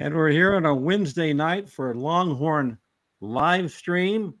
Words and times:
And 0.00 0.14
we're 0.14 0.30
here 0.30 0.56
on 0.56 0.64
a 0.64 0.74
Wednesday 0.74 1.34
night 1.34 1.68
for 1.68 1.94
Longhorn 1.94 2.78
live 3.20 3.70
stream. 3.70 4.32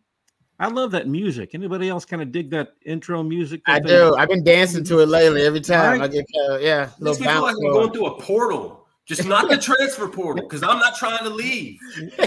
I 0.58 0.68
love 0.68 0.90
that 0.92 1.06
music. 1.06 1.50
Anybody 1.52 1.90
else 1.90 2.06
kind 2.06 2.22
of 2.22 2.32
dig 2.32 2.48
that 2.52 2.70
intro 2.86 3.22
music? 3.22 3.60
I 3.66 3.78
do. 3.78 4.16
I've 4.16 4.30
been 4.30 4.42
dancing 4.42 4.84
to 4.84 5.00
it 5.00 5.08
lately 5.10 5.42
every 5.42 5.60
time. 5.60 6.00
Right. 6.00 6.08
I 6.08 6.08
get, 6.08 6.24
uh, 6.48 6.56
yeah, 6.56 6.88
little 6.98 7.12
Makes 7.12 7.20
me 7.20 7.26
feel 7.26 7.42
like 7.42 7.56
we're 7.58 7.72
going 7.74 7.92
through 7.92 8.06
a 8.06 8.20
portal. 8.22 8.86
Just 9.04 9.26
not 9.26 9.50
the 9.50 9.58
transfer 9.58 10.08
portal 10.08 10.44
because 10.44 10.62
I'm 10.62 10.78
not 10.78 10.96
trying 10.96 11.24
to 11.24 11.30
leave. 11.30 11.78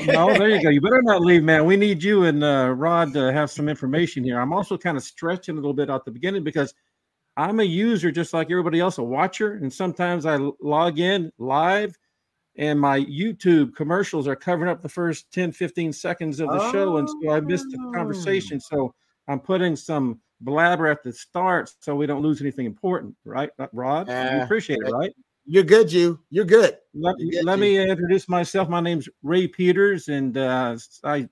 No, 0.06 0.32
there 0.38 0.50
you 0.50 0.62
go. 0.62 0.70
You 0.70 0.80
better 0.82 1.02
not 1.02 1.22
leave, 1.22 1.42
man. 1.44 1.66
We 1.66 1.76
need 1.76 2.04
you 2.04 2.26
and 2.26 2.44
uh, 2.44 2.76
Rod 2.78 3.14
to 3.14 3.34
have 3.34 3.50
some 3.50 3.68
information 3.68 4.24
here. 4.24 4.40
I'm 4.40 4.54
also 4.54 4.78
kind 4.78 4.96
of 4.96 5.02
stretching 5.02 5.56
a 5.56 5.60
little 5.60 5.74
bit 5.74 5.90
at 5.90 6.06
the 6.06 6.12
beginning 6.12 6.44
because 6.44 6.76
I'm 7.36 7.62
a 7.62 7.64
user 7.64 8.12
just 8.12 8.32
like 8.32 8.52
everybody 8.52 8.80
else, 8.80 9.00
a 9.00 9.04
watcher. 9.04 9.54
And 9.54 9.74
sometimes 9.74 10.28
I 10.28 10.38
log 10.62 11.00
in 11.00 11.32
live 11.40 11.98
and 12.56 12.80
my 12.80 13.00
YouTube 13.00 13.76
commercials 13.76 14.28
are 14.28 14.36
covering 14.36 14.70
up 14.70 14.82
the 14.82 14.90
first 14.90 15.32
10, 15.32 15.52
15 15.52 15.94
seconds 15.94 16.40
of 16.40 16.50
the 16.50 16.62
oh. 16.62 16.72
show. 16.72 16.98
And 16.98 17.10
so 17.10 17.32
I 17.32 17.40
missed 17.40 17.70
the 17.70 17.92
conversation. 17.94 18.60
So 18.60 18.94
I'm 19.28 19.40
putting 19.40 19.76
some 19.76 20.20
blabber 20.42 20.88
at 20.88 21.04
the 21.04 21.14
start 21.14 21.72
so 21.80 21.96
we 21.96 22.06
don't 22.06 22.22
lose 22.22 22.42
anything 22.42 22.66
important, 22.66 23.16
right? 23.26 23.50
Rod, 23.72 24.10
uh, 24.10 24.30
you 24.36 24.42
appreciate 24.42 24.80
it, 24.86 24.92
right? 24.92 25.12
You're 25.46 25.64
good, 25.64 25.92
you. 25.92 26.20
You're 26.30 26.46
good. 26.46 26.78
Let, 26.94 27.16
You're 27.18 27.32
good, 27.32 27.46
let 27.46 27.60
me 27.60 27.78
introduce 27.78 28.30
myself. 28.30 28.70
My 28.70 28.80
name's 28.80 29.10
Ray 29.24 29.48
Peters, 29.48 30.08
and 30.08 30.38
uh, 30.38 30.78
I 31.04 31.28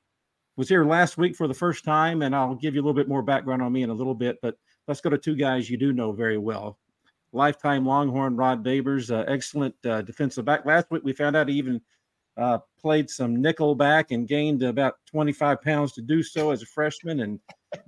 was 0.58 0.68
here 0.68 0.84
last 0.84 1.18
week 1.18 1.36
for 1.36 1.48
the 1.48 1.54
first 1.54 1.86
time, 1.86 2.22
and 2.22 2.36
I'll 2.36 2.56
give 2.56 2.76
you 2.76 2.82
a 2.82 2.84
little 2.84 2.96
bit 2.96 3.08
more 3.08 3.22
background 3.22 3.62
on 3.62 3.72
me 3.72 3.84
in 3.84 3.90
a 3.90 3.94
little 3.94 4.16
bit. 4.16 4.40
But 4.42 4.58
let's 4.88 5.00
go 5.00 5.10
to 5.10 5.18
two 5.18 5.36
guys 5.36 5.70
you 5.70 5.78
do 5.78 5.94
know 5.94 6.12
very 6.12 6.38
well. 6.38 6.78
Lifetime 7.34 7.86
Longhorn 7.86 8.36
Rod 8.36 8.64
Babers, 8.64 9.12
uh, 9.12 9.24
excellent 9.28 9.76
uh, 9.86 10.02
defensive 10.02 10.46
back. 10.46 10.66
Last 10.66 10.88
week 10.92 11.04
we 11.04 11.14
found 11.14 11.36
out 11.36 11.48
he 11.48 11.56
even 11.56 11.82
uh, 12.38 12.60
played 12.80 13.10
some 13.10 13.42
nickel 13.42 13.76
back 13.76 14.12
and 14.12 14.28
gained 14.28 14.64
about 14.64 14.96
25 15.10 15.62
pounds 15.62 15.92
to 15.94 16.02
do 16.02 16.24
so 16.24 16.52
as 16.52 16.62
a 16.62 16.66
freshman, 16.66 17.22
and 17.22 17.40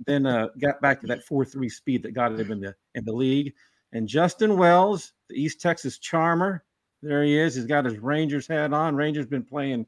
then 0.06 0.26
uh, 0.26 0.48
got 0.60 0.80
back 0.80 1.00
to 1.00 1.06
that 1.06 1.26
4-3 1.26 1.70
speed 1.70 2.02
that 2.02 2.12
got 2.12 2.38
him 2.38 2.50
in 2.50 2.60
the 2.60 2.74
in 2.94 3.04
the 3.04 3.12
league. 3.12 3.52
And 3.92 4.08
Justin 4.08 4.56
Wells, 4.56 5.12
the 5.28 5.40
East 5.40 5.60
Texas 5.60 5.98
Charmer. 5.98 6.64
There 7.02 7.22
he 7.22 7.38
is. 7.38 7.54
He's 7.54 7.66
got 7.66 7.84
his 7.84 7.98
Rangers 7.98 8.46
hat 8.46 8.72
on. 8.72 8.96
Rangers 8.96 9.26
been 9.26 9.44
playing 9.44 9.86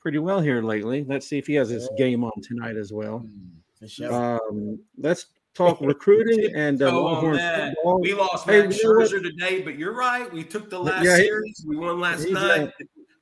pretty 0.00 0.18
well 0.18 0.40
here 0.40 0.62
lately. 0.62 1.04
Let's 1.06 1.28
see 1.28 1.38
if 1.38 1.46
he 1.46 1.54
has 1.54 1.68
his 1.68 1.88
game 1.98 2.24
on 2.24 2.32
tonight 2.42 2.76
as 2.76 2.92
well. 2.92 3.18
Hmm, 3.18 4.12
um, 4.12 4.78
let's 4.96 5.26
talk 5.56 5.80
recruiting 5.80 6.54
and 6.54 6.82
uh, 6.82 6.90
football. 6.90 8.00
We 8.00 8.14
lost 8.14 8.46
hey, 8.46 8.62
Max 8.62 8.82
Scherzer 8.82 9.22
today, 9.22 9.62
but 9.62 9.78
you're 9.78 9.94
right. 9.94 10.32
We 10.32 10.44
took 10.44 10.70
the 10.70 10.78
last 10.78 11.04
yeah, 11.04 11.16
series. 11.16 11.64
We 11.66 11.76
won 11.76 12.00
last 12.00 12.28
night. 12.28 12.72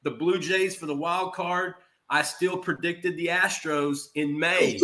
The 0.03 0.11
Blue 0.11 0.39
Jays 0.39 0.77
for 0.77 0.87
the 0.87 0.95
wild 0.95 1.33
card. 1.33 1.75
I 2.11 2.23
still 2.23 2.59
predicted 2.59 3.17
the 3.17 3.29
Astros 3.29 4.09
in 4.15 4.39
May 4.39 4.79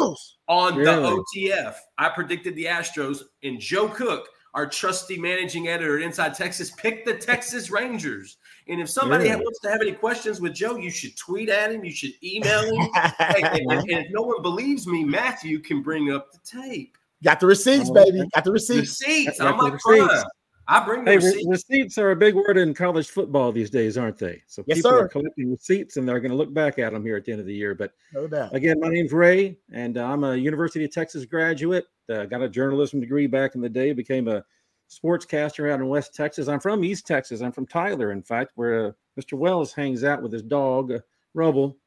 on 0.48 0.76
really? 0.76 1.02
the 1.02 1.24
OTF. 1.36 1.74
I 1.98 2.08
predicted 2.08 2.56
the 2.56 2.64
Astros, 2.64 3.22
and 3.42 3.60
Joe 3.60 3.88
Cook– 3.88 4.28
our 4.54 4.66
trusty 4.66 5.18
managing 5.18 5.68
editor 5.68 5.98
at 5.98 6.02
Inside 6.02 6.34
Texas, 6.34 6.70
pick 6.70 7.04
the 7.04 7.14
Texas 7.14 7.70
Rangers. 7.70 8.38
And 8.68 8.80
if 8.80 8.90
somebody 8.90 9.26
yeah. 9.26 9.36
wants 9.36 9.60
to 9.60 9.70
have 9.70 9.80
any 9.80 9.92
questions 9.92 10.40
with 10.40 10.54
Joe, 10.54 10.76
you 10.76 10.90
should 10.90 11.16
tweet 11.16 11.48
at 11.48 11.72
him. 11.72 11.84
You 11.84 11.92
should 11.92 12.12
email 12.22 12.62
him. 12.62 12.88
hey, 13.18 13.42
and, 13.42 13.72
and, 13.72 13.90
if 13.90 14.06
no 14.10 14.22
one 14.22 14.42
believes 14.42 14.86
me, 14.86 15.04
Matthew 15.04 15.60
can 15.60 15.82
bring 15.82 16.12
up 16.12 16.32
the 16.32 16.38
tape. 16.44 16.96
Got 17.22 17.40
the 17.40 17.46
receipts, 17.46 17.90
baby. 17.90 18.22
Got 18.34 18.44
the 18.44 18.52
receipts. 18.52 19.00
Receipts. 19.00 19.40
I'm 19.40 19.58
like 19.58 19.74
receipts. 19.74 20.24
I 20.70 20.84
bring 20.84 21.04
hey, 21.04 21.16
receipts. 21.16 21.46
receipts 21.48 21.98
are 21.98 22.12
a 22.12 22.16
big 22.16 22.36
word 22.36 22.56
in 22.56 22.72
college 22.74 23.08
football 23.08 23.50
these 23.50 23.70
days, 23.70 23.98
aren't 23.98 24.18
they? 24.18 24.40
So 24.46 24.62
yes, 24.68 24.78
people 24.78 24.92
sir. 24.92 25.00
are 25.00 25.08
collecting 25.08 25.50
receipts 25.50 25.96
and 25.96 26.08
they're 26.08 26.20
going 26.20 26.30
to 26.30 26.36
look 26.36 26.54
back 26.54 26.78
at 26.78 26.92
them 26.92 27.04
here 27.04 27.16
at 27.16 27.24
the 27.24 27.32
end 27.32 27.40
of 27.40 27.46
the 27.46 27.54
year. 27.54 27.74
But 27.74 27.92
no 28.14 28.28
doubt. 28.28 28.54
Again, 28.54 28.78
my 28.78 28.88
name's 28.88 29.12
Ray, 29.12 29.58
and 29.72 29.98
uh, 29.98 30.04
I'm 30.04 30.22
a 30.22 30.36
University 30.36 30.84
of 30.84 30.92
Texas 30.92 31.24
graduate. 31.24 31.86
Uh, 32.08 32.24
got 32.24 32.42
a 32.42 32.48
journalism 32.48 33.00
degree 33.00 33.26
back 33.26 33.56
in 33.56 33.60
the 33.60 33.68
day. 33.68 33.92
Became 33.92 34.28
a 34.28 34.44
sportscaster 34.88 35.72
out 35.72 35.80
in 35.80 35.88
West 35.88 36.14
Texas. 36.14 36.46
I'm 36.46 36.60
from 36.60 36.84
East 36.84 37.04
Texas. 37.04 37.40
I'm 37.40 37.52
from 37.52 37.66
Tyler, 37.66 38.12
in 38.12 38.22
fact, 38.22 38.52
where 38.54 38.86
uh, 38.86 38.92
Mr. 39.20 39.36
Wells 39.36 39.72
hangs 39.72 40.04
out 40.04 40.22
with 40.22 40.32
his 40.32 40.42
dog, 40.42 40.92
uh, 40.92 40.98
Rubble. 41.34 41.78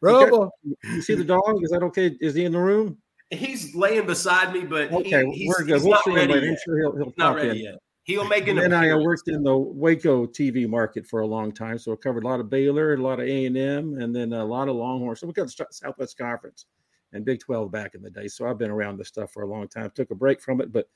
Rubble. 0.00 0.50
You, 0.62 0.76
you 0.84 1.02
see 1.02 1.14
the 1.14 1.24
dog? 1.24 1.62
Is 1.62 1.70
that 1.70 1.82
okay? 1.82 2.16
Is 2.22 2.34
he 2.34 2.46
in 2.46 2.52
the 2.52 2.58
room? 2.58 2.96
He's 3.30 3.74
laying 3.74 4.06
beside 4.06 4.52
me, 4.52 4.64
but 4.64 4.92
okay, 4.92 5.24
he, 5.30 5.46
we're 5.46 5.64
good. 5.64 5.82
We'll 5.82 6.00
see 6.02 6.10
him 6.10 6.30
later. 6.30 6.48
I'm 6.48 6.56
sure 6.64 6.78
he'll, 6.78 6.96
he'll 6.96 7.14
not 7.16 7.36
ready 7.36 7.50
in. 7.50 7.56
yet. 7.64 7.74
He'll 8.02 8.26
make 8.26 8.48
an. 8.48 8.58
And 8.58 8.74
I 8.74 8.92
worked 8.96 9.28
in 9.28 9.42
the 9.44 9.56
Waco 9.56 10.26
TV 10.26 10.68
market 10.68 11.06
for 11.06 11.20
a 11.20 11.26
long 11.26 11.52
time, 11.52 11.78
so 11.78 11.92
I 11.92 11.96
covered 11.96 12.24
a 12.24 12.26
lot 12.26 12.40
of 12.40 12.50
Baylor, 12.50 12.94
a 12.94 12.96
lot 12.96 13.20
of 13.20 13.28
A 13.28 13.46
and 13.46 13.56
M, 13.56 13.98
and 14.00 14.14
then 14.14 14.32
a 14.32 14.44
lot 14.44 14.68
of 14.68 14.74
Longhorn. 14.74 15.14
So 15.14 15.28
we 15.28 15.32
got 15.32 15.46
the 15.46 15.66
Southwest 15.70 16.18
Conference 16.18 16.66
and 17.12 17.24
Big 17.24 17.38
Twelve 17.38 17.70
back 17.70 17.94
in 17.94 18.02
the 18.02 18.10
day. 18.10 18.26
So 18.26 18.48
I've 18.48 18.58
been 18.58 18.70
around 18.70 18.98
this 18.98 19.08
stuff 19.08 19.32
for 19.32 19.42
a 19.42 19.46
long 19.46 19.68
time. 19.68 19.90
Took 19.94 20.10
a 20.10 20.16
break 20.16 20.40
from 20.40 20.60
it, 20.60 20.72
but 20.72 20.88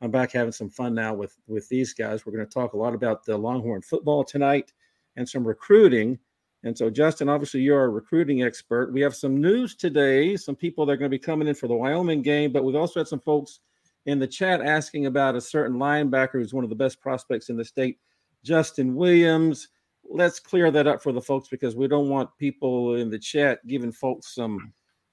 I'm 0.00 0.10
back 0.10 0.32
having 0.32 0.52
some 0.52 0.70
fun 0.70 0.94
now 0.94 1.12
with 1.12 1.36
with 1.46 1.68
these 1.68 1.92
guys. 1.92 2.24
We're 2.24 2.32
going 2.32 2.46
to 2.46 2.52
talk 2.52 2.72
a 2.72 2.78
lot 2.78 2.94
about 2.94 3.24
the 3.24 3.36
Longhorn 3.36 3.82
football 3.82 4.24
tonight 4.24 4.72
and 5.16 5.28
some 5.28 5.46
recruiting. 5.46 6.18
And 6.64 6.76
so, 6.76 6.90
Justin, 6.90 7.28
obviously, 7.28 7.60
you're 7.60 7.84
a 7.84 7.88
recruiting 7.88 8.42
expert. 8.42 8.92
We 8.92 9.00
have 9.00 9.16
some 9.16 9.40
news 9.40 9.74
today. 9.74 10.36
Some 10.36 10.54
people 10.54 10.86
that 10.86 10.92
are 10.92 10.96
going 10.96 11.10
to 11.10 11.16
be 11.16 11.18
coming 11.18 11.48
in 11.48 11.54
for 11.54 11.66
the 11.66 11.74
Wyoming 11.74 12.22
game, 12.22 12.52
but 12.52 12.64
we've 12.64 12.76
also 12.76 13.00
had 13.00 13.08
some 13.08 13.20
folks 13.20 13.60
in 14.06 14.18
the 14.18 14.26
chat 14.26 14.60
asking 14.60 15.06
about 15.06 15.34
a 15.34 15.40
certain 15.40 15.76
linebacker 15.76 16.32
who's 16.32 16.54
one 16.54 16.64
of 16.64 16.70
the 16.70 16.76
best 16.76 17.00
prospects 17.00 17.48
in 17.48 17.56
the 17.56 17.64
state, 17.64 17.98
Justin 18.44 18.94
Williams. 18.94 19.68
Let's 20.08 20.38
clear 20.38 20.70
that 20.70 20.86
up 20.86 21.02
for 21.02 21.12
the 21.12 21.20
folks 21.20 21.48
because 21.48 21.74
we 21.74 21.88
don't 21.88 22.08
want 22.08 22.36
people 22.38 22.96
in 22.96 23.10
the 23.10 23.18
chat 23.18 23.64
giving 23.66 23.92
folks 23.92 24.34
some 24.34 24.72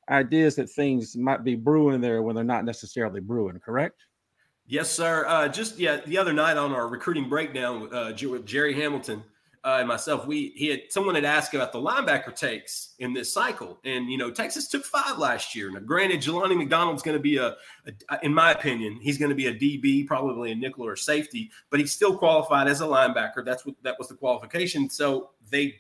ideas 0.10 0.56
that 0.56 0.70
things 0.70 1.16
might 1.16 1.44
be 1.44 1.56
brewing 1.56 2.02
there 2.02 2.22
when 2.22 2.36
they're 2.36 2.44
not 2.44 2.66
necessarily 2.66 3.20
brewing, 3.20 3.60
correct? 3.60 4.06
Yes, 4.66 4.92
sir. 4.92 5.26
Uh, 5.28 5.48
just 5.48 5.80
yeah, 5.80 6.02
the 6.06 6.18
other 6.18 6.34
night 6.34 6.58
on 6.58 6.74
our 6.74 6.88
recruiting 6.88 7.28
breakdown 7.28 7.94
uh, 7.94 8.14
with 8.22 8.46
Jerry 8.46 8.74
Hamilton 8.74 9.24
uh, 9.64 9.78
and 9.80 9.88
myself, 9.88 10.26
we 10.26 10.54
he 10.56 10.68
had 10.68 10.82
someone 10.90 11.16
had 11.16 11.26
asked 11.26 11.54
about 11.54 11.74
the 11.74 11.80
linebacker 11.80 12.34
takes 12.34 12.96
in 13.00 13.14
this 13.14 13.34
cycle, 13.34 13.80
and 13.84 14.10
you 14.10 14.18
know 14.18 14.32
Texas 14.32 14.68
took 14.68 14.86
five 14.86 15.18
last 15.18 15.54
year. 15.54 15.70
Now, 15.70 15.80
granted, 15.80 16.22
Jelani 16.22 16.58
McDonald's 16.58 17.04
going 17.04 17.18
to 17.18 17.22
be 17.22 17.38
a, 17.38 17.56
a, 18.10 18.20
in 18.24 18.34
my 18.34 18.52
opinion, 18.52 19.00
he's 19.02 19.18
going 19.18 19.30
to 19.30 19.36
be 19.36 19.48
a 19.48 19.54
DB, 19.54 20.08
probably 20.08 20.52
a 20.52 20.56
nickel 20.56 20.86
or 20.86 20.94
a 20.94 20.98
safety, 20.98 21.52
but 21.70 21.80
he's 21.80 21.92
still 21.92 22.18
qualified 22.18 22.68
as 22.68 22.80
a 22.80 22.86
linebacker. 22.86 23.44
That's 23.44 23.66
what 23.66 23.76
that 23.84 23.96
was 24.00 24.08
the 24.08 24.16
qualification. 24.16 24.90
So 24.90 25.32
they 25.50 25.76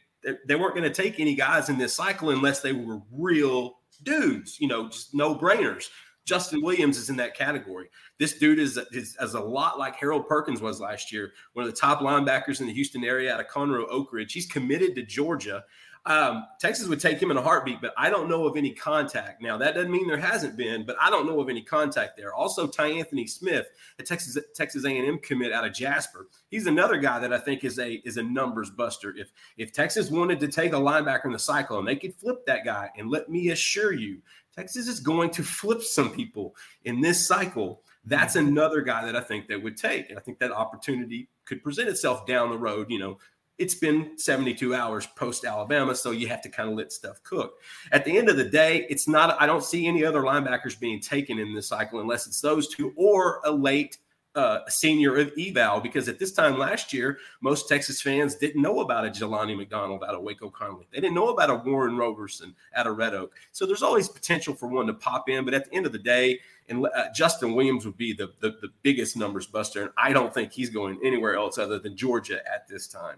they 0.45 0.55
weren't 0.55 0.75
going 0.75 0.91
to 0.91 0.93
take 0.93 1.19
any 1.19 1.33
guys 1.33 1.69
in 1.69 1.77
this 1.77 1.93
cycle 1.93 2.31
unless 2.31 2.61
they 2.61 2.73
were 2.73 2.99
real 3.11 3.79
dudes, 4.03 4.59
you 4.59 4.67
know, 4.67 4.89
just 4.89 5.13
no 5.13 5.35
brainers. 5.35 5.89
Justin 6.29 6.61
Williams 6.61 6.99
is 6.99 7.09
in 7.09 7.15
that 7.15 7.35
category. 7.35 7.89
This 8.19 8.37
dude 8.37 8.59
is, 8.59 8.77
is, 8.91 9.17
is, 9.19 9.33
a 9.33 9.39
lot 9.39 9.79
like 9.79 9.95
Harold 9.95 10.27
Perkins 10.27 10.61
was 10.61 10.79
last 10.79 11.11
year, 11.11 11.33
one 11.53 11.65
of 11.65 11.71
the 11.71 11.75
top 11.75 12.01
linebackers 12.01 12.61
in 12.61 12.67
the 12.67 12.73
Houston 12.73 13.03
area 13.03 13.33
out 13.33 13.39
of 13.39 13.47
Conroe 13.47 13.87
Oak 13.89 14.13
Ridge. 14.13 14.31
He's 14.31 14.45
committed 14.45 14.93
to 14.93 15.01
Georgia. 15.01 15.63
Um, 16.05 16.45
Texas 16.59 16.87
would 16.87 16.99
take 16.99 17.19
him 17.19 17.31
in 17.31 17.37
a 17.37 17.41
heartbeat, 17.41 17.81
but 17.81 17.93
I 17.97 18.11
don't 18.11 18.29
know 18.29 18.45
of 18.45 18.57
any 18.57 18.71
contact. 18.71 19.41
Now 19.41 19.57
that 19.57 19.73
doesn't 19.73 19.91
mean 19.91 20.07
there 20.07 20.17
hasn't 20.17 20.55
been, 20.55 20.85
but 20.85 20.95
I 21.01 21.09
don't 21.09 21.25
know 21.25 21.39
of 21.39 21.49
any 21.49 21.61
contact 21.61 22.15
there. 22.15 22.33
Also, 22.33 22.67
Ty 22.67 22.87
Anthony 22.91 23.25
Smith, 23.27 23.67
a 23.97 24.03
Texas 24.03 24.37
Texas 24.53 24.85
A&M 24.85 25.17
commit 25.19 25.51
out 25.51 25.65
of 25.65 25.73
Jasper. 25.73 26.27
He's 26.49 26.67
another 26.67 26.97
guy 26.97 27.19
that 27.19 27.33
I 27.33 27.37
think 27.37 27.63
is 27.63 27.79
a 27.79 27.95
is 28.07 28.17
a 28.17 28.23
numbers 28.23 28.69
buster. 28.69 29.13
If 29.17 29.31
if 29.57 29.73
Texas 29.73 30.09
wanted 30.09 30.39
to 30.39 30.47
take 30.47 30.73
a 30.73 30.77
linebacker 30.77 31.25
in 31.25 31.33
the 31.33 31.39
cycle 31.39 31.79
and 31.79 31.87
they 31.87 31.97
could 31.97 32.15
flip 32.15 32.45
that 32.45 32.63
guy, 32.63 32.89
and 32.97 33.09
let 33.09 33.29
me 33.29 33.49
assure 33.49 33.93
you, 33.93 34.21
Texas 34.59 34.89
is 34.89 34.99
going 34.99 35.29
to 35.29 35.41
flip 35.41 35.81
some 35.81 36.11
people 36.11 36.53
in 36.83 36.99
this 36.99 37.25
cycle. 37.25 37.81
That's 38.03 38.35
mm-hmm. 38.35 38.49
another 38.49 38.81
guy 38.81 39.05
that 39.05 39.15
I 39.15 39.21
think 39.21 39.47
they 39.47 39.55
would 39.55 39.77
take. 39.77 40.09
And 40.09 40.19
I 40.19 40.21
think 40.21 40.37
that 40.39 40.51
opportunity 40.51 41.29
could 41.45 41.63
present 41.63 41.87
itself 41.87 42.25
down 42.25 42.49
the 42.49 42.57
road. 42.57 42.87
You 42.89 42.99
know, 42.99 43.17
it's 43.57 43.75
been 43.75 44.17
72 44.17 44.75
hours 44.75 45.05
post 45.15 45.45
Alabama, 45.45 45.95
so 45.95 46.11
you 46.11 46.27
have 46.27 46.41
to 46.41 46.49
kind 46.49 46.67
of 46.67 46.75
let 46.75 46.91
stuff 46.91 47.23
cook. 47.23 47.53
At 47.93 48.03
the 48.03 48.17
end 48.17 48.27
of 48.27 48.35
the 48.35 48.43
day, 48.43 48.85
it's 48.89 49.07
not, 49.07 49.41
I 49.41 49.45
don't 49.45 49.63
see 49.63 49.87
any 49.87 50.03
other 50.03 50.23
linebackers 50.23 50.77
being 50.77 50.99
taken 50.99 51.39
in 51.39 51.55
this 51.55 51.69
cycle 51.69 52.01
unless 52.01 52.27
it's 52.27 52.41
those 52.41 52.67
two 52.67 52.91
or 52.97 53.39
a 53.45 53.51
late 53.51 53.97
uh, 54.39 54.61
senior 54.69 55.17
of 55.17 55.33
eval 55.37 55.81
because 55.81 56.07
at 56.07 56.17
this 56.17 56.31
time 56.31 56.57
last 56.57 56.93
year, 56.93 57.17
most 57.41 57.67
Texas 57.67 58.01
fans 58.01 58.35
didn't 58.35 58.61
know 58.61 58.79
about 58.79 59.05
a 59.05 59.09
Jelani 59.09 59.55
McDonald 59.55 60.01
out 60.01 60.15
of 60.15 60.21
Waco 60.21 60.49
Connally. 60.49 60.85
They 60.91 61.01
didn't 61.01 61.15
know 61.15 61.27
about 61.27 61.49
a 61.49 61.55
Warren 61.55 61.97
Roberson 61.97 62.55
out 62.73 62.87
of 62.87 62.97
Red 62.97 63.13
Oak. 63.13 63.35
So 63.51 63.65
there's 63.65 63.83
always 63.83 64.07
potential 64.07 64.55
for 64.55 64.67
one 64.67 64.87
to 64.87 64.93
pop 64.93 65.27
in. 65.27 65.43
But 65.43 65.53
at 65.53 65.69
the 65.69 65.75
end 65.75 65.85
of 65.85 65.91
the 65.91 65.99
day, 65.99 66.39
and 66.69 66.85
uh, 66.85 67.05
Justin 67.13 67.53
Williams 67.53 67.85
would 67.85 67.97
be 67.97 68.13
the, 68.13 68.31
the, 68.39 68.51
the 68.61 68.69
biggest 68.81 69.17
numbers 69.17 69.45
buster. 69.45 69.81
And 69.81 69.91
I 69.97 70.13
don't 70.13 70.33
think 70.33 70.53
he's 70.53 70.69
going 70.69 70.99
anywhere 71.03 71.35
else 71.35 71.57
other 71.57 71.77
than 71.77 71.97
Georgia 71.97 72.39
at 72.51 72.65
this 72.69 72.87
time. 72.87 73.17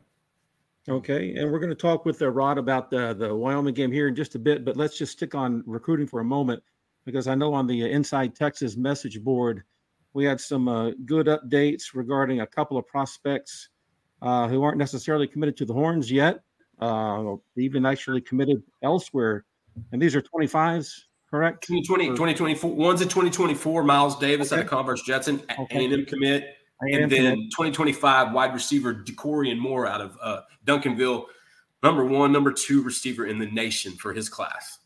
Okay, 0.90 1.36
and 1.36 1.52
we're 1.52 1.60
going 1.60 1.70
to 1.70 1.76
talk 1.76 2.06
with 2.06 2.20
uh, 2.24 2.30
Rod 2.30 2.58
about 2.58 2.90
the 2.90 3.14
the 3.14 3.36
Wyoming 3.36 3.76
game 3.76 3.92
here 3.92 4.08
in 4.08 4.16
just 4.16 4.34
a 4.34 4.40
bit, 4.40 4.66
but 4.66 4.76
let's 4.76 4.98
just 4.98 5.12
stick 5.12 5.36
on 5.36 5.64
recruiting 5.68 6.08
for 6.08 6.22
a 6.22 6.26
moment 6.26 6.64
because 7.06 7.28
I 7.28 7.36
know 7.36 7.54
on 7.54 7.68
the 7.68 7.84
uh, 7.84 7.88
Inside 7.88 8.36
Texas 8.36 8.76
message 8.76 9.24
board 9.24 9.64
we 10.14 10.26
had 10.26 10.40
some 10.40 10.68
uh, 10.68 10.92
good 11.06 11.28
updates 11.28 11.94
regarding 11.94 12.42
a 12.42 12.48
couple 12.48 12.78
of 12.78 12.86
prospects 12.88 13.70
uh, 14.22 14.48
who 14.48 14.64
aren't 14.64 14.78
necessarily 14.78 15.28
committed 15.28 15.58
to 15.58 15.66
the 15.66 15.74
Horns 15.74 16.12
yet. 16.12 16.42
Uh, 16.80 17.36
even 17.58 17.86
actually 17.86 18.22
committed 18.22 18.64
elsewhere. 18.82 19.46
And 19.92 20.02
these 20.02 20.16
are 20.16 20.22
25s, 20.22 21.04
correct? 21.30 21.64
2020, 21.68 22.08
2024. 22.10 22.72
One's 22.72 23.02
in 23.02 23.08
2024, 23.08 23.84
Miles 23.84 24.18
Davis 24.18 24.52
okay. 24.52 24.62
out 24.62 24.66
of 24.66 24.70
Converse 24.70 25.04
Judson, 25.04 25.44
okay. 25.60 25.86
A&M 25.86 26.06
commit. 26.06 26.44
A&M 26.82 27.04
and 27.04 27.12
then 27.12 27.34
commit. 27.34 27.52
2025, 27.52 28.34
wide 28.34 28.54
receiver 28.54 28.96
Dakorien 28.96 29.60
Moore 29.60 29.86
out 29.86 30.02
of 30.02 30.18
uh, 30.24 30.42
Duncanville, 30.66 31.26
number 31.84 32.04
one, 32.04 32.32
number 32.32 32.52
two 32.52 32.82
receiver 32.82 33.28
in 33.28 33.38
the 33.38 33.46
nation 33.46 33.94
for 33.94 34.12
his 34.12 34.28
class. 34.28 34.80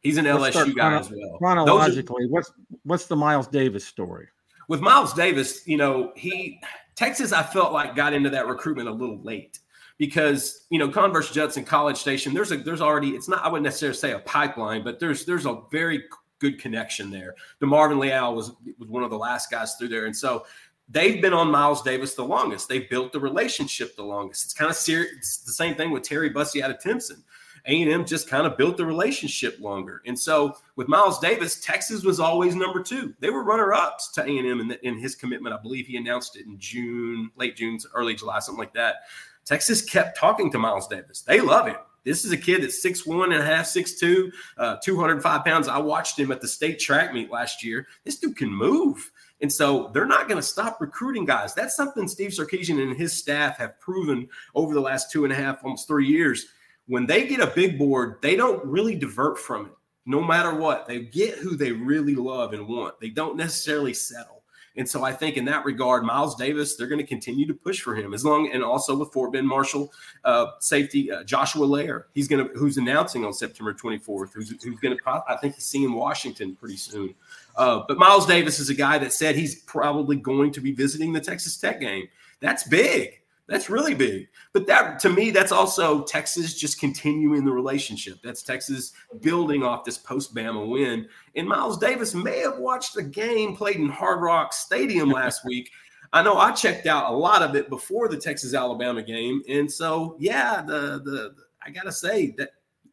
He's 0.00 0.16
an 0.16 0.24
Let's 0.24 0.56
LSU 0.56 0.74
guy 0.74 0.90
chrono- 0.90 0.98
as 0.98 1.10
well. 1.10 1.38
Chronologically, 1.38 2.24
are, 2.24 2.28
what's 2.28 2.52
what's 2.84 3.06
the 3.06 3.16
Miles 3.16 3.48
Davis 3.48 3.84
story? 3.84 4.28
With 4.68 4.80
Miles 4.80 5.12
Davis, 5.14 5.66
you 5.66 5.76
know, 5.76 6.12
he 6.14 6.60
Texas, 6.94 7.32
I 7.32 7.42
felt 7.42 7.72
like 7.72 7.94
got 7.94 8.12
into 8.12 8.30
that 8.30 8.46
recruitment 8.46 8.88
a 8.88 8.92
little 8.92 9.20
late 9.22 9.58
because 9.98 10.66
you 10.70 10.78
know 10.78 10.88
Converse 10.88 11.30
Judson 11.30 11.64
College 11.64 11.96
Station. 11.96 12.32
There's 12.32 12.52
a 12.52 12.56
there's 12.56 12.80
already 12.80 13.10
it's 13.10 13.28
not 13.28 13.44
I 13.44 13.48
wouldn't 13.48 13.64
necessarily 13.64 13.96
say 13.96 14.12
a 14.12 14.20
pipeline, 14.20 14.82
but 14.82 14.98
there's 14.98 15.24
there's 15.24 15.46
a 15.46 15.60
very 15.70 16.04
good 16.38 16.60
connection 16.60 17.10
there. 17.10 17.34
DeMarvin 17.60 17.98
Leal 17.98 18.34
was 18.34 18.52
was 18.78 18.88
one 18.88 19.02
of 19.02 19.10
the 19.10 19.18
last 19.18 19.50
guys 19.50 19.74
through 19.74 19.88
there, 19.88 20.06
and 20.06 20.16
so 20.16 20.46
they've 20.88 21.20
been 21.20 21.34
on 21.34 21.50
Miles 21.50 21.82
Davis 21.82 22.14
the 22.14 22.24
longest. 22.24 22.68
They 22.68 22.80
built 22.80 23.12
the 23.12 23.20
relationship 23.20 23.94
the 23.96 24.04
longest. 24.04 24.44
It's 24.44 24.54
kind 24.54 24.70
of 24.70 24.76
serious. 24.76 25.12
It's 25.16 25.38
the 25.38 25.52
same 25.52 25.74
thing 25.74 25.90
with 25.90 26.02
Terry 26.02 26.30
Bussey 26.30 26.62
out 26.62 26.70
of 26.70 26.80
Timpson. 26.80 27.22
A&M 27.66 28.04
just 28.04 28.28
kind 28.28 28.46
of 28.46 28.56
built 28.56 28.76
the 28.76 28.86
relationship 28.86 29.58
longer. 29.60 30.02
And 30.06 30.18
so 30.18 30.56
with 30.76 30.88
Miles 30.88 31.18
Davis, 31.18 31.60
Texas 31.60 32.04
was 32.04 32.20
always 32.20 32.54
number 32.54 32.82
two. 32.82 33.14
They 33.20 33.30
were 33.30 33.44
runner-ups 33.44 34.12
to 34.12 34.22
A&M 34.22 34.60
in, 34.60 34.68
the, 34.68 34.86
in 34.86 34.98
his 34.98 35.14
commitment. 35.14 35.54
I 35.54 35.62
believe 35.62 35.86
he 35.86 35.96
announced 35.96 36.36
it 36.36 36.46
in 36.46 36.58
June, 36.58 37.30
late 37.36 37.56
June, 37.56 37.78
early 37.94 38.14
July, 38.14 38.38
something 38.40 38.58
like 38.58 38.74
that. 38.74 38.96
Texas 39.44 39.82
kept 39.82 40.18
talking 40.18 40.50
to 40.52 40.58
Miles 40.58 40.88
Davis. 40.88 41.22
They 41.22 41.40
love 41.40 41.66
him. 41.66 41.76
This 42.04 42.24
is 42.24 42.32
a 42.32 42.36
kid 42.36 42.62
that's 42.62 42.80
six 42.80 43.04
one 43.06 43.32
and 43.32 43.42
a 43.42 43.44
half, 43.44 43.66
six 43.66 43.98
two, 43.98 44.32
uh, 44.56 44.76
205 44.82 45.44
pounds. 45.44 45.68
I 45.68 45.78
watched 45.78 46.18
him 46.18 46.32
at 46.32 46.40
the 46.40 46.48
state 46.48 46.78
track 46.78 47.12
meet 47.12 47.30
last 47.30 47.62
year. 47.62 47.86
This 48.04 48.18
dude 48.18 48.36
can 48.36 48.52
move. 48.52 49.10
And 49.40 49.52
so 49.52 49.90
they're 49.92 50.06
not 50.06 50.28
going 50.28 50.40
to 50.40 50.46
stop 50.46 50.80
recruiting 50.80 51.24
guys. 51.24 51.54
That's 51.54 51.76
something 51.76 52.08
Steve 52.08 52.30
Sarkisian 52.30 52.82
and 52.82 52.96
his 52.96 53.12
staff 53.12 53.56
have 53.58 53.78
proven 53.78 54.28
over 54.54 54.74
the 54.74 54.80
last 54.80 55.12
two 55.12 55.24
and 55.24 55.32
a 55.32 55.36
half, 55.36 55.62
almost 55.62 55.86
three 55.86 56.06
years 56.06 56.46
when 56.88 57.06
they 57.06 57.26
get 57.26 57.40
a 57.40 57.52
big 57.54 57.78
board, 57.78 58.16
they 58.20 58.34
don't 58.34 58.64
really 58.64 58.96
divert 58.96 59.38
from 59.38 59.66
it. 59.66 59.72
No 60.06 60.22
matter 60.22 60.54
what, 60.54 60.88
they 60.88 61.00
get 61.00 61.38
who 61.38 61.54
they 61.54 61.70
really 61.70 62.14
love 62.14 62.54
and 62.54 62.66
want. 62.66 62.98
They 62.98 63.10
don't 63.10 63.36
necessarily 63.36 63.92
settle. 63.92 64.38
And 64.78 64.88
so 64.88 65.02
I 65.02 65.12
think 65.12 65.36
in 65.36 65.44
that 65.46 65.64
regard, 65.64 66.04
Miles 66.04 66.36
Davis, 66.36 66.76
they're 66.76 66.86
going 66.86 67.00
to 67.00 67.06
continue 67.06 67.46
to 67.48 67.52
push 67.52 67.80
for 67.80 67.96
him 67.96 68.14
as 68.14 68.24
long, 68.24 68.50
and 68.52 68.62
also 68.62 68.96
with 68.96 69.12
Fort 69.12 69.32
Bend 69.32 69.46
Marshall 69.46 69.92
uh, 70.24 70.46
safety 70.60 71.10
uh, 71.10 71.24
Joshua 71.24 71.64
Lair, 71.64 72.06
he's 72.14 72.28
going 72.28 72.46
to 72.46 72.54
who's 72.54 72.78
announcing 72.78 73.24
on 73.24 73.32
September 73.32 73.74
24th, 73.74 74.32
who's, 74.32 74.50
who's 74.62 74.78
going 74.78 74.96
to 74.96 75.22
I 75.28 75.36
think 75.36 75.56
he's 75.56 75.64
seeing 75.64 75.92
Washington 75.92 76.54
pretty 76.54 76.76
soon. 76.76 77.14
Uh, 77.56 77.82
but 77.88 77.98
Miles 77.98 78.24
Davis 78.24 78.60
is 78.60 78.70
a 78.70 78.74
guy 78.74 78.98
that 78.98 79.12
said 79.12 79.34
he's 79.34 79.62
probably 79.62 80.14
going 80.14 80.52
to 80.52 80.60
be 80.60 80.72
visiting 80.72 81.12
the 81.12 81.20
Texas 81.20 81.56
Tech 81.56 81.80
game. 81.80 82.08
That's 82.40 82.62
big. 82.62 83.20
That's 83.48 83.70
really 83.70 83.94
big. 83.94 84.28
But 84.52 84.66
that 84.66 84.98
to 85.00 85.08
me, 85.08 85.30
that's 85.30 85.52
also 85.52 86.04
Texas 86.04 86.52
just 86.54 86.78
continuing 86.78 87.46
the 87.46 87.52
relationship. 87.52 88.18
That's 88.22 88.42
Texas 88.42 88.92
building 89.20 89.62
off 89.62 89.84
this 89.84 89.96
post 89.96 90.34
Bama 90.34 90.68
win. 90.68 91.08
And 91.34 91.48
Miles 91.48 91.78
Davis 91.78 92.14
may 92.14 92.40
have 92.40 92.58
watched 92.58 92.96
a 92.98 93.02
game 93.02 93.56
played 93.56 93.76
in 93.76 93.88
Hard 93.88 94.20
Rock 94.20 94.52
Stadium 94.52 95.10
last 95.10 95.44
week. 95.46 95.70
I 96.12 96.22
know 96.22 96.36
I 96.36 96.52
checked 96.52 96.86
out 96.86 97.10
a 97.10 97.16
lot 97.16 97.42
of 97.42 97.56
it 97.56 97.70
before 97.70 98.08
the 98.08 98.18
Texas 98.18 98.54
Alabama 98.54 99.02
game, 99.02 99.42
and 99.48 99.70
so 99.70 100.16
yeah, 100.18 100.62
the 100.62 101.00
the 101.04 101.34
I 101.62 101.70
gotta 101.70 101.92
say 101.92 102.34
that 102.38 102.50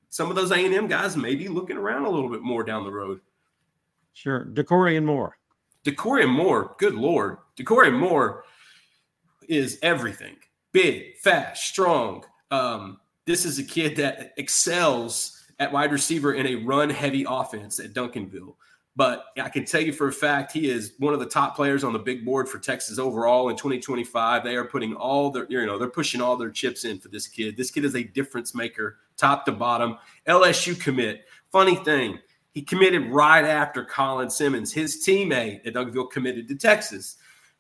some 0.10 0.30
of 0.30 0.36
those 0.36 0.52
A 0.52 0.56
and 0.56 0.74
M 0.74 0.88
guys 0.88 1.16
may 1.16 1.36
be 1.36 1.48
looking 1.48 1.78
around 1.78 2.06
a 2.06 2.10
little 2.10 2.30
bit 2.30 2.42
more 2.42 2.64
down 2.64 2.84
the 2.84 2.92
road. 2.92 3.22
Sure, 4.14 4.46
Dakorien 4.46 5.06
Moore. 5.06 5.38
Dakorien 5.86 6.30
Moore, 6.30 6.76
good 6.78 6.96
lord, 6.96 7.38
Dakorien 7.58 7.98
Moore 7.98 8.44
is 9.48 9.80
everything 9.82 10.36
big, 10.76 11.16
fast, 11.20 11.64
strong. 11.64 12.26
Um, 12.52 13.00
this 13.26 13.46
is 13.46 13.58
a 13.60 13.64
kid 13.64 13.96
that 13.96 14.34
excels 14.36 15.42
at 15.58 15.72
wide 15.72 15.94
receiver 15.94 16.34
in 16.34 16.46
a 16.46 16.56
run 16.56 16.90
heavy 16.90 17.26
offense 17.26 17.80
at 17.80 17.94
Duncanville. 17.94 18.56
But 18.94 19.24
I 19.42 19.48
can 19.48 19.64
tell 19.64 19.80
you 19.80 19.94
for 19.94 20.10
a 20.10 20.12
fact, 20.12 20.52
he 20.52 20.70
is 20.70 20.92
one 21.00 21.14
of 21.14 21.22
the 21.22 21.28
top 21.28 21.56
players 21.56 21.86
on 21.86 21.94
the 21.94 22.00
big 22.00 22.26
board 22.26 22.50
for 22.50 22.60
Texas 22.60 23.00
overall 23.00 23.48
in 23.48 23.56
2025. 23.56 24.44
They 24.44 24.58
are 24.58 24.66
putting 24.66 24.94
all 24.94 25.32
their, 25.32 25.46
you 25.48 25.66
know, 25.66 25.78
they're 25.78 25.88
pushing 25.88 26.20
all 26.20 26.36
their 26.36 26.50
chips 26.50 26.84
in 26.84 27.00
for 27.00 27.08
this 27.08 27.28
kid. 27.28 27.56
This 27.56 27.72
kid 27.72 27.86
is 27.86 27.96
a 27.96 28.04
difference 28.04 28.54
maker, 28.54 28.98
top 29.16 29.46
to 29.46 29.54
bottom. 29.54 29.98
LSU 30.28 30.78
commit. 30.78 31.24
Funny 31.54 31.78
thing, 31.78 32.20
he 32.52 32.62
committed 32.62 33.10
right 33.12 33.46
after 33.46 33.86
Colin 33.86 34.30
Simmons, 34.30 34.74
his 34.74 35.06
teammate 35.08 35.66
at 35.66 35.74
Duncanville, 35.74 36.12
committed 36.12 36.50
to 36.50 36.56
Texas 36.56 37.16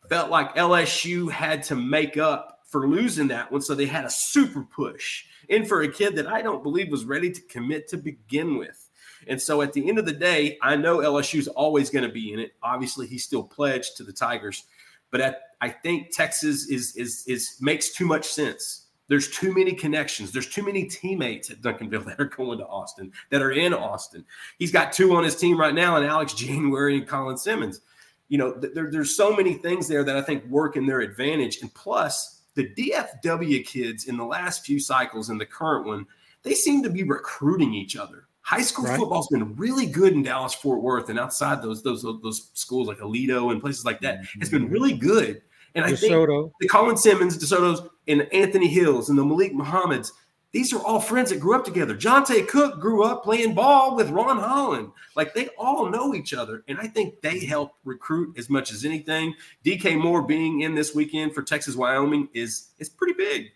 felt 0.10 0.30
like 0.30 0.56
LSU 0.56 1.32
had 1.32 1.64
to 1.64 1.76
make 1.76 2.18
up 2.18 2.55
for 2.76 2.90
losing 2.90 3.30
that 3.30 3.50
one. 3.50 3.62
So 3.62 3.74
they 3.74 3.86
had 3.86 4.04
a 4.04 4.10
super 4.10 4.64
push 4.64 5.24
in 5.48 5.64
for 5.64 5.84
a 5.84 5.88
kid 5.88 6.14
that 6.18 6.28
I 6.28 6.42
don't 6.42 6.62
believe 6.62 6.92
was 6.92 7.06
ready 7.06 7.32
to 7.32 7.42
commit 7.44 7.88
to 7.88 7.98
begin 7.98 8.58
with. 8.58 8.90
And 9.30 9.42
so 9.42 9.62
at 9.62 9.72
the 9.72 9.88
end 9.88 9.98
of 9.98 10.06
the 10.06 10.12
day, 10.12 10.58
I 10.62 10.76
know 10.76 10.98
LSU 10.98 11.40
is 11.40 11.48
always 11.48 11.90
going 11.90 12.04
to 12.04 12.12
be 12.12 12.34
in 12.34 12.40
it. 12.40 12.52
Obviously, 12.62 13.08
he's 13.08 13.24
still 13.24 13.44
pledged 13.44 13.96
to 13.96 14.04
the 14.04 14.12
Tigers, 14.12 14.66
but 15.10 15.22
at, 15.22 15.38
I 15.62 15.70
think 15.70 16.14
Texas 16.14 16.68
is 16.68 16.98
is 16.98 17.24
is 17.28 17.56
makes 17.62 17.94
too 17.94 18.06
much 18.06 18.26
sense. 18.26 18.88
There's 19.08 19.32
too 19.32 19.54
many 19.54 19.72
connections. 19.72 20.34
There's 20.34 20.50
too 20.50 20.64
many 20.64 20.84
teammates 20.84 21.50
at 21.50 21.62
Duncanville 21.62 22.04
that 22.08 22.20
are 22.20 22.26
going 22.26 22.58
to 22.58 22.68
Austin, 22.68 23.14
that 23.30 23.42
are 23.42 23.54
in 23.54 23.74
Austin. 23.74 24.26
He's 24.60 24.74
got 24.74 24.92
two 24.92 25.16
on 25.16 25.24
his 25.24 25.38
team 25.38 25.58
right 25.58 25.74
now, 25.74 25.96
and 25.96 26.06
Alex 26.06 26.34
January 26.34 26.98
and 26.98 27.08
Colin 27.08 27.38
Simmons 27.38 27.80
you 28.28 28.38
know, 28.38 28.54
there, 28.54 28.90
there's 28.92 29.16
so 29.16 29.36
many 29.36 29.54
things 29.54 29.88
there 29.88 30.04
that 30.04 30.18
I 30.18 30.22
think 30.22 30.46
work 30.46 30.78
in 30.78 30.86
their 30.86 31.02
advantage. 31.02 31.62
And 31.62 31.74
plus, 31.74 32.35
the 32.56 32.70
DFW 32.70 33.66
kids 33.66 34.06
in 34.06 34.18
the 34.18 34.26
last 34.26 34.66
few 34.66 34.80
cycles 34.80 35.30
and 35.30 35.40
the 35.40 35.46
current 35.46 35.86
one, 35.86 36.06
they 36.44 36.54
seem 36.54 36.84
to 36.84 36.90
be 36.90 37.04
recruiting 37.04 37.74
each 37.74 37.96
other. 37.96 38.28
High 38.42 38.62
school 38.62 38.86
right. 38.86 39.00
football's 39.00 39.28
been 39.28 39.56
really 39.56 39.88
good 39.88 40.14
in 40.14 40.24
Dallas 40.24 40.54
Fort 40.54 40.82
Worth 40.82 41.10
and 41.10 41.20
outside 41.20 41.62
those 41.62 41.82
those 41.82 42.04
those 42.04 42.52
schools 42.54 42.88
like 42.88 43.00
Aledo 43.00 43.52
and 43.52 43.60
places 43.60 43.86
like 43.86 44.02
that. 44.02 44.20
It's 44.40 44.50
been 44.50 44.66
mm-hmm. 44.66 44.74
really 44.74 44.94
good. 44.94 45.42
And 45.74 45.84
I 45.84 45.92
DeSoto. 45.92 46.44
think 46.44 46.54
the 46.60 46.68
Colin 46.68 46.96
Simmons, 46.96 47.38
DeSoto's, 47.38 47.82
and 48.08 48.32
Anthony 48.32 48.68
Hills 48.68 49.10
and 49.10 49.18
the 49.18 49.26
Malik 49.26 49.54
Muhammad's, 49.54 50.14
these 50.56 50.72
are 50.72 50.82
all 50.86 51.02
friends 51.02 51.32
that 51.32 51.42
grew 51.42 51.54
up 51.54 51.66
together. 51.66 51.94
Johntay 51.94 52.48
Cook 52.48 52.80
grew 52.80 53.04
up 53.04 53.26
playing 53.26 53.56
ball 53.56 53.94
with 53.94 54.10
Ron 54.10 54.38
Holland. 54.38 54.90
Like 55.14 55.34
they 55.34 55.50
all 55.58 55.90
know 55.90 56.16
each 56.16 56.34
other. 56.34 56.64
And 56.70 56.80
I 56.80 56.88
think 56.88 57.20
they 57.20 57.46
help 57.46 57.74
recruit 57.84 58.38
as 58.38 58.50
much 58.50 58.72
as 58.72 58.86
anything. 58.86 59.34
DK 59.66 60.02
Moore 60.02 60.22
being 60.22 60.62
in 60.62 60.74
this 60.74 60.96
weekend 60.96 61.36
for 61.36 61.44
Texas 61.44 61.76
Wyoming 61.76 62.30
is 62.34 62.70
is 62.80 62.88
pretty 62.88 63.16
big. 63.18 63.52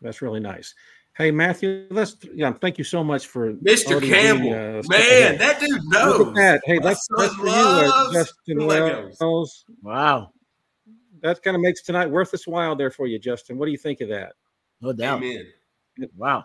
That's 0.00 0.22
really 0.22 0.40
nice. 0.40 0.74
Hey 1.18 1.30
Matthew, 1.30 1.86
let's 1.90 2.16
yeah, 2.32 2.50
thank 2.54 2.78
you 2.78 2.84
so 2.84 3.04
much 3.04 3.26
for 3.26 3.52
Mr. 3.52 4.02
Campbell. 4.02 4.54
uh, 4.54 4.82
Man, 4.88 5.36
that 5.36 5.60
dude 5.60 5.82
knows. 5.88 6.18
Look 6.18 6.28
at 6.28 6.34
that. 6.36 6.62
Hey, 6.64 6.78
that's, 6.78 7.06
that's 7.18 7.34
for 7.34 7.46
you, 7.46 7.52
uh, 7.52 8.12
Justin 8.14 8.64
Wells. 8.66 9.66
Wow. 9.82 10.32
That 11.20 11.42
kind 11.42 11.56
of 11.56 11.60
makes 11.60 11.82
tonight 11.82 12.06
worth 12.06 12.32
its 12.32 12.46
while 12.46 12.74
there 12.74 12.90
for 12.90 13.06
you, 13.06 13.18
Justin. 13.18 13.58
What 13.58 13.66
do 13.66 13.72
you 13.72 13.76
think 13.76 14.00
of 14.00 14.08
that? 14.08 14.32
No 14.80 14.94
doubt. 14.94 15.22
Amen. 15.22 15.44
Wow. 16.16 16.44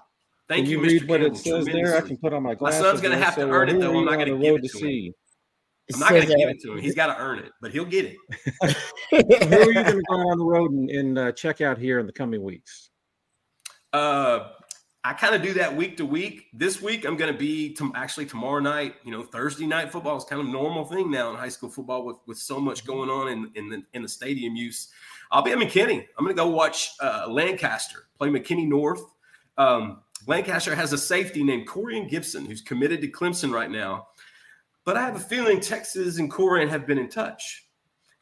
Thank 0.49 0.65
can 0.65 0.71
you, 0.71 0.79
you 0.79 0.99
read 0.99 1.07
what 1.07 1.21
it 1.21 1.37
says 1.37 1.65
there? 1.65 1.95
I 1.97 2.01
can 2.01 2.17
put 2.17 2.33
on 2.33 2.43
my 2.43 2.55
glasses. 2.55 2.81
My 2.81 2.89
son's 2.89 3.01
going 3.01 3.17
to 3.17 3.23
have 3.23 3.35
to 3.35 3.49
earn 3.49 3.69
it, 3.69 3.79
though. 3.79 3.97
I'm 3.97 4.05
not 4.05 4.15
going 4.15 4.27
to 4.27 4.37
give 4.37 4.55
it 4.55 4.63
to 4.63 4.69
see? 4.69 5.07
him. 5.07 5.13
I'm 5.93 5.99
not 5.99 6.09
going 6.09 6.27
to 6.27 6.35
give 6.35 6.49
it 6.49 6.61
to 6.61 6.73
him. 6.73 6.79
He's 6.79 6.95
got 6.95 7.07
to 7.07 7.21
earn 7.21 7.39
it, 7.39 7.51
but 7.61 7.71
he'll 7.71 7.85
get 7.85 8.05
it. 8.05 8.17
Who 9.11 9.55
are 9.55 9.65
you 9.65 9.73
going 9.73 9.85
to 9.85 10.03
go 10.09 10.15
on 10.15 10.37
the 10.37 10.45
road 10.45 10.71
and, 10.71 10.89
and 10.89 11.19
uh, 11.19 11.31
check 11.33 11.61
out 11.61 11.77
here 11.77 11.99
in 11.99 12.05
the 12.05 12.11
coming 12.11 12.41
weeks? 12.41 12.89
Uh, 13.91 14.49
I 15.03 15.13
kind 15.13 15.35
of 15.35 15.41
do 15.41 15.53
that 15.53 15.75
week 15.75 15.97
to 15.97 16.05
week. 16.05 16.45
This 16.53 16.81
week, 16.81 17.05
I'm 17.05 17.17
going 17.17 17.31
to 17.31 17.37
be 17.37 17.73
to, 17.73 17.91
actually 17.95 18.25
tomorrow 18.25 18.59
night. 18.59 18.95
You 19.03 19.11
know, 19.11 19.23
Thursday 19.23 19.67
night 19.67 19.91
football 19.91 20.17
is 20.17 20.23
kind 20.23 20.41
of 20.41 20.47
normal 20.47 20.85
thing 20.85 21.11
now 21.11 21.29
in 21.31 21.35
high 21.35 21.49
school 21.49 21.69
football 21.69 22.05
with 22.05 22.17
with 22.25 22.37
so 22.37 22.59
much 22.59 22.85
going 22.85 23.09
on 23.09 23.27
in 23.29 23.51
in 23.55 23.69
the, 23.69 23.83
in 23.93 24.01
the 24.01 24.07
stadium 24.07 24.55
use. 24.55 24.89
I'll 25.31 25.41
be 25.41 25.51
at 25.51 25.57
McKinney. 25.57 26.05
I'm 26.17 26.23
going 26.23 26.35
to 26.35 26.41
go 26.41 26.49
watch 26.49 26.91
uh, 27.01 27.25
Lancaster 27.27 28.07
play 28.17 28.29
McKinney 28.29 28.67
North. 28.67 29.01
Um, 29.57 30.01
Lancaster 30.27 30.75
has 30.75 30.93
a 30.93 30.97
safety 30.97 31.43
named 31.43 31.67
Corian 31.67 32.09
Gibson 32.09 32.45
who's 32.45 32.61
committed 32.61 33.01
to 33.01 33.07
Clemson 33.07 33.53
right 33.53 33.69
now. 33.69 34.07
But 34.85 34.97
I 34.97 35.01
have 35.01 35.15
a 35.15 35.19
feeling 35.19 35.59
Texas 35.59 36.17
and 36.17 36.31
Corian 36.31 36.69
have 36.69 36.85
been 36.85 36.97
in 36.97 37.09
touch. 37.09 37.67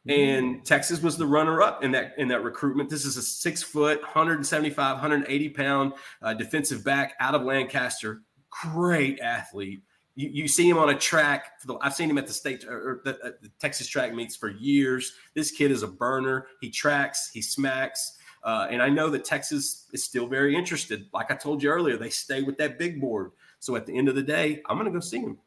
And 0.08 0.58
mm. 0.58 0.64
Texas 0.64 1.02
was 1.02 1.18
the 1.18 1.28
runner-up 1.28 1.84
in 1.84 1.92
that 1.92 2.14
in 2.18 2.28
that 2.30 2.44
recruitment. 2.44 2.90
This 2.90 3.06
is 3.06 3.18
a 3.18 3.22
six 3.22 3.62
foot, 3.62 4.02
175, 4.02 4.96
180 4.96 5.50
pound 5.50 5.94
uh, 6.24 6.34
defensive 6.34 6.84
back 6.84 7.14
out 7.20 7.36
of 7.36 7.44
Lancaster. 7.44 8.22
Great 8.50 9.20
athlete. 9.20 9.84
You, 10.16 10.30
you 10.30 10.48
see 10.48 10.68
him 10.68 10.80
on 10.80 10.90
a 10.90 10.98
track. 10.98 11.62
The, 11.66 11.78
I've 11.82 11.94
seen 11.94 12.10
him 12.10 12.18
at 12.18 12.26
the 12.26 12.34
state 12.34 12.66
or 12.66 13.02
the, 13.06 13.12
uh, 13.24 13.32
the 13.42 13.50
Texas 13.60 13.88
track 13.88 14.14
meets 14.14 14.36
for 14.36 14.50
years. 14.50 15.14
This 15.36 15.52
kid 15.52 15.70
is 15.70 15.84
a 15.84 15.88
burner. 15.88 16.48
He 16.62 16.72
tracks. 16.72 17.30
He 17.32 17.42
smacks. 17.42 18.18
Uh, 18.44 18.68
and 18.70 18.82
I 18.82 18.90
know 18.90 19.10
that 19.10 19.26
Texas 19.26 19.88
is 19.94 20.04
still 20.04 20.28
very 20.28 20.56
interested. 20.56 21.08
Like 21.14 21.32
I 21.32 21.36
told 21.36 21.62
you 21.62 21.70
earlier, 21.70 21.98
they 21.98 22.10
stay 22.10 22.42
with 22.42 22.58
that 22.58 22.80
big 22.80 23.00
board. 23.00 23.32
So 23.60 23.76
at 23.76 23.86
the 23.86 23.96
end 23.96 24.10
of 24.10 24.16
the 24.16 24.24
day, 24.24 24.62
I'm 24.68 24.78
going 24.78 24.92
to 24.92 24.92
go 24.92 25.00
see 25.00 25.20
him. 25.20 25.38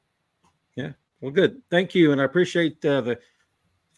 Yeah. 0.76 0.92
Well, 1.20 1.32
good. 1.32 1.60
Thank 1.70 1.94
you. 1.94 2.12
And 2.12 2.20
I 2.20 2.24
appreciate 2.24 2.84
uh, 2.84 3.00
the 3.00 3.18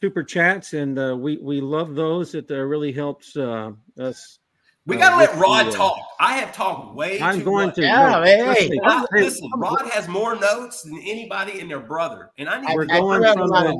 super 0.00 0.22
chats. 0.22 0.72
And 0.72 0.98
uh, 0.98 1.16
we, 1.18 1.36
we 1.38 1.60
love 1.60 1.94
those. 1.94 2.34
It 2.34 2.50
uh, 2.50 2.56
really 2.56 2.92
helps 2.92 3.36
uh, 3.36 3.72
us 3.98 4.38
we 4.86 4.96
got 4.96 5.10
to 5.10 5.16
let 5.16 5.36
Rod 5.36 5.72
talk. 5.72 5.98
I 6.20 6.36
have 6.36 6.54
talked 6.54 6.94
way 6.94 7.20
I'm 7.20 7.40
too 7.40 7.44
going 7.44 7.66
much. 7.66 7.74
to. 7.76 7.82
Yeah, 7.82 8.24
hey, 8.24 8.68
hey. 8.68 8.80
I, 8.84 9.04
listen, 9.12 9.50
Rod 9.56 9.90
has 9.90 10.06
more 10.06 10.36
notes 10.36 10.82
than 10.82 10.98
anybody 10.98 11.60
and 11.60 11.68
their 11.68 11.80
brother, 11.80 12.30
and 12.38 12.48
I 12.48 12.60
need. 12.60 12.72
We're 12.72 12.84
I, 12.84 13.00
going 13.00 13.24
I 13.24 13.32
from 13.34 13.48
the, 13.48 13.56
I 13.56 13.72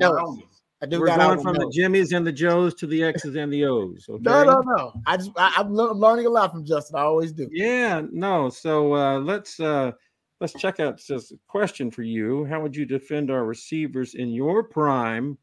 do 0.85 1.01
We're 1.01 1.07
going 1.07 1.41
from 1.41 1.55
the 1.55 1.73
Jimmys 1.75 2.15
and 2.15 2.27
the 2.27 2.33
Joes 2.33 2.75
to 2.75 2.87
the 2.87 3.03
X's 3.03 3.35
and 3.35 3.51
the 3.51 3.65
O's. 3.65 4.05
Okay? 4.09 4.23
No, 4.23 4.45
no, 4.45 4.61
no. 4.61 4.93
I 5.07 5.17
just 5.17 5.31
I, 5.37 5.55
am 5.57 5.73
learning 5.75 6.27
a 6.27 6.31
lot 6.31 6.53
from 6.53 6.67
Justin. 6.67 6.97
I 6.97 7.03
always 7.03 7.33
do. 7.33 7.49
Yeah, 7.51 8.03
no. 8.13 8.51
So 8.51 8.95
uh, 8.95 9.19
let's 9.21 9.59
uh, 9.59 9.93
let's 10.41 10.53
check 10.53 10.79
out 10.79 11.01
this 11.09 11.33
question 11.49 11.91
for 11.91 12.03
you. 12.03 12.45
How 12.45 12.61
would 12.61 12.77
you 12.77 12.85
defend 12.85 13.31
our 13.31 13.47
receivers 13.47 14.15
in 14.15 14.29
your 14.29 14.65
prime? 14.65 15.39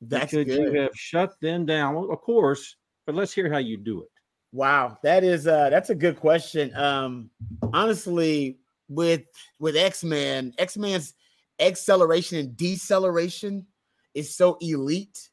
That's 0.00 0.30
Could 0.30 0.46
good. 0.46 0.72
you 0.72 0.80
have 0.80 0.94
shut 0.94 1.34
them 1.40 1.66
down? 1.66 1.96
Of 1.96 2.20
course, 2.20 2.76
but 3.06 3.16
let's 3.16 3.32
hear 3.32 3.50
how 3.50 3.58
you 3.58 3.76
do 3.76 4.02
it. 4.02 4.08
Wow, 4.52 4.98
that 5.02 5.24
is 5.24 5.48
uh 5.48 5.68
that's 5.70 5.90
a 5.90 5.94
good 5.94 6.20
question. 6.20 6.74
Um 6.76 7.30
honestly, 7.72 8.58
with 8.88 9.22
with 9.58 9.74
X-Man, 9.76 10.52
X-Man's 10.58 11.14
acceleration 11.58 12.38
and 12.38 12.56
deceleration 12.56 13.66
is 14.16 14.34
so 14.34 14.56
elite. 14.60 15.28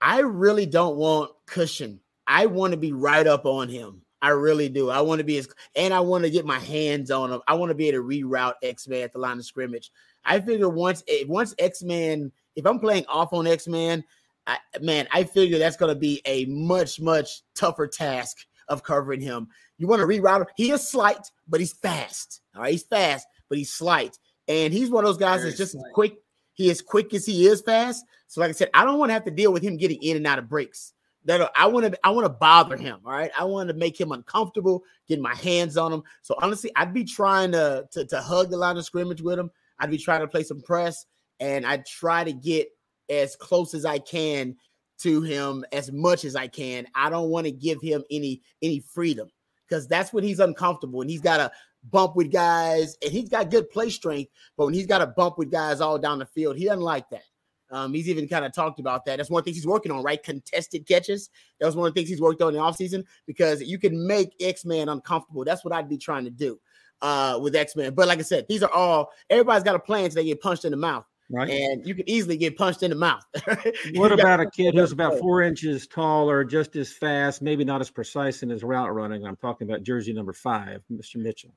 I 0.00 0.20
really 0.20 0.66
don't 0.66 0.96
want 0.96 1.30
cushion. 1.46 2.00
I 2.26 2.46
want 2.46 2.72
to 2.72 2.76
be 2.76 2.92
right 2.92 3.26
up 3.26 3.46
on 3.46 3.68
him. 3.68 4.02
I 4.20 4.30
really 4.30 4.68
do. 4.68 4.90
I 4.90 5.00
want 5.00 5.20
to 5.20 5.24
be 5.24 5.38
as 5.38 5.48
and 5.76 5.94
I 5.94 6.00
want 6.00 6.24
to 6.24 6.30
get 6.30 6.44
my 6.44 6.58
hands 6.58 7.10
on 7.10 7.32
him. 7.32 7.40
I 7.48 7.54
want 7.54 7.70
to 7.70 7.74
be 7.74 7.88
able 7.88 8.02
to 8.02 8.08
reroute 8.08 8.54
X-Man 8.62 9.02
at 9.02 9.12
the 9.12 9.18
line 9.18 9.38
of 9.38 9.46
scrimmage. 9.46 9.90
I 10.24 10.40
figure 10.40 10.68
once 10.68 11.02
eh, 11.08 11.24
once 11.26 11.54
X-Man, 11.58 12.30
if 12.56 12.66
I'm 12.66 12.80
playing 12.80 13.06
off 13.06 13.32
on 13.32 13.46
X-Man, 13.46 14.04
I, 14.46 14.58
man, 14.80 15.06
I 15.12 15.24
figure 15.24 15.58
that's 15.58 15.76
going 15.76 15.94
to 15.94 15.98
be 15.98 16.20
a 16.26 16.44
much, 16.46 17.00
much 17.00 17.42
tougher 17.54 17.86
task 17.86 18.46
of 18.68 18.82
covering 18.82 19.20
him. 19.20 19.48
You 19.78 19.86
want 19.86 20.00
to 20.00 20.06
reroute 20.06 20.42
him. 20.42 20.46
He 20.56 20.70
is 20.70 20.86
slight, 20.86 21.30
but 21.48 21.60
he's 21.60 21.72
fast. 21.72 22.42
All 22.54 22.62
right, 22.62 22.72
he's 22.72 22.82
fast, 22.82 23.26
but 23.48 23.56
he's 23.56 23.72
slight. 23.72 24.18
And 24.48 24.72
he's 24.72 24.90
one 24.90 25.04
of 25.04 25.08
those 25.08 25.16
guys 25.16 25.40
Very 25.40 25.50
that's 25.50 25.58
just 25.58 25.72
slight. 25.72 25.92
quick. 25.94 26.18
He 26.60 26.68
is 26.68 26.82
quick 26.82 27.14
as 27.14 27.24
he 27.24 27.46
is 27.46 27.62
fast. 27.62 28.04
So, 28.26 28.38
like 28.42 28.50
I 28.50 28.52
said, 28.52 28.68
I 28.74 28.84
don't 28.84 28.98
want 28.98 29.08
to 29.08 29.14
have 29.14 29.24
to 29.24 29.30
deal 29.30 29.50
with 29.50 29.62
him 29.62 29.78
getting 29.78 30.02
in 30.02 30.18
and 30.18 30.26
out 30.26 30.38
of 30.38 30.46
breaks. 30.46 30.92
That 31.24 31.50
I 31.56 31.66
want 31.66 31.90
to, 31.90 31.98
I 32.04 32.10
want 32.10 32.26
to 32.26 32.28
bother 32.28 32.76
him. 32.76 32.98
All 33.06 33.12
right, 33.12 33.30
I 33.38 33.44
want 33.44 33.70
to 33.70 33.74
make 33.74 33.98
him 33.98 34.12
uncomfortable, 34.12 34.84
getting 35.08 35.22
my 35.22 35.34
hands 35.34 35.78
on 35.78 35.90
him. 35.90 36.02
So 36.20 36.34
honestly, 36.42 36.70
I'd 36.76 36.92
be 36.92 37.02
trying 37.02 37.52
to, 37.52 37.88
to 37.92 38.04
to 38.04 38.20
hug 38.20 38.50
the 38.50 38.58
line 38.58 38.76
of 38.76 38.84
scrimmage 38.84 39.22
with 39.22 39.38
him. 39.38 39.50
I'd 39.78 39.90
be 39.90 39.96
trying 39.96 40.20
to 40.20 40.28
play 40.28 40.42
some 40.42 40.60
press, 40.60 41.06
and 41.40 41.64
I'd 41.64 41.86
try 41.86 42.24
to 42.24 42.32
get 42.34 42.68
as 43.08 43.36
close 43.36 43.72
as 43.72 43.86
I 43.86 43.98
can 43.98 44.54
to 44.98 45.22
him 45.22 45.64
as 45.72 45.90
much 45.90 46.26
as 46.26 46.36
I 46.36 46.46
can. 46.46 46.86
I 46.94 47.08
don't 47.08 47.30
want 47.30 47.46
to 47.46 47.52
give 47.52 47.80
him 47.80 48.04
any 48.10 48.42
any 48.60 48.80
freedom 48.80 49.30
because 49.66 49.88
that's 49.88 50.12
when 50.12 50.24
he's 50.24 50.40
uncomfortable 50.40 51.00
and 51.00 51.08
he's 51.08 51.22
got 51.22 51.38
to 51.38 51.50
bump 51.84 52.16
with 52.16 52.30
guys 52.30 52.96
and 53.02 53.10
he's 53.10 53.28
got 53.28 53.50
good 53.50 53.70
play 53.70 53.90
strength, 53.90 54.30
but 54.56 54.66
when 54.66 54.74
he's 54.74 54.86
got 54.86 54.98
to 54.98 55.06
bump 55.06 55.38
with 55.38 55.50
guys 55.50 55.80
all 55.80 55.98
down 55.98 56.18
the 56.18 56.26
field, 56.26 56.56
he 56.56 56.66
doesn't 56.66 56.80
like 56.80 57.08
that. 57.10 57.24
Um, 57.70 57.94
he's 57.94 58.08
even 58.08 58.26
kind 58.26 58.44
of 58.44 58.52
talked 58.52 58.80
about 58.80 59.04
that. 59.04 59.16
That's 59.16 59.30
one 59.30 59.40
of 59.40 59.44
the 59.44 59.50
things 59.50 59.58
he's 59.58 59.66
working 59.66 59.92
on, 59.92 60.02
right? 60.02 60.22
Contested 60.22 60.86
catches. 60.86 61.30
That 61.60 61.66
was 61.66 61.76
one 61.76 61.86
of 61.86 61.94
the 61.94 62.00
things 62.00 62.08
he's 62.08 62.20
worked 62.20 62.42
on 62.42 62.48
in 62.48 62.54
the 62.54 62.60
offseason 62.60 63.04
because 63.26 63.62
you 63.62 63.78
can 63.78 64.06
make 64.06 64.34
X-Man 64.40 64.88
uncomfortable. 64.88 65.44
That's 65.44 65.64
what 65.64 65.72
I'd 65.72 65.88
be 65.88 65.96
trying 65.96 66.24
to 66.24 66.30
do 66.30 66.58
uh, 67.00 67.38
with 67.40 67.54
X-Man. 67.54 67.94
But 67.94 68.08
like 68.08 68.18
I 68.18 68.22
said, 68.22 68.46
these 68.48 68.62
are 68.62 68.72
all 68.72 69.10
everybody's 69.28 69.62
got 69.62 69.76
a 69.76 69.80
plan 69.80 70.10
so 70.10 70.16
they 70.16 70.24
get 70.24 70.40
punched 70.40 70.64
in 70.64 70.72
the 70.72 70.76
mouth. 70.76 71.04
Right. 71.32 71.48
And 71.48 71.86
you 71.86 71.94
can 71.94 72.10
easily 72.10 72.36
get 72.36 72.56
punched 72.56 72.82
in 72.82 72.90
the 72.90 72.96
mouth. 72.96 73.24
what 73.94 74.10
about 74.10 74.40
a 74.40 74.50
kid 74.50 74.74
who's 74.74 74.90
about 74.90 75.20
four 75.20 75.42
inches 75.42 75.86
taller, 75.86 76.42
just 76.42 76.74
as 76.74 76.92
fast, 76.92 77.40
maybe 77.40 77.62
not 77.62 77.80
as 77.80 77.88
precise 77.88 78.42
in 78.42 78.48
his 78.48 78.64
route 78.64 78.92
running? 78.92 79.24
I'm 79.24 79.36
talking 79.36 79.68
about 79.70 79.84
jersey 79.84 80.12
number 80.12 80.32
five, 80.32 80.82
Mr. 80.90 81.16
Mitchell. 81.16 81.52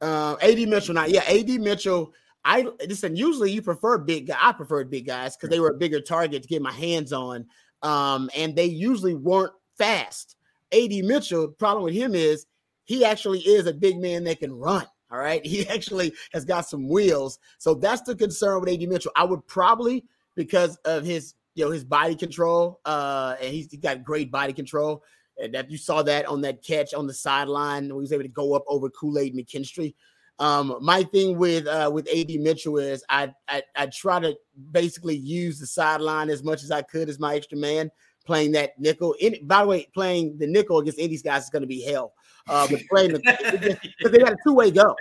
Uh, 0.00 0.36
AD 0.42 0.58
Mitchell, 0.68 0.94
not 0.94 1.10
yeah, 1.10 1.22
AD 1.22 1.48
Mitchell. 1.60 2.12
I 2.44 2.66
listen. 2.86 3.16
Usually, 3.16 3.50
you 3.50 3.62
prefer 3.62 3.98
big 3.98 4.28
guy. 4.28 4.38
I 4.40 4.52
preferred 4.52 4.90
big 4.90 5.06
guys 5.06 5.36
because 5.36 5.50
they 5.50 5.60
were 5.60 5.70
a 5.70 5.74
bigger 5.74 6.00
target 6.00 6.42
to 6.42 6.48
get 6.48 6.62
my 6.62 6.72
hands 6.72 7.12
on, 7.12 7.46
um, 7.82 8.30
and 8.34 8.56
they 8.56 8.64
usually 8.64 9.14
weren't 9.14 9.52
fast. 9.76 10.36
AD 10.72 10.90
Mitchell, 11.04 11.48
problem 11.48 11.84
with 11.84 11.94
him 11.94 12.14
is 12.14 12.46
he 12.84 13.04
actually 13.04 13.40
is 13.40 13.66
a 13.66 13.74
big 13.74 13.98
man 13.98 14.24
that 14.24 14.40
can 14.40 14.52
run. 14.52 14.86
All 15.10 15.18
right. 15.18 15.44
He 15.50 15.68
actually 15.68 16.12
has 16.32 16.44
got 16.44 16.68
some 16.68 16.88
wheels. 16.88 17.38
So 17.58 17.74
that's 17.74 18.02
the 18.02 18.14
concern 18.14 18.60
with 18.60 18.68
AD 18.68 18.88
Mitchell. 18.88 19.12
I 19.16 19.24
would 19.24 19.46
probably, 19.46 20.04
because 20.34 20.76
of 20.84 21.04
his, 21.04 21.34
you 21.54 21.64
know, 21.64 21.70
his 21.70 21.84
body 21.84 22.14
control, 22.14 22.80
uh, 22.84 23.36
and 23.40 23.52
he's 23.52 23.68
got 23.76 24.04
great 24.04 24.30
body 24.30 24.52
control. 24.52 25.02
And 25.42 25.54
that 25.54 25.70
you 25.70 25.78
saw 25.78 26.02
that 26.02 26.26
on 26.26 26.40
that 26.42 26.62
catch 26.62 26.94
on 26.94 27.06
the 27.06 27.14
sideline 27.14 27.88
when 27.88 27.96
he 27.96 28.00
was 28.00 28.12
able 28.12 28.24
to 28.24 28.28
go 28.28 28.54
up 28.54 28.64
over 28.66 28.90
Kool-Aid 28.90 29.34
McKinstry. 29.34 29.94
Um, 30.38 30.78
my 30.80 31.02
thing 31.02 31.36
with 31.36 31.66
uh 31.66 31.90
with 31.92 32.08
AD 32.08 32.30
Mitchell 32.40 32.78
is 32.78 33.04
I, 33.10 33.34
I 33.46 33.62
I 33.76 33.86
try 33.86 34.20
to 34.20 34.34
basically 34.70 35.16
use 35.16 35.60
the 35.60 35.66
sideline 35.66 36.30
as 36.30 36.42
much 36.42 36.62
as 36.62 36.70
I 36.70 36.80
could 36.80 37.10
as 37.10 37.18
my 37.18 37.34
extra 37.34 37.58
man 37.58 37.90
playing 38.24 38.52
that 38.52 38.78
nickel. 38.78 39.14
In, 39.20 39.46
by 39.46 39.62
the 39.62 39.68
way, 39.68 39.86
playing 39.92 40.38
the 40.38 40.46
nickel 40.46 40.78
against 40.78 40.98
these 40.98 41.22
guys 41.22 41.44
is 41.44 41.50
going 41.50 41.62
to 41.62 41.68
be 41.68 41.82
hell 41.82 42.14
uh, 42.48 42.66
but 42.68 42.80
playing 42.90 43.12
because 43.12 44.12
they 44.12 44.18
got 44.18 44.32
a 44.32 44.36
two 44.44 44.54
way 44.54 44.70
go. 44.70 44.94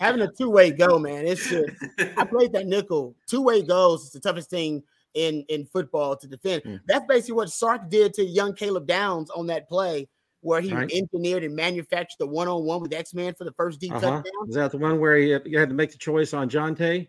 Having 0.00 0.22
a 0.22 0.32
two 0.32 0.50
way 0.50 0.70
go, 0.70 0.98
man, 0.98 1.26
it's 1.26 1.48
just, 1.48 1.70
I 2.16 2.24
played 2.24 2.52
that 2.52 2.66
nickel. 2.66 3.14
Two 3.26 3.42
way 3.42 3.62
goes 3.62 4.04
is 4.04 4.10
the 4.10 4.20
toughest 4.20 4.50
thing 4.50 4.82
in 5.16 5.44
in 5.48 5.66
football 5.66 6.16
to 6.16 6.28
defend. 6.28 6.62
Mm. 6.62 6.80
That's 6.86 7.04
basically 7.08 7.34
what 7.34 7.50
Sark 7.50 7.90
did 7.90 8.14
to 8.14 8.24
young 8.24 8.54
Caleb 8.54 8.86
Downs 8.86 9.30
on 9.30 9.48
that 9.48 9.68
play. 9.68 10.08
Where 10.42 10.60
he 10.60 10.72
right. 10.72 10.88
engineered 10.92 11.42
and 11.42 11.56
manufactured 11.56 12.18
the 12.20 12.26
one 12.26 12.46
on 12.46 12.62
one 12.62 12.80
with 12.80 12.92
X 12.92 13.14
Man 13.14 13.34
for 13.34 13.42
the 13.42 13.52
first 13.52 13.80
deep 13.80 13.90
uh-huh. 13.90 14.00
touchdown. 14.00 14.48
Is 14.48 14.54
that 14.54 14.70
the 14.70 14.78
one 14.78 15.00
where 15.00 15.18
you 15.18 15.58
had 15.58 15.70
to 15.70 15.74
make 15.74 15.90
the 15.90 15.98
choice 15.98 16.32
on 16.32 16.48
Johntay? 16.48 17.08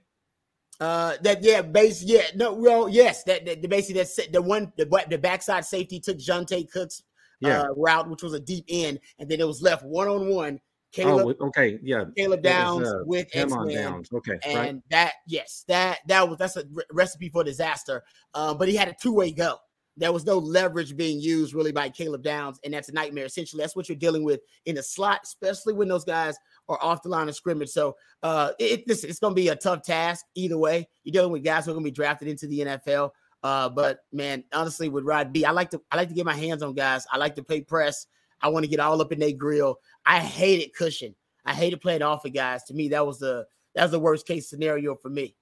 Uh, 0.79 1.17
that 1.21 1.43
yeah, 1.43 1.61
base 1.61 2.01
yeah, 2.03 2.21
no, 2.35 2.53
well, 2.53 2.87
yes, 2.87 3.23
that, 3.23 3.45
that 3.45 3.61
the 3.61 3.67
basically 3.67 3.95
that's 4.01 4.15
the 4.31 4.41
one 4.41 4.71
the 4.77 4.85
the 5.09 5.17
backside 5.17 5.65
safety 5.65 5.99
took 5.99 6.17
Johntay 6.17 6.71
Cook's 6.71 7.03
yeah. 7.39 7.61
uh, 7.61 7.67
route, 7.75 8.09
which 8.09 8.23
was 8.23 8.33
a 8.33 8.39
deep 8.39 8.65
end, 8.69 8.99
and 9.19 9.29
then 9.29 9.39
it 9.39 9.47
was 9.47 9.61
left 9.61 9.83
one 9.83 10.07
on 10.07 10.29
one. 10.29 10.59
Caleb, 10.91 11.37
oh, 11.39 11.47
okay, 11.47 11.79
yeah, 11.83 12.05
Caleb 12.15 12.41
Downs 12.41 12.81
was, 12.81 12.93
uh, 12.93 12.99
with 13.05 13.27
X 13.33 13.53
Downs, 13.53 14.09
okay, 14.13 14.39
and 14.45 14.55
right. 14.55 14.75
that 14.89 15.13
yes, 15.27 15.65
that 15.67 15.99
that 16.07 16.27
was 16.27 16.37
that's 16.37 16.55
a 16.55 16.63
recipe 16.91 17.29
for 17.29 17.43
disaster. 17.43 18.03
Um, 18.33 18.57
but 18.57 18.67
he 18.67 18.75
had 18.75 18.87
a 18.87 18.95
two 18.99 19.13
way 19.13 19.31
go. 19.31 19.57
There 19.97 20.13
was 20.13 20.25
no 20.25 20.37
leverage 20.37 20.95
being 20.95 21.19
used 21.19 21.53
really 21.53 21.71
by 21.71 21.89
Caleb 21.89 22.23
Downs, 22.23 22.59
and 22.63 22.73
that's 22.73 22.89
a 22.89 22.93
nightmare. 22.93 23.25
Essentially, 23.25 23.61
that's 23.61 23.75
what 23.75 23.89
you're 23.89 23.97
dealing 23.97 24.23
with 24.23 24.39
in 24.65 24.75
the 24.75 24.83
slot, 24.83 25.21
especially 25.23 25.73
when 25.73 25.87
those 25.87 26.05
guys 26.05 26.35
are 26.69 26.81
off 26.81 27.01
the 27.01 27.09
line 27.09 27.27
of 27.27 27.35
scrimmage. 27.35 27.69
So, 27.69 27.95
uh, 28.21 28.51
it, 28.59 28.83
it, 28.87 29.03
it's 29.03 29.19
going 29.19 29.31
to 29.31 29.41
be 29.41 29.47
a 29.49 29.55
tough 29.55 29.81
task 29.81 30.25
either 30.35 30.57
way. 30.57 30.87
You're 31.03 31.13
dealing 31.13 31.31
with 31.31 31.43
guys 31.43 31.65
who 31.65 31.71
are 31.71 31.73
going 31.73 31.83
to 31.83 31.91
be 31.91 31.95
drafted 31.95 32.27
into 32.27 32.47
the 32.47 32.59
NFL. 32.59 33.09
Uh, 33.43 33.69
but 33.69 33.99
man, 34.11 34.43
honestly, 34.53 34.89
with 34.89 35.03
Rod 35.03 35.33
B, 35.33 35.45
I 35.45 35.51
like 35.51 35.69
to 35.71 35.81
I 35.91 35.97
like 35.97 36.09
to 36.09 36.15
get 36.15 36.25
my 36.25 36.35
hands 36.35 36.63
on 36.63 36.73
guys. 36.73 37.05
I 37.11 37.17
like 37.17 37.35
to 37.35 37.43
play 37.43 37.61
press. 37.61 38.07
I 38.41 38.49
want 38.49 38.63
to 38.63 38.69
get 38.69 38.79
all 38.79 39.01
up 39.01 39.11
in 39.11 39.19
their 39.19 39.31
grill. 39.31 39.79
I 40.05 40.19
hated 40.19 40.73
cushion. 40.73 41.15
I 41.45 41.53
hated 41.53 41.81
playing 41.81 42.01
off 42.01 42.25
of 42.25 42.33
guys. 42.33 42.63
To 42.65 42.73
me, 42.73 42.89
that 42.89 43.05
was 43.05 43.19
the 43.19 43.45
that 43.75 43.83
was 43.83 43.91
the 43.91 43.99
worst 43.99 44.27
case 44.27 44.49
scenario 44.49 44.95
for 44.95 45.09
me. 45.09 45.35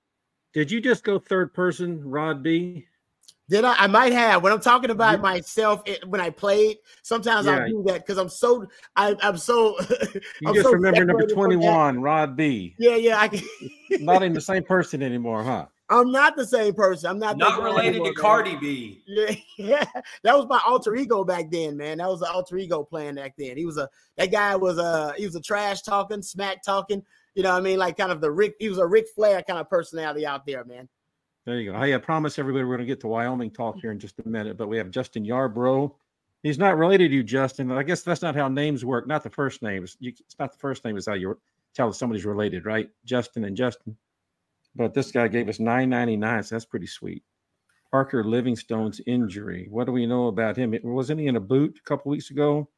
Did 0.54 0.72
you 0.72 0.80
just 0.80 1.04
go 1.04 1.20
third 1.20 1.54
person, 1.54 2.02
Rod 2.04 2.42
B? 2.42 2.86
Did 3.50 3.64
I? 3.64 3.76
I 3.76 3.88
might 3.88 4.14
have. 4.14 4.42
When 4.42 4.52
I'm 4.52 4.60
talking 4.60 4.90
about 4.90 5.16
yeah. 5.16 5.22
myself, 5.22 5.82
it, 5.86 6.08
when 6.08 6.20
I 6.20 6.32
played, 6.32 6.78
sometimes 7.04 7.46
yeah. 7.46 7.64
I 7.64 7.68
do 7.68 7.84
that 7.88 8.06
because 8.06 8.18
I'm 8.18 8.30
so 8.30 8.66
I, 8.96 9.16
am 9.22 9.38
so. 9.38 9.78
you 10.14 10.22
I'm 10.48 10.54
just 10.56 10.66
so 10.66 10.74
remember 10.74 11.06
number 11.06 11.28
21, 11.28 12.02
Rod 12.02 12.36
B. 12.36 12.76
Yeah, 12.80 12.96
yeah. 12.96 13.20
I 13.20 13.28
can. 13.28 13.44
Not 14.00 14.24
in 14.24 14.34
the 14.34 14.42
same 14.42 14.64
person 14.64 15.04
anymore, 15.04 15.44
huh? 15.44 15.68
I'm 15.90 16.12
not 16.12 16.36
the 16.36 16.46
same 16.46 16.74
person. 16.74 17.10
I'm 17.10 17.20
not 17.20 17.38
not 17.38 17.62
related 17.62 18.04
to 18.04 18.14
Cardi 18.14 18.56
B. 18.56 19.04
Yeah, 19.06 19.36
yeah, 19.58 19.86
that 20.24 20.36
was 20.36 20.48
my 20.48 20.60
alter 20.66 20.96
ego 20.96 21.24
back 21.24 21.52
then, 21.52 21.78
man. 21.78 22.00
That 22.00 22.10
was 22.10 22.22
the 22.22 22.30
alter 22.30 22.58
ego 22.58 22.84
playing 22.84 23.16
back 23.16 23.36
then. 23.38 23.56
He 23.56 23.66
was 23.66 23.78
a 23.78 23.88
that 24.18 24.32
guy 24.32 24.56
was 24.56 24.80
a 24.80 25.14
he 25.18 25.26
was 25.26 25.36
a 25.36 25.42
trash 25.42 25.84
talking, 25.84 26.22
smack 26.22 26.64
talking. 26.64 27.04
You 27.36 27.44
know, 27.44 27.52
what 27.52 27.60
I 27.60 27.62
mean, 27.62 27.78
like 27.78 27.98
kind 27.98 28.12
of 28.12 28.22
the 28.22 28.32
Ric. 28.32 28.56
He 28.60 28.70
was 28.70 28.80
a 28.80 28.86
Ric 28.86 29.06
Flair 29.14 29.44
kind 29.44 29.60
of 29.60 29.70
personality 29.70 30.26
out 30.26 30.46
there, 30.46 30.64
man. 30.66 30.90
There 31.46 31.60
you 31.60 31.72
go. 31.72 31.78
Hey, 31.78 31.94
I 31.94 32.00
promise 32.00 32.40
everybody 32.40 32.64
we're 32.64 32.78
going 32.78 32.88
to 32.88 32.92
get 32.92 33.02
to 33.02 33.08
Wyoming 33.08 33.52
talk 33.52 33.78
here 33.80 33.92
in 33.92 34.00
just 34.00 34.18
a 34.18 34.28
minute, 34.28 34.58
but 34.58 34.68
we 34.68 34.78
have 34.78 34.90
Justin 34.90 35.24
Yarbrough. 35.24 35.94
He's 36.42 36.58
not 36.58 36.78
related 36.78 37.10
to 37.10 37.16
you, 37.16 37.24
Justin. 37.24 37.72
I 37.72 37.84
guess 37.84 38.02
that's 38.02 38.24
not 38.24 38.36
how 38.36 38.48
names 38.48 38.84
work. 38.84 39.06
Not 39.08 39.22
the 39.22 39.30
first 39.30 39.62
names. 39.62 39.96
You, 40.00 40.12
it's 40.20 40.40
not 40.40 40.52
the 40.52 40.58
first 40.58 40.84
name 40.84 40.98
is 40.98 41.06
how 41.06 41.14
you 41.14 41.40
tell 41.76 41.90
if 41.90 41.96
somebody's 41.96 42.26
related, 42.26 42.66
right? 42.66 42.90
Justin 43.04 43.44
and 43.46 43.56
Justin. 43.56 43.96
But 44.76 44.94
this 44.94 45.12
guy 45.12 45.28
gave 45.28 45.48
us 45.48 45.60
999, 45.60 46.44
so 46.44 46.56
that's 46.56 46.66
pretty 46.66 46.88
sweet. 46.88 47.24
Parker 47.92 48.24
Livingstone's 48.24 49.00
injury. 49.08 49.68
What 49.70 49.86
do 49.86 49.94
we 49.94 50.06
know 50.06 50.28
about 50.28 50.58
him? 50.58 50.78
Wasn't 50.84 51.20
he 51.20 51.28
in 51.28 51.38
a 51.38 51.42
boot 51.42 51.80
a 51.80 51.88
couple 51.88 52.12
weeks 52.12 52.30
ago? 52.30 52.70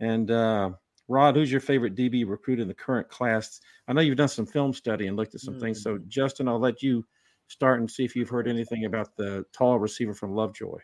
And 0.00 0.30
uh, 0.30 0.70
Rod, 1.06 1.36
who's 1.36 1.52
your 1.52 1.60
favorite 1.60 1.94
DB 1.94 2.28
recruit 2.28 2.60
in 2.60 2.68
the 2.68 2.74
current 2.74 3.08
class? 3.08 3.60
I 3.86 3.92
know 3.92 4.00
you've 4.00 4.16
done 4.16 4.28
some 4.28 4.46
film 4.46 4.72
study 4.72 5.06
and 5.06 5.16
looked 5.16 5.34
at 5.34 5.40
some 5.40 5.54
mm-hmm. 5.54 5.62
things. 5.62 5.82
So, 5.82 5.94
mm-hmm. 5.94 6.08
Justin, 6.08 6.48
I'll 6.48 6.58
let 6.58 6.82
you 6.82 7.04
start 7.46 7.80
and 7.80 7.90
see 7.90 8.04
if 8.04 8.16
you've 8.16 8.28
heard 8.28 8.48
anything 8.48 8.84
about 8.84 9.16
the 9.16 9.44
tall 9.52 9.78
receiver 9.78 10.14
from 10.14 10.34
Lovejoy. 10.34 10.78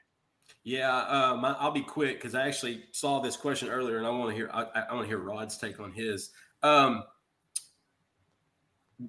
Yeah, 0.62 0.96
um, 0.96 1.44
I'll 1.44 1.72
be 1.72 1.82
quick 1.82 2.16
because 2.16 2.34
I 2.34 2.46
actually 2.46 2.84
saw 2.92 3.20
this 3.20 3.36
question 3.36 3.68
earlier, 3.68 3.98
and 3.98 4.06
I 4.06 4.10
want 4.10 4.30
to 4.30 4.36
hear 4.36 4.50
I, 4.52 4.64
I 4.88 4.94
want 4.94 5.04
to 5.04 5.08
hear 5.08 5.18
Rod's 5.18 5.58
take 5.58 5.78
on 5.78 5.92
his. 5.92 6.30
Um, 6.62 7.02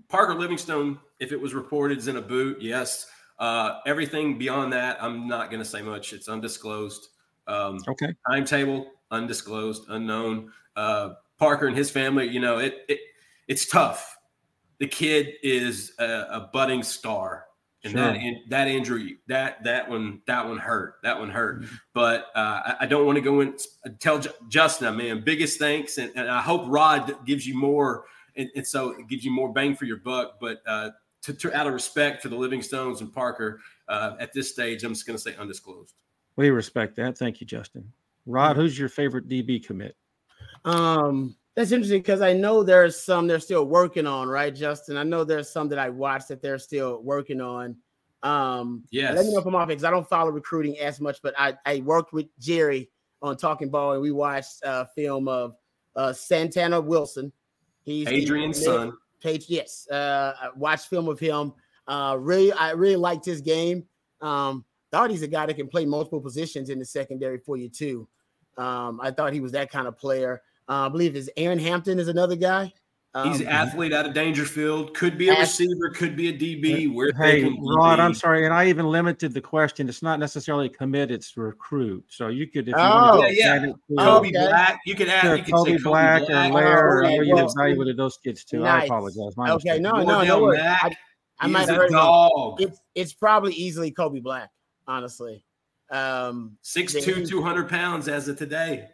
Parker 0.10 0.36
Livingstone, 0.36 1.00
if 1.20 1.32
it 1.32 1.40
was 1.40 1.54
reported, 1.54 1.98
is 1.98 2.08
in 2.08 2.18
a 2.18 2.22
boot. 2.22 2.62
Yes. 2.62 3.08
Uh, 3.38 3.80
everything 3.86 4.38
beyond 4.38 4.74
that, 4.74 5.02
I'm 5.02 5.28
not 5.28 5.50
going 5.50 5.62
to 5.62 5.70
say 5.70 5.82
much. 5.82 6.14
It's 6.14 6.28
undisclosed. 6.28 7.08
Um, 7.48 7.80
okay. 7.88 8.16
Timetable 8.30 8.88
undisclosed, 9.12 9.84
unknown. 9.90 10.52
Uh, 10.76 11.14
Parker 11.38 11.68
and 11.68 11.76
his 11.76 11.92
family, 11.92 12.28
you 12.28 12.40
know, 12.40 12.60
it, 12.60 12.86
it 12.88 13.00
it's 13.48 13.68
tough. 13.68 14.18
The 14.80 14.88
kid 14.88 15.34
is 15.44 15.94
a, 16.00 16.06
a 16.06 16.50
budding 16.52 16.84
star, 16.84 17.46
and 17.84 17.94
sure. 17.94 18.02
that 18.02 18.16
in, 18.16 18.42
that 18.50 18.68
injury, 18.68 19.18
that 19.28 19.64
that 19.64 19.90
one, 19.90 20.22
that 20.28 20.48
one 20.48 20.58
hurt. 20.58 20.96
That 21.04 21.20
one 21.20 21.30
hurt. 21.30 21.62
Mm-hmm. 21.62 21.76
But 21.94 22.28
uh, 22.36 22.62
I, 22.66 22.76
I, 22.82 22.86
don't 22.86 23.06
want 23.06 23.18
to 23.18 23.22
go 23.22 23.42
in. 23.42 23.56
Tell 24.00 24.22
Justin, 24.50 24.96
man, 24.96 25.24
biggest 25.24 25.60
thanks, 25.60 25.98
and, 25.98 26.12
and 26.16 26.30
I 26.30 26.42
hope 26.42 26.64
Rod 26.68 27.26
gives 27.26 27.46
you 27.46 27.58
more, 27.58 28.06
and, 28.38 28.50
and, 28.56 28.68
so 28.68 28.92
it 28.92 29.08
gives 29.08 29.24
you 29.24 29.32
more 29.32 29.52
bang 29.52 29.76
for 29.76 29.86
your 29.86 29.98
buck. 29.98 30.40
But 30.40 30.62
uh, 30.68 30.92
to, 31.24 31.34
to, 31.34 31.54
out 31.54 31.68
of 31.68 31.74
respect 31.74 32.22
for 32.22 32.30
the 32.30 32.36
Livingstones 32.36 33.02
and 33.02 33.12
Parker, 33.12 33.62
uh, 33.88 34.16
at 34.20 34.34
this 34.34 34.50
stage, 34.50 34.84
I'm 34.84 34.94
just 34.94 35.06
going 35.06 35.18
to 35.18 35.22
say 35.22 35.36
undisclosed. 35.36 35.94
We 36.36 36.50
respect 36.50 36.96
that. 36.98 37.18
Thank 37.18 37.42
you, 37.42 37.48
Justin. 37.48 37.92
Rod, 38.26 38.56
who's 38.56 38.78
your 38.78 38.90
favorite 38.90 39.30
DB 39.30 39.66
commit? 39.66 39.96
Um, 40.66 41.36
that's 41.56 41.72
interesting 41.72 42.00
because 42.00 42.22
I 42.22 42.34
know 42.34 42.64
there's 42.64 43.02
some 43.02 43.28
they're 43.28 43.40
still 43.40 43.66
working 43.66 44.08
on, 44.08 44.28
right, 44.28 44.54
Justin? 44.54 44.98
I 44.98 45.04
know 45.04 45.24
there's 45.24 45.50
some 45.50 45.70
that 45.70 45.80
I 45.80 45.90
watched 45.90 46.28
that 46.28 46.42
they're 46.42 46.60
still 46.60 47.02
working 47.02 47.40
on. 47.40 47.78
Um, 48.24 48.84
yes. 48.92 49.16
Let 49.16 49.26
me 49.26 49.34
know 49.34 49.40
if 49.40 49.46
I'm 49.46 49.56
off 49.56 49.68
because 49.68 49.84
I 49.84 49.92
don't 49.92 50.10
follow 50.10 50.32
recruiting 50.32 50.78
as 50.80 51.00
much, 51.00 51.20
but 51.22 51.34
I, 51.38 51.54
I 51.66 51.82
worked 51.82 52.12
with 52.12 52.28
Jerry 52.40 52.90
on 53.22 53.38
Talking 53.38 53.70
Ball 53.70 53.94
and 53.94 54.02
we 54.02 54.12
watched 54.12 54.62
a 54.64 54.88
film 54.96 55.28
of 55.28 55.56
uh, 55.96 56.12
Santana 56.12 56.82
Wilson. 56.82 57.32
He's 57.86 58.08
Adrian's 58.08 58.64
son. 58.64 58.94
Page, 59.22 59.46
yes. 59.48 59.88
Uh, 59.90 60.34
I 60.40 60.50
watched 60.56 60.88
film 60.88 61.08
of 61.08 61.20
him. 61.20 61.54
Uh, 61.88 62.18
really, 62.20 62.52
I 62.52 62.72
really 62.72 62.96
liked 62.96 63.26
his 63.26 63.42
game. 63.42 63.86
Um, 64.22 64.66
thought 64.92 65.12
he's 65.12 65.22
a 65.22 65.28
guy 65.28 65.46
that 65.46 65.56
can 65.56 65.68
play 65.68 65.86
multiple 65.86 66.20
positions 66.20 66.70
in 66.70 66.80
the 66.80 66.86
secondary 66.86 67.38
for 67.38 67.58
you 67.58 67.70
too. 67.70 68.08
Um, 68.58 69.00
I 69.02 69.12
thought 69.12 69.34
he 69.34 69.40
was 69.40 69.52
that 69.52 69.72
kind 69.72 69.88
of 69.88 69.98
player. 69.98 70.42
Uh, 70.68 70.88
I 70.88 70.90
believe 70.90 71.16
is 71.16 71.30
Aaron 71.38 71.60
Hampton 71.60 72.00
is 72.00 72.08
another 72.08 72.36
guy. 72.36 72.74
Um, 73.16 73.32
He's 73.32 73.40
an 73.40 73.48
athlete 73.48 73.94
out 73.94 74.06
of 74.06 74.14
Daingerfield. 74.14 74.94
Could 74.94 75.18
be 75.18 75.30
a 75.30 75.40
receiver. 75.40 75.90
Could 75.90 76.18
be 76.18 76.28
a 76.28 76.34
DB. 76.34 76.94
We're 76.94 77.14
hey, 77.14 77.50
Rod, 77.62 77.98
I'm 77.98 78.14
sorry, 78.14 78.44
and 78.44 78.54
I 78.54 78.68
even 78.68 78.88
limited 78.88 79.34
the 79.34 79.40
question. 79.40 79.88
It's 79.88 80.04
not 80.04 80.20
necessarily 80.20 80.68
commit; 80.68 81.12
it's 81.12 81.38
recruit. 81.38 82.04
So 82.10 82.28
you 82.28 82.46
could, 82.46 82.68
if 82.68 82.76
you 82.76 82.82
oh, 82.82 83.20
want 83.20 83.30
to 83.30 83.34
yeah, 83.34 83.68
yeah. 83.88 84.04
Kobe 84.04 84.28
okay. 84.28 84.32
Black. 84.32 84.82
You 84.86 84.96
could 84.96 85.08
add 85.08 85.38
you 85.38 85.44
could 85.46 85.54
Kobe, 85.54 85.72
Kobe 85.72 85.84
Black, 85.84 86.28
Black, 86.28 86.52
or 86.52 86.54
Lair. 86.56 87.04
Oh, 87.04 87.08
I 87.08 87.16
know 87.16 87.22
you 87.22 87.38
evaluated 87.38 87.96
those 87.96 88.18
kids 88.18 88.44
too. 88.44 88.60
Nice. 88.60 88.82
I 88.82 88.86
apologize. 88.86 89.38
My 89.38 89.52
okay, 89.52 89.80
mistake. 89.80 89.82
no, 89.82 90.04
no, 90.04 90.22
no. 90.22 90.54
I, 90.54 90.94
I 91.40 91.48
might 91.48 91.70
have 91.70 91.78
heard 91.78 91.92
dog. 91.92 92.62
It's 92.62 92.82
it's 92.96 93.14
probably 93.14 93.54
easily 93.54 93.92
Kobe 93.92 94.20
Black, 94.20 94.50
honestly. 94.88 95.46
Um, 95.90 96.58
6'2", 96.66 97.30
200 97.30 97.70
pounds 97.70 98.10
as 98.10 98.28
of 98.28 98.38
today. 98.38 98.90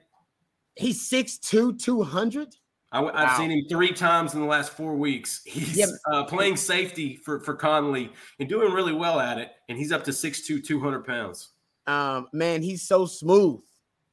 He's 0.75 1.10
6'2", 1.10 1.82
200? 1.82 2.56
I, 2.92 3.00
have 3.02 3.14
wow. 3.14 3.38
seen 3.38 3.52
him 3.52 3.66
three 3.70 3.94
times 3.94 4.34
in 4.34 4.42
the 4.42 4.46
last 4.46 4.74
four 4.74 4.96
weeks. 4.96 5.42
He's 5.46 5.77
yep. 5.77 5.90
uh, 6.12 6.25
playing 6.25 6.58
safety 6.58 7.16
for, 7.16 7.40
for 7.40 7.56
Connally 7.56 8.10
and 8.40 8.50
doing 8.50 8.74
really 8.74 8.94
well 8.94 9.20
at 9.20 9.38
it. 9.38 9.51
And 9.70 9.77
he's 9.77 9.92
up 9.92 10.04
to 10.06 10.12
6'2", 10.12 10.64
200 10.64 11.06
pounds. 11.06 11.50
Um, 11.88 12.27
man, 12.34 12.62
he's 12.62 12.84
so 12.84 13.06
smooth. 13.06 13.62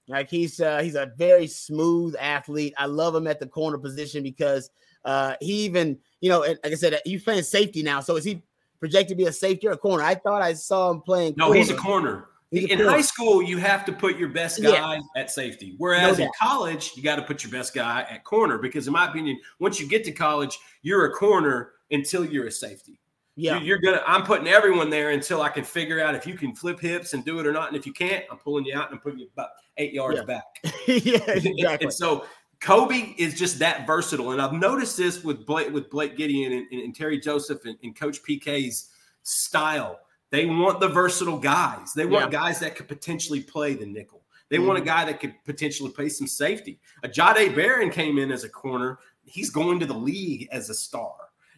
Like 0.07 0.31
he's 0.31 0.59
uh, 0.59 0.81
he's 0.81 0.95
a 0.95 1.13
very 1.19 1.47
smooth 1.47 2.17
athlete. 2.19 2.73
I 2.79 2.87
love 2.87 3.15
him 3.15 3.27
at 3.27 3.41
the 3.41 3.47
corner 3.47 3.77
position 3.77 4.23
because 4.23 4.71
uh, 5.05 5.35
he 5.39 5.65
even, 5.67 5.99
you 6.23 6.31
know, 6.31 6.41
like 6.41 6.61
I 6.65 6.75
said, 6.77 6.99
he's 7.05 7.23
playing 7.23 7.43
safety 7.43 7.83
now. 7.83 8.01
So 8.01 8.17
is 8.17 8.25
he 8.25 8.43
projected 8.81 9.11
to 9.11 9.15
be 9.17 9.29
a 9.29 9.33
safety 9.33 9.69
or 9.69 9.73
a 9.73 9.77
corner? 9.77 10.03
I 10.03 10.15
thought 10.15 10.41
I 10.41 10.55
saw 10.55 10.91
him 10.91 11.03
playing. 11.03 11.35
No, 11.37 11.47
corner. 11.47 11.59
he's 11.59 11.71
a 11.71 11.77
corner 11.77 12.29
in 12.51 12.81
high 12.81 13.01
school, 13.01 13.43
you 13.43 13.59
have 13.59 13.85
to 13.85 13.93
put 13.93 14.17
your 14.17 14.29
best 14.29 14.63
guy 14.63 14.95
yeah. 14.95 15.01
at 15.17 15.31
safety. 15.31 15.75
Whereas 15.79 16.19
no 16.19 16.25
in 16.25 16.31
college, 16.41 16.93
you 16.97 17.03
got 17.03 17.17
to 17.17 17.23
put 17.23 17.43
your 17.43 17.53
best 17.53 17.75
guy 17.75 18.07
at 18.09 18.25
corner 18.25 18.59
because, 18.59 18.87
in 18.87 18.93
my 18.93 19.09
opinion, 19.09 19.39
once 19.59 19.79
you 19.79 19.87
get 19.87 20.05
to 20.05 20.13
college, 20.13 20.59
you're 20.83 21.07
a 21.07 21.13
corner 21.13 21.73
until 21.91 22.25
you're 22.25 22.47
a 22.47 22.53
safety. 22.53 23.01
Yeah, 23.37 23.61
you're 23.61 23.79
gonna. 23.79 24.03
I'm 24.07 24.25
putting 24.25 24.49
everyone 24.49 24.91
there 24.91 25.11
until 25.11 25.43
I 25.43 25.49
can 25.49 25.63
figure 25.63 26.03
out 26.03 26.17
if 26.17 26.27
you 26.27 26.35
can 26.35 26.57
flip 26.57 26.81
hips 26.81 27.15
and 27.15 27.25
do 27.25 27.39
it 27.39 27.47
or 27.47 27.53
not. 27.53 27.69
And 27.69 27.77
if 27.77 27.87
you 27.87 27.93
can't, 27.93 28.25
I'm 28.33 28.39
pulling 28.39 28.65
you 28.65 28.77
out 28.77 28.87
and 28.87 28.95
I'm 28.95 29.01
putting 29.01 29.21
you 29.21 29.29
about 29.33 29.51
eight 29.77 29.93
yards 29.93 30.19
yeah. 30.19 30.25
back. 30.25 30.45
yeah, 30.65 30.73
exactly. 30.89 31.65
and, 31.65 31.83
and, 31.83 31.93
so 31.93 32.25
Kobe 32.61 33.15
is 33.17 33.39
just 33.39 33.61
that 33.61 33.87
versatile, 33.87 34.33
and 34.33 34.43
I've 34.43 34.55
noticed 34.55 34.97
this 34.97 35.23
with 35.23 35.47
Blake 35.47 35.73
with 35.73 35.89
Blake 35.89 36.17
Gideon 36.17 36.53
and, 36.53 36.67
and, 36.73 36.81
and 36.83 36.97
Terry 36.97 37.21
Joseph 37.21 37.65
and, 37.65 37.77
and 37.85 37.95
Coach 37.95 38.23
PK's 38.25 38.91
style 39.23 40.01
they 40.31 40.47
want 40.47 40.81
the 40.81 40.89
versatile 40.89 41.39
guys. 41.39 41.93
They 41.95 42.07
want 42.07 42.33
yeah. 42.33 42.39
guys 42.41 42.61
that 42.61 42.77
could 42.77 42.89
potentially 42.89 43.41
play 43.41 43.75
the 43.75 43.87
nickel. 43.87 44.23
They 44.51 44.57
mm-hmm. 44.57 44.67
want 44.67 44.79
a 44.79 44.81
mm-hmm. 44.81 44.89
guy 44.89 45.05
that 45.07 45.21
could 45.21 45.35
potentially 45.45 45.91
play 45.91 46.09
some 46.09 46.27
safety. 46.27 46.81
A 47.03 47.09
Jahdae 47.09 47.55
Barron 47.55 47.91
came 47.91 48.19
in 48.19 48.31
as 48.31 48.45
a 48.45 48.49
corner. 48.49 48.99
He's 49.25 49.51
going 49.51 49.81
to 49.81 49.87
the 49.87 49.95
league 49.95 50.49
as 50.53 50.71
a 50.71 50.75
star. 50.75 51.15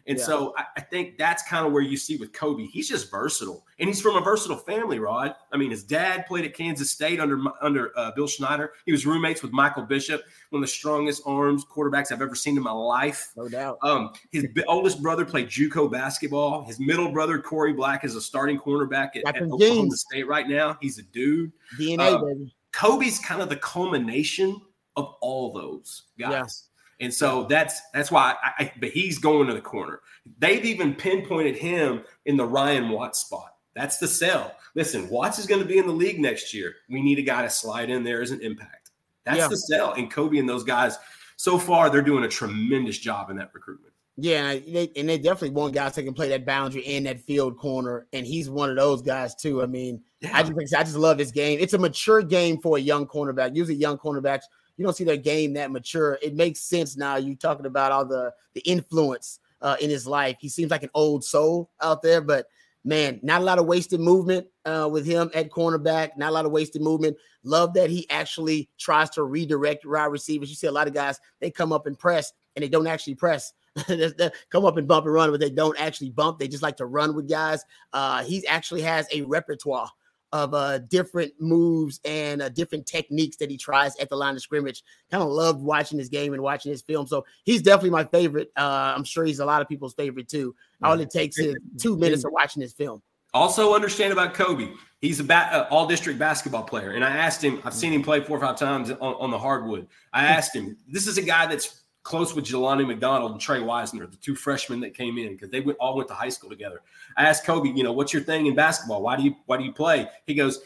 And 0.07 0.17
yeah. 0.17 0.23
so 0.23 0.53
I, 0.57 0.65
I, 0.77 0.81
think 0.81 1.17
that's 1.17 1.43
kind 1.43 1.65
of 1.65 1.71
where 1.71 1.81
you 1.81 1.95
see 1.95 2.17
with 2.17 2.33
Kobe. 2.33 2.65
He's 2.65 2.89
just 2.89 3.11
versatile, 3.11 3.65
and 3.79 3.87
he's 3.87 4.01
from 4.01 4.15
a 4.15 4.21
versatile 4.21 4.57
family. 4.57 4.99
Rod, 4.99 5.35
I 5.51 5.57
mean, 5.57 5.71
his 5.71 5.83
dad 5.83 6.25
played 6.25 6.45
at 6.45 6.53
Kansas 6.53 6.89
State 6.91 7.19
under 7.19 7.39
under 7.61 7.91
uh, 7.97 8.11
Bill 8.11 8.27
Snyder. 8.27 8.73
He 8.85 8.91
was 8.91 9.05
roommates 9.05 9.41
with 9.41 9.51
Michael 9.51 9.83
Bishop, 9.83 10.21
one 10.49 10.63
of 10.63 10.67
the 10.67 10.73
strongest 10.73 11.21
arms 11.25 11.65
quarterbacks 11.65 12.11
I've 12.11 12.21
ever 12.21 12.35
seen 12.35 12.57
in 12.57 12.63
my 12.63 12.71
life. 12.71 13.31
No 13.35 13.47
doubt. 13.47 13.77
Um, 13.83 14.11
his 14.31 14.47
oldest 14.67 15.01
brother 15.01 15.25
played 15.25 15.47
JUCO 15.47 15.91
basketball. 15.91 16.65
His 16.65 16.79
middle 16.79 17.11
brother 17.11 17.39
Korie 17.39 17.75
Black 17.75 18.03
is 18.03 18.15
a 18.15 18.21
starting 18.21 18.59
cornerback 18.59 19.15
at, 19.15 19.35
at 19.35 19.41
Oklahoma 19.41 19.95
State 19.95 20.27
right 20.27 20.47
now. 20.47 20.77
He's 20.81 20.97
a 20.97 21.03
dude. 21.03 21.51
DNA 21.79 21.99
uh, 21.99 22.23
baby. 22.23 22.55
Kobe's 22.71 23.19
kind 23.19 23.41
of 23.41 23.49
the 23.49 23.57
culmination 23.57 24.61
of 24.95 25.15
all 25.21 25.53
those 25.53 26.03
guys. 26.19 26.69
And 27.01 27.13
so 27.13 27.45
that's 27.45 27.81
that's 27.93 28.11
why 28.11 28.35
I, 28.43 28.63
I, 28.63 28.73
but 28.79 28.89
he's 28.89 29.17
going 29.17 29.47
to 29.47 29.53
the 29.53 29.61
corner. 29.61 30.01
They've 30.37 30.63
even 30.63 30.93
pinpointed 30.93 31.57
him 31.57 32.03
in 32.25 32.37
the 32.37 32.45
Ryan 32.45 32.89
Watts 32.89 33.19
spot. 33.19 33.55
That's 33.73 33.97
the 33.97 34.07
sell. 34.07 34.55
Listen, 34.75 35.09
Watts 35.09 35.39
is 35.39 35.47
going 35.47 35.61
to 35.61 35.67
be 35.67 35.79
in 35.79 35.87
the 35.87 35.93
league 35.93 36.19
next 36.19 36.53
year. 36.53 36.75
We 36.89 37.01
need 37.01 37.19
a 37.19 37.23
guy 37.23 37.41
to 37.41 37.49
slide 37.49 37.89
in 37.89 38.03
there 38.03 38.21
as 38.21 38.31
an 38.31 38.41
impact. 38.41 38.91
That's 39.25 39.39
yeah. 39.39 39.47
the 39.47 39.57
sell. 39.57 39.93
And 39.93 40.11
Kobe 40.11 40.37
and 40.37 40.47
those 40.47 40.63
guys, 40.63 40.97
so 41.37 41.57
far, 41.57 41.89
they're 41.89 42.01
doing 42.01 42.23
a 42.23 42.29
tremendous 42.29 42.97
job 42.97 43.29
in 43.29 43.37
that 43.37 43.51
recruitment. 43.53 43.93
Yeah, 44.17 44.51
and 44.51 44.75
they, 44.75 44.91
and 44.95 45.09
they 45.09 45.17
definitely 45.17 45.51
want 45.51 45.73
guys 45.73 45.95
that 45.95 46.03
can 46.03 46.13
play 46.13 46.29
that 46.29 46.45
boundary 46.45 46.85
and 46.85 47.05
that 47.05 47.21
field 47.21 47.57
corner, 47.57 48.05
and 48.13 48.27
he's 48.27 48.49
one 48.49 48.69
of 48.69 48.75
those 48.75 49.01
guys 49.01 49.33
too. 49.33 49.63
I 49.63 49.65
mean, 49.65 50.01
yeah. 50.19 50.31
I 50.33 50.43
just 50.43 50.75
I 50.75 50.83
just 50.83 50.97
love 50.97 51.17
his 51.17 51.31
game. 51.31 51.57
It's 51.59 51.73
a 51.73 51.77
mature 51.77 52.21
game 52.21 52.59
for 52.61 52.77
a 52.77 52.79
young 52.79 53.07
cornerback. 53.07 53.55
Usually, 53.55 53.77
young 53.77 53.97
cornerbacks 53.97 54.43
you 54.81 54.87
don't 54.87 54.95
see 54.97 55.03
their 55.03 55.15
game 55.15 55.53
that 55.53 55.69
mature. 55.69 56.17
It 56.23 56.33
makes 56.33 56.59
sense 56.59 56.97
now. 56.97 57.17
You 57.17 57.35
talking 57.35 57.67
about 57.67 57.91
all 57.91 58.03
the 58.03 58.33
the 58.55 58.61
influence 58.61 59.39
uh, 59.61 59.77
in 59.79 59.91
his 59.91 60.07
life. 60.07 60.37
He 60.39 60.49
seems 60.49 60.71
like 60.71 60.81
an 60.81 60.89
old 60.95 61.23
soul 61.23 61.69
out 61.81 62.01
there, 62.01 62.19
but 62.19 62.47
man, 62.83 63.19
not 63.21 63.41
a 63.41 63.43
lot 63.43 63.59
of 63.59 63.67
wasted 63.67 63.99
movement 63.99 64.47
uh, 64.65 64.89
with 64.91 65.05
him 65.05 65.29
at 65.35 65.51
cornerback. 65.51 66.17
Not 66.17 66.31
a 66.31 66.33
lot 66.33 66.47
of 66.47 66.51
wasted 66.51 66.81
movement. 66.81 67.15
Love 67.43 67.75
that 67.75 67.91
he 67.91 68.09
actually 68.09 68.69
tries 68.79 69.11
to 69.11 69.23
redirect 69.23 69.85
wide 69.85 70.05
receivers. 70.05 70.49
You 70.49 70.55
see 70.55 70.65
a 70.65 70.71
lot 70.71 70.87
of 70.87 70.95
guys 70.95 71.19
they 71.39 71.51
come 71.51 71.71
up 71.71 71.85
and 71.85 71.97
press 71.97 72.33
and 72.55 72.63
they 72.63 72.69
don't 72.69 72.87
actually 72.87 73.15
press. 73.15 73.53
they 73.87 74.31
come 74.49 74.65
up 74.65 74.77
and 74.77 74.87
bump 74.87 75.05
and 75.05 75.13
run, 75.13 75.29
but 75.29 75.39
they 75.39 75.51
don't 75.51 75.79
actually 75.79 76.09
bump. 76.09 76.39
They 76.39 76.47
just 76.47 76.63
like 76.63 76.77
to 76.77 76.87
run 76.87 77.13
with 77.13 77.29
guys. 77.29 77.63
Uh, 77.93 78.23
he 78.23 78.45
actually 78.47 78.81
has 78.81 79.07
a 79.13 79.21
repertoire 79.21 79.91
of 80.33 80.53
uh, 80.53 80.79
different 80.79 81.33
moves 81.39 81.99
and 82.05 82.41
uh, 82.41 82.49
different 82.49 82.85
techniques 82.85 83.37
that 83.37 83.49
he 83.49 83.57
tries 83.57 83.95
at 83.97 84.09
the 84.09 84.15
line 84.15 84.35
of 84.35 84.41
scrimmage. 84.41 84.83
Kind 85.09 85.23
of 85.23 85.29
loved 85.29 85.61
watching 85.61 85.97
this 85.97 86.09
game 86.09 86.33
and 86.33 86.41
watching 86.41 86.71
his 86.71 86.81
film. 86.81 87.07
So 87.07 87.25
he's 87.43 87.61
definitely 87.61 87.89
my 87.91 88.05
favorite. 88.05 88.51
Uh, 88.55 88.93
I'm 88.95 89.03
sure 89.03 89.25
he's 89.25 89.39
a 89.39 89.45
lot 89.45 89.61
of 89.61 89.67
people's 89.67 89.93
favorite 89.93 90.27
too. 90.29 90.55
All 90.83 90.99
it 90.99 91.09
takes 91.09 91.37
is 91.37 91.55
two 91.77 91.97
minutes 91.97 92.23
of 92.23 92.31
watching 92.31 92.61
his 92.61 92.73
film. 92.73 93.01
Also, 93.33 93.73
understand 93.73 94.11
about 94.11 94.33
Kobe. 94.33 94.71
He's 94.99 95.19
a 95.21 95.23
ba- 95.23 95.49
uh, 95.53 95.67
all 95.71 95.87
district 95.87 96.19
basketball 96.19 96.63
player. 96.63 96.91
And 96.91 97.03
I 97.03 97.09
asked 97.09 97.43
him, 97.43 97.61
I've 97.63 97.73
seen 97.73 97.93
him 97.93 98.03
play 98.03 98.21
four 98.21 98.37
or 98.37 98.41
five 98.41 98.57
times 98.57 98.91
on, 98.91 98.99
on 98.99 99.31
the 99.31 99.39
hardwood. 99.39 99.87
I 100.11 100.25
asked 100.25 100.55
him, 100.55 100.75
this 100.87 101.07
is 101.07 101.17
a 101.17 101.21
guy 101.21 101.45
that's 101.45 101.80
close 102.03 102.33
with 102.33 102.45
Jelani 102.45 102.87
McDonald 102.87 103.31
and 103.31 103.39
Trey 103.39 103.61
Wisner, 103.61 104.07
the 104.07 104.17
two 104.17 104.35
freshmen 104.35 104.79
that 104.81 104.93
came 104.93 105.17
in 105.17 105.33
because 105.33 105.49
they 105.49 105.61
went, 105.61 105.77
all 105.79 105.95
went 105.95 106.07
to 106.09 106.15
high 106.15 106.29
school 106.29 106.49
together. 106.49 106.81
I 107.17 107.27
asked 107.27 107.45
Kobe, 107.45 107.69
you 107.69 107.83
know, 107.83 107.91
what's 107.91 108.13
your 108.13 108.23
thing 108.23 108.47
in 108.47 108.55
basketball? 108.55 109.01
Why 109.01 109.15
do 109.15 109.23
you 109.23 109.35
why 109.45 109.57
do 109.57 109.63
you 109.63 109.73
play? 109.73 110.07
He 110.25 110.33
goes, 110.33 110.61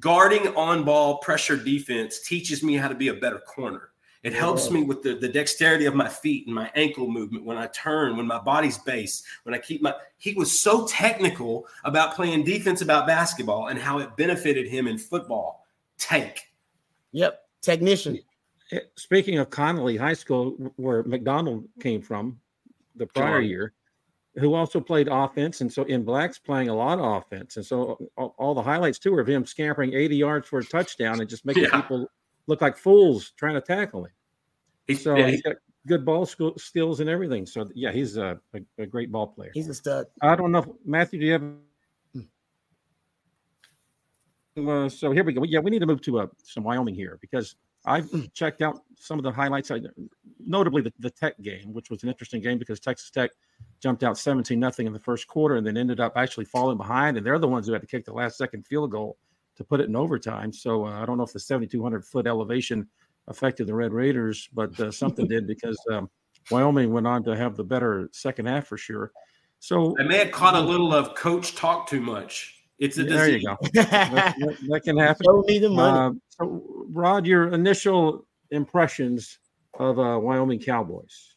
guarding 0.00 0.48
on 0.54 0.84
ball 0.84 1.18
pressure 1.18 1.56
defense 1.56 2.20
teaches 2.20 2.62
me 2.62 2.74
how 2.74 2.88
to 2.88 2.94
be 2.94 3.08
a 3.08 3.14
better 3.14 3.38
corner. 3.38 3.90
It 4.22 4.32
helps 4.32 4.72
me 4.72 4.82
with 4.82 5.04
the, 5.04 5.14
the 5.14 5.28
dexterity 5.28 5.86
of 5.86 5.94
my 5.94 6.08
feet 6.08 6.46
and 6.46 6.54
my 6.54 6.68
ankle 6.74 7.06
movement 7.06 7.44
when 7.44 7.56
I 7.56 7.68
turn, 7.68 8.16
when 8.16 8.26
my 8.26 8.40
body's 8.40 8.76
base, 8.76 9.22
when 9.44 9.54
I 9.54 9.58
keep 9.58 9.82
my. 9.82 9.94
He 10.18 10.34
was 10.34 10.60
so 10.60 10.84
technical 10.88 11.68
about 11.84 12.16
playing 12.16 12.42
defense 12.42 12.80
about 12.80 13.06
basketball 13.06 13.68
and 13.68 13.78
how 13.78 13.98
it 13.98 14.16
benefited 14.16 14.66
him 14.66 14.88
in 14.88 14.98
football. 14.98 15.64
Tank. 15.96 16.50
Yep, 17.12 17.40
technician. 17.62 18.18
Eh, 18.72 18.80
Speaking 18.96 19.38
of 19.38 19.50
Connally 19.50 19.98
High 19.98 20.14
School, 20.14 20.72
where 20.76 21.02
McDonald 21.04 21.68
came 21.80 22.02
from 22.02 22.38
the 22.96 23.06
prior 23.06 23.34
Sure. 23.34 23.40
year, 23.40 23.72
who 24.36 24.54
also 24.54 24.80
played 24.80 25.08
offense, 25.08 25.60
and 25.60 25.72
so 25.72 25.84
in 25.84 26.04
Black's 26.04 26.38
playing 26.38 26.68
a 26.68 26.74
lot 26.74 26.98
of 26.98 27.04
offense, 27.22 27.56
and 27.56 27.64
so 27.64 28.08
all, 28.16 28.34
all 28.38 28.54
the 28.54 28.62
highlights 28.62 28.98
too 28.98 29.14
are 29.14 29.20
of 29.20 29.28
him 29.28 29.46
scampering 29.46 29.94
80 29.94 30.16
yards 30.16 30.48
for 30.48 30.58
a 30.58 30.64
touchdown 30.64 31.20
and 31.20 31.28
just 31.28 31.44
making 31.46 31.64
Yeah. 31.64 31.80
people 31.80 32.10
look 32.46 32.60
like 32.60 32.76
fools 32.76 33.30
trying 33.36 33.54
to 33.54 33.60
tackle 33.60 34.04
him. 34.04 34.12
He's, 34.86 35.02
So 35.02 35.16
yeah, 35.16 35.28
he's 35.28 35.42
got 35.42 35.56
good 35.86 36.04
ball 36.04 36.26
sk- 36.26 36.58
skills 36.58 37.00
and 37.00 37.08
everything. 37.08 37.46
So 37.46 37.68
yeah, 37.74 37.92
he's 37.92 38.16
a, 38.16 38.38
a, 38.54 38.60
a 38.82 38.86
great 38.86 39.10
ball 39.10 39.26
player. 39.28 39.50
He's 39.54 39.68
a 39.68 39.74
stud. 39.74 40.06
I 40.20 40.34
don't 40.36 40.52
know, 40.52 40.58
if, 40.58 40.66
Matthew. 40.84 41.20
Do 41.20 41.26
you 41.26 41.32
have? 41.32 41.42
Uh, 44.56 44.88
so 44.88 45.12
here 45.12 45.22
we 45.22 45.32
go. 45.34 45.42
Yeah, 45.44 45.58
we 45.60 45.70
need 45.70 45.80
to 45.80 45.86
move 45.86 46.00
to 46.02 46.20
uh, 46.20 46.26
some 46.42 46.64
Wyoming 46.64 46.94
here 46.94 47.18
because 47.20 47.56
I've 47.86 48.32
checked 48.32 48.62
out 48.62 48.82
some 48.98 49.18
of 49.18 49.22
the 49.22 49.30
highlights. 49.30 49.70
Notably, 50.44 50.82
the, 50.82 50.92
the 50.98 51.10
Tech 51.10 51.40
game, 51.40 51.72
which 51.72 51.90
was 51.90 52.02
an 52.02 52.08
interesting 52.08 52.40
game 52.40 52.58
because 52.58 52.80
Texas 52.80 53.10
Tech 53.10 53.30
jumped 53.80 54.02
out 54.02 54.18
17 54.18 54.58
nothing 54.58 54.86
in 54.86 54.92
the 54.92 54.98
first 54.98 55.26
quarter 55.28 55.56
and 55.56 55.66
then 55.66 55.76
ended 55.76 56.00
up 56.00 56.14
actually 56.16 56.44
falling 56.44 56.76
behind. 56.76 57.16
And 57.16 57.24
they're 57.24 57.38
the 57.38 57.48
ones 57.48 57.66
who 57.66 57.72
had 57.72 57.82
to 57.82 57.86
kick 57.86 58.04
the 58.04 58.12
last 58.12 58.36
second 58.36 58.66
field 58.66 58.90
goal 58.90 59.16
to 59.56 59.64
put 59.64 59.80
it 59.80 59.88
in 59.88 59.96
overtime. 59.96 60.52
So 60.52 60.86
uh, 60.86 61.00
I 61.00 61.06
don't 61.06 61.16
know 61.16 61.24
if 61.24 61.32
the 61.32 61.40
7,200 61.40 62.04
foot 62.04 62.26
elevation 62.26 62.88
affected 63.28 63.66
the 63.66 63.74
Red 63.74 63.92
Raiders, 63.92 64.48
but 64.52 64.78
uh, 64.78 64.90
something 64.90 65.26
did 65.26 65.46
because 65.46 65.78
um, 65.90 66.10
Wyoming 66.50 66.92
went 66.92 67.06
on 67.06 67.24
to 67.24 67.36
have 67.36 67.56
the 67.56 67.64
better 67.64 68.08
second 68.12 68.46
half 68.46 68.66
for 68.66 68.76
sure. 68.76 69.12
So 69.58 69.96
I 69.98 70.04
may 70.04 70.18
have 70.18 70.30
caught 70.30 70.54
a 70.54 70.60
little 70.60 70.92
of 70.92 71.14
coach 71.14 71.54
talk 71.54 71.88
too 71.88 72.00
much. 72.00 72.55
It's 72.78 72.98
a 72.98 73.02
Yeah, 73.04 73.16
there 73.16 73.28
you 73.30 73.46
go. 73.46 73.56
That, 73.72 73.90
that- 73.90 74.56
that 74.68 74.80
can 74.84 74.96
happen. 75.06 75.24
Show 75.24 75.42
me 75.46 75.58
the 75.58 75.70
money. 75.70 75.98
Uh, 75.98 76.10
so, 76.28 76.62
Rod, 76.90 77.26
your 77.26 77.48
initial 77.48 78.26
impressions 78.50 79.38
of 79.78 79.98
uh, 79.98 80.18
Wyoming 80.18 80.60
Cowboys? 80.60 81.34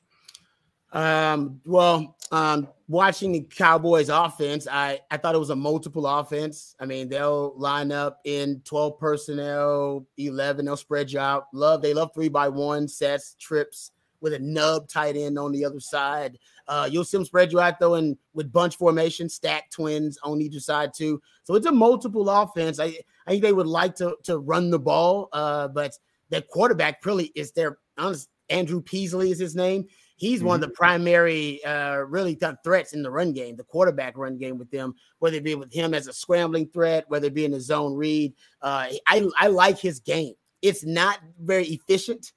Um, 0.92 1.62
well, 1.66 2.18
um, 2.32 2.68
watching 2.88 3.32
the 3.32 3.42
Cowboys 3.42 4.10
offense, 4.10 4.68
I, 4.70 5.00
I 5.12 5.18
thought 5.18 5.36
it 5.36 5.40
was 5.40 5.52
a 5.52 5.56
multiple 5.56 6.08
offense. 6.08 6.76
I 6.80 6.86
mean, 6.86 7.10
they'll 7.10 7.54
line 7.58 7.92
up 7.92 8.20
in 8.26 8.62
12 8.66 9.00
personnel, 9.00 10.06
11, 10.18 10.66
they'll 10.66 10.78
spread 10.78 11.12
you 11.12 11.20
out. 11.20 11.46
Love, 11.54 11.82
they 11.82 11.94
love 11.94 12.12
three 12.14 12.30
by 12.30 12.48
one 12.50 12.88
sets, 12.88 13.36
trips 13.40 13.92
with 14.22 14.34
a 14.34 14.40
nub 14.40 14.88
tight 14.88 15.16
end 15.16 15.38
on 15.38 15.52
the 15.52 15.66
other 15.66 15.80
side. 15.80 16.38
Uh, 16.68 16.88
you'll 16.92 17.04
see 17.04 17.18
them 17.18 17.26
spread 17.26 17.52
you 17.52 17.60
out 17.60 17.80
though, 17.80 17.96
and 17.96 18.18
with 18.34 18.52
bunch 18.52 18.78
formation, 18.78 19.30
stack 19.30 19.70
twins 19.72 20.18
on 20.24 20.42
either 20.42 20.60
side 20.60 20.92
too. 20.96 21.22
So 21.44 21.56
it's 21.56 21.66
a 21.66 21.72
multiple 21.72 22.30
offense. 22.30 22.80
I, 22.80 22.98
I 23.26 23.32
think 23.32 23.44
they 23.44 23.54
would 23.54 23.68
like 23.68 23.96
to 23.96 24.16
to 24.24 24.40
run 24.40 24.70
the 24.70 24.80
ball, 24.80 25.30
uh, 25.34 25.68
but 25.68 25.94
their 26.30 26.42
quarterback 26.42 27.06
really 27.06 27.32
is 27.36 27.52
their 27.52 27.78
honest. 27.98 28.30
Andrew 28.50 28.82
Peasley 28.82 29.30
is 29.30 29.38
his 29.38 29.56
name. 29.56 29.86
He's 30.16 30.44
one 30.44 30.56
of 30.56 30.62
the 30.62 30.76
primary, 30.76 31.64
uh, 31.64 31.98
really 31.98 32.36
tough 32.36 32.58
threats 32.64 32.94
in 32.94 33.04
the 33.04 33.12
run 33.12 33.32
game, 33.32 33.56
the 33.56 33.64
quarterback 33.64 34.18
run 34.18 34.38
game 34.38 34.58
with 34.58 34.70
them, 34.70 34.96
whether 35.20 35.38
it 35.38 35.44
be 35.46 35.56
with 35.56 35.72
him 35.72 35.94
as 35.94 36.08
a 36.08 36.14
scrambling 36.14 36.68
threat, 36.68 37.06
whether 37.08 37.28
it 37.28 37.34
be 37.34 37.46
in 37.46 37.52
the 37.52 37.62
zone 37.62 37.94
read. 37.94 38.34
Uh, 38.62 38.88
I, 39.08 39.30
I 39.38 39.48
like 39.48 39.80
his 39.80 40.00
game. 40.00 40.34
It's 40.62 40.84
not 40.84 41.20
very 41.40 41.68
efficient, 41.68 42.34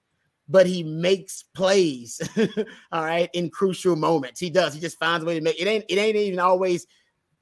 but 0.49 0.67
he 0.67 0.83
makes 0.83 1.43
plays. 1.55 2.21
all 2.93 3.05
right, 3.05 3.31
in 3.33 3.51
crucial 3.51 3.97
moments, 3.97 4.41
he 4.41 4.51
does. 4.51 4.75
He 4.75 4.81
just 4.81 4.99
finds 4.99 5.23
a 5.25 5.27
way 5.27 5.35
to 5.35 5.41
make 5.41 5.61
it. 5.61 5.67
Ain't 5.67 5.85
it 5.89 5.99
ain't 5.99 6.17
even 6.17 6.39
always 6.41 6.87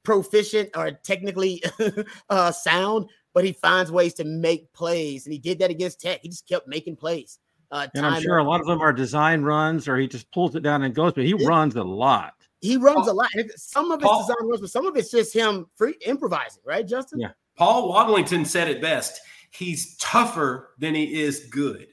proficient 0.03 0.71
or 0.77 0.91
technically 0.93 1.63
uh, 2.31 2.53
sound, 2.53 3.07
but 3.35 3.45
he 3.45 3.53
finds 3.53 3.91
ways 3.93 4.15
to 4.15 4.25
make 4.25 4.73
plays, 4.73 5.27
and 5.27 5.33
he 5.33 5.39
did 5.39 5.59
that 5.59 5.71
against 5.71 6.01
Tech. 6.01 6.21
He 6.23 6.29
just 6.29 6.49
kept 6.49 6.67
making 6.69 6.97
plays. 6.97 7.39
Uh, 7.71 7.87
And 7.95 8.05
I'm 8.05 8.15
time 8.15 8.23
sure 8.23 8.39
a 8.39 8.45
lot 8.45 8.61
of 8.61 8.67
them 8.67 8.81
are 8.81 8.93
design 8.93 9.43
runs, 9.43 9.87
or 9.87 9.97
he 9.97 10.09
just 10.09 10.31
pulls 10.33 10.57
it 10.57 10.63
down 10.63 10.83
and 10.83 10.95
goes, 10.95 11.13
but 11.13 11.25
he 11.25 11.35
Yeah. 11.39 11.47
runs 11.49 11.77
a 11.77 11.85
lot. 11.85 12.35
he 12.63 12.77
runs 12.77 13.07
Paul- 13.07 13.11
a 13.11 13.15
lot. 13.15 13.31
Some 13.57 13.91
of 13.93 14.01
it's 14.01 14.09
Paul- 14.09 14.21
design 14.27 14.49
runs, 14.49 14.61
but 14.61 14.71
some 14.71 14.87
of 14.87 14.97
it's 14.97 15.11
just 15.11 15.33
him 15.33 15.67
free 15.77 15.95
improvising, 16.05 16.63
right, 16.67 16.87
Justin? 16.87 17.21
Yeah. 17.21 17.31
Paul 17.57 17.93
Wadlington 17.93 18.47
said 18.47 18.69
it 18.69 18.81
best. 18.83 19.21
He's 19.53 19.97
tougher 19.99 20.71
than 20.79 20.95
he 20.95 21.23
is 21.23 21.47
good. 21.51 21.87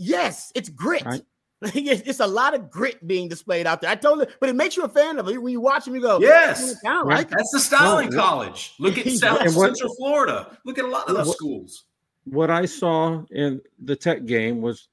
Yes, 0.00 0.50
it's 0.54 0.68
grit. 0.70 1.04
Right. 1.04 1.22
it's, 1.62 2.00
it's 2.08 2.20
a 2.20 2.26
lot 2.26 2.54
of 2.54 2.70
grit 2.70 3.06
being 3.06 3.28
displayed 3.28 3.66
out 3.66 3.82
there. 3.82 3.90
I 3.90 3.94
told 3.94 4.20
you, 4.20 4.26
but 4.40 4.48
it 4.48 4.56
makes 4.56 4.78
you 4.78 4.84
a 4.84 4.88
fan 4.88 5.18
of 5.18 5.28
it 5.28 5.40
when 5.42 5.52
you 5.52 5.60
watch 5.60 5.86
him. 5.86 5.94
You 5.94 6.00
go, 6.00 6.18
Yes. 6.18 6.74
I 6.86 7.02
Right. 7.02 7.16
like 7.18 7.26
it. 7.26 7.34
That's 7.36 7.50
the 7.52 7.60
style 7.60 7.98
in 7.98 8.10
college. 8.10 8.72
Look 8.78 8.96
at 8.96 9.06
South 9.12 9.42
And 9.42 9.54
what- 9.54 9.76
Central 9.76 9.94
Florida. 9.96 10.56
Look 10.64 10.78
at 10.78 10.86
a 10.86 10.88
lot 10.88 11.08
of 11.10 11.16
those 11.16 11.26
What- 11.28 11.36
schools. 11.36 11.84
What 12.24 12.50
I 12.50 12.64
saw 12.64 13.22
in 13.30 13.60
the 13.82 13.94
Tech 13.96 14.24
game 14.26 14.60
was 14.62 14.88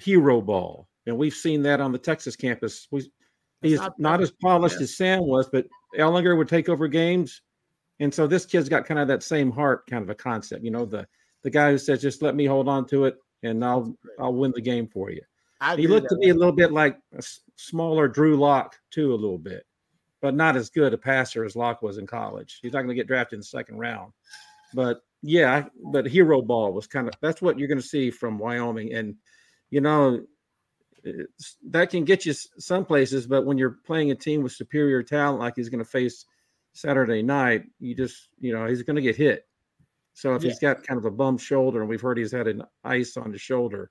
hero 0.00 0.40
ball, 0.40 0.88
and 1.06 1.16
we've 1.16 1.32
seen 1.34 1.62
that 1.62 1.80
on 1.80 1.92
the 1.92 1.98
Texas 1.98 2.36
campus. 2.36 2.86
We, 2.90 3.10
he's 3.62 3.78
not 3.78 3.98
not, 3.98 4.20
as 4.20 4.30
polished 4.30 4.76
Yeah. 4.78 4.82
as 4.84 4.96
Sam 4.96 5.20
was, 5.26 5.48
but 5.48 5.66
Ehlinger 5.96 6.36
would 6.36 6.48
take 6.48 6.68
over 6.68 6.88
games, 6.88 7.42
and 8.00 8.12
so 8.12 8.26
this 8.26 8.44
kid's 8.44 8.68
got 8.68 8.86
kind 8.86 8.98
of 9.00 9.06
that 9.08 9.22
same 9.22 9.52
heart, 9.52 9.86
kind 9.88 10.02
of 10.02 10.10
a 10.10 10.14
concept. 10.16 10.64
You 10.64 10.72
know, 10.72 10.84
the 10.84 11.06
the 11.42 11.50
guy 11.50 11.70
who 11.70 11.78
says, 11.78 12.02
"Just 12.02 12.22
let 12.22 12.34
me 12.34 12.44
hold 12.44 12.68
on 12.68 12.86
to 12.88 13.04
it, 13.04 13.16
and 13.44 13.64
I'll 13.64 13.96
I'll 14.18 14.34
win 14.34 14.52
the 14.54 14.60
game 14.60 14.88
for 14.88 15.10
you." 15.10 15.22
He 15.76 15.86
looked 15.86 16.10
to 16.10 16.16
me 16.16 16.28
a 16.30 16.34
little 16.34 16.52
bit 16.52 16.72
like 16.72 16.98
a 17.16 17.22
smaller 17.56 18.08
Drew 18.08 18.36
Lock 18.36 18.76
too, 18.90 19.12
a 19.12 19.16
little 19.16 19.38
bit, 19.38 19.64
but 20.20 20.34
not 20.34 20.56
as 20.56 20.68
good 20.68 20.92
a 20.92 20.98
passer 20.98 21.44
as 21.44 21.56
Lock 21.56 21.80
was 21.80 21.98
in 21.98 22.06
college. 22.06 22.58
He's 22.60 22.72
not 22.72 22.80
going 22.80 22.88
to 22.88 22.94
get 22.94 23.06
drafted 23.06 23.36
in 23.36 23.40
the 23.40 23.46
second 23.46 23.78
round, 23.78 24.12
but 24.74 25.00
yeah, 25.22 25.64
but 25.82 26.06
hero 26.06 26.42
ball 26.42 26.72
was 26.72 26.86
kind 26.86 27.08
of 27.08 27.14
that's 27.20 27.40
what 27.40 27.58
you're 27.58 27.68
going 27.68 27.80
to 27.80 27.86
see 27.86 28.10
from 28.10 28.38
Wyoming, 28.38 28.92
and 28.92 29.16
you 29.70 29.80
know 29.80 30.20
that 31.70 31.90
can 31.90 32.04
get 32.04 32.26
you 32.26 32.32
some 32.58 32.84
places, 32.84 33.26
but 33.26 33.44
when 33.44 33.58
you're 33.58 33.78
playing 33.86 34.10
a 34.10 34.14
team 34.14 34.42
with 34.42 34.52
superior 34.52 35.02
talent 35.02 35.40
like 35.40 35.54
he's 35.56 35.68
going 35.68 35.84
to 35.84 35.90
face 35.90 36.26
Saturday 36.72 37.22
night, 37.22 37.64
you 37.78 37.94
just 37.94 38.28
you 38.38 38.52
know 38.52 38.66
he's 38.66 38.82
going 38.82 38.96
to 38.96 39.02
get 39.02 39.16
hit. 39.16 39.46
So 40.14 40.34
if 40.34 40.42
Yeah. 40.42 40.50
he's 40.50 40.58
got 40.60 40.82
kind 40.84 40.96
of 40.96 41.04
a 41.04 41.10
bum 41.10 41.36
shoulder, 41.36 41.80
and 41.80 41.88
we've 41.88 42.00
heard 42.00 42.18
he's 42.18 42.32
had 42.32 42.48
an 42.48 42.62
ice 42.84 43.16
on 43.16 43.32
his 43.32 43.40
shoulder 43.40 43.90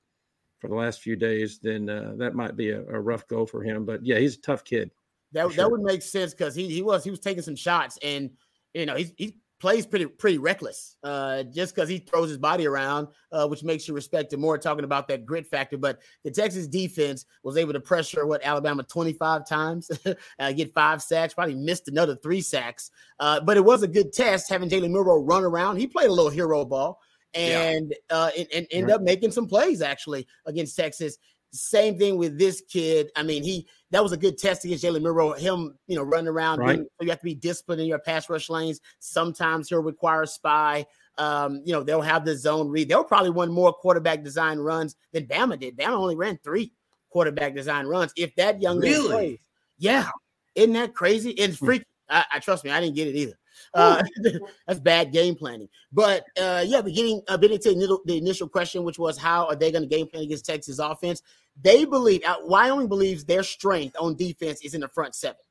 for 0.59 0.69
the 0.69 0.75
last 0.75 1.01
few 1.01 1.15
days, 1.15 1.59
then 1.59 1.89
uh, 1.89 2.13
that 2.17 2.33
might 2.33 2.55
be 2.55 2.69
a, 2.69 2.79
a 2.79 2.99
rough 2.99 3.27
go 3.27 3.45
for 3.45 3.61
him. 3.61 3.85
But 3.85 4.05
yeah, 4.05 4.17
he's 4.17 4.37
a 4.37 4.41
tough 4.41 4.63
kid. 4.63 4.89
That, 5.33 5.47
that 5.47 5.53
sure. 5.53 5.69
would 5.69 5.81
make 5.81 6.01
sense 6.01 6.33
because 6.33 6.55
he 6.55 6.69
he 6.69 6.81
was 6.81 7.03
he 7.03 7.09
was 7.09 7.19
taking 7.19 7.43
some 7.43 7.55
shots 7.55 7.97
and 8.03 8.29
you 8.73 8.85
know 8.85 8.95
he's 8.95 9.13
he 9.17 9.35
plays 9.63 9.85
pretty 9.85 10.05
pretty 10.05 10.37
reckless 10.37 10.97
uh 11.05 11.41
just 11.43 11.73
because 11.73 11.87
he 11.87 11.97
throws 11.97 12.27
his 12.27 12.37
body 12.37 12.67
around 12.67 13.07
uh 13.31 13.47
which 13.47 13.63
makes 13.63 13.87
you 13.87 13.93
respect 13.93 14.33
him 14.33 14.41
more 14.41 14.57
talking 14.57 14.83
about 14.83 15.07
that 15.07 15.25
grit 15.25 15.47
factor. 15.47 15.77
But 15.77 15.99
the 16.25 16.31
texas 16.31 16.67
defense 16.67 17.25
was 17.43 17.55
able 17.55 17.71
to 17.71 17.79
pressure 17.79 18.27
what 18.27 18.43
alabama 18.43 18.83
25 18.83 19.47
times 19.47 19.89
uh, 20.39 20.51
get 20.51 20.73
five 20.73 21.01
sacks 21.01 21.33
probably 21.33 21.55
missed 21.55 21.87
another 21.87 22.17
three 22.17 22.41
sacks. 22.41 22.91
Uh 23.21 23.39
but 23.39 23.55
it 23.55 23.63
was 23.63 23.83
a 23.83 23.87
good 23.87 24.11
test 24.11 24.49
having 24.49 24.69
Jalen 24.69 24.91
Milroe 24.91 25.23
run 25.23 25.45
around. 25.45 25.77
He 25.77 25.87
played 25.87 26.09
a 26.09 26.13
little 26.13 26.29
hero 26.29 26.65
ball 26.65 26.99
Yeah. 27.33 27.61
and 27.61 27.95
uh 28.09 28.31
and, 28.37 28.47
and 28.53 28.67
end 28.69 28.91
up 28.91 29.01
making 29.01 29.31
some 29.31 29.47
plays 29.47 29.81
actually 29.81 30.27
against 30.45 30.75
texas 30.75 31.17
same 31.53 31.97
thing 31.97 32.17
with 32.17 32.37
this 32.37 32.61
kid. 32.69 33.09
I 33.15 33.23
mean, 33.23 33.43
he 33.43 33.67
that 33.91 34.01
was 34.01 34.11
a 34.11 34.17
good 34.17 34.37
test 34.37 34.65
against 34.65 34.83
Jalen 34.83 35.01
Milroe. 35.03 35.33
Him, 35.33 35.77
you 35.87 35.95
know, 35.95 36.03
running 36.03 36.27
around. 36.27 36.59
Right. 36.59 36.77
being- 36.77 36.87
so 36.99 37.03
you 37.03 37.09
have 37.11 37.19
to 37.19 37.25
be 37.25 37.35
disciplined 37.35 37.81
in 37.81 37.87
your 37.87 37.99
pass 37.99 38.29
rush 38.29 38.49
lanes. 38.49 38.81
Sometimes 38.99 39.69
he'll 39.69 39.83
require 39.83 40.23
a 40.23 40.27
spy. 40.27 40.85
Um, 41.19 41.61
you 41.63 41.73
know, 41.73 41.83
they'll 41.83 42.01
have 42.01 42.25
the 42.25 42.35
zone 42.35 42.69
read. 42.69 42.89
They'll 42.89 43.03
probably 43.03 43.29
run 43.29 43.51
more 43.51 43.71
quarterback 43.71 44.23
design 44.23 44.57
runs 44.57 44.95
than 45.11 45.27
Bama 45.27 45.59
did. 45.59 45.77
Bama 45.77 45.89
only 45.91 46.15
ran 46.15 46.39
three 46.43 46.73
quarterback 47.11 47.53
design 47.55 47.85
runs. 47.85 48.11
If 48.17 48.35
that 48.37 48.59
young 48.61 48.79
man 48.79 48.89
Really? 48.91 49.07
plays, 49.11 49.39
yeah, 49.77 50.09
isn't 50.55 50.73
that 50.73 50.95
crazy? 50.95 51.29
It's 51.31 51.59
Hmm. 51.59 51.65
freaky. 51.65 51.85
I, 52.09 52.25
I 52.31 52.39
trust 52.39 52.63
me, 52.63 52.71
I 52.71 52.81
didn't 52.81 52.95
get 52.95 53.07
it 53.07 53.15
either. 53.15 53.37
Uh, 53.73 54.03
that's 54.67 54.79
bad 54.79 55.11
game 55.11 55.35
planning. 55.35 55.67
But 55.91 56.25
uh, 56.39 56.63
yeah, 56.65 56.81
but 56.81 56.93
getting 56.93 57.21
a 57.27 57.37
bit 57.37 57.51
into 57.51 57.99
the 58.05 58.17
initial, 58.17 58.47
question, 58.47 58.83
which 58.83 58.99
was 58.99 59.17
how 59.17 59.47
are 59.47 59.55
they 59.55 59.71
going 59.71 59.81
to 59.81 59.89
game 59.89 60.07
plan 60.07 60.23
against 60.23 60.45
Texas 60.45 60.77
offense? 60.77 61.23
They 61.61 61.85
believe 61.85 62.23
uh, 62.23 62.37
Wyoming 62.43 62.87
believes 62.87 63.25
their 63.25 63.41
strength 63.41 63.95
on 63.99 64.15
defense 64.15 64.61
is 64.63 64.75
in 64.75 64.81
the 64.81 64.89
front 64.89 65.15
seven. 65.15 65.41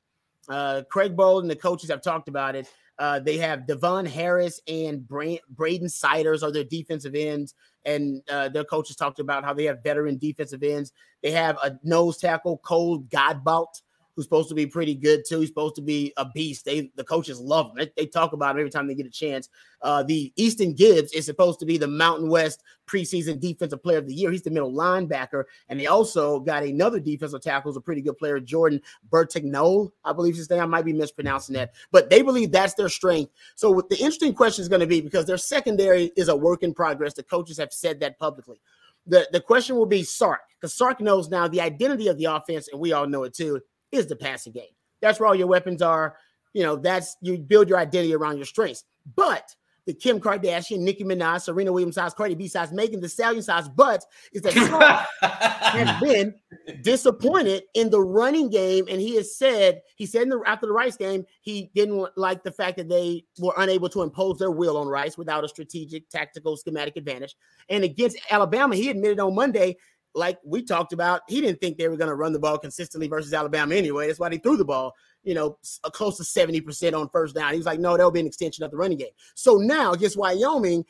Uh, 0.48 0.82
Craig 0.88 1.16
Bohl 1.16 1.40
and 1.40 1.50
the 1.50 1.56
coaches 1.56 1.90
have 1.90 2.02
talked 2.02 2.28
about 2.28 2.54
it. 2.54 2.68
Uh, 2.98 3.18
they 3.18 3.38
have 3.38 3.60
DeVonne 3.60 4.06
Harris 4.06 4.60
and 4.68 5.06
Bra- 5.06 5.42
Braden 5.48 5.88
Siders 5.88 6.42
are 6.42 6.52
their 6.52 6.64
defensive 6.64 7.14
ends, 7.14 7.54
and 7.84 8.22
uh, 8.30 8.48
their 8.48 8.64
coaches 8.64 8.96
talked 8.96 9.18
about 9.18 9.44
how 9.44 9.54
they 9.54 9.64
have 9.64 9.82
veteran 9.82 10.18
defensive 10.18 10.62
ends. 10.62 10.92
They 11.22 11.30
have 11.32 11.56
a 11.64 11.78
nose 11.82 12.18
tackle, 12.18 12.58
Cole 12.58 13.02
Godbout, 13.04 13.80
who's 14.14 14.24
supposed 14.24 14.48
to 14.48 14.54
be 14.54 14.66
pretty 14.66 14.94
good 14.94 15.24
too. 15.26 15.40
He's 15.40 15.48
supposed 15.48 15.76
to 15.76 15.82
be 15.82 16.12
a 16.16 16.26
beast. 16.26 16.64
They 16.64 16.90
the 16.96 17.04
coaches 17.04 17.40
love 17.40 17.70
him. 17.70 17.76
They, 17.76 17.92
they 17.96 18.06
talk 18.06 18.32
about 18.32 18.56
him 18.56 18.60
every 18.60 18.70
time 18.70 18.86
they 18.86 18.94
get 18.94 19.06
a 19.06 19.10
chance. 19.10 19.48
Uh, 19.80 20.02
the 20.02 20.32
Easton 20.36 20.74
Gibbs 20.74 21.12
is 21.12 21.26
supposed 21.26 21.58
to 21.60 21.66
be 21.66 21.78
the 21.78 21.88
Mountain 21.88 22.28
West 22.28 22.62
preseason 22.86 23.40
defensive 23.40 23.82
player 23.82 23.98
of 23.98 24.06
the 24.06 24.14
year. 24.14 24.30
He's 24.30 24.42
the 24.42 24.50
middle 24.50 24.72
linebacker, 24.72 25.44
and 25.68 25.80
they 25.80 25.86
also 25.86 26.40
got 26.40 26.62
another 26.62 27.00
defensive 27.00 27.40
tackle 27.40 27.70
who's 27.70 27.76
a 27.76 27.80
pretty 27.80 28.02
good 28.02 28.18
player, 28.18 28.38
Jordan 28.38 28.80
Bertagnole, 29.10 29.90
I 30.04 30.12
believe 30.12 30.36
his 30.36 30.50
name. 30.50 30.60
I 30.60 30.66
might 30.66 30.84
be 30.84 30.92
mispronouncing 30.92 31.54
that, 31.54 31.72
but 31.90 32.10
they 32.10 32.22
believe 32.22 32.52
that's 32.52 32.74
their 32.74 32.88
strength. 32.88 33.32
So 33.56 33.70
what 33.70 33.88
the 33.88 33.96
interesting 33.96 34.34
question 34.34 34.62
is 34.62 34.68
going 34.68 34.80
to 34.80 34.86
be 34.86 35.00
because 35.00 35.26
their 35.26 35.38
secondary 35.38 36.12
is 36.16 36.28
a 36.28 36.36
work 36.36 36.62
in 36.62 36.74
progress. 36.74 37.14
The 37.14 37.22
coaches 37.22 37.58
have 37.58 37.72
said 37.72 38.00
that 38.00 38.18
publicly. 38.18 38.60
The, 39.06 39.26
the 39.32 39.40
question 39.40 39.74
will 39.74 39.86
be 39.86 40.04
Sark, 40.04 40.42
because 40.60 40.74
Sark 40.74 41.00
knows 41.00 41.28
now 41.28 41.48
the 41.48 41.60
identity 41.60 42.06
of 42.06 42.18
the 42.18 42.26
offense, 42.26 42.68
and 42.68 42.80
we 42.80 42.92
all 42.92 43.06
know 43.08 43.24
it 43.24 43.34
too 43.34 43.60
is 43.92 44.06
the 44.06 44.16
passing 44.16 44.52
game. 44.52 44.64
That's 45.00 45.20
where 45.20 45.28
all 45.28 45.34
your 45.34 45.46
weapons 45.46 45.82
are. 45.82 46.16
You 46.54 46.62
know, 46.64 46.76
that's 46.76 47.16
you 47.20 47.38
build 47.38 47.68
your 47.68 47.78
identity 47.78 48.14
around 48.14 48.36
your 48.36 48.46
strengths. 48.46 48.84
But 49.16 49.54
the 49.84 49.94
Kim 49.94 50.20
Kardashian, 50.20 50.78
Nicki 50.80 51.02
Minaj, 51.02 51.42
Serena 51.42 51.72
Williams 51.72 51.96
size, 51.96 52.14
Cardi 52.14 52.34
B 52.34 52.46
size, 52.46 52.72
Megan 52.72 53.00
the 53.00 53.08
Stallion 53.08 53.42
size, 53.42 53.68
but 53.68 54.04
is 54.32 54.42
that 54.42 54.52
has 55.20 56.00
been 56.00 56.34
disappointed 56.82 57.64
in 57.74 57.90
the 57.90 58.00
running 58.00 58.48
game, 58.48 58.86
and 58.88 59.00
he 59.00 59.16
has 59.16 59.36
said 59.36 59.82
he 59.96 60.06
said 60.06 60.22
in 60.22 60.28
the, 60.28 60.42
after 60.46 60.66
the 60.66 60.72
Rice 60.72 60.96
game 60.96 61.24
he 61.40 61.70
didn't 61.74 62.06
like 62.16 62.44
the 62.44 62.52
fact 62.52 62.76
that 62.76 62.88
they 62.88 63.24
were 63.38 63.54
unable 63.58 63.88
to 63.88 64.02
impose 64.02 64.38
their 64.38 64.52
will 64.52 64.76
on 64.76 64.86
Rice 64.86 65.18
without 65.18 65.44
a 65.44 65.48
strategic, 65.48 66.08
tactical, 66.08 66.56
schematic 66.56 66.96
advantage. 66.96 67.34
And 67.68 67.82
against 67.82 68.18
Alabama, 68.30 68.76
he 68.76 68.88
admitted 68.88 69.18
on 69.18 69.34
Monday 69.34 69.76
like 70.14 70.38
we 70.44 70.62
talked 70.62 70.92
about, 70.92 71.22
he 71.28 71.40
didn't 71.40 71.60
think 71.60 71.78
they 71.78 71.88
were 71.88 71.96
going 71.96 72.08
to 72.08 72.14
run 72.14 72.32
the 72.32 72.38
ball 72.38 72.58
consistently 72.58 73.08
versus 73.08 73.32
Alabama 73.32 73.74
anyway. 73.74 74.06
That's 74.06 74.18
why 74.18 74.28
they 74.28 74.38
threw 74.38 74.56
the 74.56 74.64
ball, 74.64 74.94
you 75.22 75.34
know, 75.34 75.58
close 75.92 76.16
to 76.18 76.22
70% 76.22 76.98
on 76.98 77.08
first 77.08 77.34
down. 77.34 77.52
He 77.52 77.58
was 77.58 77.66
like, 77.66 77.80
no, 77.80 77.92
that'll 77.92 78.10
be 78.10 78.20
an 78.20 78.26
extension 78.26 78.64
of 78.64 78.70
the 78.70 78.76
running 78.76 78.98
game. 78.98 79.12
So 79.34 79.56
now 79.56 79.92
against 79.92 80.16
Wyoming, 80.16 80.84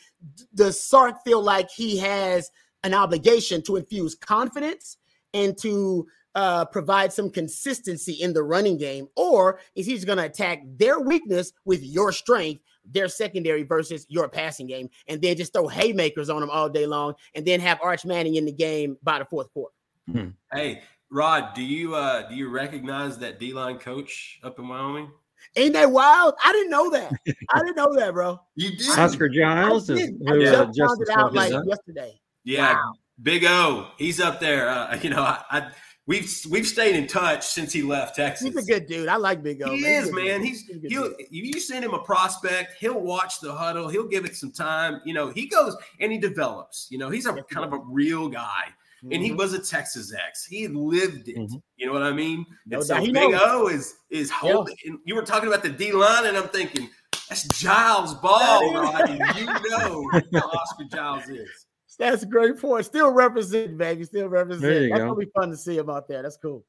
does 0.54 0.80
Sark 0.80 1.22
feel 1.24 1.42
like 1.42 1.70
he 1.70 1.96
has 1.98 2.50
an 2.82 2.94
obligation 2.94 3.62
to 3.62 3.76
infuse 3.76 4.14
confidence 4.14 4.98
and 5.34 5.56
to 5.58 6.06
uh, 6.34 6.64
provide 6.66 7.12
some 7.12 7.30
consistency 7.30 8.14
in 8.14 8.32
the 8.32 8.42
running 8.42 8.76
game? 8.76 9.06
Or 9.16 9.60
is 9.74 9.86
he 9.86 9.94
just 9.94 10.06
going 10.06 10.18
to 10.18 10.24
attack 10.24 10.62
their 10.64 11.00
weakness 11.00 11.52
with 11.64 11.82
your 11.82 12.10
strength 12.10 12.62
their 12.84 13.08
secondary 13.08 13.62
versus 13.62 14.06
your 14.08 14.28
passing 14.28 14.66
game, 14.66 14.88
and 15.08 15.20
then 15.20 15.36
just 15.36 15.52
throw 15.52 15.68
haymakers 15.68 16.30
on 16.30 16.40
them 16.40 16.50
all 16.50 16.68
day 16.68 16.86
long, 16.86 17.14
and 17.34 17.46
then 17.46 17.60
have 17.60 17.78
Arch 17.82 18.04
Manning 18.04 18.36
in 18.36 18.44
the 18.44 18.52
game 18.52 18.96
by 19.02 19.18
the 19.18 19.24
fourth 19.24 19.52
quarter. 19.52 19.74
Hmm. 20.10 20.28
Hey, 20.52 20.82
Rod, 21.10 21.54
do 21.54 21.62
you 21.62 21.94
uh 21.94 22.28
do 22.28 22.34
you 22.34 22.48
recognize 22.48 23.18
that 23.18 23.38
D 23.38 23.52
line 23.52 23.78
coach 23.78 24.40
up 24.42 24.58
in 24.58 24.68
Wyoming? 24.68 25.10
Ain't 25.56 25.74
that 25.74 25.90
wild? 25.90 26.34
I 26.44 26.52
didn't 26.52 26.70
know 26.70 26.90
that. 26.90 27.12
I 27.52 27.58
didn't 27.60 27.76
know 27.76 27.94
that, 27.96 28.14
bro. 28.14 28.40
You 28.54 28.76
did. 28.76 28.98
Oscar 28.98 29.28
Giles 29.28 29.90
I, 29.90 29.94
is 29.94 30.10
who, 30.26 30.46
I 30.46 30.64
just 30.66 30.80
uh, 30.80 30.84
found 30.86 31.00
it 31.02 31.10
out 31.10 31.34
like 31.34 31.52
yesterday. 31.66 32.20
Yeah, 32.44 32.74
wow. 32.74 32.92
Big 33.22 33.44
O, 33.44 33.88
he's 33.98 34.20
up 34.20 34.40
there. 34.40 34.68
Uh, 34.68 34.98
you 35.02 35.10
know, 35.10 35.22
I, 35.22 35.42
I 35.50 35.70
we've 36.06 36.30
we've 36.50 36.66
stayed 36.66 36.96
in 36.96 37.06
touch 37.06 37.46
since 37.46 37.72
he 37.72 37.82
left 37.82 38.16
Texas. 38.16 38.48
He's 38.48 38.56
a 38.56 38.66
good 38.66 38.86
dude. 38.86 39.08
I 39.08 39.16
like 39.16 39.42
Big 39.42 39.62
O. 39.62 39.72
He 39.74 39.82
man. 39.82 40.02
is, 40.02 40.12
man. 40.12 40.42
He's, 40.42 40.66
he's 40.66 40.82
he'll 40.88 41.14
you 41.30 41.60
send 41.60 41.84
him 41.84 41.94
a 41.94 41.98
prospect, 41.98 42.74
he'll 42.78 43.00
watch 43.00 43.40
the 43.40 43.52
huddle, 43.52 43.88
he'll 43.88 44.08
give 44.08 44.24
it 44.24 44.36
some 44.36 44.52
time. 44.52 45.00
You 45.04 45.14
know, 45.14 45.30
he 45.30 45.46
goes 45.46 45.76
and 46.00 46.12
he 46.12 46.18
develops. 46.18 46.88
You 46.90 46.98
know, 46.98 47.10
he's 47.10 47.26
a 47.26 47.32
kind 47.32 47.66
of 47.66 47.72
a 47.72 47.82
real 47.86 48.28
guy. 48.28 48.64
Mm-hmm. 49.04 49.14
And 49.14 49.22
he 49.22 49.30
mm-hmm. 49.30 49.38
was 49.38 49.52
a 49.52 49.58
Texas 49.58 50.14
ex. 50.14 50.44
He 50.44 50.68
lived 50.68 51.28
it. 51.28 51.36
Mm-hmm. 51.36 51.56
You 51.76 51.86
know 51.86 51.92
what 51.92 52.04
I 52.04 52.12
mean? 52.12 52.46
No 52.66 52.78
and 52.78 52.86
so 52.86 53.00
Big 53.00 53.12
knows. 53.12 53.34
O 53.42 53.68
is 53.68 53.94
is 54.10 54.30
holding. 54.30 54.76
Yeah. 54.84 54.92
You 55.04 55.16
were 55.16 55.22
talking 55.22 55.48
about 55.48 55.64
the 55.64 55.70
D 55.70 55.90
line, 55.90 56.26
and 56.26 56.36
I'm 56.36 56.48
thinking 56.48 56.88
that's 57.28 57.48
Giles 57.58 58.14
Ball, 58.14 58.62
you 58.62 58.72
know 59.70 60.10
how 60.34 60.50
Oscar 60.50 60.84
Giles 60.90 61.28
is. 61.30 61.66
That's 62.02 62.24
a 62.24 62.26
great 62.26 62.58
point. 62.58 62.84
Still 62.84 63.12
represent, 63.12 63.78
baby. 63.78 64.02
Still 64.04 64.28
represent. 64.28 64.90
That's 64.90 65.00
go. 65.00 65.08
gonna 65.08 65.14
be 65.14 65.30
fun 65.34 65.50
to 65.50 65.56
see 65.56 65.78
about 65.78 66.08
that. 66.08 66.22
That's 66.22 66.36
cool. 66.36 66.64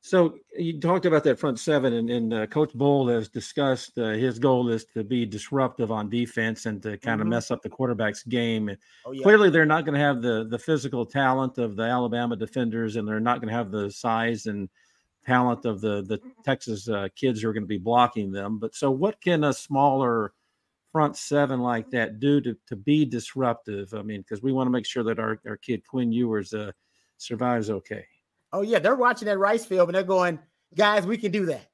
So 0.00 0.36
you 0.56 0.80
talked 0.80 1.04
about 1.06 1.24
that 1.24 1.38
front 1.38 1.58
seven, 1.58 1.92
and, 1.92 2.08
and 2.08 2.32
uh, 2.32 2.46
Coach 2.46 2.72
Bohl 2.72 3.12
has 3.12 3.28
discussed 3.28 3.98
uh, 3.98 4.10
his 4.10 4.38
goal 4.38 4.70
is 4.70 4.86
to 4.94 5.02
be 5.02 5.26
disruptive 5.26 5.90
on 5.90 6.08
defense 6.08 6.66
and 6.66 6.80
to 6.84 6.96
kind 6.98 7.20
of 7.20 7.24
mm-hmm. 7.24 7.30
mess 7.30 7.50
up 7.50 7.62
the 7.62 7.68
quarterback's 7.68 8.22
game. 8.22 8.74
Oh, 9.04 9.10
yeah. 9.10 9.22
Clearly, 9.24 9.50
they're 9.50 9.66
not 9.66 9.84
going 9.84 9.94
to 9.94 10.00
have 10.00 10.22
the 10.22 10.46
the 10.48 10.58
physical 10.58 11.04
talent 11.04 11.58
of 11.58 11.74
the 11.74 11.82
Alabama 11.82 12.36
defenders, 12.36 12.94
and 12.94 13.06
they're 13.06 13.18
not 13.18 13.40
going 13.40 13.48
to 13.48 13.54
have 13.54 13.72
the 13.72 13.90
size 13.90 14.46
and 14.46 14.68
talent 15.26 15.64
of 15.64 15.80
the 15.80 16.02
the 16.02 16.20
Texas 16.44 16.88
uh, 16.88 17.08
kids 17.16 17.42
who 17.42 17.48
are 17.48 17.52
going 17.52 17.64
to 17.64 17.68
be 17.68 17.76
blocking 17.76 18.30
them. 18.30 18.60
But 18.60 18.76
so, 18.76 18.90
what 18.90 19.20
can 19.20 19.42
a 19.42 19.52
smaller 19.52 20.32
front 20.92 21.16
seven 21.16 21.60
like 21.60 21.90
that 21.90 22.20
do 22.20 22.40
to, 22.40 22.56
to 22.66 22.76
be 22.76 23.04
disruptive? 23.04 23.94
I 23.94 24.02
mean, 24.02 24.20
because 24.20 24.42
we 24.42 24.52
want 24.52 24.66
to 24.66 24.70
make 24.70 24.86
sure 24.86 25.02
that 25.04 25.18
our, 25.18 25.40
our 25.46 25.56
kid 25.56 25.86
Quinn 25.86 26.12
Ewers 26.12 26.52
uh, 26.52 26.72
survives 27.18 27.70
okay. 27.70 28.04
Oh, 28.52 28.62
yeah. 28.62 28.78
They're 28.78 28.96
watching 28.96 29.26
that 29.26 29.38
Rice 29.38 29.64
film 29.64 29.88
and 29.88 29.94
they're 29.94 30.02
going, 30.02 30.38
guys, 30.74 31.06
we 31.06 31.16
can 31.16 31.30
do 31.30 31.46
that. 31.46 31.68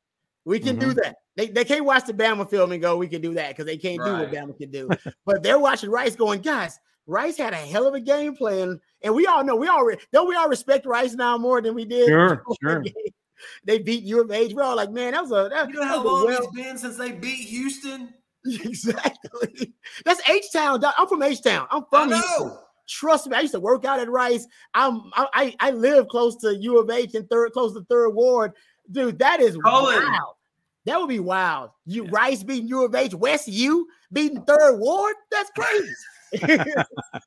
We 0.45 0.61
can 0.61 0.77
mm-hmm. 0.77 0.89
do 0.89 0.95
that. 0.95 1.17
They, 1.37 1.49
they 1.49 1.65
can't 1.65 1.85
watch 1.85 2.07
the 2.07 2.15
Bama 2.15 2.49
film 2.49 2.73
and 2.73 2.81
go, 2.81 2.97
we 2.97 3.09
can 3.09 3.21
do 3.21 3.35
that 3.35 3.49
because 3.49 3.67
they 3.67 3.77
can't 3.77 4.01
right. 4.01 4.07
do 4.07 4.13
what 4.13 4.33
Bama 4.33 4.57
can 4.57 4.71
do. 4.71 4.89
but 5.27 5.43
they're 5.43 5.59
watching 5.59 5.91
Rice 5.91 6.15
going, 6.15 6.41
guys, 6.41 6.79
Rice 7.07 7.37
had 7.37 7.53
a 7.53 7.57
hell 7.57 7.87
of 7.87 7.95
a 7.95 8.01
game 8.01 8.37
plan. 8.37 8.81
And 9.03 9.15
we 9.15 9.27
all 9.27 9.45
know, 9.45 9.57
we 9.57 9.69
all, 9.69 9.91
don't 10.13 10.29
we 10.29 10.37
all 10.37 10.49
respect 10.49 10.87
Rice 10.87 11.15
now 11.15 11.37
more 11.37 11.61
than 11.61 11.75
we 11.75 11.85
did? 11.85 12.09
Sure, 12.09 12.43
sure. 12.63 12.85
They 13.65 13.79
beat 13.79 14.05
U 14.05 14.21
of 14.21 14.31
H. 14.31 14.55
We're 14.55 14.63
all 14.63 14.77
like, 14.77 14.91
man, 14.91 15.13
that 15.13 15.23
was 15.23 15.33
a. 15.33 15.49
That, 15.51 15.69
you 15.69 15.75
know 15.75 15.87
how 15.87 16.03
long 16.03 16.27
well, 16.27 16.39
it's 16.39 16.55
been 16.55 16.79
since 16.79 16.97
they 16.97 17.13
beat 17.13 17.49
Houston? 17.49 18.15
Exactly. 18.65 19.75
That's 20.05 20.29
H 20.29 20.53
Town. 20.53 20.83
I'm 20.97 21.09
from 21.09 21.23
H 21.23 21.43
Town. 21.43 21.67
I'm 21.71 21.85
from 21.91 22.09
Houston. 22.09 22.53
Trust 22.89 23.29
me, 23.29 23.37
I 23.37 23.41
used 23.41 23.55
to 23.55 23.61
work 23.61 23.85
out 23.85 23.99
at 23.99 24.09
Rice. 24.09 24.47
I'm 24.75 25.11
I 25.15 25.55
I 25.59 25.71
live 25.71 26.07
close 26.09 26.37
to 26.37 26.55
U 26.55 26.79
of 26.79 26.89
H 26.91 27.15
and 27.15 27.29
third 27.29 27.53
close 27.53 27.75
to 27.75 27.85
third 27.89 28.11
ward. 28.11 28.53
Dude, 28.91 29.19
that 29.19 29.41
is 29.41 29.57
Colin. 29.57 30.05
wild. 30.05 30.35
That 30.85 31.01
would 31.01 31.09
be 31.09 31.19
wild. 31.19 31.71
You 31.85 32.05
yeah. 32.05 32.11
Rice 32.13 32.45
beating 32.45 32.69
U 32.69 32.85
of 32.85 32.95
H, 32.95 33.15
West 33.15 33.49
U 33.49 33.89
beating 34.13 34.43
third 34.43 34.79
ward. 34.79 35.17
That's 35.33 35.51
crazy. 35.51 35.93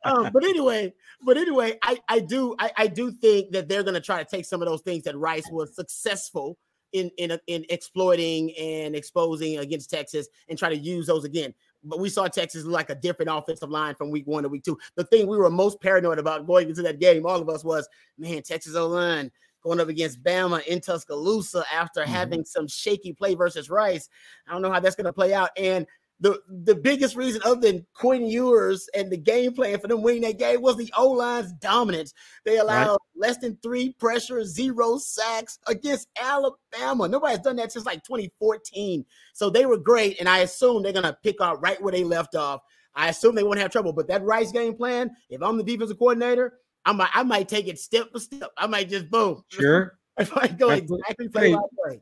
um, 0.06 0.30
but 0.32 0.44
anyway, 0.44 0.94
but 1.26 1.38
anyway, 1.38 1.78
I, 1.84 1.98
I 2.08 2.20
do 2.20 2.56
I, 2.58 2.72
I 2.78 2.88
do 2.88 3.12
think 3.12 3.52
that 3.52 3.68
they're 3.68 3.84
gonna 3.84 4.00
try 4.00 4.24
to 4.24 4.30
take 4.30 4.46
some 4.46 4.62
of 4.62 4.68
those 4.68 4.82
things 4.82 5.04
that 5.04 5.18
Rice 5.18 5.50
was 5.52 5.76
successful 5.76 6.58
in 6.94 7.12
in 7.18 7.38
in 7.48 7.66
exploiting 7.70 8.52
and 8.58 8.96
exposing 8.96 9.60
against 9.60 9.90
Texas 9.90 10.28
and 10.48 10.58
try 10.58 10.70
to 10.70 10.78
use 10.78 11.08
those 11.08 11.26
again. 11.26 11.54
But 11.84 12.00
we 12.00 12.10
saw 12.10 12.28
Texas 12.28 12.66
like 12.66 12.90
a 12.90 12.96
different 12.96 13.32
offensive 13.32 13.70
line 13.70 13.96
from 13.96 14.12
week 14.12 14.28
one 14.28 14.44
to 14.44 14.50
week 14.50 14.64
two. 14.64 14.78
The 14.96 15.06
thing 15.06 15.28
we 15.28 15.38
were 15.38 15.50
most 15.50 15.80
paranoid 15.82 16.20
about 16.20 16.46
going 16.46 16.68
into 16.70 16.82
that 16.82 17.00
game, 17.00 17.26
all 17.26 17.42
of 17.42 17.50
us, 17.50 17.64
was 17.64 17.88
man, 18.18 18.42
Texas 18.42 18.76
O 18.76 18.88
line 18.88 19.32
going 19.64 19.80
up 19.80 19.90
against 19.90 20.24
Bama 20.24 20.66
in 20.68 20.80
Tuscaloosa 20.80 21.66
after 21.74 22.02
mm-hmm. 22.02 22.12
having 22.12 22.46
some 22.46 22.68
shaky 22.68 23.14
play 23.14 23.36
versus 23.36 23.70
Rice. 23.70 24.10
I 24.48 24.54
don't 24.54 24.62
know 24.62 24.72
how 24.72 24.80
that's 24.80 24.96
going 24.96 25.06
to 25.06 25.14
play 25.14 25.34
out. 25.34 25.50
And 25.58 25.86
the 26.20 26.42
the 26.50 26.76
biggest 26.76 27.16
reason 27.16 27.42
other 27.46 27.62
than 27.62 27.86
Quinn 27.94 28.26
Ewers 28.26 28.90
and 28.96 29.12
the 29.12 29.18
game 29.18 29.54
plan 29.54 29.80
for 29.80 29.88
them 29.88 30.02
winning 30.02 30.24
that 30.24 30.38
game 30.38 30.62
was 30.62 30.76
the 30.78 30.92
O 30.98 31.12
line's 31.12 31.54
dominance. 31.54 32.14
They 32.46 32.58
allowed 32.58 32.90
right. 32.90 32.98
less 33.16 33.38
than 33.38 33.58
three 33.64 33.94
pressure, 33.94 34.44
zero 34.44 34.98
sacks 34.98 35.60
against 35.68 36.10
Alabama. 36.22 37.08
Nobody's 37.08 37.40
done 37.40 37.56
that 37.58 37.72
since 37.72 37.86
like 37.86 38.04
2014. 38.04 39.06
So 39.34 39.50
they 39.50 39.66
were 39.66 39.78
great, 39.78 40.20
and 40.20 40.28
I 40.28 40.40
assume 40.40 40.84
they're 40.84 40.94
gonna 40.94 41.18
pick 41.24 41.40
up 41.40 41.62
right 41.62 41.82
where 41.82 41.92
they 41.94 42.04
left 42.04 42.36
off. 42.36 42.62
I 42.96 43.10
assume 43.10 43.36
they 43.36 43.44
won't 43.44 43.60
have 43.60 43.72
trouble. 43.72 43.94
But 43.94 44.08
that 44.08 44.24
Rice 44.24 44.52
game 44.52 44.76
plan, 44.76 45.12
if 45.30 45.42
I'm 45.42 45.58
the 45.58 45.64
defensive 45.64 45.98
coordinator, 45.98 46.60
I 46.86 46.92
might 46.92 47.12
I 47.14 47.24
might 47.24 47.48
take 47.48 47.68
it 47.68 47.80
step 47.80 48.12
by 48.12 48.20
step. 48.20 48.52
I 48.58 48.68
might 48.68 48.90
just 48.90 49.10
boom. 49.10 49.44
Sure. 49.48 49.98
I 50.18 50.28
might 50.36 50.58
go 50.58 50.70
exactly 50.72 51.30
play 51.30 51.54
by 51.54 51.62
play. 51.82 52.02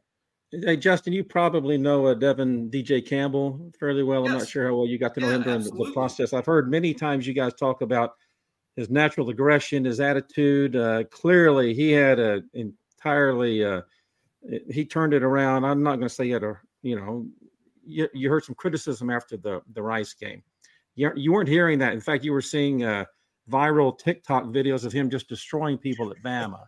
Hey, 0.52 0.78
Justin, 0.78 1.12
you 1.12 1.26
probably 1.26 1.78
know 1.78 2.08
uh, 2.08 2.14
Devin 2.14 2.72
DJ 2.72 3.06
Campbell 3.06 3.70
fairly 3.78 4.04
well. 4.04 4.24
Yes. 4.24 4.32
I'm 4.32 4.38
not 4.38 4.48
sure 4.48 4.68
how 4.68 4.76
well 4.76 4.88
you 4.88 4.98
got 4.98 5.14
to 5.16 5.20
know 5.20 5.30
yeah, 5.30 5.36
him 5.36 5.44
during 5.44 5.64
the 5.64 5.92
process. 5.94 6.32
I've 6.32 6.46
heard 6.46 6.72
many 6.72 6.94
times 6.94 7.28
you 7.28 7.34
guys 7.34 7.54
talk 7.54 7.82
about 7.82 8.16
his 8.78 8.90
natural 8.90 9.30
aggression, 9.30 9.84
his 9.84 10.00
attitude. 10.00 10.76
Uh, 10.78 11.04
clearly, 11.06 11.74
he 11.74 11.92
had 11.92 12.20
a 12.20 12.44
entirely 12.54 13.64
uh, 13.66 13.82
he 14.70 14.86
turned 14.86 15.14
it 15.14 15.24
around. 15.24 15.66
I'm 15.66 15.84
not 15.84 15.98
going 15.98 16.08
to 16.08 16.14
say 16.14 16.26
he 16.26 16.32
had 16.32 16.44
a 16.44 16.58
you 16.82 16.96
know 16.96 17.26
you, 17.86 18.08
you, 18.14 18.30
heard 18.30 18.46
some 18.46 18.56
criticism 18.56 19.10
after 19.10 19.36
the 19.36 19.62
the 19.74 19.82
Rice 19.82 20.14
game. 20.14 20.42
You, 20.96 21.12
you 21.16 21.34
weren't 21.34 21.50
hearing 21.50 21.78
that. 21.80 21.94
In 21.94 22.02
fact, 22.02 22.24
you 22.24 22.32
were 22.32 22.42
seeing 22.42 22.84
uh, 22.84 23.04
viral 23.50 23.98
TikTok 23.98 24.46
videos 24.46 24.86
of 24.86 24.94
him 24.94 25.10
just 25.10 25.28
destroying 25.28 25.78
people 25.78 26.10
at 26.10 26.22
Bama. 26.24 26.64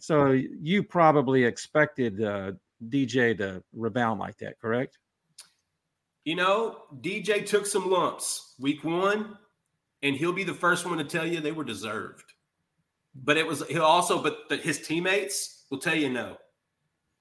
so 0.00 0.30
you 0.30 0.82
probably 0.82 1.44
expected 1.44 2.22
uh, 2.22 2.52
DJ 2.88 3.36
to 3.38 3.62
rebound 3.72 4.20
like 4.20 4.38
that, 4.38 4.58
correct? 4.60 4.98
You 6.24 6.36
know, 6.36 6.82
DJ 7.00 7.44
took 7.44 7.66
some 7.66 7.90
lumps 7.90 8.54
week 8.58 8.84
one, 8.84 9.36
and 10.02 10.14
he'll 10.14 10.32
be 10.32 10.44
the 10.44 10.54
first 10.54 10.86
one 10.86 10.98
to 10.98 11.04
tell 11.04 11.26
you 11.26 11.40
they 11.40 11.52
were 11.52 11.64
deserved. 11.64 12.24
But 13.14 13.36
it 13.36 13.46
was 13.46 13.66
he'll 13.68 13.82
also, 13.82 14.22
but, 14.22 14.48
but 14.48 14.60
his 14.60 14.86
teammates 14.86 15.64
will 15.70 15.78
tell 15.78 15.94
you 15.94 16.08
no. 16.08 16.36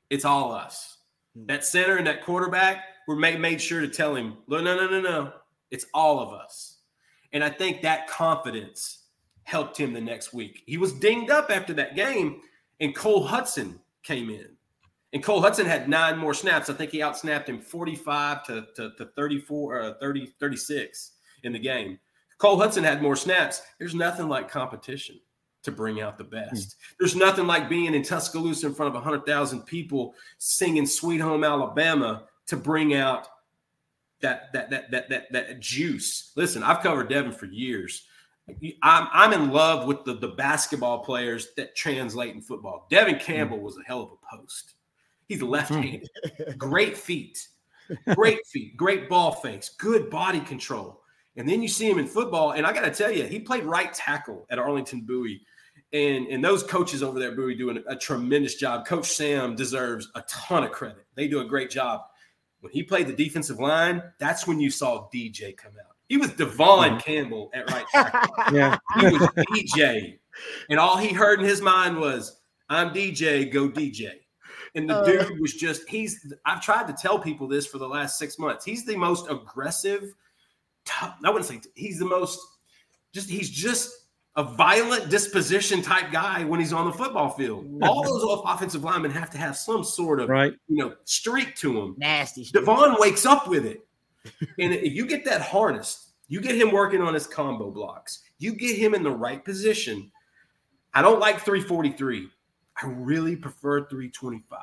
It's 0.10 0.26
all 0.26 0.52
us. 0.52 0.98
Hmm. 1.36 1.46
That 1.48 1.65
center 1.65 1.98
and 1.98 2.08
that 2.08 2.24
quarterback 2.24 2.84
were 3.08 3.15
made, 3.15 3.39
made 3.39 3.62
sure 3.62 3.82
to 3.82 3.88
tell 3.88 4.15
him, 4.15 4.38
no, 4.48 4.62
no, 4.62 4.76
no, 4.76 4.88
no, 4.89 5.02
no. 5.02 5.34
It's 5.72 5.86
all 5.93 6.20
of 6.20 6.34
us. 6.34 6.80
And 7.32 7.43
I 7.43 7.50
think 7.50 7.82
that 7.82 8.08
confidence 8.08 9.06
helped 9.43 9.78
him 9.78 9.93
the 9.93 10.02
next 10.02 10.34
week. 10.34 10.63
He 10.65 10.78
was 10.78 10.93
dinged 10.93 11.32
up 11.32 11.50
after 11.50 11.74
that 11.76 11.96
game, 11.96 12.41
and 12.80 12.93
Cole 12.93 13.24
Hudson 13.24 13.80
came 14.04 14.30
in. 14.30 14.57
And 15.13 15.24
Cole 15.24 15.41
Hudson 15.41 15.65
had 15.65 15.88
nine 15.88 16.17
more 16.17 16.34
snaps. 16.34 16.70
I 16.70 16.74
think 16.74 16.91
he 16.91 17.00
outsnapped 17.00 17.48
him 17.48 17.62
45 17.62 18.46
to, 18.46 18.67
to, 18.76 18.91
to 18.98 19.06
34 19.15 19.82
uh, 19.82 19.93
30, 20.00 20.34
36 20.39 21.12
in 21.43 21.54
the 21.54 21.60
game. 21.60 21.98
Cole 22.38 22.60
Hudson 22.60 22.84
had 22.84 23.02
more 23.02 23.15
snaps. 23.15 23.62
There's 23.80 23.96
nothing 23.96 24.28
like 24.28 24.50
competition 24.50 25.20
to 25.63 25.72
bring 25.72 26.02
out 26.02 26.17
the 26.17 26.24
best. 26.24 26.54
Mm-hmm. 26.54 26.93
There's 27.00 27.15
nothing 27.15 27.48
like 27.48 27.70
being 27.70 27.93
in 27.93 28.04
Tuscaloosa 28.04 28.67
in 28.67 28.74
front 28.74 28.89
of 28.89 28.93
100,000 28.96 29.62
people 29.63 30.13
singing 30.38 30.86
Sweet 30.86 31.20
Home 31.20 31.43
Alabama 31.43 32.24
to 32.48 32.58
bring 32.58 32.93
out 32.93 33.28
that 34.22 34.52
that 34.54 34.70
that 34.70 34.91
that 34.91 35.10
that, 35.10 35.32
that 35.32 35.60
juice. 35.60 36.32
Listen, 36.36 36.63
I've 36.63 36.82
covered 36.82 37.10
Devin 37.10 37.32
for 37.32 37.46
years. 37.46 38.08
I'm 38.82 39.08
I'm 39.12 39.34
in 39.34 39.52
love 39.52 39.88
with 39.88 40.06
the 40.06 40.13
the 40.13 40.30
basketball 40.30 41.04
players 41.04 41.50
that 41.58 41.76
translate 41.76 42.34
in 42.34 42.41
football. 42.41 42.88
Devin 42.89 43.15
hmm. 43.15 43.22
Campbell 43.22 43.60
was 43.60 43.78
a 43.78 43.84
hell 43.86 44.02
of 44.02 44.12
a 44.12 44.38
post. 44.38 44.74
He's 45.28 45.42
hmm. 45.42 45.48
left-handed, 45.48 46.10
great 46.58 46.98
feet, 46.98 47.48
great 48.16 48.46
feet, 48.52 48.78
great 48.78 49.10
ball 49.10 49.34
fakes, 49.34 49.70
good 49.70 50.10
body 50.10 50.40
control. 50.40 51.02
And 51.36 51.48
then 51.48 51.62
you 51.62 51.68
see 51.68 51.90
him 51.90 52.00
in 52.00 52.08
football, 52.08 52.52
and 52.52 52.66
I 52.66 52.74
got 52.74 52.82
to 52.82 52.92
tell 52.92 53.12
you, 53.12 53.24
he 53.24 53.40
played 53.40 53.63
right 53.63 53.94
tackle 53.94 54.48
at 54.50 54.58
Arlington 54.58 55.02
Bowie, 55.02 55.42
and 55.94 56.28
and 56.28 56.44
those 56.44 56.63
coaches 56.63 57.04
over 57.04 57.20
there 57.20 57.32
at 57.32 57.38
Bowie 57.38 57.56
doing 57.56 57.84
a, 57.88 57.96
tremendous 57.96 58.56
job. 58.56 58.86
Coach 58.88 59.06
Sam 59.06 59.56
deserves 59.56 60.10
a 60.16 60.24
ton 60.24 60.63
of 60.63 60.72
credit. 60.72 61.06
They 61.16 61.28
do 61.28 61.40
a 61.40 61.46
great 61.46 61.70
job. 61.70 62.02
When 62.62 62.74
he 62.74 62.82
played 62.82 63.08
the 63.08 63.13
defensive 63.13 63.60
line, 63.60 64.02
that's 64.20 64.48
when 64.48 64.60
you 64.60 64.72
saw 64.72 65.08
DJ 65.13 65.56
come 65.56 65.74
out. 65.80 65.96
He 66.10 66.18
was 66.18 66.32
Devon. 66.32 67.00
Campbell 67.00 67.52
at 67.54 67.70
right 67.72 67.86
tackle. 67.92 68.34
yeah, 68.54 68.78
he 69.00 69.06
was 69.06 69.22
DJ, 69.52 70.18
and 70.72 70.80
all 70.80 70.98
he 70.98 71.13
heard 71.13 71.40
in 71.40 71.46
his 71.46 71.62
mind 71.62 72.00
was, 72.00 72.42
"I'm 72.68 72.90
DJ, 72.90 73.52
go 73.52 73.70
DJ." 73.70 74.22
And 74.78 74.88
the 74.88 74.96
uh, 74.96 75.06
dude 75.06 75.40
was 75.40 75.54
just, 75.54 75.90
he's, 75.90 76.32
I've 76.46 76.62
tried 76.62 76.86
to 76.88 76.94
tell 76.94 77.18
people 77.18 77.48
this 77.48 77.66
for 77.66 77.80
the 77.80 77.88
last 77.88 78.20
six 78.20 78.38
months. 78.38 78.63
He's 78.63 78.86
the 78.86 78.96
most 78.96 79.30
aggressive, 79.30 80.13
I 81.02 81.30
wouldn't 81.30 81.46
say, 81.46 81.60
he's 81.74 81.98
the 81.98 82.06
most, 82.06 82.40
just, 83.12 83.28
he's 83.28 83.50
just 83.50 83.92
a 84.36 84.44
violent 84.44 85.10
disposition 85.10 85.82
type 85.82 86.12
guy 86.12 86.44
when 86.44 86.60
he's 86.60 86.74
on 86.74 86.86
the 86.86 86.94
football 86.94 87.32
field. 87.32 87.66
All 87.82 88.04
those 88.04 88.44
offensive 88.46 88.84
linemen 88.84 89.10
have 89.10 89.32
to 89.32 89.40
have 89.40 89.58
some 89.58 89.84
sort 89.84 90.20
of, 90.20 90.30
right. 90.30 90.54
you 90.68 90.78
know, 90.78 90.94
streak 91.06 91.56
to 91.56 91.74
them. 91.74 91.96
Nasty. 91.98 92.46
Devon 92.54 92.98
wakes 93.00 93.26
up 93.26 93.48
with 93.48 93.66
it. 93.66 93.82
and 94.60 94.74
if 94.74 94.94
you 94.94 95.08
get 95.08 95.26
that 95.26 95.42
harnessed, 95.42 96.12
you 96.28 96.40
get 96.40 96.56
him 96.56 96.72
working 96.72 97.02
on 97.02 97.16
his 97.16 97.26
combo 97.26 97.72
blocks, 97.72 98.22
you 98.38 98.54
get 98.54 98.78
him 98.78 98.94
in 98.94 99.02
the 99.02 99.10
right 99.10 99.44
position. 99.44 100.12
I 100.94 101.02
don't 101.02 101.20
like 101.20 101.40
343. 101.40 102.30
I 102.82 102.88
really 102.88 103.36
prefer 103.36 103.88
325. 103.88 104.60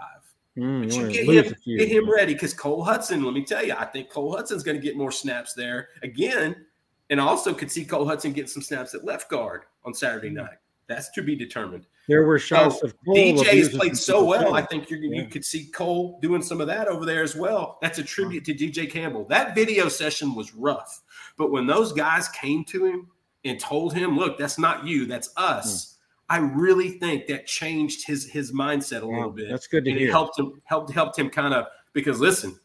Mm, 0.57 0.83
but 0.85 0.95
you 0.95 1.11
get 1.11 1.47
him, 1.47 1.55
get 1.67 1.89
him 1.89 2.11
ready 2.11 2.33
because 2.33 2.55
Cole 2.55 2.85
Hudson, 2.85 3.25
let 3.25 3.35
me 3.35 3.45
tell 3.45 3.65
you, 3.65 3.75
I 3.77 3.85
think 3.87 4.09
Cole 4.09 4.37
Hudson's 4.37 4.63
going 4.63 4.77
to 4.77 4.83
get 4.83 4.97
more 4.97 5.11
snaps 5.11 5.53
there 5.53 5.89
again. 6.03 6.65
And 7.11 7.21
I 7.21 7.25
also 7.25 7.53
could 7.53 7.71
see 7.71 7.85
Cole 7.85 8.07
Hudson 8.07 8.33
get 8.33 8.49
some 8.49 8.63
snaps 8.63 8.95
at 8.95 9.05
left 9.05 9.29
guard 9.29 9.63
on 9.85 9.95
Saturday 9.95 10.31
mm. 10.31 10.35
night. 10.35 10.59
That's 10.87 11.11
to 11.13 11.23
be 11.23 11.35
determined. 11.35 11.87
There 12.09 12.25
were 12.25 12.39
shots 12.39 12.81
so, 12.81 12.87
of 12.87 12.95
Cole 13.05 13.17
DJ 13.17 13.59
has 13.59 13.71
played 13.71 13.97
so 13.97 14.23
well. 14.23 14.55
I 14.55 14.63
think 14.63 14.91
you 14.91 14.99
yeah. 14.99 15.23
you 15.23 15.29
could 15.29 15.45
see 15.45 15.67
Cole 15.67 16.19
doing 16.21 16.43
some 16.43 16.61
of 16.61 16.67
that 16.67 16.87
over 16.89 17.07
there 17.07 17.23
as 17.23 17.35
well. 17.35 17.79
That's 17.81 17.99
a 17.99 18.03
tribute 18.03 18.45
to 18.45 18.55
DJ 18.55 18.91
Campbell. 18.91 19.25
That 19.25 19.55
video 19.55 19.89
session 19.89 20.35
was 20.35 20.55
rough, 20.55 21.03
but 21.39 21.51
when 21.51 21.67
those 21.67 21.93
guys 21.93 22.29
came 22.29 22.63
to 22.67 22.85
him 22.85 23.09
and 23.47 23.59
told 23.59 23.95
him, 23.95 24.19
"Look, 24.19 24.39
that's 24.39 24.59
not 24.59 24.87
you, 24.87 25.07
that's 25.07 25.31
us." 25.39 25.87
Mm 25.87 25.94
I 26.29 26.39
really 26.39 26.91
think 26.91 27.27
that 27.27 27.47
changed 27.47 28.07
his 28.07 28.25
his 28.31 28.53
mindset 28.53 29.03
a 29.03 29.07
little 29.07 29.31
bit. 29.31 29.49
That's 29.51 29.67
good 29.67 29.85
to 29.85 29.91
and 29.91 29.99
hear. 29.99 30.09
It 30.09 30.13
helped 30.13 30.39
him 30.39 30.61
helped 30.65 30.91
helped 30.91 31.19
him 31.19 31.29
kind 31.29 31.53
of 31.53 31.67
because 31.93 32.21
listen, 32.21 32.59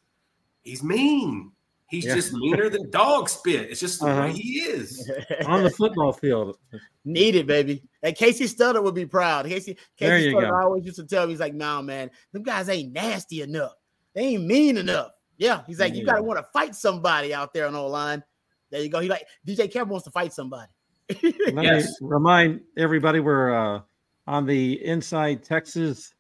he's 0.61 0.83
mean. 0.83 1.51
He's 1.89 2.05
yeah. 2.05 2.13
just 2.13 2.33
meaner 2.33 2.69
than 2.69 2.91
dog 2.91 3.29
spit. 3.29 3.71
It's 3.71 3.79
just 3.79 3.99
the 3.99 4.07
uh-huh. 4.07 4.21
way 4.21 4.31
he 4.33 4.59
is 4.59 5.11
on 5.47 5.63
the 5.63 5.71
football 5.71 6.13
field. 6.13 6.55
Need 7.03 7.33
it, 7.33 7.47
baby. 7.47 7.81
And 8.03 8.15
Kasey 8.15 8.43
Studdard 8.43 8.83
would 8.83 8.93
be 8.93 9.07
proud. 9.07 9.47
Kasey, 9.47 9.75
Kasey 9.99 10.31
Studdard 10.31 10.53
I 10.53 10.63
always 10.65 10.85
used 10.85 10.97
to 10.97 11.05
tell 11.05 11.25
me, 11.25 11.33
he's 11.33 11.39
like, 11.39 11.55
"Nah, 11.55 11.81
man, 11.81 12.11
them 12.31 12.43
guys 12.43 12.69
ain't 12.69 12.93
nasty 12.93 13.41
enough. 13.41 13.73
They 14.13 14.21
ain't 14.21 14.45
mean 14.45 14.77
enough." 14.77 15.11
Yeah, 15.37 15.63
he's 15.65 15.79
like, 15.79 15.95
"You 15.95 16.05
got 16.05 16.17
to 16.17 16.23
want 16.23 16.37
to 16.37 16.47
fight 16.53 16.75
somebody 16.75 17.33
out 17.33 17.53
there 17.53 17.65
on 17.65 17.73
the 17.73 17.81
line." 17.81 18.23
There 18.69 18.81
you 18.81 18.89
go. 18.89 18.99
He 18.99 19.09
like 19.09 19.25
DJ 19.47 19.71
Kevin 19.71 19.89
wants 19.89 20.05
to 20.05 20.11
fight 20.11 20.31
somebody. 20.31 20.69
Let 21.23 21.63
yes. 21.63 22.01
me 22.01 22.07
remind 22.07 22.61
everybody 22.77 23.19
we're 23.19 23.53
uh, 23.53 23.81
on 24.27 24.45
the 24.45 24.85
Inside 24.85 25.43
Texas 25.43 26.13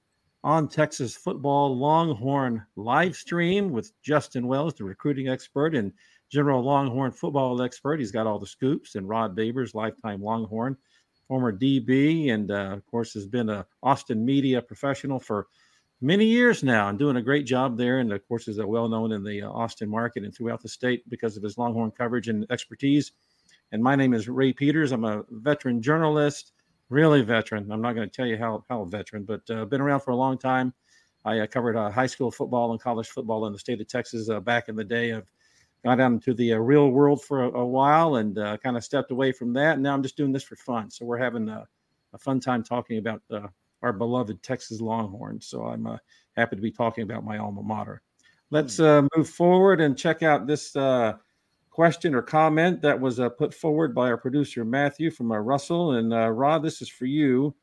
on 0.43 0.67
Texas 0.67 1.15
football 1.15 1.77
Longhorn 1.77 2.65
live 2.75 3.15
stream 3.15 3.69
with 3.69 3.91
Justin 4.01 4.47
Wells, 4.47 4.73
the 4.73 4.83
recruiting 4.85 5.27
expert 5.27 5.75
and 5.75 5.91
general 6.31 6.63
Longhorn 6.63 7.11
football 7.11 7.61
expert. 7.61 7.99
He's 7.99 8.11
got 8.11 8.25
all 8.25 8.39
the 8.39 8.47
scoops, 8.47 8.95
and 8.95 9.07
Rod 9.07 9.35
Babers, 9.37 9.75
lifetime 9.75 10.23
Longhorn, 10.23 10.75
former 11.27 11.51
DB, 11.51 12.31
and 12.31 12.49
uh, 12.49 12.71
of 12.73 12.83
course 12.87 13.13
has 13.13 13.27
been 13.27 13.49
a 13.49 13.67
Austin 13.83 14.25
media 14.25 14.59
professional 14.59 15.19
for 15.19 15.47
many 16.01 16.25
years 16.25 16.63
now 16.63 16.87
and 16.89 16.97
doing 16.97 17.17
a 17.17 17.21
great 17.21 17.45
job 17.45 17.77
there. 17.77 17.99
And 17.99 18.11
of 18.11 18.27
course 18.27 18.47
is 18.47 18.57
well 18.57 18.89
known 18.89 19.11
in 19.11 19.23
the 19.23 19.43
uh, 19.43 19.51
Austin 19.51 19.89
market 19.89 20.23
and 20.23 20.33
throughout 20.33 20.63
the 20.63 20.69
state 20.69 21.07
because 21.09 21.37
of 21.37 21.43
his 21.43 21.59
Longhorn 21.59 21.91
coverage 21.91 22.27
and 22.27 22.47
expertise. 22.49 23.11
And 23.71 23.83
my 23.83 23.95
name 23.95 24.13
is 24.13 24.27
Ray 24.27 24.51
Peters. 24.51 24.91
I'm 24.91 25.05
a 25.05 25.23
veteran 25.29 25.81
journalist, 25.81 26.53
really 26.89 27.21
veteran. 27.21 27.71
I'm 27.71 27.81
not 27.81 27.93
going 27.93 28.09
to 28.09 28.15
tell 28.15 28.25
you 28.25 28.37
how, 28.37 28.65
how 28.67 28.83
veteran, 28.85 29.23
but 29.23 29.47
uh, 29.49 29.65
been 29.65 29.81
around 29.81 29.99
for 29.99 30.11
a 30.11 30.15
long 30.15 30.39
time. 30.39 30.73
I 31.23 31.39
uh, 31.39 31.47
covered 31.47 31.75
uh, 31.75 31.91
high 31.91 32.07
school 32.07 32.31
football 32.31 32.71
and 32.71 32.81
college 32.81 33.07
football 33.09 33.45
in 33.45 33.53
the 33.53 33.59
state 33.59 33.79
of 33.79 33.87
Texas 33.87 34.29
uh, 34.29 34.39
back 34.39 34.69
in 34.69 34.75
the 34.75 34.83
day. 34.83 35.13
I've 35.13 35.29
gone 35.85 36.01
out 36.01 36.11
into 36.11 36.33
the 36.33 36.53
uh, 36.53 36.57
real 36.57 36.89
world 36.89 37.23
for 37.23 37.43
a, 37.43 37.51
a 37.59 37.65
while 37.65 38.15
and 38.15 38.39
uh, 38.39 38.57
kind 38.57 38.75
of 38.75 38.83
stepped 38.83 39.11
away 39.11 39.31
from 39.31 39.53
that. 39.53 39.75
And 39.75 39.83
now 39.83 39.93
I'm 39.93 40.01
just 40.01 40.17
doing 40.17 40.31
this 40.31 40.43
for 40.43 40.55
fun. 40.55 40.89
So 40.89 41.05
we're 41.05 41.17
having 41.17 41.47
a, 41.47 41.67
a 42.13 42.17
fun 42.17 42.39
time 42.39 42.63
talking 42.63 42.97
about 42.97 43.21
our 43.83 43.93
beloved 43.93 44.41
Texas 44.41 44.81
Longhorns. 44.81 45.45
So 45.45 45.65
I'm 45.65 45.87
happy 46.35 46.55
to 46.55 46.61
be 46.61 46.71
talking 46.71 47.03
about 47.03 47.23
my 47.23 47.37
alma 47.37 47.61
mater. 47.61 48.01
Let's 48.49 48.79
move 48.79 49.29
forward 49.29 49.79
and 49.79 49.95
check 49.95 50.23
out 50.23 50.47
this 50.47 50.75
question 51.79 52.13
or 52.13 52.21
comment 52.21 52.81
that 52.81 52.99
was 52.99 53.21
uh, 53.21 53.29
put 53.29 53.53
forward 53.53 53.95
by 53.95 54.09
our 54.09 54.17
producer 54.17 54.65
Matthew 54.65 55.09
from 55.09 55.31
uh, 55.31 55.37
Russell 55.37 55.93
and 55.93 56.13
uh, 56.13 56.29
Rod. 56.29 56.61
This 56.61 56.81
is 56.81 56.89
for 56.89 57.05
you, 57.05 57.55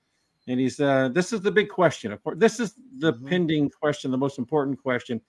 and 0.48 0.58
he's 0.58 0.80
uh, 0.80 1.10
this 1.12 1.34
is 1.34 1.42
the 1.42 1.50
big 1.50 1.68
question. 1.68 2.12
Of 2.12 2.24
course, 2.24 2.38
this 2.38 2.58
is 2.58 2.76
the 2.96 3.12
mm-hmm. 3.12 3.28
pending 3.28 3.70
question, 3.78 4.10
the 4.10 4.16
most 4.16 4.38
important 4.38 4.82
question. 4.82 5.20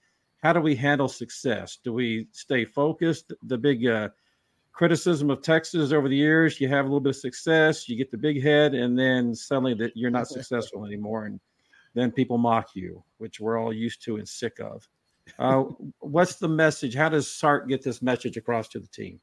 How 0.42 0.54
do 0.54 0.60
we 0.62 0.74
handle 0.74 1.06
success? 1.06 1.76
Do 1.84 1.92
we 1.92 2.28
stay 2.32 2.64
focused? 2.64 3.34
The 3.42 3.58
big 3.58 3.86
uh, 3.86 4.08
criticism 4.72 5.28
of 5.28 5.42
Texas 5.42 5.92
over 5.92 6.08
the 6.08 6.16
years: 6.16 6.58
you 6.58 6.68
have 6.68 6.86
a 6.86 6.88
little 6.88 7.00
bit 7.00 7.10
of 7.10 7.16
success, 7.16 7.90
you 7.90 7.96
get 7.98 8.10
the 8.10 8.16
big 8.16 8.42
head, 8.42 8.72
and 8.72 8.98
then 8.98 9.34
suddenly 9.34 9.74
that 9.74 9.94
you're 9.98 10.10
not 10.10 10.28
successful 10.36 10.86
anymore, 10.86 11.26
and 11.26 11.38
then 11.92 12.10
people 12.10 12.38
mock 12.38 12.70
you, 12.74 13.04
which 13.18 13.38
we're 13.38 13.58
all 13.58 13.70
used 13.70 14.02
to 14.04 14.16
and 14.16 14.26
sick 14.26 14.58
of. 14.60 14.88
Uh, 15.38 15.64
what's 16.00 16.36
the 16.36 16.48
message? 16.48 16.94
How 16.94 17.08
does 17.08 17.30
Sark 17.30 17.68
get 17.68 17.82
this 17.82 18.02
message 18.02 18.36
across 18.36 18.68
to 18.68 18.80
the 18.80 18.86
team? 18.88 19.20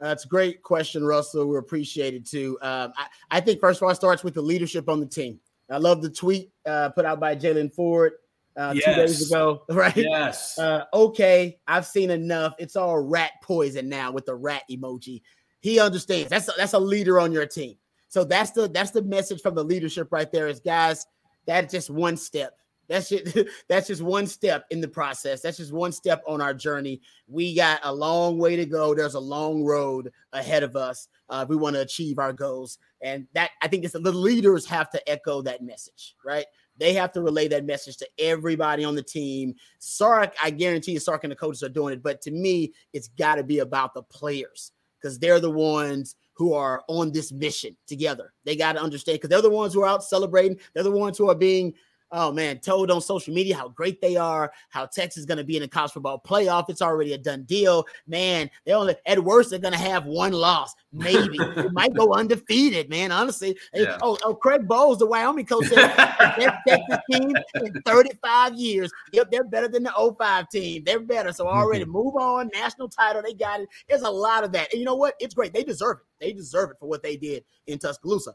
That's 0.00 0.24
a 0.24 0.28
great 0.28 0.62
question, 0.62 1.04
Russell. 1.04 1.46
We 1.46 1.56
appreciate 1.58 2.14
it 2.14 2.26
too. 2.26 2.58
Um, 2.60 2.92
I, 2.96 3.06
I, 3.30 3.40
think 3.40 3.60
first 3.60 3.78
of 3.78 3.84
all, 3.84 3.90
it 3.90 3.94
starts 3.94 4.24
with 4.24 4.34
the 4.34 4.42
leadership 4.42 4.88
on 4.88 4.98
the 4.98 5.06
team. 5.06 5.38
I 5.70 5.78
love 5.78 6.02
the 6.02 6.10
tweet 6.10 6.50
uh, 6.66 6.88
put 6.90 7.04
out 7.04 7.20
by 7.20 7.36
Jaylan 7.36 7.72
Ford 7.72 8.14
uh, 8.56 8.72
yes. 8.74 8.84
two 8.84 8.94
days 8.94 9.30
ago, 9.30 9.62
right? 9.70 9.96
Yes. 9.96 10.58
Uh, 10.58 10.84
okay, 10.92 11.58
I've 11.68 11.86
seen 11.86 12.10
enough. 12.10 12.54
It's 12.58 12.74
all 12.74 12.98
rat 12.98 13.32
poison 13.42 13.88
now 13.88 14.10
with 14.10 14.26
the 14.26 14.34
rat 14.34 14.64
emoji. 14.70 15.22
He 15.60 15.78
understands. 15.78 16.28
That's 16.28 16.48
a, 16.48 16.52
that's 16.56 16.72
a 16.72 16.78
leader 16.78 17.20
on 17.20 17.32
your 17.32 17.46
team. 17.46 17.76
So 18.08 18.24
that's 18.24 18.50
the 18.50 18.68
that's 18.68 18.90
the 18.90 19.02
message 19.02 19.40
from 19.40 19.54
the 19.54 19.64
leadership 19.64 20.08
right 20.10 20.30
there. 20.30 20.48
Is 20.48 20.60
guys, 20.60 21.06
that's 21.46 21.72
just 21.72 21.88
one 21.88 22.16
step. 22.16 22.58
That's 22.92 23.08
just 23.08 23.38
that's 23.68 23.86
just 23.88 24.02
one 24.02 24.26
step 24.26 24.66
in 24.70 24.80
the 24.80 24.88
process. 24.88 25.40
That's 25.40 25.56
just 25.56 25.72
one 25.72 25.92
step 25.92 26.22
on 26.28 26.42
our 26.42 26.52
journey. 26.52 27.00
We 27.26 27.54
got 27.54 27.80
a 27.82 27.92
long 27.92 28.38
way 28.38 28.54
to 28.56 28.66
go. 28.66 28.94
There's 28.94 29.14
a 29.14 29.20
long 29.20 29.64
road 29.64 30.12
ahead 30.32 30.62
of 30.62 30.76
us. 30.76 31.08
Uh, 31.30 31.46
we 31.48 31.56
want 31.56 31.74
to 31.74 31.80
achieve 31.80 32.18
our 32.18 32.34
goals, 32.34 32.78
and 33.00 33.26
that 33.32 33.50
I 33.62 33.68
think 33.68 33.84
it's 33.84 33.94
the 33.94 34.12
leaders 34.12 34.66
have 34.66 34.90
to 34.90 35.08
echo 35.08 35.40
that 35.42 35.62
message, 35.62 36.14
right? 36.24 36.44
They 36.76 36.92
have 36.92 37.12
to 37.12 37.22
relay 37.22 37.48
that 37.48 37.64
message 37.64 37.96
to 37.98 38.08
everybody 38.18 38.84
on 38.84 38.94
the 38.94 39.02
team. 39.02 39.54
Sark, 39.78 40.34
I 40.42 40.50
guarantee 40.50 40.92
you, 40.92 41.00
Sark 41.00 41.24
and 41.24 41.30
the 41.30 41.36
coaches 41.36 41.62
are 41.62 41.68
doing 41.68 41.94
it, 41.94 42.02
but 42.02 42.20
to 42.22 42.30
me, 42.30 42.72
it's 42.92 43.08
got 43.08 43.36
to 43.36 43.44
be 43.44 43.60
about 43.60 43.94
the 43.94 44.02
players 44.02 44.72
because 45.00 45.18
they're 45.18 45.40
the 45.40 45.50
ones 45.50 46.16
who 46.34 46.54
are 46.54 46.82
on 46.88 47.12
this 47.12 47.30
mission 47.30 47.76
together. 47.86 48.32
They 48.44 48.56
got 48.56 48.72
to 48.72 48.82
understand 48.82 49.16
because 49.16 49.30
they're 49.30 49.42
the 49.42 49.50
ones 49.50 49.74
who 49.74 49.82
are 49.82 49.88
out 49.88 50.02
celebrating. 50.02 50.58
They're 50.74 50.82
the 50.82 50.90
ones 50.90 51.18
who 51.18 51.28
are 51.30 51.34
being 51.34 51.74
oh 52.12 52.30
man, 52.30 52.58
told 52.58 52.90
on 52.90 53.00
social 53.00 53.34
media 53.34 53.56
how 53.56 53.68
great 53.68 54.00
they 54.00 54.16
are, 54.16 54.52
how 54.68 54.86
Texas 54.86 55.20
is 55.20 55.26
going 55.26 55.38
to 55.38 55.44
be 55.44 55.56
in 55.56 55.62
the 55.62 55.68
college 55.68 55.92
football 55.92 56.20
playoff. 56.24 56.66
It's 56.68 56.82
already 56.82 57.14
a 57.14 57.18
done 57.18 57.42
deal. 57.44 57.86
Man, 58.06 58.50
they 58.64 58.72
only 58.72 58.94
at 59.06 59.22
worst 59.22 59.50
they're 59.50 59.58
going 59.58 59.72
to 59.72 59.78
have 59.78 60.04
one 60.04 60.32
loss, 60.32 60.74
maybe. 60.92 61.38
it 61.40 61.72
might 61.72 61.94
go 61.94 62.12
undefeated, 62.14 62.88
man. 62.90 63.10
Honestly, 63.10 63.56
yeah. 63.74 63.98
oh, 64.02 64.18
oh, 64.24 64.34
Craig 64.34 64.68
Bohl, 64.68 64.98
the 64.98 65.06
Wyoming 65.06 65.46
coach, 65.46 65.66
said 65.66 65.96
best 65.96 66.56
Texas 66.68 66.98
team 67.10 67.32
in 67.54 67.82
35 67.82 68.54
years. 68.54 68.92
Yep, 69.12 69.30
they're 69.30 69.44
better 69.44 69.68
than 69.68 69.84
the 69.84 70.14
05 70.18 70.48
team. 70.50 70.82
They're 70.84 71.00
better. 71.00 71.32
So 71.32 71.48
already 71.48 71.84
mm-hmm. 71.84 71.92
move 71.92 72.16
on. 72.16 72.50
National 72.54 72.88
title, 72.88 73.22
they 73.22 73.34
got 73.34 73.60
it. 73.60 73.68
There's 73.88 74.02
a 74.02 74.10
lot 74.10 74.44
of 74.44 74.52
that, 74.52 74.72
and 74.72 74.78
you 74.78 74.84
know 74.84 74.96
what? 74.96 75.14
It's 75.18 75.34
great. 75.34 75.52
They 75.52 75.64
deserve 75.64 75.98
it. 75.98 76.24
They 76.24 76.32
deserve 76.32 76.70
it 76.70 76.76
for 76.78 76.88
what 76.88 77.02
they 77.02 77.16
did 77.16 77.44
in 77.66 77.78
Tuscaloosa. 77.78 78.34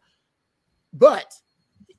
But 0.93 1.33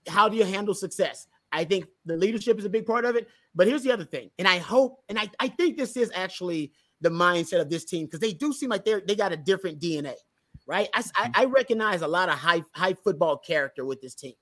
how 0.09 0.29
do 0.29 0.37
you 0.37 0.45
handle 0.45 0.75
success? 0.75 1.27
I 1.53 1.65
think 1.65 1.87
the 2.05 2.17
leadership 2.17 2.59
is 2.59 2.65
a 2.65 2.71
big 2.71 2.87
part 2.87 3.05
of 3.05 3.17
it. 3.17 3.29
But 3.55 3.67
here's 3.67 3.83
the 3.83 3.93
other 3.93 4.05
thing, 4.05 4.31
and 4.39 4.47
I 4.47 4.59
hope, 4.59 5.01
and 5.09 5.19
I, 5.19 5.31
I 5.41 5.49
think 5.49 5.77
this 5.77 5.97
is 5.97 6.11
actually 6.15 6.73
the 7.01 7.09
mindset 7.09 7.61
of 7.61 7.71
this 7.71 7.85
team 7.85 8.07
because 8.07 8.21
they 8.21 8.33
do 8.33 8.53
seem 8.53 8.71
like 8.71 8.85
they're 8.85 9.03
they 9.07 9.15
got 9.15 9.33
a 9.33 9.37
different 9.37 9.81
DNA, 9.81 10.15
right? 10.67 10.89
I, 10.95 11.03
I, 11.17 11.31
I 11.35 11.45
recognize 11.47 12.03
a 12.03 12.09
lot 12.09 12.29
of 12.29 12.37
high 12.37 12.63
high 12.75 12.95
football 12.95 13.39
character 13.39 13.85
with 13.85 14.01
this 14.01 14.15
team. 14.15 14.35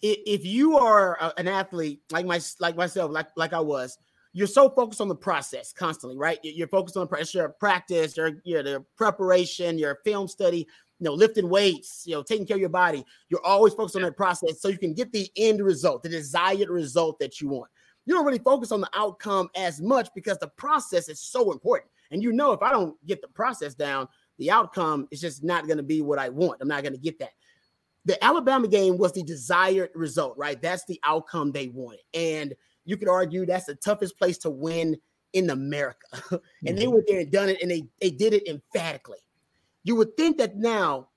If 0.00 0.44
you 0.44 0.78
are 0.78 1.32
an 1.36 1.48
athlete 1.48 2.00
like 2.12 2.26
my 2.26 2.40
like 2.60 2.76
myself, 2.76 3.10
like 3.10 3.28
like 3.36 3.52
I 3.52 3.60
was, 3.60 3.98
you're 4.32 4.46
so 4.46 4.70
focused 4.70 5.00
on 5.00 5.08
the 5.08 5.16
process 5.16 5.72
constantly, 5.72 6.16
right? 6.16 6.38
You're 6.42 6.68
focused 6.68 6.96
on 6.96 7.08
pressure, 7.08 7.48
practice, 7.60 8.16
your 8.16 8.32
your 8.44 8.62
the 8.62 8.84
preparation, 8.96 9.78
your 9.78 9.98
film 10.04 10.28
study 10.28 10.66
you 10.98 11.04
know, 11.04 11.14
lifting 11.14 11.48
weights, 11.48 12.02
you 12.06 12.14
know, 12.14 12.22
taking 12.22 12.46
care 12.46 12.56
of 12.56 12.60
your 12.60 12.68
body. 12.68 13.04
You're 13.28 13.44
always 13.44 13.74
focused 13.74 13.96
on 13.96 14.02
that 14.02 14.16
process 14.16 14.60
so 14.60 14.68
you 14.68 14.78
can 14.78 14.94
get 14.94 15.12
the 15.12 15.30
end 15.36 15.62
result, 15.62 16.02
the 16.02 16.08
desired 16.08 16.68
result 16.68 17.18
that 17.20 17.40
you 17.40 17.48
want. 17.48 17.70
You 18.04 18.14
don't 18.14 18.24
really 18.26 18.38
focus 18.38 18.72
on 18.72 18.80
the 18.80 18.90
outcome 18.94 19.48
as 19.54 19.80
much 19.80 20.08
because 20.14 20.38
the 20.38 20.48
process 20.48 21.08
is 21.08 21.20
so 21.20 21.52
important. 21.52 21.90
And 22.10 22.22
you 22.22 22.32
know, 22.32 22.52
if 22.52 22.62
I 22.62 22.70
don't 22.70 22.94
get 23.06 23.20
the 23.20 23.28
process 23.28 23.74
down, 23.74 24.08
the 24.38 24.50
outcome 24.50 25.06
is 25.10 25.20
just 25.20 25.44
not 25.44 25.66
going 25.66 25.76
to 25.76 25.82
be 25.82 26.00
what 26.00 26.18
I 26.18 26.28
want. 26.30 26.60
I'm 26.60 26.68
not 26.68 26.82
going 26.82 26.94
to 26.94 26.98
get 26.98 27.18
that. 27.18 27.32
The 28.04 28.22
Alabama 28.24 28.66
game 28.66 28.96
was 28.96 29.12
the 29.12 29.22
desired 29.22 29.90
result, 29.94 30.36
right? 30.38 30.60
That's 30.60 30.84
the 30.86 30.98
outcome 31.04 31.52
they 31.52 31.68
wanted. 31.68 32.00
And 32.14 32.54
you 32.84 32.96
could 32.96 33.08
argue 33.08 33.44
that's 33.44 33.66
the 33.66 33.74
toughest 33.74 34.16
place 34.18 34.38
to 34.38 34.50
win 34.50 34.96
in 35.34 35.50
America. 35.50 36.06
and 36.30 36.40
mm-hmm. 36.40 36.76
they 36.76 36.86
went 36.86 37.06
there 37.06 37.20
and 37.20 37.30
done 37.30 37.50
it, 37.50 37.60
and 37.60 37.70
they, 37.70 37.84
they 38.00 38.10
did 38.10 38.32
it 38.32 38.48
emphatically 38.48 39.18
you 39.88 39.96
would 39.96 40.16
think 40.18 40.36
that 40.36 40.56
now 40.56 41.08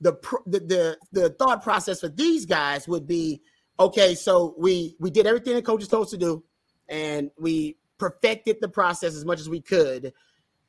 the, 0.00 0.12
the 0.46 0.60
the 0.60 0.98
the 1.12 1.30
thought 1.30 1.62
process 1.62 2.00
for 2.00 2.08
these 2.08 2.44
guys 2.44 2.86
would 2.86 3.06
be 3.06 3.40
okay 3.80 4.14
so 4.14 4.54
we 4.58 4.94
we 5.00 5.10
did 5.10 5.26
everything 5.26 5.54
the 5.54 5.62
coaches 5.62 5.88
told 5.88 6.04
us 6.04 6.10
to 6.10 6.18
do 6.18 6.44
and 6.88 7.30
we 7.38 7.76
perfected 7.96 8.58
the 8.60 8.68
process 8.68 9.14
as 9.16 9.24
much 9.24 9.40
as 9.40 9.48
we 9.48 9.60
could 9.60 10.12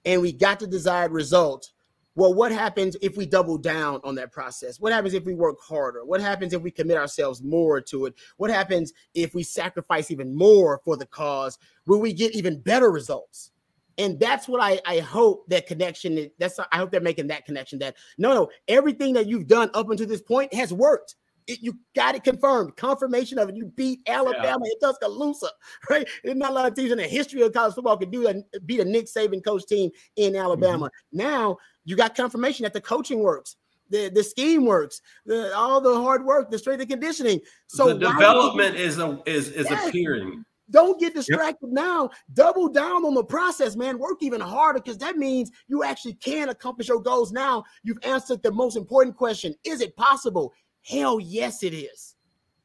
and 0.05 0.21
we 0.21 0.31
got 0.31 0.59
the 0.59 0.65
desired 0.65 1.11
result. 1.11 1.71
Well 2.15 2.33
what 2.33 2.51
happens 2.53 2.95
if 3.01 3.17
we 3.17 3.25
double 3.25 3.57
down 3.57 3.99
on 4.05 4.15
that 4.15 4.31
process? 4.31 4.79
What 4.79 4.93
happens 4.93 5.13
if 5.13 5.25
we 5.25 5.35
work 5.35 5.57
harder? 5.61 6.05
What 6.05 6.21
happens 6.21 6.53
if 6.53 6.61
we 6.61 6.71
commit 6.71 6.97
ourselves 6.97 7.43
more 7.43 7.81
to 7.81 8.05
it? 8.05 8.15
What 8.37 8.49
happens 8.49 8.93
if 9.13 9.35
we 9.35 9.43
sacrifice 9.43 10.11
even 10.11 10.33
more 10.33 10.81
for 10.85 10.95
the 10.95 11.05
cause? 11.05 11.59
Will 11.85 11.99
we 11.99 12.13
get 12.13 12.35
even 12.35 12.61
better 12.61 12.89
results 12.89 13.51
and 13.97 14.19
that's 14.19 14.47
what 14.47 14.61
I, 14.61 14.79
I 14.85 14.99
hope 14.99 15.47
that 15.49 15.67
connection 15.67 16.29
that's 16.39 16.59
I 16.71 16.77
hope 16.77 16.91
they're 16.91 17.01
making 17.01 17.27
that 17.27 17.45
connection 17.45 17.79
that 17.79 17.95
no 18.17 18.33
no 18.33 18.49
everything 18.67 19.13
that 19.13 19.27
you've 19.27 19.47
done 19.47 19.69
up 19.73 19.89
until 19.89 20.07
this 20.07 20.21
point 20.21 20.53
has 20.53 20.73
worked. 20.73 21.15
It, 21.47 21.63
you 21.63 21.79
got 21.95 22.13
it 22.13 22.23
confirmed, 22.23 22.75
confirmation 22.77 23.39
of 23.39 23.49
it. 23.49 23.55
You 23.55 23.65
beat 23.65 24.01
Alabama 24.07 24.65
yeah. 24.65 24.71
in 24.71 24.79
Tuscaloosa, 24.79 25.49
right? 25.89 26.07
There's 26.23 26.37
not 26.37 26.51
a 26.51 26.53
lot 26.53 26.67
of 26.67 26.75
teams 26.75 26.91
in 26.91 26.99
the 26.99 27.07
history 27.07 27.41
of 27.41 27.53
college 27.53 27.73
football 27.73 27.97
can 27.97 28.11
do 28.11 28.23
that. 28.23 28.67
Beat 28.67 28.81
a 28.81 28.85
Nick 28.85 29.07
Saban 29.07 29.43
coach 29.43 29.65
team 29.65 29.89
in 30.15 30.35
Alabama. 30.35 30.85
Mm-hmm. 30.85 31.17
Now 31.17 31.57
you 31.85 31.95
got 31.95 32.15
confirmation 32.15 32.63
that 32.63 32.73
the 32.73 32.81
coaching 32.81 33.19
works, 33.19 33.55
the, 33.89 34.11
the 34.13 34.23
scheme 34.23 34.65
works, 34.65 35.01
the, 35.25 35.53
all 35.55 35.81
the 35.81 35.95
hard 35.95 36.23
work, 36.23 36.51
the 36.51 36.59
strength 36.59 36.81
and 36.81 36.89
conditioning. 36.89 37.39
So 37.67 37.87
the 37.87 38.11
development 38.11 38.77
you, 38.77 38.83
is 38.83 38.99
a, 38.99 39.19
is 39.25 39.49
is 39.49 39.67
yes, 39.69 39.87
appearing. 39.87 40.45
Don't 40.71 40.99
get 40.99 41.15
distracted 41.15 41.69
yep. 41.73 41.85
now. 41.85 42.09
Double 42.33 42.69
down 42.69 43.05
on 43.05 43.13
the 43.13 43.23
process, 43.23 43.75
man. 43.75 43.97
Work 43.97 44.21
even 44.21 44.41
harder 44.41 44.79
because 44.79 44.97
that 44.99 45.17
means 45.17 45.51
you 45.67 45.83
actually 45.83 46.13
can 46.15 46.49
accomplish 46.49 46.87
your 46.87 47.01
goals 47.01 47.31
now. 47.31 47.63
You've 47.83 48.03
answered 48.03 48.43
the 48.43 48.51
most 48.51 48.77
important 48.77 49.15
question 49.15 49.55
Is 49.63 49.81
it 49.81 49.95
possible? 49.95 50.53
Hell 50.87 51.19
yes, 51.19 51.63
it 51.63 51.73
is. 51.73 52.15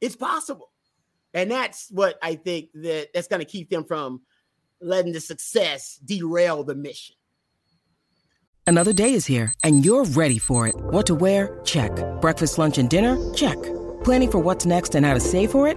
It's 0.01 0.17
possible. 0.17 0.71
And 1.33 1.51
that's 1.51 1.89
what 1.91 2.17
I 2.23 2.37
think 2.37 2.71
that 2.75 3.09
that's 3.13 3.27
going 3.27 3.41
to 3.41 3.47
keep 3.47 3.69
them 3.69 3.85
from 3.85 4.23
letting 4.81 5.13
the 5.13 5.21
success 5.21 5.99
derail 6.05 6.63
the 6.63 6.75
mission. 6.75 7.17
Another 8.67 8.93
day 8.93 9.13
is 9.13 9.27
here 9.27 9.53
and 9.63 9.85
you're 9.85 10.05
ready 10.05 10.39
for 10.39 10.67
it. 10.67 10.75
What 10.77 11.07
to 11.07 11.15
wear? 11.15 11.61
Check. 11.65 11.91
Breakfast, 12.21 12.59
lunch, 12.59 12.79
and 12.79 12.89
dinner? 12.89 13.19
Check. 13.35 13.61
Planning 14.05 14.31
for 14.31 14.39
what's 14.39 14.65
next 14.65 14.95
and 14.95 15.05
how 15.05 15.15
to 15.15 15.21
save 15.21 15.51
for 15.51 15.67
it? 15.67 15.77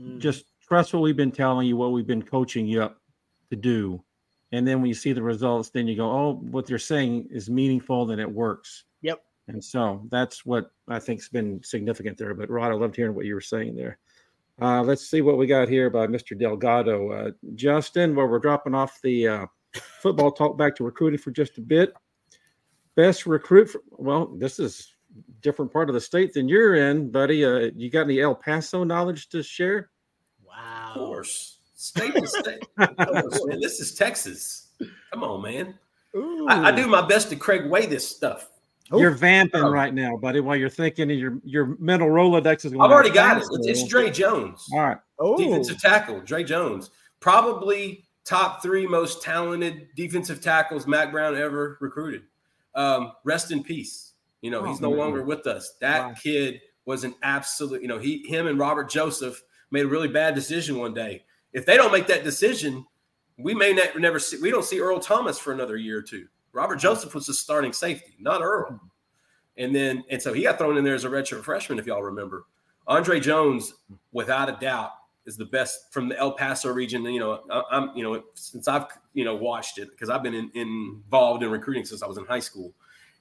Mm. 0.00 0.18
Just 0.18 0.46
trust 0.60 0.92
what 0.92 1.02
we've 1.02 1.16
been 1.16 1.32
telling 1.32 1.66
you, 1.66 1.76
what 1.76 1.92
we've 1.92 2.06
been 2.06 2.22
coaching 2.22 2.66
you 2.66 2.82
up 2.82 3.00
to 3.50 3.56
do. 3.56 4.02
And 4.52 4.66
then 4.66 4.80
when 4.80 4.88
you 4.88 4.94
see 4.94 5.12
the 5.12 5.22
results, 5.22 5.70
then 5.70 5.86
you 5.86 5.96
go, 5.96 6.10
oh, 6.10 6.34
what 6.50 6.66
they're 6.66 6.78
saying 6.78 7.28
is 7.30 7.50
meaningful 7.50 8.10
and 8.10 8.20
it 8.20 8.30
works. 8.30 8.84
Yep. 9.02 9.22
And 9.48 9.62
so 9.62 10.06
that's 10.10 10.46
what 10.46 10.70
I 10.88 10.98
think's 10.98 11.28
been 11.28 11.60
significant 11.62 12.18
there. 12.18 12.34
But 12.34 12.50
Rod, 12.50 12.70
I 12.70 12.74
loved 12.74 12.96
hearing 12.96 13.14
what 13.14 13.26
you 13.26 13.34
were 13.34 13.40
saying 13.40 13.76
there. 13.76 13.98
Uh, 14.60 14.82
let's 14.82 15.08
see 15.08 15.20
what 15.20 15.36
we 15.36 15.46
got 15.46 15.68
here 15.68 15.90
by 15.90 16.06
Mr. 16.06 16.38
Delgado. 16.38 17.10
Uh, 17.10 17.30
Justin, 17.54 18.14
well, 18.14 18.26
we're 18.26 18.38
dropping 18.38 18.74
off 18.74 19.00
the 19.02 19.28
uh, 19.28 19.46
football 20.00 20.32
talk 20.32 20.56
back 20.56 20.74
to 20.76 20.84
recruiting 20.84 21.18
for 21.18 21.30
just 21.30 21.58
a 21.58 21.60
bit. 21.60 21.92
Best 22.94 23.26
recruit, 23.26 23.68
for, 23.68 23.82
well, 23.90 24.26
this 24.26 24.58
is 24.58 24.95
different 25.40 25.72
part 25.72 25.88
of 25.88 25.94
the 25.94 26.00
state 26.00 26.32
than 26.34 26.48
you're 26.48 26.74
in, 26.74 27.10
buddy. 27.10 27.44
Uh, 27.44 27.70
you 27.74 27.90
got 27.90 28.02
any 28.02 28.20
El 28.20 28.34
Paso 28.34 28.84
knowledge 28.84 29.28
to 29.30 29.42
share? 29.42 29.90
Wow. 30.44 30.92
Of 30.94 30.94
course. 30.94 31.58
State 31.74 32.14
to 32.14 32.26
state. 32.26 32.60
course, 32.78 33.46
man. 33.46 33.60
This 33.60 33.80
is 33.80 33.94
Texas. 33.94 34.68
Come 35.12 35.22
on, 35.22 35.42
man. 35.42 35.74
I, 36.48 36.68
I, 36.68 36.70
do 36.70 36.86
my 36.86 37.06
best 37.06 37.28
to 37.28 37.36
Craig 37.36 37.66
Way 37.66 37.86
this 37.86 38.08
stuff. 38.08 38.48
You're 38.92 39.10
vamping 39.10 39.62
oh. 39.62 39.70
right 39.70 39.92
now, 39.92 40.16
buddy. 40.16 40.40
While 40.40 40.56
you're 40.56 40.68
thinking, 40.70 41.10
your 41.10 41.38
your 41.44 41.76
mental 41.78 42.08
Rolodex 42.08 42.64
is 42.64 42.72
going. 42.72 42.80
I've 42.80 42.90
already 42.90 43.10
got 43.10 43.38
it. 43.38 43.44
It's, 43.52 43.66
it's 43.66 43.88
Dre 43.88 44.10
Jones. 44.10 44.64
All 44.72 44.80
right. 44.80 44.98
Oh. 45.18 45.36
Defensive 45.36 45.78
tackle, 45.80 46.20
Dre 46.20 46.44
Jones. 46.44 46.90
Probably 47.20 48.06
top 48.24 48.62
three 48.62 48.86
most 48.86 49.22
talented 49.22 49.88
defensive 49.96 50.40
tackles 50.40 50.86
Mack 50.86 51.10
Brown 51.10 51.36
ever 51.36 51.78
recruited. 51.80 52.22
Um, 52.74 53.12
rest 53.24 53.50
in 53.50 53.62
peace. 53.62 54.05
You 54.42 54.50
know, 54.50 54.60
oh, 54.60 54.64
he's 54.64 54.80
no 54.80 54.90
man. 54.90 54.98
longer 54.98 55.22
with 55.22 55.46
us. 55.46 55.74
That 55.80 56.06
wow. 56.06 56.14
kid 56.22 56.60
was 56.84 57.04
an 57.04 57.14
absolute, 57.22 57.82
you 57.82 57.88
know, 57.88 57.98
he 57.98 58.26
him 58.26 58.46
and 58.46 58.58
Robert 58.58 58.90
Joseph 58.90 59.42
made 59.70 59.84
a 59.84 59.88
really 59.88 60.08
bad 60.08 60.34
decision 60.34 60.78
one 60.78 60.94
day. 60.94 61.24
If 61.52 61.66
they 61.66 61.76
don't 61.76 61.92
make 61.92 62.06
that 62.06 62.24
decision, 62.24 62.86
we 63.38 63.54
may 63.54 63.72
not, 63.72 63.98
never 63.98 64.18
see 64.18 64.38
we 64.38 64.50
don't 64.50 64.64
see 64.64 64.80
Earl 64.80 65.00
Thomas 65.00 65.38
for 65.38 65.52
another 65.52 65.76
year 65.76 65.98
or 65.98 66.02
two. 66.02 66.26
Robert 66.52 66.76
Joseph 66.76 67.14
was 67.14 67.26
the 67.26 67.34
starting 67.34 67.72
safety, 67.72 68.14
not 68.18 68.42
Earl. 68.42 68.70
Mm-hmm. 68.70 68.86
And 69.58 69.74
then 69.74 70.04
and 70.10 70.20
so 70.20 70.32
he 70.32 70.42
got 70.42 70.58
thrown 70.58 70.76
in 70.76 70.84
there 70.84 70.94
as 70.94 71.04
a 71.04 71.08
redshirt 71.08 71.42
freshman, 71.42 71.78
if 71.78 71.86
y'all 71.86 72.02
remember. 72.02 72.46
Andre 72.86 73.18
Jones, 73.18 73.74
without 74.12 74.48
a 74.48 74.56
doubt, 74.60 74.92
is 75.26 75.36
the 75.36 75.44
best 75.44 75.92
from 75.92 76.08
the 76.08 76.18
El 76.18 76.32
Paso 76.32 76.70
region. 76.72 77.04
You 77.04 77.20
know, 77.20 77.40
I, 77.50 77.76
am 77.76 77.92
you 77.94 78.02
know 78.04 78.22
since 78.34 78.68
I've 78.68 78.86
you 79.12 79.24
know 79.24 79.34
watched 79.34 79.78
it 79.78 79.90
because 79.90 80.08
I've 80.08 80.22
been 80.22 80.34
in, 80.34 80.50
involved 80.54 81.42
in 81.42 81.50
recruiting 81.50 81.84
since 81.84 82.02
I 82.02 82.06
was 82.06 82.18
in 82.18 82.24
high 82.24 82.40
school, 82.40 82.72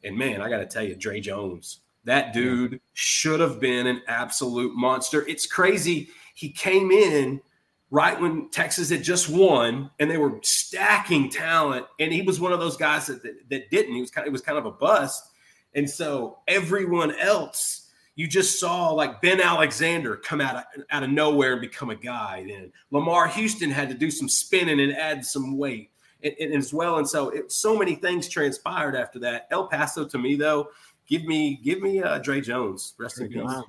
and 0.05 0.17
man, 0.17 0.41
I 0.41 0.49
got 0.49 0.59
to 0.59 0.65
tell 0.65 0.83
you, 0.83 0.95
Dre 0.95 1.19
Jones, 1.19 1.79
that 2.05 2.33
dude 2.33 2.79
should 2.93 3.39
have 3.39 3.59
been 3.59 3.87
an 3.87 4.01
absolute 4.07 4.75
monster. 4.75 5.27
It's 5.27 5.47
crazy. 5.47 6.09
He 6.35 6.49
came 6.49 6.91
in 6.91 7.41
right 7.89 8.19
when 8.19 8.49
Texas 8.51 8.89
had 8.89 9.03
just 9.03 9.29
won 9.29 9.89
and 9.99 10.09
they 10.09 10.17
were 10.17 10.39
stacking 10.43 11.29
talent. 11.29 11.85
And 11.99 12.13
he 12.13 12.21
was 12.21 12.39
one 12.39 12.53
of 12.53 12.59
those 12.59 12.77
guys 12.77 13.07
that, 13.07 13.23
that, 13.23 13.49
that 13.49 13.69
didn't. 13.71 13.95
He 13.95 14.01
was 14.01 14.11
kind 14.11 14.25
of, 14.25 14.29
it 14.29 14.31
was 14.31 14.41
kind 14.41 14.57
of 14.57 14.65
a 14.65 14.71
bust. 14.71 15.31
And 15.73 15.89
so 15.89 16.39
everyone 16.47 17.15
else, 17.15 17.89
you 18.15 18.27
just 18.27 18.59
saw 18.59 18.91
like 18.91 19.21
Ben 19.21 19.41
Alexander 19.41 20.15
come 20.15 20.39
out 20.39 20.55
of, 20.55 20.63
out 20.91 21.03
of 21.03 21.09
nowhere 21.09 21.53
and 21.53 21.61
become 21.61 21.89
a 21.89 21.95
guy. 21.95 22.45
Then 22.47 22.71
Lamar 22.91 23.27
Houston 23.27 23.71
had 23.71 23.89
to 23.89 23.95
do 23.95 24.09
some 24.11 24.29
spinning 24.29 24.79
and 24.79 24.95
add 24.95 25.25
some 25.25 25.57
weight 25.57 25.91
as 26.25 26.73
well. 26.73 26.97
And 26.97 27.07
so 27.07 27.29
it, 27.29 27.51
so 27.51 27.77
many 27.77 27.95
things 27.95 28.27
transpired 28.27 28.95
after 28.95 29.19
that. 29.19 29.47
El 29.51 29.67
Paso 29.67 30.05
to 30.05 30.17
me 30.17 30.35
though, 30.35 30.69
give 31.07 31.23
me 31.25 31.59
give 31.63 31.81
me 31.81 32.01
uh, 32.01 32.19
Dre 32.19 32.41
Jones. 32.41 32.93
Rest 32.97 33.21
in 33.21 33.29
peace. 33.29 33.43
Wow. 33.43 33.65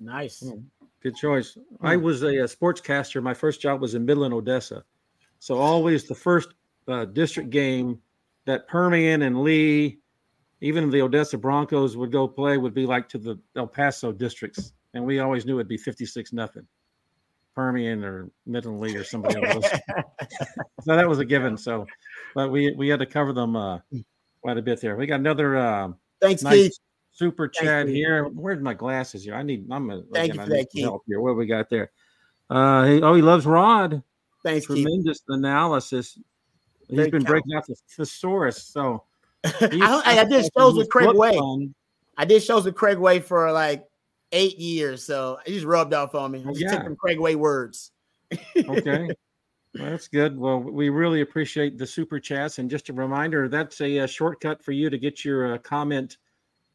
Nice. 0.00 0.40
Hmm. 0.40 0.60
Good 1.02 1.16
choice. 1.16 1.56
I 1.80 1.96
hmm. 1.96 2.02
was 2.02 2.22
a, 2.22 2.28
a, 2.28 2.44
sportscaster. 2.44 3.22
My 3.22 3.34
first 3.34 3.60
job 3.60 3.80
was 3.80 3.94
in 3.94 4.04
Midland, 4.04 4.34
Odessa. 4.34 4.84
So 5.38 5.56
always 5.58 6.04
the 6.04 6.14
first 6.14 6.48
uh, 6.88 7.04
district 7.04 7.50
game 7.50 8.00
that 8.44 8.66
Permian 8.66 9.22
and 9.22 9.42
Lee, 9.42 9.98
even 10.60 10.90
the 10.90 11.02
Odessa 11.02 11.38
Broncos 11.38 11.96
would 11.96 12.10
go 12.10 12.26
play 12.26 12.56
would 12.56 12.74
be 12.74 12.86
like 12.86 13.08
to 13.10 13.18
the 13.18 13.38
El 13.54 13.66
Paso 13.66 14.10
districts. 14.10 14.72
And 14.94 15.04
we 15.04 15.20
always 15.20 15.44
knew 15.46 15.58
it'd 15.58 15.68
be 15.68 15.76
56 15.76 16.32
nothing. 16.32 16.66
Permian 17.58 18.04
or 18.04 18.30
Midland 18.46 18.78
Lee 18.78 18.94
or 18.94 19.02
somebody 19.02 19.44
else. 19.44 19.68
so 20.82 20.94
that 20.94 21.08
was 21.08 21.18
a 21.18 21.24
given. 21.24 21.58
So, 21.58 21.88
but 22.32 22.52
we 22.52 22.72
we 22.76 22.88
had 22.88 23.00
to 23.00 23.06
cover 23.06 23.32
them 23.32 23.56
uh, 23.56 23.80
quite 24.40 24.58
a 24.58 24.62
bit 24.62 24.80
there. 24.80 24.94
We 24.94 25.06
got 25.06 25.18
another 25.18 25.56
uh, 25.56 25.88
Thanks, 26.20 26.44
nice, 26.44 26.54
Keith. 26.54 26.78
Super 27.10 27.48
chat 27.48 27.88
here. 27.88 28.26
Where's 28.26 28.62
my 28.62 28.74
glasses 28.74 29.24
here? 29.24 29.34
I 29.34 29.42
need. 29.42 29.66
I'm 29.72 29.90
a. 29.90 30.02
Thank 30.12 30.34
again, 30.34 30.36
you 30.36 30.42
for 30.42 30.48
that, 30.50 30.70
Keith. 30.70 30.84
Help 30.84 31.02
here. 31.08 31.20
What 31.20 31.36
we 31.36 31.46
got 31.46 31.68
there? 31.68 31.90
Uh, 32.48 32.84
he, 32.84 33.02
oh, 33.02 33.14
he 33.14 33.22
loves 33.22 33.44
Rod. 33.44 34.04
Thanks, 34.44 34.66
Tremendous 34.66 35.18
Keith. 35.18 35.36
analysis. 35.36 36.16
He's 36.86 36.96
Very 36.96 37.10
been 37.10 37.24
breaking 37.24 37.54
out 37.56 37.66
the 37.66 37.74
thesaurus. 37.96 38.62
So 38.62 39.02
I, 39.44 40.00
I, 40.04 40.24
did 40.24 40.48
shows 40.56 40.76
with 40.76 40.88
Craig 40.90 41.12
Way. 41.12 41.36
Fun. 41.36 41.74
I 42.16 42.24
did 42.24 42.40
shows 42.40 42.66
with 42.66 42.76
Craig 42.76 42.98
Way 42.98 43.18
for 43.18 43.50
like 43.50 43.84
eight 44.32 44.58
years, 44.58 45.04
so 45.04 45.38
it 45.46 45.52
just 45.52 45.66
rubbed 45.66 45.94
off 45.94 46.14
on 46.14 46.32
me. 46.32 46.44
I 46.46 46.48
just 46.50 46.60
yeah. 46.60 46.70
took 46.72 46.84
some 46.84 46.96
Craig 46.96 47.18
Way 47.18 47.36
words. 47.36 47.92
okay. 48.56 49.10
Well, 49.74 49.90
that's 49.90 50.08
good. 50.08 50.38
Well, 50.38 50.60
we 50.60 50.88
really 50.88 51.20
appreciate 51.20 51.76
the 51.76 51.86
super 51.86 52.18
chats. 52.18 52.58
And 52.58 52.70
just 52.70 52.88
a 52.88 52.92
reminder, 52.94 53.48
that's 53.48 53.80
a, 53.82 53.98
a 53.98 54.08
shortcut 54.08 54.64
for 54.64 54.72
you 54.72 54.88
to 54.88 54.98
get 54.98 55.26
your 55.26 55.54
uh, 55.54 55.58
comment 55.58 56.16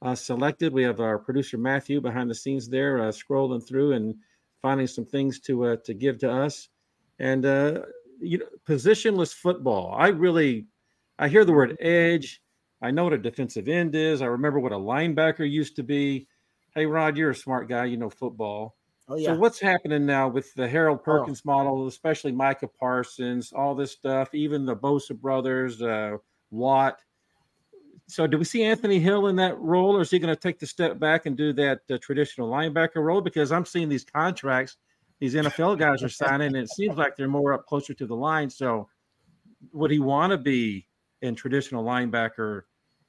uh, 0.03 0.13
selected. 0.13 0.73
We 0.73 0.83
have 0.83 0.99
our 0.99 1.17
producer 1.17 1.57
Matthew 1.57 2.01
behind 2.01 2.29
the 2.29 2.35
scenes 2.35 2.69
there, 2.69 2.99
uh, 3.01 3.11
scrolling 3.11 3.67
through 3.67 3.93
and 3.93 4.15
finding 4.61 4.87
some 4.87 5.05
things 5.05 5.39
to 5.41 5.65
uh, 5.65 5.75
to 5.85 5.93
give 5.93 6.19
to 6.19 6.31
us. 6.31 6.69
And 7.19 7.45
uh, 7.45 7.81
you 8.19 8.37
know, 8.37 8.45
positionless 8.67 9.33
football. 9.33 9.95
I 9.97 10.09
really, 10.09 10.67
I 11.17 11.27
hear 11.29 11.45
the 11.45 11.53
word 11.53 11.77
edge. 11.79 12.41
I 12.81 12.91
know 12.91 13.05
what 13.05 13.13
a 13.13 13.17
defensive 13.17 13.67
end 13.67 13.95
is. 13.95 14.21
I 14.21 14.25
remember 14.25 14.59
what 14.59 14.71
a 14.71 14.77
linebacker 14.77 15.49
used 15.49 15.77
to 15.77 15.83
be. 15.83 16.27
Hey, 16.75 16.85
Rod, 16.85 17.17
you're 17.17 17.31
a 17.31 17.35
smart 17.35 17.69
guy. 17.69 17.85
You 17.85 17.97
know 17.97 18.09
football. 18.09 18.75
Oh 19.07 19.15
yeah. 19.15 19.27
So 19.29 19.35
what's 19.35 19.59
happening 19.59 20.05
now 20.05 20.27
with 20.27 20.53
the 20.53 20.67
Harold 20.67 20.99
oh. 21.01 21.03
Perkins 21.03 21.41
oh. 21.45 21.51
model, 21.51 21.87
especially 21.87 22.31
Micah 22.31 22.67
Parsons, 22.67 23.53
all 23.53 23.75
this 23.75 23.91
stuff, 23.91 24.33
even 24.33 24.65
the 24.65 24.75
Bosa 24.75 25.19
brothers, 25.19 25.81
uh, 25.81 26.17
Watt 26.51 26.99
so 28.07 28.27
do 28.27 28.37
we 28.37 28.43
see 28.43 28.63
Anthony 28.63 28.99
Hill 28.99 29.27
in 29.27 29.37
that 29.37 29.57
role, 29.59 29.95
or 29.95 30.01
is 30.01 30.11
he 30.11 30.19
going 30.19 30.33
to 30.33 30.39
take 30.39 30.59
the 30.59 30.67
step 30.67 30.99
back 30.99 31.25
and 31.25 31.37
do 31.37 31.53
that 31.53 31.81
uh, 31.89 31.97
traditional 32.01 32.49
linebacker 32.49 32.97
role? 32.97 33.21
Because 33.21 33.51
I'm 33.51 33.65
seeing 33.65 33.89
these 33.89 34.03
contracts 34.03 34.77
these 35.19 35.35
NFL 35.35 35.79
guys 35.79 36.03
are 36.03 36.09
signing, 36.09 36.47
and 36.47 36.57
it 36.57 36.69
seems 36.69 36.97
like 36.97 37.15
they're 37.15 37.29
more 37.29 37.53
up 37.53 37.65
closer 37.65 37.93
to 37.93 38.05
the 38.05 38.15
line. 38.15 38.49
So 38.49 38.89
would 39.71 39.89
he 39.89 39.99
want 39.99 40.31
to 40.31 40.37
be 40.37 40.85
in 41.21 41.33
traditional 41.33 41.85
linebacker 41.85 42.63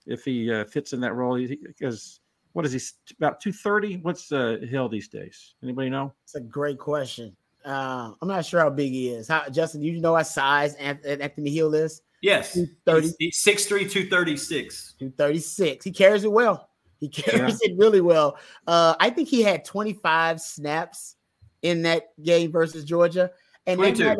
if 0.06 0.24
he 0.24 0.52
uh, 0.52 0.64
fits 0.66 0.92
in 0.92 1.00
that 1.00 1.14
role? 1.14 1.44
Because 1.66 2.20
what 2.54 2.64
is 2.64 2.72
he 2.72 3.14
about 3.18 3.40
230? 3.40 3.98
What's 3.98 4.32
uh, 4.32 4.58
Hill 4.68 4.88
these 4.88 5.08
days? 5.08 5.54
Anybody 5.62 5.90
know? 5.90 6.12
It's 6.22 6.36
a 6.36 6.40
great 6.40 6.78
question. 6.78 7.36
Uh, 7.64 8.12
I'm 8.22 8.28
not 8.28 8.46
sure 8.46 8.60
how 8.60 8.70
big 8.70 8.92
he 8.92 9.08
is. 9.08 9.28
How, 9.28 9.48
Justin, 9.48 9.82
you 9.82 10.00
know 10.00 10.12
what 10.12 10.26
size 10.26 10.74
Anthony 10.76 11.50
Hill 11.50 11.74
is? 11.74 12.00
Yes. 12.22 12.54
230. 12.54 13.30
6'3, 13.30 13.90
236. 13.90 14.94
236. 14.98 15.84
He 15.84 15.90
carries 15.90 16.24
it 16.24 16.30
well. 16.30 16.70
He 17.00 17.08
carries 17.08 17.60
yeah. 17.62 17.72
it 17.72 17.78
really 17.78 18.00
well. 18.00 18.38
Uh, 18.66 18.94
I 19.00 19.10
think 19.10 19.28
he 19.28 19.42
had 19.42 19.64
25 19.64 20.40
snaps 20.40 21.16
in 21.62 21.82
that 21.82 22.10
game 22.22 22.52
versus 22.52 22.84
Georgia. 22.84 23.30
And 23.66 23.78
22. 23.78 24.16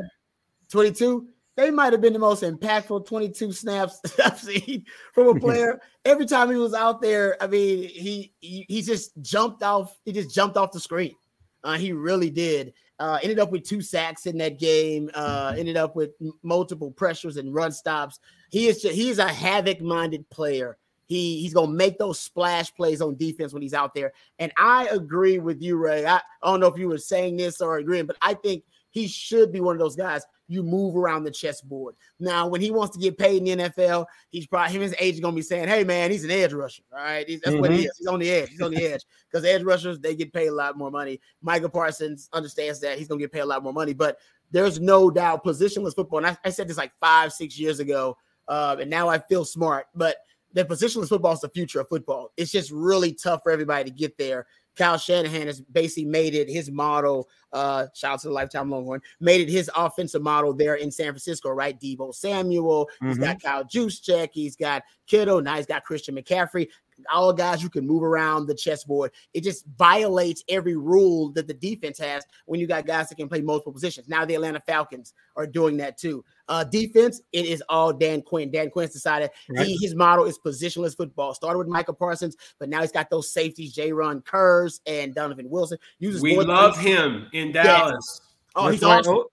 22. 0.70 1.28
They 1.56 1.70
might 1.70 1.92
have 1.92 2.00
been 2.00 2.12
the 2.12 2.18
most 2.18 2.42
impactful 2.42 3.06
22 3.06 3.52
snaps 3.52 4.00
I've 4.24 4.40
seen 4.40 4.84
from 5.12 5.28
a 5.28 5.34
player. 5.40 5.80
Every 6.04 6.26
time 6.26 6.50
he 6.50 6.56
was 6.56 6.74
out 6.74 7.00
there, 7.00 7.36
I 7.42 7.46
mean, 7.46 7.88
he 7.88 8.32
he, 8.40 8.66
he 8.68 8.82
just 8.82 9.12
jumped 9.22 9.62
off, 9.62 9.96
he 10.04 10.12
just 10.12 10.34
jumped 10.34 10.56
off 10.56 10.72
the 10.72 10.80
screen. 10.80 11.14
Uh, 11.62 11.78
he 11.78 11.92
really 11.92 12.30
did. 12.30 12.74
Uh, 12.98 13.18
ended 13.22 13.40
up 13.40 13.50
with 13.50 13.64
two 13.64 13.80
sacks 13.80 14.26
in 14.26 14.38
that 14.38 14.58
game. 14.58 15.10
Uh, 15.14 15.50
mm-hmm. 15.50 15.58
ended 15.58 15.76
up 15.76 15.96
with 15.96 16.10
m- 16.20 16.32
multiple 16.42 16.90
pressures 16.90 17.36
and 17.36 17.54
run 17.54 17.72
stops. 17.72 18.20
He 18.50 18.66
is 18.68 18.82
just, 18.82 18.94
he 18.94 19.08
is 19.08 19.18
a 19.18 19.26
havoc 19.26 19.80
minded 19.80 20.28
player. 20.30 20.76
He 21.06 21.40
he's 21.40 21.54
gonna 21.54 21.72
make 21.72 21.98
those 21.98 22.18
splash 22.18 22.74
plays 22.74 23.02
on 23.02 23.16
defense 23.16 23.52
when 23.52 23.62
he's 23.62 23.74
out 23.74 23.94
there. 23.94 24.12
And 24.38 24.52
I 24.56 24.86
agree 24.86 25.38
with 25.38 25.60
you, 25.60 25.76
Ray. 25.76 26.06
I, 26.06 26.16
I 26.16 26.22
don't 26.42 26.60
know 26.60 26.66
if 26.66 26.78
you 26.78 26.88
were 26.88 26.98
saying 26.98 27.36
this 27.36 27.60
or 27.60 27.78
agreeing, 27.78 28.06
but 28.06 28.16
I 28.22 28.34
think 28.34 28.64
he 28.94 29.08
should 29.08 29.52
be 29.52 29.60
one 29.60 29.74
of 29.74 29.80
those 29.80 29.96
guys 29.96 30.22
you 30.46 30.62
move 30.62 30.96
around 30.96 31.24
the 31.24 31.30
chessboard. 31.30 31.96
Now, 32.20 32.46
when 32.46 32.60
he 32.60 32.70
wants 32.70 32.96
to 32.96 33.02
get 33.02 33.18
paid 33.18 33.42
in 33.46 33.58
the 33.58 33.68
NFL, 33.68 34.06
he's 34.30 34.46
probably 34.46 34.72
him 34.72 34.82
and 34.82 34.90
his 34.90 35.00
agent 35.00 35.24
gonna 35.24 35.34
be 35.34 35.42
saying, 35.42 35.68
"Hey, 35.68 35.82
man, 35.82 36.12
he's 36.12 36.22
an 36.24 36.30
edge 36.30 36.52
rusher. 36.52 36.84
All 36.92 36.98
right, 36.98 37.28
he's, 37.28 37.40
that's 37.40 37.54
mm-hmm. 37.54 37.60
what 37.60 37.70
he 37.72 37.78
mm-hmm. 37.78 37.86
is. 37.86 37.98
He's 37.98 38.06
on 38.06 38.20
the 38.20 38.30
edge. 38.30 38.50
He's 38.50 38.60
on 38.60 38.70
the 38.70 38.84
edge 38.84 39.04
because 39.30 39.44
edge 39.44 39.62
rushers 39.62 39.98
they 39.98 40.14
get 40.14 40.32
paid 40.32 40.46
a 40.46 40.54
lot 40.54 40.78
more 40.78 40.92
money. 40.92 41.20
Micah 41.42 41.68
Parsons 41.68 42.28
understands 42.32 42.78
that 42.80 42.96
he's 42.96 43.08
gonna 43.08 43.20
get 43.20 43.32
paid 43.32 43.40
a 43.40 43.46
lot 43.46 43.64
more 43.64 43.72
money, 43.72 43.94
but 43.94 44.18
there's 44.52 44.78
no 44.78 45.10
doubt 45.10 45.44
positionless 45.44 45.96
football. 45.96 46.18
And 46.18 46.28
I, 46.28 46.36
I 46.44 46.50
said 46.50 46.68
this 46.68 46.76
like 46.76 46.92
five, 47.00 47.32
six 47.32 47.58
years 47.58 47.80
ago, 47.80 48.16
uh, 48.46 48.76
and 48.78 48.88
now 48.88 49.08
I 49.08 49.18
feel 49.18 49.44
smart, 49.44 49.86
but 49.94 50.18
the 50.52 50.64
positionless 50.64 51.08
football 51.08 51.32
is 51.32 51.40
the 51.40 51.48
future 51.48 51.80
of 51.80 51.88
football. 51.88 52.32
It's 52.36 52.52
just 52.52 52.70
really 52.70 53.12
tough 53.12 53.40
for 53.42 53.50
everybody 53.50 53.84
to 53.84 53.90
get 53.90 54.16
there. 54.16 54.46
Kyle 54.76 54.98
Shanahan 54.98 55.46
has 55.46 55.60
basically 55.60 56.06
made 56.06 56.34
it 56.34 56.48
his 56.48 56.70
model. 56.70 57.28
Uh, 57.52 57.86
shout 57.94 58.14
out 58.14 58.20
to 58.20 58.28
the 58.28 58.34
lifetime 58.34 58.70
Longhorn, 58.70 59.00
made 59.20 59.40
it 59.40 59.48
his 59.48 59.70
offensive 59.76 60.22
model 60.22 60.52
there 60.52 60.74
in 60.74 60.90
San 60.90 61.06
Francisco, 61.06 61.50
right? 61.50 61.78
Deebo 61.80 62.12
Samuel, 62.12 62.86
mm-hmm. 62.86 63.08
he's 63.08 63.18
got 63.18 63.38
mm-hmm. 63.38 63.46
Kyle 63.46 63.64
Juszczyk, 63.64 64.30
he's 64.32 64.56
got 64.56 64.82
Kittle, 65.06 65.40
now 65.40 65.56
he's 65.56 65.66
got 65.66 65.84
Christian 65.84 66.16
McCaffrey 66.16 66.68
all 67.10 67.32
guys 67.32 67.62
you 67.62 67.70
can 67.70 67.86
move 67.86 68.02
around 68.02 68.46
the 68.46 68.54
chessboard. 68.54 69.12
It 69.32 69.42
just 69.42 69.64
violates 69.78 70.42
every 70.48 70.76
rule 70.76 71.30
that 71.32 71.46
the 71.46 71.54
defense 71.54 71.98
has 71.98 72.24
when 72.46 72.60
you 72.60 72.66
got 72.66 72.86
guys 72.86 73.08
that 73.08 73.16
can 73.16 73.28
play 73.28 73.40
multiple 73.40 73.72
positions. 73.72 74.08
Now 74.08 74.24
the 74.24 74.34
Atlanta 74.34 74.60
Falcons 74.66 75.14
are 75.36 75.46
doing 75.46 75.76
that 75.78 75.96
too. 75.96 76.24
Uh, 76.48 76.64
defense, 76.64 77.22
it 77.32 77.46
is 77.46 77.62
all 77.68 77.92
Dan 77.92 78.20
Quinn. 78.20 78.50
Dan 78.50 78.70
Quinn's 78.70 78.92
decided 78.92 79.30
right. 79.48 79.66
he, 79.66 79.78
his 79.80 79.94
model 79.94 80.24
is 80.24 80.38
positionless 80.38 80.96
football. 80.96 81.32
Started 81.34 81.58
with 81.58 81.68
Michael 81.68 81.94
Parsons, 81.94 82.36
but 82.58 82.68
now 82.68 82.80
he's 82.80 82.92
got 82.92 83.08
those 83.08 83.32
safeties, 83.32 83.72
J. 83.72 83.84
Jayron 83.84 84.22
Kearse 84.24 84.80
and 84.86 85.14
Donovan 85.14 85.48
Wilson. 85.48 85.78
Uses 85.98 86.22
we 86.22 86.36
love 86.36 86.78
him 86.78 87.28
in 87.32 87.52
Dallas. 87.52 87.92
Yes. 87.92 88.20
Oh, 88.56 88.64
That's 88.64 88.74
he's 88.74 88.82
awesome. 88.84 89.24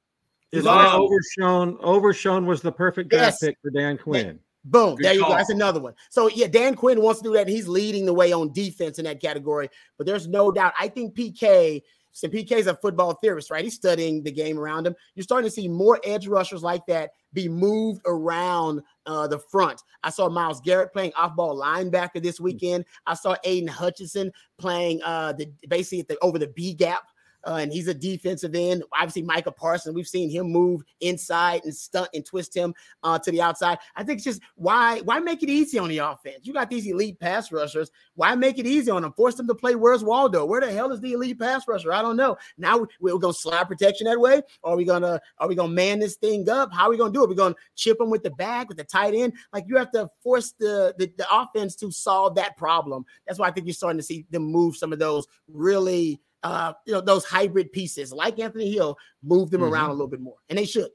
Is 0.51 0.67
Overshown? 0.67 1.77
Overshown 1.79 2.45
was 2.45 2.61
the 2.61 2.71
perfect 2.71 3.09
draft 3.09 3.37
yes. 3.41 3.49
pick 3.49 3.57
for 3.61 3.71
Dan 3.71 3.97
Quinn. 3.97 4.39
Boom. 4.63 4.95
Good 4.95 5.05
there 5.05 5.13
you 5.13 5.21
call. 5.21 5.31
go. 5.31 5.37
That's 5.37 5.49
another 5.49 5.79
one. 5.79 5.93
So 6.09 6.29
yeah, 6.29 6.47
Dan 6.47 6.75
Quinn 6.75 7.01
wants 7.01 7.21
to 7.21 7.29
do 7.29 7.33
that. 7.33 7.47
he's 7.47 7.67
leading 7.67 8.05
the 8.05 8.13
way 8.13 8.31
on 8.31 8.53
defense 8.53 8.99
in 8.99 9.05
that 9.05 9.21
category. 9.21 9.69
But 9.97 10.05
there's 10.07 10.27
no 10.27 10.51
doubt. 10.51 10.73
I 10.79 10.87
think 10.87 11.15
PK, 11.15 11.81
so 12.11 12.27
PK 12.27 12.51
is 12.51 12.67
a 12.67 12.75
football 12.75 13.15
theorist, 13.15 13.49
right? 13.49 13.63
He's 13.63 13.75
studying 13.75 14.21
the 14.21 14.31
game 14.31 14.59
around 14.59 14.85
him. 14.85 14.95
You're 15.15 15.23
starting 15.23 15.49
to 15.49 15.53
see 15.53 15.67
more 15.67 15.99
edge 16.03 16.27
rushers 16.27 16.61
like 16.61 16.85
that 16.87 17.11
be 17.33 17.47
moved 17.47 18.01
around 18.05 18.81
uh, 19.05 19.27
the 19.27 19.39
front. 19.39 19.81
I 20.03 20.09
saw 20.09 20.29
Myles 20.29 20.61
Garrett 20.61 20.93
playing 20.93 21.13
off-ball 21.15 21.59
linebacker 21.59 22.21
this 22.21 22.37
hmm. 22.37 22.45
weekend. 22.45 22.85
I 23.07 23.15
saw 23.15 23.35
Aidan 23.43 23.69
Hutchinson 23.69 24.31
playing 24.59 25.01
uh, 25.03 25.33
the 25.33 25.51
basically 25.67 26.03
the, 26.03 26.17
over 26.21 26.37
the 26.37 26.47
B 26.47 26.73
gap 26.73 27.03
uh, 27.45 27.55
and 27.61 27.71
he's 27.71 27.87
a 27.87 27.93
defensive 27.93 28.55
end. 28.55 28.83
Obviously, 28.93 29.23
Micah 29.23 29.51
Parsons, 29.51 29.95
we've 29.95 30.07
seen 30.07 30.29
him 30.29 30.51
move 30.51 30.83
inside 30.99 31.61
and 31.63 31.75
stunt 31.75 32.09
and 32.13 32.25
twist 32.25 32.55
him 32.55 32.73
uh, 33.03 33.17
to 33.19 33.31
the 33.31 33.41
outside. 33.41 33.79
I 33.95 34.03
think 34.03 34.17
it's 34.17 34.25
just 34.25 34.41
why 34.55 34.99
why 35.01 35.19
make 35.19 35.43
it 35.43 35.49
easy 35.49 35.79
on 35.79 35.89
the 35.89 35.99
offense? 35.99 36.39
You 36.43 36.53
got 36.53 36.69
these 36.69 36.87
elite 36.87 37.19
pass 37.19 37.51
rushers. 37.51 37.91
Why 38.15 38.35
make 38.35 38.59
it 38.59 38.67
easy 38.67 38.91
on 38.91 39.01
them? 39.01 39.13
Force 39.13 39.35
them 39.35 39.47
to 39.47 39.55
play. 39.55 39.75
Where's 39.75 40.03
Waldo? 40.03 40.45
Where 40.45 40.61
the 40.61 40.71
hell 40.71 40.91
is 40.91 41.01
the 41.01 41.13
elite 41.13 41.39
pass 41.39 41.67
rusher? 41.67 41.93
I 41.93 42.01
don't 42.01 42.17
know. 42.17 42.37
Now 42.57 42.85
we're 42.99 43.17
gonna 43.17 43.33
slide 43.33 43.65
protection 43.65 44.05
that 44.05 44.19
way. 44.19 44.41
Or 44.63 44.73
are 44.73 44.77
we 44.77 44.85
gonna 44.85 45.19
are 45.37 45.47
we 45.47 45.55
gonna 45.55 45.73
man 45.73 45.99
this 45.99 46.15
thing 46.15 46.47
up? 46.49 46.73
How 46.73 46.85
are 46.85 46.89
we 46.89 46.97
gonna 46.97 47.13
do 47.13 47.23
it? 47.23 47.29
We're 47.29 47.35
gonna 47.35 47.55
chip 47.75 47.97
them 47.97 48.09
with 48.09 48.23
the 48.23 48.31
back 48.31 48.67
with 48.67 48.77
the 48.77 48.83
tight 48.83 49.13
end. 49.13 49.33
Like 49.53 49.65
you 49.67 49.77
have 49.77 49.91
to 49.91 50.09
force 50.21 50.53
the, 50.59 50.93
the 50.97 51.11
the 51.17 51.27
offense 51.31 51.75
to 51.77 51.91
solve 51.91 52.35
that 52.35 52.57
problem. 52.57 53.05
That's 53.25 53.39
why 53.39 53.47
I 53.47 53.51
think 53.51 53.67
you're 53.67 53.73
starting 53.73 53.99
to 53.99 54.03
see 54.03 54.25
them 54.29 54.43
move 54.43 54.75
some 54.75 54.93
of 54.93 54.99
those 54.99 55.27
really 55.47 56.21
uh, 56.43 56.73
you 56.85 56.93
know, 56.93 57.01
those 57.01 57.25
hybrid 57.25 57.71
pieces 57.71 58.11
like 58.11 58.39
Anthony 58.39 58.71
Hill, 58.71 58.97
move 59.23 59.51
them 59.51 59.61
mm-hmm. 59.61 59.73
around 59.73 59.89
a 59.89 59.93
little 59.93 60.07
bit 60.07 60.21
more, 60.21 60.37
and 60.49 60.57
they 60.57 60.65
should. 60.65 60.89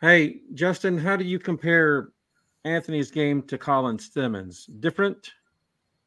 Hey, 0.00 0.40
Justin, 0.54 0.98
how 0.98 1.16
do 1.16 1.24
you 1.24 1.38
compare 1.38 2.10
Anthony's 2.64 3.10
game 3.10 3.42
to 3.42 3.58
Colin 3.58 3.98
Simmons? 3.98 4.66
Different 4.80 5.32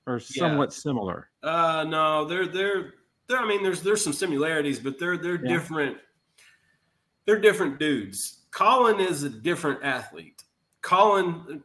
or 0.08 0.20
somewhat 0.20 0.70
yeah. 0.70 0.78
similar? 0.78 1.30
Uh, 1.44 1.86
no, 1.88 2.26
they're 2.26 2.48
they're 2.48 2.94
they're. 3.28 3.40
I 3.40 3.48
mean, 3.48 3.64
there's 3.64 3.82
there's 3.82 4.04
some 4.04 4.14
similarities, 4.14 4.80
but 4.80 5.00
they're 5.00 5.18
they're 5.18 5.44
yeah. 5.44 5.54
different. 5.54 5.98
They're 7.26 7.40
different 7.40 7.80
dudes. 7.80 8.46
Colin 8.52 9.00
is 9.00 9.24
a 9.24 9.30
different 9.30 9.84
athlete. 9.84 10.44
Colin, 10.82 11.62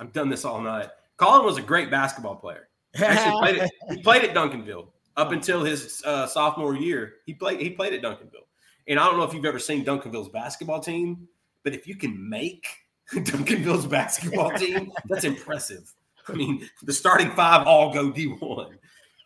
I've 0.00 0.12
done 0.12 0.30
this 0.30 0.46
all 0.46 0.60
night. 0.60 0.88
Colin 1.18 1.44
was 1.44 1.58
a 1.58 1.62
great 1.62 1.90
basketball 1.90 2.36
player. 2.36 2.68
Actually, 2.96 3.38
played 3.40 3.56
it, 3.56 3.70
he 3.90 4.02
played 4.02 4.24
at 4.24 4.34
Duncanville 4.34 4.88
up 5.16 5.32
until 5.32 5.64
his 5.64 6.02
uh, 6.04 6.26
sophomore 6.26 6.74
year. 6.74 7.14
He 7.24 7.34
played 7.34 7.60
he 7.60 7.70
played 7.70 7.92
at 7.92 8.02
Duncanville, 8.02 8.46
and 8.88 8.98
I 8.98 9.06
don't 9.06 9.16
know 9.16 9.24
if 9.24 9.34
you've 9.34 9.44
ever 9.44 9.58
seen 9.58 9.84
Duncanville's 9.84 10.28
basketball 10.28 10.80
team, 10.80 11.28
but 11.62 11.74
if 11.74 11.86
you 11.86 11.96
can 11.96 12.28
make 12.28 12.66
Duncanville's 13.12 13.86
basketball 13.86 14.50
team, 14.56 14.92
that's 15.06 15.24
impressive. 15.24 15.92
I 16.28 16.32
mean, 16.32 16.68
the 16.82 16.92
starting 16.92 17.30
five 17.30 17.66
all 17.66 17.92
go 17.92 18.10
D 18.10 18.26
one. 18.26 18.78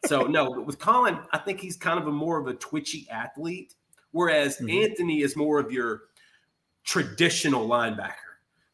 So 0.06 0.22
no, 0.26 0.54
but 0.54 0.66
with 0.66 0.78
Colin, 0.78 1.18
I 1.32 1.38
think 1.38 1.60
he's 1.60 1.76
kind 1.76 1.98
of 1.98 2.06
a 2.06 2.12
more 2.12 2.38
of 2.38 2.46
a 2.46 2.54
twitchy 2.54 3.08
athlete, 3.10 3.74
whereas 4.12 4.56
mm-hmm. 4.56 4.84
Anthony 4.84 5.22
is 5.22 5.36
more 5.36 5.58
of 5.58 5.72
your 5.72 6.02
traditional 6.84 7.68
linebacker. 7.68 8.14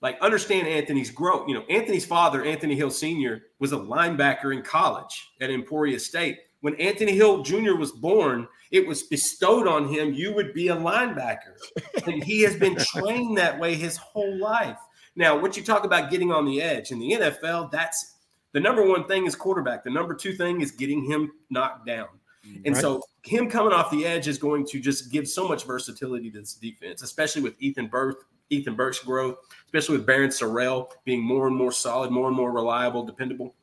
Like 0.03 0.21
understand 0.21 0.69
Anthony's 0.69 1.11
growth. 1.11 1.49
You 1.49 1.55
know, 1.55 1.65
Anthony's 1.71 2.05
father, 2.05 2.45
Anthony 2.45 2.77
Hill 2.77 2.91
Sr., 2.91 3.43
was 3.59 3.73
a 3.73 3.77
linebacker 3.77 4.55
in 4.55 4.63
college 4.63 5.31
at 5.41 5.51
Emporia 5.51 5.99
State 5.99 6.39
when 6.61 6.75
Anthony 6.77 7.13
Hill 7.13 7.43
Jr. 7.43 7.75
was 7.75 7.93
born, 7.93 8.49
it 8.71 8.87
was 8.87 9.05
bestowed 9.05 9.67
on 9.67 9.89
him, 9.89 10.13
you 10.13 10.35
would 10.35 10.53
be 10.55 10.69
a 10.69 10.77
linebacker. 10.77 11.57
and 12.07 12.23
he 12.23 12.43
has 12.43 12.57
been 12.57 12.77
trained 12.77 13.39
that 13.39 13.59
way 13.59 13.75
his 13.75 13.97
whole 13.97 14.37
life. 14.39 14.79
Now, 15.15 15.39
what 15.39 15.57
you 15.57 15.63
talk 15.63 15.85
about 15.85 16.11
getting 16.11 16.31
on 16.33 16.45
the 16.45 16.61
edge 16.61 16.91
in 16.91 16.99
the 16.99 17.13
NFL, 17.13 17.71
that's 17.71 18.17
the 18.53 18.61
number 18.61 18.87
one 18.87 19.07
thing 19.07 19.27
is 19.27 19.35
quarterback. 19.35 19.85
The 19.85 19.91
number 19.91 20.15
two 20.15 20.33
thing 20.33 20.61
is 20.61 20.71
getting 20.71 21.05
him 21.05 21.33
knocked 21.51 21.87
down. 21.87 22.09
And 22.65 22.75
right. 22.75 22.81
so 22.81 23.03
him 23.23 23.51
coming 23.51 23.73
off 23.73 23.91
the 23.91 24.07
edge 24.07 24.29
is 24.29 24.39
going 24.39 24.67
to 24.67 24.81
just 24.81 25.11
give 25.11 25.27
so 25.27 25.49
much 25.49 25.65
versatility 25.65 26.31
to 26.31 26.41
this 26.41 26.55
defense, 26.55 27.03
especially 27.03 27.43
with 27.43 27.55
Ethan 27.59 27.89
Burke, 27.89 28.27
Ethan 28.51 28.77
Burke's 28.77 29.01
growth, 29.01 29.39
especially 29.67 29.99
with 29.99 30.07
Barryn 30.07 30.29
Sorrell 30.29 30.89
being 31.05 31.23
more 31.23 31.49
and 31.49 31.57
more 31.57 31.73
solid, 31.73 32.11
more 32.11 32.29
and 32.29 32.37
more 32.37 32.53
reliable, 32.53 33.05
dependable. 33.05 33.55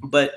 But 0.00 0.32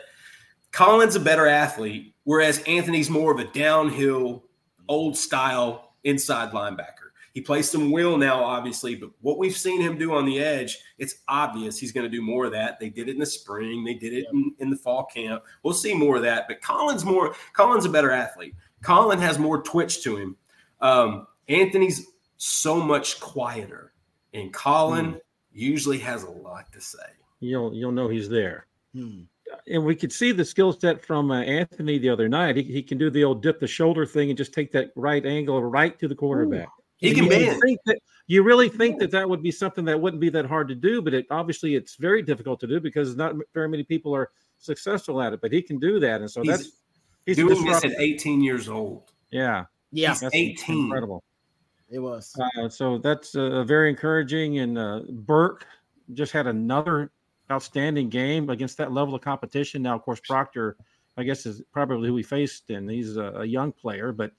Colin's 0.72 1.16
a 1.16 1.20
better 1.20 1.48
athlete, 1.48 2.16
whereas 2.24 2.64
Anthony's 2.64 3.10
more 3.10 3.32
of 3.32 3.40
a 3.40 3.46
downhill, 3.46 4.44
old 4.88 5.18
style 5.18 5.96
inside 6.04 6.52
linebacker. 6.52 7.12
He 7.34 7.42
plays 7.42 7.70
some 7.70 7.92
will 7.92 8.18
now, 8.18 8.44
obviously, 8.44 8.96
but 8.96 9.10
what 9.22 9.38
we've 9.38 9.56
seen 9.56 9.80
him 9.82 9.98
do 9.98 10.14
on 10.14 10.26
the 10.26 10.40
edge, 10.40 10.78
it's 10.98 11.16
obvious 11.30 11.78
he's 11.78 11.94
going 11.94 12.10
to 12.10 12.10
do 12.10 12.22
more 12.22 12.46
of 12.46 12.52
that. 12.52 12.78
They 12.80 12.90
did 12.90 13.08
it 13.08 13.14
in 13.14 13.20
the 13.20 13.26
spring, 13.26 13.86
they 13.86 13.94
did 13.94 14.14
it 14.14 14.26
in, 14.34 14.54
in, 14.60 14.70
the 14.70 14.76
fall 14.76 15.06
camp. 15.06 15.44
We'll 15.64 15.74
see 15.74 15.94
more 15.94 16.18
of 16.18 16.24
that. 16.24 16.48
But 16.50 16.62
Colin's 16.62 17.06
more, 17.06 17.34
Colin's 17.54 17.86
a 17.86 17.90
better 17.90 18.12
athlete. 18.12 18.54
Colin 18.84 19.20
has 19.20 19.40
more 19.40 19.62
twitch 19.62 20.04
to 20.04 20.18
him. 20.18 20.36
Um, 20.82 21.28
Anthony's 21.48 22.08
so 22.36 22.82
much 22.82 23.20
quieter, 23.22 23.94
and 24.34 24.52
Colin 24.52 25.12
hmm. 25.12 25.18
usually 25.54 26.00
has 26.00 26.24
a 26.24 26.30
lot 26.30 26.72
to 26.74 26.82
say. 26.82 27.00
You'll 27.40 27.74
you'll 27.74 27.92
know 27.92 28.10
he's 28.10 28.30
there. 28.30 28.68
Hmm 28.94 29.22
and 29.68 29.84
we 29.84 29.96
could 29.96 30.12
see 30.12 30.32
the 30.32 30.46
skill 30.46 30.74
set 30.74 31.06
from 31.06 31.32
uh, 31.32 31.42
Anthony 31.42 31.98
the 31.98 32.10
other 32.10 32.30
night. 32.30 32.56
He, 32.58 32.64
he 32.64 32.84
can 32.84 32.98
do 32.98 33.10
the 33.10 33.24
old 33.24 33.42
dip 33.42 33.60
the 33.60 33.68
shoulder 33.68 34.06
thing 34.06 34.30
and 34.30 34.38
just 34.38 34.54
take 34.54 34.72
that 34.72 34.92
right 34.96 35.26
angle 35.26 35.64
right 35.64 35.98
to 36.00 36.08
the 36.08 36.16
quarterback. 36.16 36.68
Ooh, 36.68 36.84
he 36.98 37.14
can 37.14 37.26
you 37.26 37.60
think 37.60 37.80
that 37.86 38.00
you 38.28 38.44
really 38.44 38.70
think 38.70 39.00
that 39.00 39.12
that 39.12 39.28
would 39.28 39.42
be 39.42 39.52
something 39.52 39.84
that 39.86 40.00
wouldn't 40.00 40.22
be 40.22 40.30
that 40.30 40.46
hard 40.46 40.68
to 40.68 40.76
do, 40.76 41.02
but 41.02 41.14
it 41.14 41.26
obviously 41.32 41.76
it's 41.76 41.96
very 41.96 42.22
difficult 42.22 42.60
to 42.60 42.68
do 42.68 42.80
because 42.80 43.16
not 43.16 43.36
very 43.54 43.68
many 43.68 43.84
people 43.84 44.16
are 44.16 44.30
successful 44.60 45.22
at 45.22 45.34
it. 45.34 45.42
But 45.42 45.52
he 45.52 45.62
can 45.62 45.80
do 45.80 46.00
that, 46.00 46.22
and 46.22 46.30
so 46.30 46.42
he's, 46.42 46.50
that's 46.52 46.70
he's 47.26 47.38
doing 47.38 47.66
this 47.66 47.84
at 47.84 47.92
18 47.98 48.42
years 48.42 48.70
old. 48.70 49.12
Yeah, 49.32 49.66
yeah, 49.92 50.14
he's 50.14 50.30
18. 50.32 50.86
Incredible. 50.86 51.24
It 51.90 52.00
was. 52.00 52.34
Uh, 52.58 52.70
so 52.70 52.98
that's 52.98 53.36
uh, 53.36 53.64
very 53.64 53.90
encouraging. 53.90 54.60
And 54.60 54.78
uh, 54.78 55.02
Burke 55.10 55.68
just 56.14 56.32
had 56.32 56.48
another 56.48 57.12
outstanding 57.52 58.10
game 58.10 58.50
against 58.50 58.78
that 58.78 58.92
level 58.92 59.14
of 59.14 59.22
competition. 59.22 59.82
Now, 59.82 59.96
of 59.96 60.02
course, 60.02 60.22
Proctor, 60.28 60.78
I 61.18 61.24
guess, 61.24 61.46
is 61.46 61.62
probably 61.72 62.08
who 62.08 62.14
we 62.14 62.24
faced, 62.24 62.70
and 62.70 62.90
he's 62.90 63.18
a, 63.18 63.34
a 63.38 63.46
young 63.46 63.72
player, 63.72 64.12
but 64.12 64.32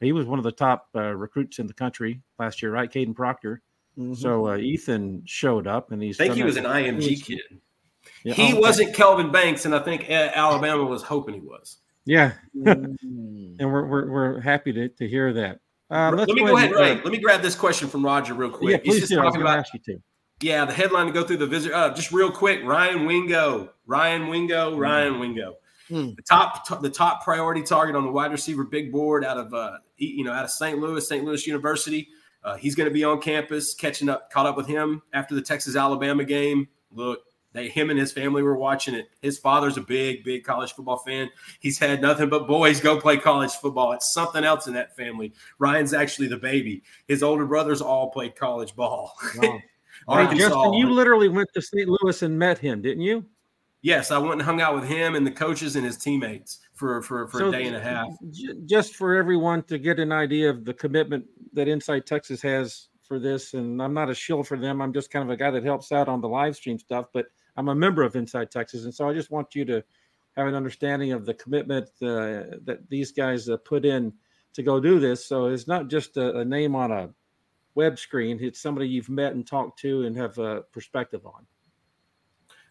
he 0.00 0.12
was 0.12 0.26
one 0.26 0.38
of 0.38 0.44
the 0.44 0.52
top 0.52 0.88
uh, 0.94 1.14
recruits 1.14 1.58
in 1.58 1.66
the 1.66 1.74
country 1.74 2.22
last 2.38 2.62
year, 2.62 2.72
right? 2.72 2.90
Kadyn 2.90 3.14
Proctor. 3.14 3.62
Mm-hmm. 3.98 4.14
So 4.14 4.48
uh, 4.48 4.56
Ethan 4.56 5.22
showed 5.26 5.66
up, 5.66 5.92
and 5.92 6.02
he's. 6.02 6.18
I 6.20 6.24
think 6.24 6.36
he 6.36 6.44
was 6.44 6.56
an 6.56 6.64
IMG 6.64 7.22
kid. 7.22 7.40
Yeah, 8.24 8.34
he 8.34 8.54
oh, 8.54 8.60
wasn't 8.60 8.94
Kelvin 8.94 9.30
Banks, 9.30 9.66
and 9.66 9.74
I 9.74 9.80
think 9.80 10.08
Alabama 10.08 10.84
was 10.84 11.02
hoping 11.02 11.34
he 11.34 11.40
was. 11.40 11.78
Yeah, 12.06 12.32
mm. 12.56 12.96
and 13.04 13.58
we're, 13.60 13.86
we're 13.86 14.10
we're 14.10 14.40
happy 14.40 14.72
to, 14.72 14.88
to 14.88 15.08
hear 15.08 15.32
that. 15.34 15.60
Uh, 15.90 16.12
let 16.12 16.28
me 16.28 16.44
go 16.44 16.56
ahead. 16.56 16.70
Ray, 16.70 16.94
let 16.94 17.06
me 17.06 17.18
grab 17.18 17.42
this 17.42 17.54
question 17.54 17.88
from 17.88 18.04
Roger 18.04 18.32
real 18.34 18.50
quick. 18.50 18.70
Yeah, 18.70 18.76
please 18.78 18.92
He's 18.92 19.00
just 19.00 19.12
do. 19.12 19.16
talking 19.16 19.42
about. 19.42 19.66
Ask 20.40 20.44
you 20.44 20.50
to. 20.50 20.54
Yeah, 20.54 20.64
the 20.64 20.72
headline 20.72 21.06
to 21.06 21.12
go 21.12 21.24
through 21.24 21.38
the 21.38 21.46
visit. 21.46 21.72
Uh, 21.72 21.92
just 21.94 22.12
real 22.12 22.30
quick, 22.30 22.64
Ryan 22.64 23.06
Wingo, 23.06 23.70
Ryan 23.86 24.28
Wingo, 24.28 24.76
Ryan 24.76 25.14
mm. 25.14 25.20
Wingo. 25.20 25.56
Mm. 25.90 26.16
The 26.16 26.22
top, 26.22 26.66
t- 26.66 26.76
the 26.80 26.90
top 26.90 27.24
priority 27.24 27.62
target 27.62 27.96
on 27.96 28.04
the 28.04 28.12
wide 28.12 28.30
receiver 28.30 28.64
big 28.64 28.92
board 28.92 29.24
out 29.24 29.38
of 29.38 29.52
uh, 29.52 29.78
you 29.96 30.24
know 30.24 30.32
out 30.32 30.44
of 30.44 30.50
St. 30.50 30.78
Louis, 30.78 31.06
St. 31.06 31.24
Louis 31.24 31.46
University. 31.46 32.08
Uh, 32.42 32.56
he's 32.56 32.74
going 32.74 32.88
to 32.88 32.94
be 32.94 33.04
on 33.04 33.20
campus, 33.20 33.74
catching 33.74 34.08
up, 34.08 34.30
caught 34.30 34.46
up 34.46 34.56
with 34.56 34.66
him 34.66 35.02
after 35.12 35.34
the 35.34 35.42
Texas 35.42 35.76
Alabama 35.76 36.24
game. 36.24 36.68
Look, 36.90 37.20
they 37.52 37.68
him 37.68 37.90
and 37.90 37.98
his 37.98 38.12
family 38.12 38.42
were 38.42 38.56
watching 38.56 38.94
it. 38.94 39.08
His 39.20 39.38
father's 39.38 39.76
a 39.76 39.80
big, 39.80 40.24
big 40.24 40.44
college 40.44 40.72
football 40.72 40.98
fan. 40.98 41.28
He's 41.58 41.78
had 41.78 42.00
nothing 42.00 42.28
but 42.28 42.46
boys 42.46 42.80
go 42.80 43.00
play 43.00 43.16
college 43.16 43.52
football. 43.52 43.92
It's 43.92 44.12
something 44.12 44.44
else 44.44 44.68
in 44.68 44.74
that 44.74 44.96
family. 44.96 45.32
Ryan's 45.58 45.92
actually 45.92 46.28
the 46.28 46.36
baby. 46.36 46.82
His 47.08 47.22
older 47.22 47.46
brothers 47.46 47.80
all 47.80 48.10
played 48.10 48.36
college 48.36 48.76
ball. 48.76 49.14
Wow. 49.36 49.58
Hey, 50.08 50.36
Justin, 50.36 50.74
you 50.74 50.90
literally 50.90 51.28
went 51.28 51.48
to 51.54 51.62
St. 51.62 51.88
Louis 51.88 52.22
and 52.22 52.38
met 52.38 52.58
him, 52.58 52.82
didn't 52.82 53.02
you? 53.02 53.24
Yes, 53.82 54.10
I 54.10 54.18
went 54.18 54.34
and 54.34 54.42
hung 54.42 54.60
out 54.60 54.74
with 54.74 54.84
him 54.84 55.14
and 55.14 55.26
the 55.26 55.30
coaches 55.30 55.74
and 55.76 55.86
his 55.86 55.96
teammates 55.96 56.60
for 56.74 57.00
for, 57.02 57.26
for 57.28 57.38
so 57.38 57.48
a 57.48 57.52
day 57.52 57.66
and 57.66 57.76
a 57.76 57.80
half. 57.80 58.08
Just 58.66 58.94
for 58.94 59.16
everyone 59.16 59.62
to 59.64 59.78
get 59.78 59.98
an 59.98 60.12
idea 60.12 60.50
of 60.50 60.64
the 60.64 60.74
commitment 60.74 61.24
that 61.54 61.66
Inside 61.66 62.04
Texas 62.04 62.42
has 62.42 62.88
for 63.02 63.18
this, 63.18 63.54
and 63.54 63.82
I'm 63.82 63.94
not 63.94 64.10
a 64.10 64.14
shill 64.14 64.42
for 64.42 64.58
them. 64.58 64.82
I'm 64.82 64.92
just 64.92 65.10
kind 65.10 65.24
of 65.24 65.30
a 65.30 65.36
guy 65.36 65.50
that 65.50 65.64
helps 65.64 65.92
out 65.92 66.08
on 66.08 66.20
the 66.20 66.28
live 66.28 66.56
stream 66.56 66.78
stuff, 66.78 67.06
but 67.12 67.26
I'm 67.56 67.68
a 67.68 67.74
member 67.74 68.02
of 68.02 68.16
Inside 68.16 68.50
Texas, 68.50 68.84
and 68.84 68.94
so 68.94 69.08
I 69.08 69.14
just 69.14 69.30
want 69.30 69.54
you 69.54 69.64
to 69.64 69.82
have 70.36 70.46
an 70.46 70.54
understanding 70.54 71.12
of 71.12 71.24
the 71.24 71.34
commitment 71.34 71.86
uh, 72.02 72.56
that 72.64 72.80
these 72.88 73.12
guys 73.12 73.48
uh, 73.48 73.56
put 73.58 73.84
in 73.84 74.12
to 74.52 74.62
go 74.62 74.78
do 74.78 75.00
this. 75.00 75.26
So 75.26 75.46
it's 75.46 75.66
not 75.66 75.88
just 75.88 76.16
a, 76.16 76.38
a 76.38 76.44
name 76.44 76.74
on 76.74 76.92
a 76.92 77.10
web 77.74 77.98
screen. 77.98 78.38
It's 78.40 78.60
somebody 78.60 78.88
you've 78.88 79.08
met 79.08 79.34
and 79.34 79.46
talked 79.46 79.78
to 79.80 80.04
and 80.04 80.16
have 80.16 80.38
a 80.38 80.62
perspective 80.72 81.24
on. 81.26 81.46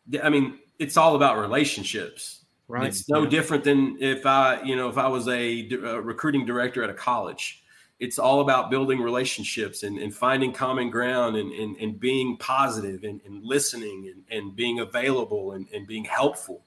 Yeah, 0.09 0.25
I 0.25 0.29
mean, 0.29 0.59
it's 0.79 0.97
all 0.97 1.15
about 1.15 1.37
relationships. 1.37 2.45
Right. 2.67 2.87
It's 2.87 3.09
no 3.09 3.23
yeah. 3.23 3.29
different 3.29 3.63
than 3.63 3.97
if 3.99 4.25
I, 4.25 4.61
you 4.61 4.75
know, 4.75 4.89
if 4.89 4.97
I 4.97 5.07
was 5.07 5.27
a, 5.27 5.69
a, 5.71 6.01
recruiting 6.01 6.45
director 6.45 6.83
at 6.83 6.89
a 6.89 6.93
college. 6.93 7.63
It's 7.99 8.17
all 8.17 8.39
about 8.39 8.71
building 8.71 9.01
relationships 9.01 9.83
and, 9.83 9.97
and 9.97 10.15
finding 10.15 10.53
common 10.53 10.89
ground 10.89 11.35
and, 11.35 11.51
and, 11.51 11.75
and 11.77 11.99
being 11.99 12.37
positive 12.37 13.03
and, 13.03 13.19
and 13.25 13.43
listening 13.43 14.13
and, 14.13 14.23
and 14.37 14.55
being 14.55 14.79
available 14.79 15.51
and, 15.51 15.67
and 15.73 15.85
being 15.85 16.05
helpful. 16.05 16.63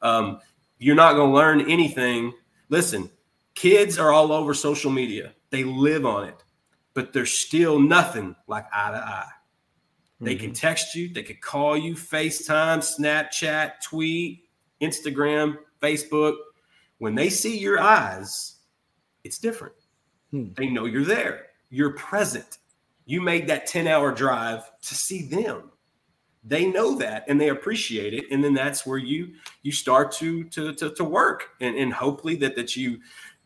Um, 0.00 0.40
you're 0.78 0.96
not 0.96 1.12
going 1.12 1.30
to 1.30 1.36
learn 1.36 1.70
anything. 1.70 2.32
Listen, 2.68 3.10
kids 3.54 3.96
are 3.96 4.10
all 4.10 4.32
over 4.32 4.54
social 4.54 4.90
media, 4.90 5.34
they 5.50 5.62
live 5.62 6.04
on 6.04 6.24
it 6.24 6.41
but 6.94 7.12
there's 7.12 7.32
still 7.32 7.78
nothing 7.78 8.36
like 8.46 8.66
eye 8.72 8.90
to 8.90 8.96
eye. 8.96 9.30
They 10.20 10.34
mm-hmm. 10.34 10.44
can 10.44 10.52
text 10.54 10.94
you, 10.94 11.12
they 11.12 11.22
could 11.22 11.40
call 11.40 11.76
you, 11.76 11.94
FaceTime, 11.94 12.78
Snapchat, 12.78 13.80
tweet, 13.82 14.44
Instagram, 14.80 15.56
Facebook. 15.80 16.36
When 16.98 17.14
they 17.14 17.28
see 17.28 17.58
your 17.58 17.80
eyes, 17.80 18.56
it's 19.24 19.38
different. 19.38 19.74
Hmm. 20.30 20.52
They 20.54 20.68
know 20.68 20.84
you're 20.84 21.04
there. 21.04 21.46
You're 21.70 21.94
present. 21.94 22.58
You 23.04 23.20
made 23.20 23.48
that 23.48 23.66
10 23.66 23.88
hour 23.88 24.12
drive 24.12 24.62
to 24.82 24.94
see 24.94 25.26
them. 25.26 25.70
They 26.44 26.66
know 26.66 26.96
that 26.98 27.24
and 27.28 27.40
they 27.40 27.48
appreciate 27.50 28.14
it. 28.14 28.24
And 28.30 28.42
then 28.42 28.54
that's 28.54 28.84
where 28.84 28.98
you 28.98 29.34
you 29.62 29.72
start 29.72 30.12
to 30.12 30.44
to 30.44 30.72
to, 30.74 30.90
to 30.90 31.04
work 31.04 31.50
and, 31.60 31.76
and 31.76 31.92
hopefully 31.92 32.36
that 32.36 32.56
that 32.56 32.76
you 32.76 32.98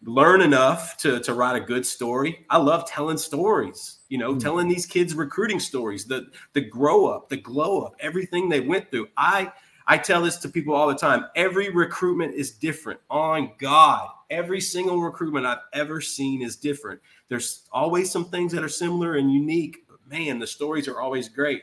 learn 0.07 0.41
enough 0.41 0.97
to 0.99 1.21
to 1.21 1.35
write 1.35 1.57
a 1.57 1.65
good 1.65 1.85
story. 1.85 2.47
I 2.49 2.59
love 2.59 2.89
telling 2.89 3.19
stories, 3.19 3.99
you 4.09 4.19
know, 4.19 4.33
Hmm. 4.33 4.39
telling 4.39 4.69
these 4.69 4.87
kids 4.87 5.15
recruiting 5.15 5.61
stories, 5.61 6.07
the 6.07 6.29
the 6.55 6.63
grow 6.63 7.07
up, 7.07 7.29
the 7.29 7.37
glow 7.37 7.83
up, 7.83 7.95
everything 8.01 8.49
they 8.49 8.61
went 8.61 8.91
through. 8.91 9.09
I 9.17 9.53
I 9.89 9.99
tell 9.99 10.23
this 10.23 10.37
to 10.39 10.49
people 10.49 10.75
all 10.75 10.89
the 10.89 10.95
time. 10.97 11.27
Every 11.37 11.71
recruitment 11.71 12.35
is 12.35 12.51
different. 12.53 12.99
On 13.11 13.53
God, 13.59 14.09
every 14.31 14.61
single 14.61 15.01
recruitment 15.01 15.47
I've 15.47 15.59
ever 15.73 16.01
seen 16.01 16.43
is 16.43 16.57
different. 16.57 17.01
There's 17.29 17.69
always 17.73 18.11
some 18.11 18.25
things 18.27 18.53
that 18.53 18.65
are 18.65 18.69
similar 18.69 19.15
and 19.15 19.33
unique, 19.33 19.85
but 19.89 19.99
man, 20.09 20.39
the 20.41 20.47
stories 20.47 20.89
are 20.89 21.01
always 21.01 21.29
great. 21.29 21.63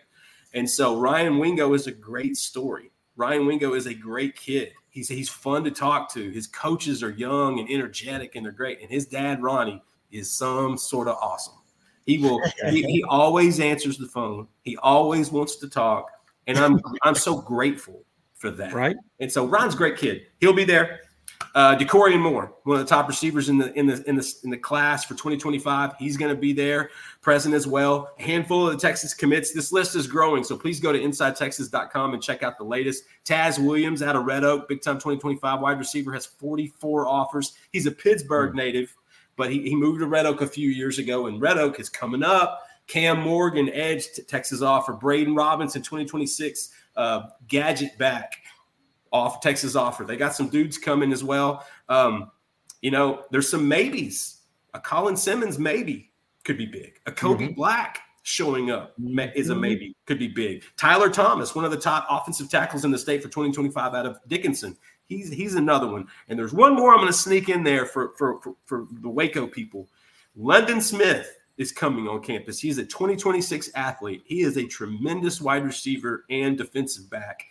And 0.53 0.69
so 0.69 0.99
Ryan 0.99 1.37
Wingo 1.39 1.73
is 1.73 1.87
a 1.87 1.91
great 1.91 2.37
story. 2.37 2.91
Ryan 3.17 3.45
Wingo 3.45 3.73
is 3.73 3.87
a 3.87 3.93
great 3.93 4.35
kid. 4.35 4.71
He's 4.93 5.09
he's 5.09 5.27
fun 5.27 5.63
to 5.63 5.71
talk 5.71 6.13
to. 6.13 6.29
His 6.29 6.45
coaches 6.45 7.01
are 7.01 7.09
young 7.09 7.59
and 7.59 7.67
energetic, 7.67 8.35
and 8.35 8.45
they're 8.45 8.51
great. 8.51 8.79
And 8.79 8.91
his 8.91 9.07
dad, 9.07 9.41
Ronnie, 9.41 9.81
is 10.11 10.31
some 10.31 10.77
sort 10.77 11.07
of 11.07 11.17
awesome. 11.19 11.55
He 12.05 12.19
will. 12.19 12.39
he, 12.69 12.83
he 12.83 13.03
always 13.09 13.59
answers 13.59 13.97
the 13.97 14.05
phone. 14.05 14.47
He 14.61 14.77
always 14.77 15.31
wants 15.31 15.55
to 15.57 15.67
talk, 15.67 16.11
and 16.45 16.59
I'm 16.59 16.79
I'm 17.01 17.15
so 17.15 17.41
grateful 17.41 18.05
for 18.35 18.51
that. 18.51 18.71
Right. 18.71 18.95
And 19.19 19.31
so 19.31 19.47
Ron's 19.47 19.73
a 19.73 19.77
great 19.77 19.97
kid. 19.97 20.27
He'll 20.39 20.53
be 20.53 20.63
there. 20.63 20.99
Uh, 21.55 21.75
Dakorien 21.75 22.19
Moore, 22.19 22.53
one 22.63 22.79
of 22.79 22.85
the 22.85 22.89
top 22.89 23.07
receivers 23.07 23.49
in 23.49 23.57
the 23.57 23.71
in 23.77 23.85
the 23.85 24.03
in 24.09 24.15
the 24.15 24.35
in 24.43 24.49
the 24.49 24.57
class 24.57 25.05
for 25.05 25.13
2025. 25.13 25.93
He's 25.99 26.17
going 26.17 26.33
to 26.33 26.39
be 26.39 26.53
there, 26.53 26.89
present 27.21 27.53
as 27.53 27.67
well. 27.67 28.11
A 28.19 28.23
handful 28.23 28.67
of 28.67 28.73
the 28.73 28.79
Texas 28.79 29.13
commits. 29.13 29.53
This 29.53 29.71
list 29.71 29.95
is 29.95 30.07
growing, 30.07 30.43
so 30.43 30.57
please 30.57 30.79
go 30.79 30.91
to 30.91 30.99
InsideTexas.com 30.99 32.13
and 32.13 32.23
check 32.23 32.43
out 32.43 32.57
the 32.57 32.63
latest. 32.63 33.03
Taz 33.25 33.63
Williams 33.63 34.01
out 34.01 34.15
of 34.15 34.25
Red 34.25 34.43
Oak, 34.43 34.67
big 34.67 34.81
time 34.81 34.95
2025 34.95 35.59
wide 35.59 35.79
receiver, 35.79 36.11
has 36.13 36.25
44 36.25 37.07
offers. 37.07 37.53
He's 37.71 37.85
a 37.85 37.91
Pittsburgh 37.91 38.55
native, 38.55 38.95
but 39.35 39.51
he, 39.51 39.61
he 39.61 39.75
moved 39.75 39.99
to 39.99 40.07
Red 40.07 40.25
Oak 40.25 40.41
a 40.41 40.47
few 40.47 40.69
years 40.69 40.99
ago, 40.99 41.27
and 41.27 41.41
Red 41.41 41.57
Oak 41.57 41.79
is 41.79 41.89
coming 41.89 42.23
up. 42.23 42.63
Cam 42.87 43.21
Morgan, 43.21 43.69
Edge, 43.69 44.11
t- 44.13 44.23
Texas 44.23 44.61
offer. 44.61 44.93
Braden 44.93 45.35
Robinson, 45.35 45.81
2026, 45.81 46.69
uh, 46.95 47.23
gadget 47.47 47.97
back 47.97 48.42
off 49.13 49.39
Texas 49.39 49.75
offer. 49.75 50.03
They 50.03 50.17
got 50.17 50.35
some 50.35 50.49
dudes 50.49 50.77
coming 50.77 51.13
as 51.13 51.23
well. 51.23 51.65
Um, 51.87 52.31
you 52.81 52.91
know, 52.91 53.23
there's 53.31 53.49
some 53.49 53.67
maybes. 53.67 54.41
A 54.73 54.79
Colin 54.79 55.15
Simmons 55.15 55.57
maybe 55.57 56.11
could 56.43 56.57
be 56.57 56.65
big. 56.65 56.99
A 57.05 57.11
Korie 57.11 57.55
Black 57.55 57.99
showing 58.23 58.71
up 58.71 58.95
is 59.35 59.49
a 59.49 59.55
maybe, 59.55 59.95
could 60.05 60.17
be 60.17 60.27
big. 60.27 60.63
Tyler 60.77 61.09
Thomas, 61.09 61.55
one 61.55 61.63
of 61.63 61.71
the 61.71 61.77
top 61.77 62.07
offensive 62.09 62.49
tackles 62.49 62.83
in 62.83 62.91
the 62.91 62.97
state 62.97 63.21
for 63.21 63.29
2025 63.29 63.93
out 63.93 64.05
of 64.05 64.19
Dickinson. 64.27 64.75
He's 65.05 65.31
he's 65.31 65.55
another 65.55 65.87
one. 65.87 66.07
And 66.27 66.39
there's 66.39 66.53
one 66.53 66.75
more 66.75 66.93
I'm 66.93 66.99
going 66.99 67.07
to 67.07 67.13
sneak 67.13 67.49
in 67.49 67.63
there 67.63 67.85
for, 67.85 68.13
for 68.17 68.39
for 68.41 68.55
for 68.65 68.87
the 69.01 69.09
Waco 69.09 69.45
people. 69.45 69.87
London 70.35 70.81
Smith 70.81 71.37
is 71.57 71.71
coming 71.71 72.07
on 72.07 72.21
campus. 72.21 72.59
He's 72.59 72.79
a 72.79 72.85
2026 72.85 73.69
athlete. 73.75 74.23
He 74.25 74.41
is 74.41 74.57
a 74.57 74.65
tremendous 74.65 75.39
wide 75.39 75.63
receiver 75.63 76.25
and 76.29 76.57
defensive 76.57 77.09
back. 77.09 77.45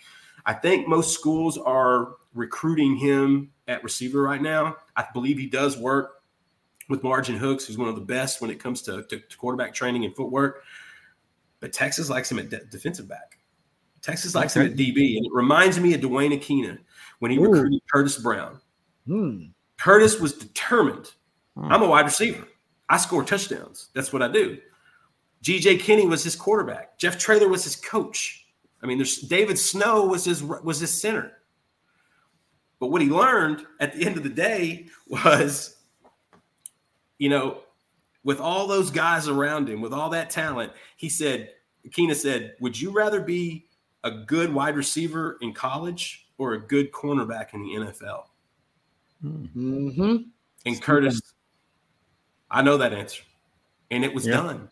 I 0.47 0.55
think 0.55 0.89
most 0.89 1.15
schools 1.15 1.59
are 1.59 2.15
recruiting 2.35 2.97
him 2.97 3.51
at 3.69 3.83
receiver 3.85 4.23
right 4.23 4.43
now. 4.43 4.77
I 4.97 5.07
believe 5.13 5.39
he 5.39 5.47
does 5.47 5.77
work 5.77 6.23
with 6.89 7.03
Margin 7.03 7.37
Hooks, 7.37 7.67
who's 7.67 7.79
one 7.79 7.89
of 7.89 7.95
the 7.95 8.01
best 8.01 8.41
when 8.41 8.51
it 8.51 8.59
comes 8.59 8.83
to, 8.83 9.03
to, 9.05 9.19
to 9.19 9.37
quarterback 9.37 9.73
training 9.75 10.05
and 10.05 10.15
footwork. 10.15 10.65
But 11.61 11.73
Texas 11.73 12.11
likes 12.11 12.31
him 12.31 12.39
at 12.39 12.51
de- 12.51 12.65
defensive 12.67 13.09
back. 13.09 13.39
Texas 14.01 14.35
likes 14.35 14.57
him 14.57 14.67
at 14.67 14.75
DB. 14.75 15.17
And 15.17 15.27
it 15.27 15.33
reminds 15.33 15.79
me 15.79 15.95
of 15.95 16.01
Duane 16.01 16.33
Akina 16.33 16.79
when 17.21 17.31
he 17.31 17.39
Ooh. 17.39 17.49
recruited 17.49 17.81
Curtis 17.93 18.19
Brown. 18.19 18.61
Hmm. 19.07 19.45
Curtis 19.79 20.19
was 20.19 20.33
determined. 20.33 21.13
Hmm. 21.57 21.73
I'm 21.73 21.83
a 21.83 21.89
wide 21.89 22.05
receiver. 22.05 22.47
I 22.89 22.97
score 22.99 23.23
touchdowns. 23.23 23.89
That's 23.95 24.13
what 24.13 24.23
I 24.23 24.29
do. 24.29 24.59
GJ 25.43 25.81
Kinney 25.81 26.07
was 26.07 26.23
his 26.23 26.37
quarterback. 26.37 26.99
Jeff 26.99 27.19
Traylor 27.19 27.49
was 27.49 27.65
his 27.65 27.77
coach. 27.77 28.42
I 28.83 28.87
mean, 28.87 28.99
there's 28.99 29.19
David 29.19 29.59
Snow 29.59 30.07
was 30.07 30.25
his 30.25 30.43
was 30.43 30.81
his 30.81 30.93
center. 30.93 31.33
But 32.81 32.89
what 32.89 33.01
he 33.01 33.09
learned 33.09 33.65
at 33.79 33.95
the 33.95 34.05
end 34.05 34.17
of 34.17 34.25
the 34.25 34.29
day 34.29 34.87
was, 35.07 35.77
you 37.19 37.29
know, 37.29 37.61
with 38.25 38.41
all 38.41 38.67
those 38.67 38.91
guys 38.91 39.29
around 39.29 39.69
him, 39.69 39.81
with 39.81 39.93
all 39.93 40.11
that 40.11 40.31
talent, 40.31 40.73
he 40.97 41.09
said, 41.09 41.51
Keena 41.93 42.15
said, 42.15 42.57
Would 42.61 42.81
you 42.81 42.91
rather 42.91 43.21
be 43.21 43.67
a 44.03 44.11
good 44.11 44.53
wide 44.53 44.75
receiver 44.75 45.39
in 45.43 45.53
college 45.53 46.27
or 46.39 46.55
a 46.55 46.59
good 46.61 46.91
cornerback 46.91 47.55
in 47.55 47.63
the 47.63 47.93
NFL? 47.93 48.25
Mm-hmm. 49.25 50.17
And 50.67 50.83
Curtis, 50.83 51.21
I 52.51 52.63
know 52.63 52.77
that 52.79 52.93
answer. 52.93 53.23
And 53.93 54.05
it 54.05 54.13
was 54.13 54.27
Yeah. 54.27 54.39
done. 54.39 54.71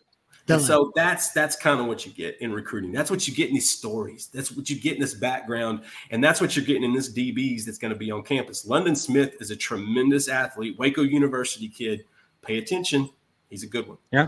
Done. 0.57 0.59
So 0.61 0.91
that's 0.95 1.31
that's 1.31 1.55
kind 1.55 1.79
of 1.79 1.87
what 1.87 2.05
you 2.05 2.11
get 2.11 2.37
in 2.41 2.51
recruiting. 2.51 2.91
That's 2.91 3.09
what 3.11 3.27
you 3.27 3.33
get 3.33 3.49
in 3.49 3.55
these 3.55 3.69
stories. 3.69 4.29
That's 4.33 4.51
what 4.51 4.69
you 4.69 4.79
get 4.79 4.95
in 4.95 5.01
this 5.01 5.13
background, 5.13 5.81
and 6.11 6.23
that's 6.23 6.39
what 6.41 6.55
you're 6.55 6.65
getting 6.65 6.83
in 6.83 6.93
this 6.93 7.11
DBs 7.11 7.65
that's 7.65 7.77
going 7.77 7.93
to 7.93 7.97
be 7.97 8.11
on 8.11 8.23
campus. 8.23 8.65
London 8.65 8.95
Smith 8.95 9.35
is 9.39 9.51
a 9.51 9.55
tremendous 9.55 10.27
athlete, 10.27 10.77
Waco 10.77 11.01
University 11.03 11.67
kid. 11.67 12.05
Pay 12.41 12.57
attention; 12.57 13.09
he's 13.49 13.63
a 13.63 13.67
good 13.67 13.87
one. 13.87 13.97
I, 14.13 14.27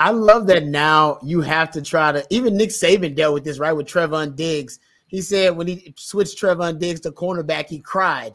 I 0.00 0.10
love 0.10 0.46
that 0.48 0.64
now 0.64 1.18
you 1.22 1.40
have 1.40 1.70
to 1.72 1.82
try 1.82 2.12
to 2.12 2.26
even 2.30 2.56
Nick 2.56 2.70
Saban 2.70 3.14
dealt 3.14 3.34
with 3.34 3.44
this 3.44 3.58
right 3.58 3.72
with 3.72 3.86
Trevon 3.86 4.34
Diggs. 4.36 4.80
He 5.06 5.20
said 5.20 5.56
when 5.56 5.66
he 5.66 5.94
switched 5.96 6.40
Trevon 6.40 6.78
Diggs 6.78 7.00
to 7.00 7.12
cornerback, 7.12 7.68
he 7.68 7.78
cried 7.78 8.32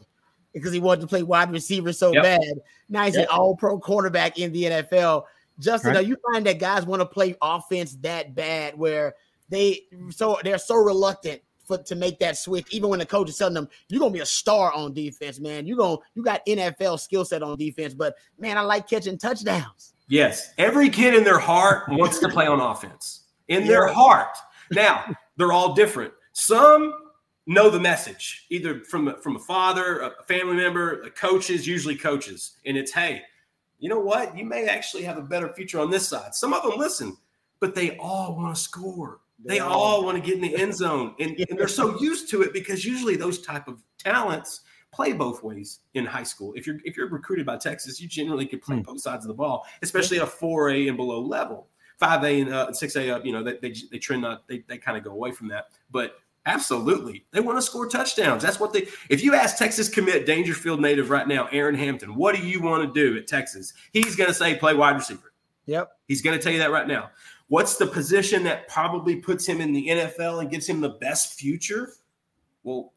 because 0.52 0.72
he 0.72 0.80
wanted 0.80 1.02
to 1.02 1.06
play 1.06 1.22
wide 1.22 1.50
receiver 1.50 1.92
so 1.92 2.12
Yep. 2.12 2.22
bad. 2.22 2.52
Now 2.88 3.04
he's 3.04 3.16
Yep. 3.16 3.24
an 3.24 3.36
all 3.36 3.56
pro 3.56 3.78
cornerback 3.78 4.38
in 4.38 4.52
the 4.52 4.64
NFL. 4.64 5.24
Justin, 5.58 5.88
Right. 5.88 5.94
now 5.94 6.00
you 6.00 6.16
find 6.32 6.46
that 6.46 6.58
guys 6.58 6.86
want 6.86 7.00
to 7.00 7.06
play 7.06 7.36
offense 7.42 7.96
that 8.02 8.34
bad 8.34 8.78
where 8.78 9.14
they 9.48 9.82
so 10.10 10.38
they're 10.44 10.58
so 10.58 10.76
reluctant 10.76 11.40
for 11.64 11.78
to 11.78 11.94
make 11.94 12.18
that 12.18 12.38
switch, 12.38 12.66
even 12.70 12.88
when 12.88 12.98
the 12.98 13.06
coach 13.06 13.28
is 13.28 13.36
telling 13.36 13.54
them 13.54 13.68
you're 13.88 14.00
gonna 14.00 14.12
be 14.12 14.20
a 14.20 14.26
star 14.26 14.72
on 14.72 14.94
defense, 14.94 15.38
man. 15.40 15.66
You 15.66 15.76
going 15.76 15.98
you 16.14 16.22
got 16.22 16.44
NFL 16.46 16.98
skill 16.98 17.24
set 17.24 17.42
on 17.42 17.58
defense, 17.58 17.94
but 17.94 18.14
man, 18.38 18.56
I 18.56 18.62
like 18.62 18.88
catching 18.88 19.18
touchdowns. 19.18 19.94
Yes, 20.08 20.54
every 20.56 20.88
kid 20.88 21.14
in 21.14 21.24
their 21.24 21.38
heart 21.38 21.84
wants 21.88 22.18
to 22.20 22.28
play 22.28 22.46
on 22.46 22.60
offense. 22.60 23.24
In 23.48 23.66
their 23.66 23.86
heart. 23.86 24.36
Now 24.70 25.04
they're 25.36 25.52
all 25.52 25.74
different. 25.74 26.12
Some 26.32 26.92
know 27.46 27.70
the 27.70 27.80
message, 27.80 28.46
either 28.50 28.80
from 28.84 29.14
from 29.22 29.36
a 29.36 29.40
father, 29.40 30.00
a 30.00 30.22
family 30.24 30.56
member, 30.56 31.02
the 31.02 31.10
coaches, 31.10 31.66
usually 31.66 31.96
coaches, 31.96 32.52
and 32.66 32.76
it's 32.76 32.92
hey, 32.92 33.22
you 33.78 33.88
know 33.88 34.00
what? 34.00 34.36
You 34.36 34.44
may 34.44 34.66
actually 34.66 35.02
have 35.04 35.18
a 35.18 35.22
better 35.22 35.52
future 35.54 35.78
on 35.80 35.90
this 35.90 36.08
side. 36.08 36.34
Some 36.34 36.52
of 36.52 36.62
them 36.62 36.78
listen, 36.78 37.16
but 37.60 37.74
they 37.74 37.96
all 37.98 38.36
want 38.36 38.54
to 38.54 38.60
score. 38.60 39.20
They 39.44 39.60
all- 39.60 39.72
all 39.80 40.04
want 40.04 40.16
to 40.16 40.22
get 40.22 40.34
in 40.36 40.42
the 40.42 40.56
end 40.56 40.74
zone, 40.74 41.14
and, 41.20 41.38
and 41.48 41.58
they're 41.58 41.68
so 41.68 41.98
used 42.00 42.28
to 42.30 42.42
it 42.42 42.52
because 42.52 42.84
usually 42.84 43.14
those 43.16 43.40
type 43.40 43.68
of 43.68 43.80
talents 43.98 44.62
play 44.92 45.12
both 45.12 45.42
ways 45.42 45.80
in 45.94 46.04
high 46.06 46.22
school. 46.22 46.52
If 46.56 46.66
you're 46.66 46.78
if 46.84 46.96
you're 46.96 47.08
recruited 47.08 47.46
by 47.46 47.56
Texas, 47.58 48.00
you 48.00 48.08
generally 48.08 48.46
can 48.46 48.58
play 48.58 48.76
Hmm. 48.76 48.82
both 48.82 49.00
sides 49.00 49.24
of 49.24 49.28
the 49.28 49.34
ball, 49.34 49.64
especially 49.82 50.16
at 50.18 50.24
a 50.24 50.26
four 50.26 50.70
A 50.70 50.88
and 50.88 50.96
below 50.96 51.20
level. 51.20 51.68
Five 51.98 52.24
A 52.24 52.40
and 52.40 52.52
uh, 52.52 52.72
six 52.72 52.96
A 52.96 53.10
up, 53.10 53.24
you 53.24 53.32
know, 53.32 53.42
they 53.42 53.58
they, 53.60 53.74
they 53.92 53.98
trend 53.98 54.22
not 54.22 54.46
they, 54.48 54.64
they 54.68 54.78
kind 54.78 54.96
of 54.96 55.04
go 55.04 55.10
away 55.10 55.30
from 55.32 55.48
that. 55.48 55.66
But 55.90 56.14
absolutely, 56.48 57.24
they 57.30 57.40
want 57.40 57.58
to 57.58 57.62
score 57.62 57.86
touchdowns. 57.86 58.42
That's 58.42 58.58
what 58.58 58.72
they. 58.72 58.88
If 59.08 59.22
you 59.22 59.34
ask 59.34 59.56
Texas 59.56 59.88
commit 59.88 60.26
Daingerfield 60.26 60.80
native 60.80 61.10
right 61.10 61.28
now, 61.28 61.46
Aaron 61.52 61.74
Hampton, 61.76 62.14
what 62.16 62.34
do 62.34 62.44
you 62.44 62.60
want 62.60 62.82
to 62.92 62.92
do 62.92 63.16
at 63.16 63.26
Texas? 63.28 63.72
He's 63.92 64.16
going 64.16 64.28
to 64.28 64.34
say 64.34 64.56
play 64.56 64.74
wide 64.74 64.96
receiver. 64.96 65.32
Yep. 65.66 65.90
He's 66.08 66.22
going 66.22 66.36
to 66.36 66.42
tell 66.42 66.52
you 66.52 66.58
that 66.58 66.70
right 66.72 66.88
now. 66.88 67.10
What's 67.48 67.76
the 67.76 67.86
position 67.86 68.42
that 68.44 68.68
probably 68.68 69.16
puts 69.16 69.46
him 69.46 69.60
in 69.60 69.72
the 69.72 69.86
NFL 69.88 70.40
and 70.40 70.50
gives 70.50 70.66
him 70.66 70.80
the 70.80 70.90
best 71.00 71.34
future? 71.38 71.92
Well, 72.62 72.92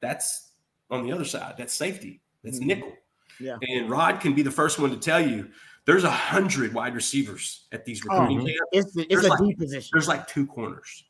that's 0.00 0.50
on 0.90 1.04
the 1.04 1.12
other 1.12 1.24
side. 1.24 1.54
That's 1.58 1.72
safety. 1.74 2.20
That's 2.44 2.58
Mhm. 2.60 2.66
nickel. 2.66 2.92
Yeah. 3.38 3.56
And 3.62 3.88
Rod 3.90 4.20
can 4.20 4.34
be 4.34 4.42
the 4.42 4.50
first 4.50 4.78
one 4.78 4.90
to 4.90 4.96
tell 4.96 5.20
you 5.20 5.50
there's 5.86 6.04
a 6.04 6.10
hundred 6.10 6.74
wide 6.74 6.94
receivers 6.94 7.66
at 7.72 7.84
these 7.84 8.04
recruiting 8.04 8.40
Mhm. 8.40 8.46
camps. 8.46 8.62
It's 8.72 8.96
it's 9.10 9.24
a 9.24 9.28
like- 9.28 9.40
deep 9.40 9.58
position. 9.58 9.90
There's 9.92 10.08
like 10.08 10.26
two 10.26 10.46
corners. 10.46 11.04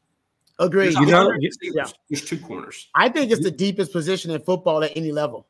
Agreed. 0.60 0.94
You 0.94 1.06
know- 1.06 1.24
100 1.24 1.42
you- 1.42 1.48
receivers. 1.48 1.74
yeah. 1.76 1.92
There's 2.08 2.24
two 2.24 2.38
corners. 2.38 2.88
I 2.94 3.08
think 3.08 3.32
it's 3.32 3.42
the 3.42 3.50
deepest 3.50 3.92
position 3.92 4.30
in 4.30 4.40
football 4.42 4.84
at 4.84 4.92
any 4.96 5.10
level. 5.10 5.48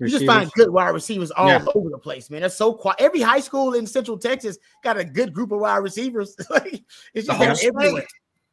You 0.00 0.08
just 0.08 0.26
find 0.26 0.48
good 0.52 0.70
wide 0.70 0.90
receivers 0.90 1.32
all 1.32 1.48
Yeah. 1.48 1.64
over 1.74 1.90
the 1.90 1.98
place, 1.98 2.30
man. 2.30 2.42
That's 2.42 2.56
so 2.56 2.72
quiet. 2.72 3.00
Every 3.00 3.20
high 3.20 3.40
school 3.40 3.74
in 3.74 3.84
Central 3.86 4.16
Texas 4.16 4.56
got 4.84 4.96
a 4.96 5.04
good 5.04 5.32
group 5.32 5.50
of 5.50 5.58
wide 5.60 5.78
receivers. 5.78 6.36
It's 7.14 7.26
The 7.26 7.32
just 7.32 7.32
whole 7.32 7.46
they're 7.46 7.54
state. 7.56 8.04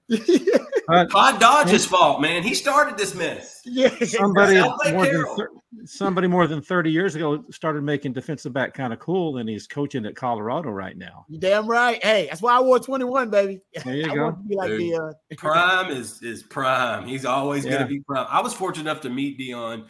everywhere. 0.12 0.68
uh, 0.90 1.06
Todd 1.06 1.40
Dodge's 1.40 1.86
fault, 1.86 2.22
man. 2.22 2.44
He 2.44 2.54
started 2.54 2.98
this 2.98 3.16
mess. 3.16 3.62
Yeah, 3.66 3.90
somebody 4.06 4.60
more 4.92 5.06
than 5.06 5.26
thir- 5.36 5.50
somebody 5.86 6.28
more 6.28 6.48
than 6.48 6.62
thirty 6.62 6.92
years 6.92 7.16
ago 7.16 7.44
started 7.52 7.84
making 7.84 8.14
defensive 8.14 8.54
back 8.54 8.74
kind 8.74 8.94
of 8.94 9.00
cool, 9.00 9.38
and 9.38 9.50
he's 9.50 9.68
coaching 9.68 10.06
at 10.06 10.16
Colorado 10.16 10.70
right 10.70 10.98
now. 10.98 11.26
You 11.28 11.40
damn 11.40 11.68
right. 11.68 12.04
Hey, 12.04 12.28
that's 12.30 12.42
why 12.42 12.56
I 12.56 12.62
wore 12.62 12.80
twenty 12.80 13.06
one, 13.06 13.30
baby. 13.30 13.62
There 13.84 13.96
you 13.96 14.06
go. 14.16 14.38
Like 14.50 14.70
the, 14.72 14.96
uh... 14.96 15.36
prime 15.38 15.92
is 15.92 16.22
is 16.22 16.44
prime. 16.44 17.08
He's 17.08 17.26
always 17.26 17.66
yeah. 17.66 17.72
going 17.72 17.84
to 17.84 17.88
be 17.88 18.00
prime. 18.02 18.28
I 18.30 18.42
was 18.42 18.54
fortunate 18.54 18.90
enough 18.90 19.02
to 19.02 19.10
meet 19.10 19.40
Deion 19.40 19.86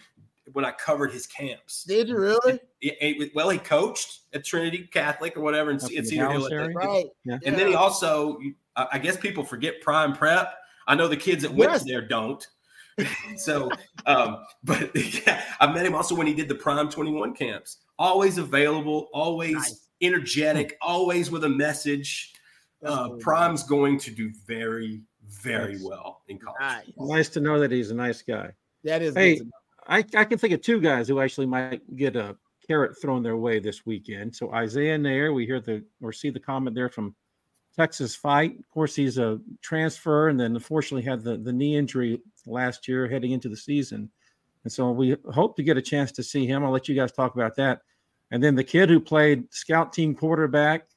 when 0.53 0.63
I 0.63 0.71
covered 0.71 1.11
his 1.11 1.25
camps. 1.27 1.83
Did 1.83 2.09
you 2.09 2.17
really? 2.17 2.59
well, 3.33 3.49
he 3.49 3.57
coached 3.57 4.21
at 4.33 4.45
Trinity 4.45 4.87
Catholic 4.91 5.35
or 5.35 5.41
whatever, 5.41 5.71
and 5.71 5.81
at 5.81 5.89
Cedar 5.89 6.29
Hill. 6.29 6.73
Right. 6.73 7.05
Yeah. 7.25 7.39
And 7.45 7.57
then 7.57 7.67
he 7.67 7.75
also 7.75 8.39
I 8.75 8.99
guess 8.99 9.17
people 9.17 9.43
forget 9.43 9.81
prime 9.81 10.13
prep. 10.13 10.53
I 10.87 10.95
know 10.95 11.07
the 11.07 11.17
kids 11.17 11.43
that 11.43 11.53
went 11.53 11.71
yes. 11.71 11.83
there 11.83 12.01
don't. 12.01 12.45
so, 13.37 13.69
um, 14.05 14.43
but 14.63 14.91
yeah, 15.25 15.43
I 15.59 15.71
met 15.71 15.85
him 15.85 15.95
also 15.95 16.15
when 16.15 16.27
he 16.27 16.33
did 16.33 16.47
the 16.47 16.55
Prime 16.55 16.89
21 16.89 17.33
camps. 17.33 17.77
Always 17.97 18.37
available, 18.37 19.09
always 19.13 19.55
nice. 19.55 19.87
energetic, 20.01 20.77
always 20.81 21.31
with 21.31 21.43
a 21.43 21.49
message. 21.49 22.33
Uh, 22.83 23.09
Prime's 23.19 23.63
going 23.63 23.97
to 23.99 24.11
do 24.11 24.31
very, 24.45 25.01
very 25.27 25.73
nice. 25.73 25.83
well 25.83 26.21
in 26.27 26.37
college. 26.37 26.59
Nice. 26.59 26.91
nice. 26.97 27.29
to 27.29 27.39
know 27.39 27.59
that 27.59 27.71
he's 27.71 27.91
a 27.91 27.95
nice 27.95 28.21
guy. 28.21 28.51
That 28.83 29.01
is. 29.01 29.15
Hey, 29.15 29.41
I, 29.87 30.03
I 30.15 30.25
can 30.25 30.37
think 30.37 30.53
of 30.53 30.61
two 30.61 30.79
guys 30.79 31.07
who 31.07 31.19
actually 31.19 31.47
might 31.47 31.81
get 31.95 32.15
a 32.15 32.37
carrot 32.67 32.99
thrown 33.01 33.23
their 33.23 33.37
way 33.37 33.59
this 33.59 33.85
weekend. 33.85 34.35
So 34.35 34.51
Isaiah 34.51 34.97
Neyor, 34.97 35.33
we 35.33 35.45
hear 35.45 35.59
the 35.59 35.83
or 36.01 36.11
see 36.11 36.29
the 36.29 36.39
comment 36.39 36.75
there 36.75 36.89
from 36.89 37.15
Texas 37.75 38.15
fight. 38.15 38.57
Of 38.57 38.69
course, 38.69 38.95
he's 38.95 39.17
a 39.17 39.39
transfer, 39.61 40.29
and 40.29 40.39
then 40.39 40.55
unfortunately 40.55 41.09
had 41.09 41.23
the, 41.23 41.37
the 41.37 41.51
knee 41.51 41.75
injury 41.75 42.21
last 42.45 42.87
year 42.87 43.07
heading 43.07 43.31
into 43.31 43.49
the 43.49 43.57
season. 43.57 44.09
And 44.63 44.71
so 44.71 44.91
we 44.91 45.15
hope 45.31 45.55
to 45.57 45.63
get 45.63 45.77
a 45.77 45.81
chance 45.81 46.11
to 46.13 46.23
see 46.23 46.45
him. 46.45 46.63
I'll 46.63 46.71
let 46.71 46.87
you 46.87 46.95
guys 46.95 47.11
talk 47.11 47.35
about 47.35 47.55
that. 47.57 47.81
And 48.31 48.43
then 48.43 48.55
the 48.55 48.63
kid 48.63 48.89
who 48.89 48.99
played 48.99 49.53
scout 49.53 49.93
team 49.93 50.15
quarterback 50.15 50.87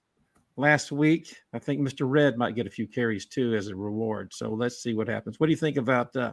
last 0.56 0.90
week, 0.90 1.36
I 1.52 1.58
think 1.58 1.80
Mr. 1.80 2.08
Red 2.08 2.38
might 2.38 2.54
get 2.54 2.66
a 2.66 2.70
few 2.70 2.86
carries 2.86 3.26
too 3.26 3.54
as 3.54 3.68
a 3.68 3.76
reward. 3.76 4.32
So 4.32 4.50
let's 4.50 4.82
see 4.82 4.94
what 4.94 5.08
happens. 5.08 5.38
What 5.38 5.46
do 5.46 5.50
you 5.50 5.58
think 5.58 5.76
about 5.76 6.16
uh, 6.16 6.32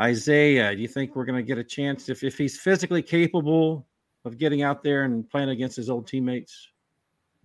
Isaiah? 0.00 0.74
Do 0.74 0.82
you 0.82 0.88
think 0.88 1.14
we're 1.14 1.24
going 1.24 1.42
to 1.42 1.46
get 1.46 1.58
a 1.58 1.64
chance 1.64 2.08
if, 2.08 2.24
if 2.24 2.36
he's 2.36 2.58
physically 2.58 3.02
capable 3.02 3.86
of 4.24 4.38
getting 4.38 4.62
out 4.62 4.82
there 4.82 5.04
and 5.04 5.28
playing 5.30 5.50
against 5.50 5.76
his 5.76 5.88
old 5.88 6.08
teammates? 6.08 6.70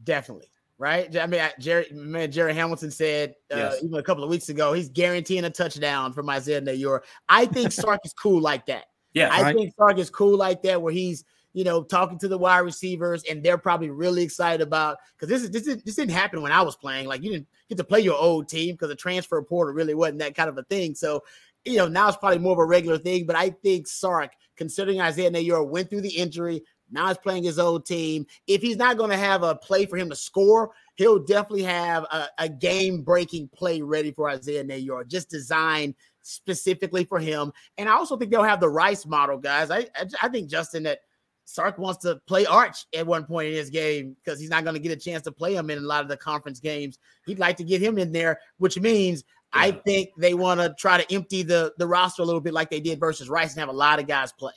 Definitely 0.03 0.49
right? 0.79 1.15
I 1.17 1.27
mean, 1.27 1.41
Jerry, 1.59 1.85
man, 1.91 2.31
Jerry 2.31 2.55
Hamilton 2.55 2.89
said 2.89 3.35
uh, 3.53 3.57
yes. 3.57 3.83
even 3.83 3.99
a 3.99 4.03
couple 4.03 4.23
of 4.23 4.29
weeks 4.29 4.49
ago, 4.49 4.73
he's 4.73 4.89
guaranteeing 4.89 5.43
a 5.43 5.49
touchdown 5.49 6.13
from 6.13 6.29
Isaiah 6.29 6.61
Neyor. 6.61 7.01
I 7.27 7.45
think 7.45 7.71
Sark 7.71 7.99
is 8.05 8.13
cool 8.13 8.41
like 8.41 8.65
that. 8.67 8.85
Yeah, 9.13 9.29
I 9.31 9.41
right. 9.41 9.55
think 9.55 9.73
Sark 9.75 9.99
is 9.99 10.09
cool 10.09 10.37
like 10.37 10.63
that, 10.63 10.81
where 10.81 10.93
he's 10.93 11.25
you 11.53 11.63
know 11.63 11.83
talking 11.83 12.17
to 12.19 12.27
the 12.27 12.37
wide 12.37 12.59
receivers, 12.59 13.23
and 13.29 13.43
they're 13.43 13.57
probably 13.57 13.89
really 13.89 14.23
excited 14.23 14.65
about 14.65 14.97
because 15.15 15.29
this 15.29 15.43
is 15.43 15.51
this 15.51 15.67
is, 15.67 15.83
this 15.83 15.95
didn't 15.95 16.11
happen 16.11 16.41
when 16.41 16.51
I 16.51 16.61
was 16.61 16.77
playing. 16.77 17.07
Like 17.07 17.21
you 17.23 17.31
didn't 17.31 17.47
get 17.67 17.77
to 17.77 17.83
play 17.83 17.99
your 17.99 18.17
old 18.17 18.47
team 18.47 18.75
because 18.75 18.89
the 18.89 18.95
transfer 18.95 19.41
portal 19.41 19.73
really 19.73 19.93
wasn't 19.93 20.19
that 20.19 20.35
kind 20.35 20.49
of 20.49 20.57
a 20.57 20.63
thing. 20.63 20.95
So 20.95 21.23
you 21.65 21.77
know 21.77 21.87
now 21.89 22.07
it's 22.07 22.17
probably 22.17 22.39
more 22.39 22.53
of 22.53 22.59
a 22.59 22.65
regular 22.65 22.97
thing. 22.97 23.25
But 23.25 23.35
I 23.35 23.49
think 23.49 23.87
Sark, 23.87 24.31
considering 24.55 25.01
Isaiah 25.01 25.31
Neyor 25.31 25.67
went 25.67 25.89
through 25.89 26.01
the 26.01 26.15
injury, 26.15 26.63
now 26.91 27.07
he's 27.07 27.17
playing 27.17 27.43
his 27.43 27.59
old 27.59 27.85
team. 27.85 28.25
If 28.47 28.61
he's 28.61 28.77
not 28.77 28.97
going 28.97 29.11
to 29.11 29.17
have 29.17 29.43
a 29.43 29.55
play 29.55 29.85
for 29.85 29.97
him 29.97 30.09
to 30.09 30.15
score, 30.15 30.71
he'll 30.95 31.19
definitely 31.19 31.63
have 31.63 32.03
a, 32.05 32.27
a 32.37 32.49
game 32.49 33.03
breaking 33.03 33.49
play 33.49 33.81
ready 33.81 34.11
for 34.11 34.29
Isaiah 34.29 34.63
Neyor, 34.63 35.07
just 35.07 35.29
designed 35.29 35.95
specifically 36.21 37.03
for 37.05 37.19
him. 37.19 37.51
And 37.77 37.87
I 37.87 37.93
also 37.93 38.17
think 38.17 38.31
they'll 38.31 38.43
have 38.43 38.59
the 38.59 38.69
Rice 38.69 39.05
model, 39.05 39.37
guys. 39.37 39.71
I, 39.71 39.87
I, 39.95 40.05
I 40.23 40.29
think, 40.29 40.49
Justin, 40.49 40.83
that 40.83 40.99
Sark 41.45 41.79
wants 41.79 42.03
to 42.03 42.21
play 42.27 42.45
Arch 42.45 42.85
at 42.93 43.07
one 43.07 43.25
point 43.25 43.49
in 43.49 43.55
his 43.55 43.69
game 43.69 44.15
because 44.23 44.39
he's 44.39 44.51
not 44.51 44.63
going 44.63 44.75
to 44.75 44.79
get 44.79 44.91
a 44.91 44.95
chance 44.95 45.23
to 45.23 45.31
play 45.31 45.55
him 45.55 45.69
in 45.69 45.79
a 45.79 45.81
lot 45.81 46.03
of 46.03 46.07
the 46.07 46.17
conference 46.17 46.59
games. 46.59 46.99
He'd 47.25 47.39
like 47.39 47.57
to 47.57 47.63
get 47.63 47.81
him 47.81 47.97
in 47.97 48.11
there, 48.11 48.39
which 48.57 48.79
means 48.79 49.23
yeah. 49.55 49.61
I 49.61 49.71
think 49.71 50.09
they 50.17 50.35
want 50.35 50.59
to 50.59 50.75
try 50.77 51.01
to 51.01 51.13
empty 51.13 51.41
the, 51.41 51.73
the 51.79 51.87
roster 51.87 52.21
a 52.21 52.25
little 52.25 52.41
bit 52.41 52.53
like 52.53 52.69
they 52.69 52.79
did 52.79 52.99
versus 52.99 53.29
Rice 53.29 53.53
and 53.53 53.59
have 53.59 53.69
a 53.69 53.71
lot 53.71 53.99
of 53.99 54.05
guys 54.05 54.31
play. 54.31 54.53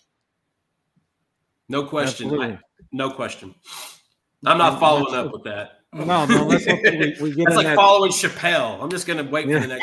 No 1.68 1.84
question. 1.84 2.40
I, 2.40 2.58
no 2.92 3.10
question. 3.10 3.54
I'm 4.44 4.58
not 4.58 4.80
following 4.80 5.14
up 5.14 5.32
with 5.32 5.44
that. 5.44 5.82
No, 5.92 6.24
no. 6.24 6.46
Let's 6.46 6.66
hope 6.66 6.80
we, 6.82 7.16
we 7.20 7.34
get 7.34 7.44
That's 7.44 7.56
like 7.56 7.66
that. 7.66 7.76
following 7.76 8.10
Chappelle. 8.10 8.82
I'm 8.82 8.90
just 8.90 9.06
going 9.06 9.24
to 9.24 9.30
wait 9.30 9.46
yeah. 9.46 9.60
for 9.60 9.66
the 9.66 9.80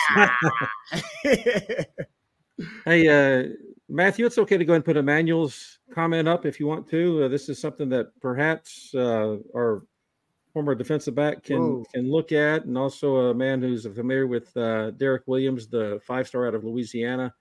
next. 1.23 1.88
hey, 2.86 3.07
uh, 3.07 3.49
Matthew, 3.88 4.25
it's 4.25 4.38
okay 4.38 4.57
to 4.57 4.65
go 4.65 4.73
and 4.73 4.84
put 4.84 4.97
Emmanuel's 4.97 5.80
comment 5.93 6.27
up 6.27 6.45
if 6.45 6.59
you 6.59 6.67
want 6.67 6.89
to. 6.89 7.23
Uh, 7.23 7.27
this 7.27 7.47
is 7.47 7.59
something 7.59 7.89
that 7.89 8.07
perhaps 8.21 8.93
uh, 8.95 9.38
our 9.55 9.84
former 10.53 10.75
defensive 10.75 11.15
back 11.15 11.43
can 11.43 11.57
Ooh. 11.57 11.86
can 11.93 12.11
look 12.11 12.32
at, 12.32 12.65
and 12.65 12.77
also 12.77 13.15
a 13.30 13.34
man 13.34 13.61
who's 13.61 13.86
familiar 13.86 14.27
with 14.27 14.55
uh, 14.57 14.91
Derek 14.91 15.23
Williams, 15.27 15.67
the 15.67 15.99
five 16.05 16.27
star 16.27 16.47
out 16.47 16.55
of 16.55 16.63
Louisiana. 16.63 17.34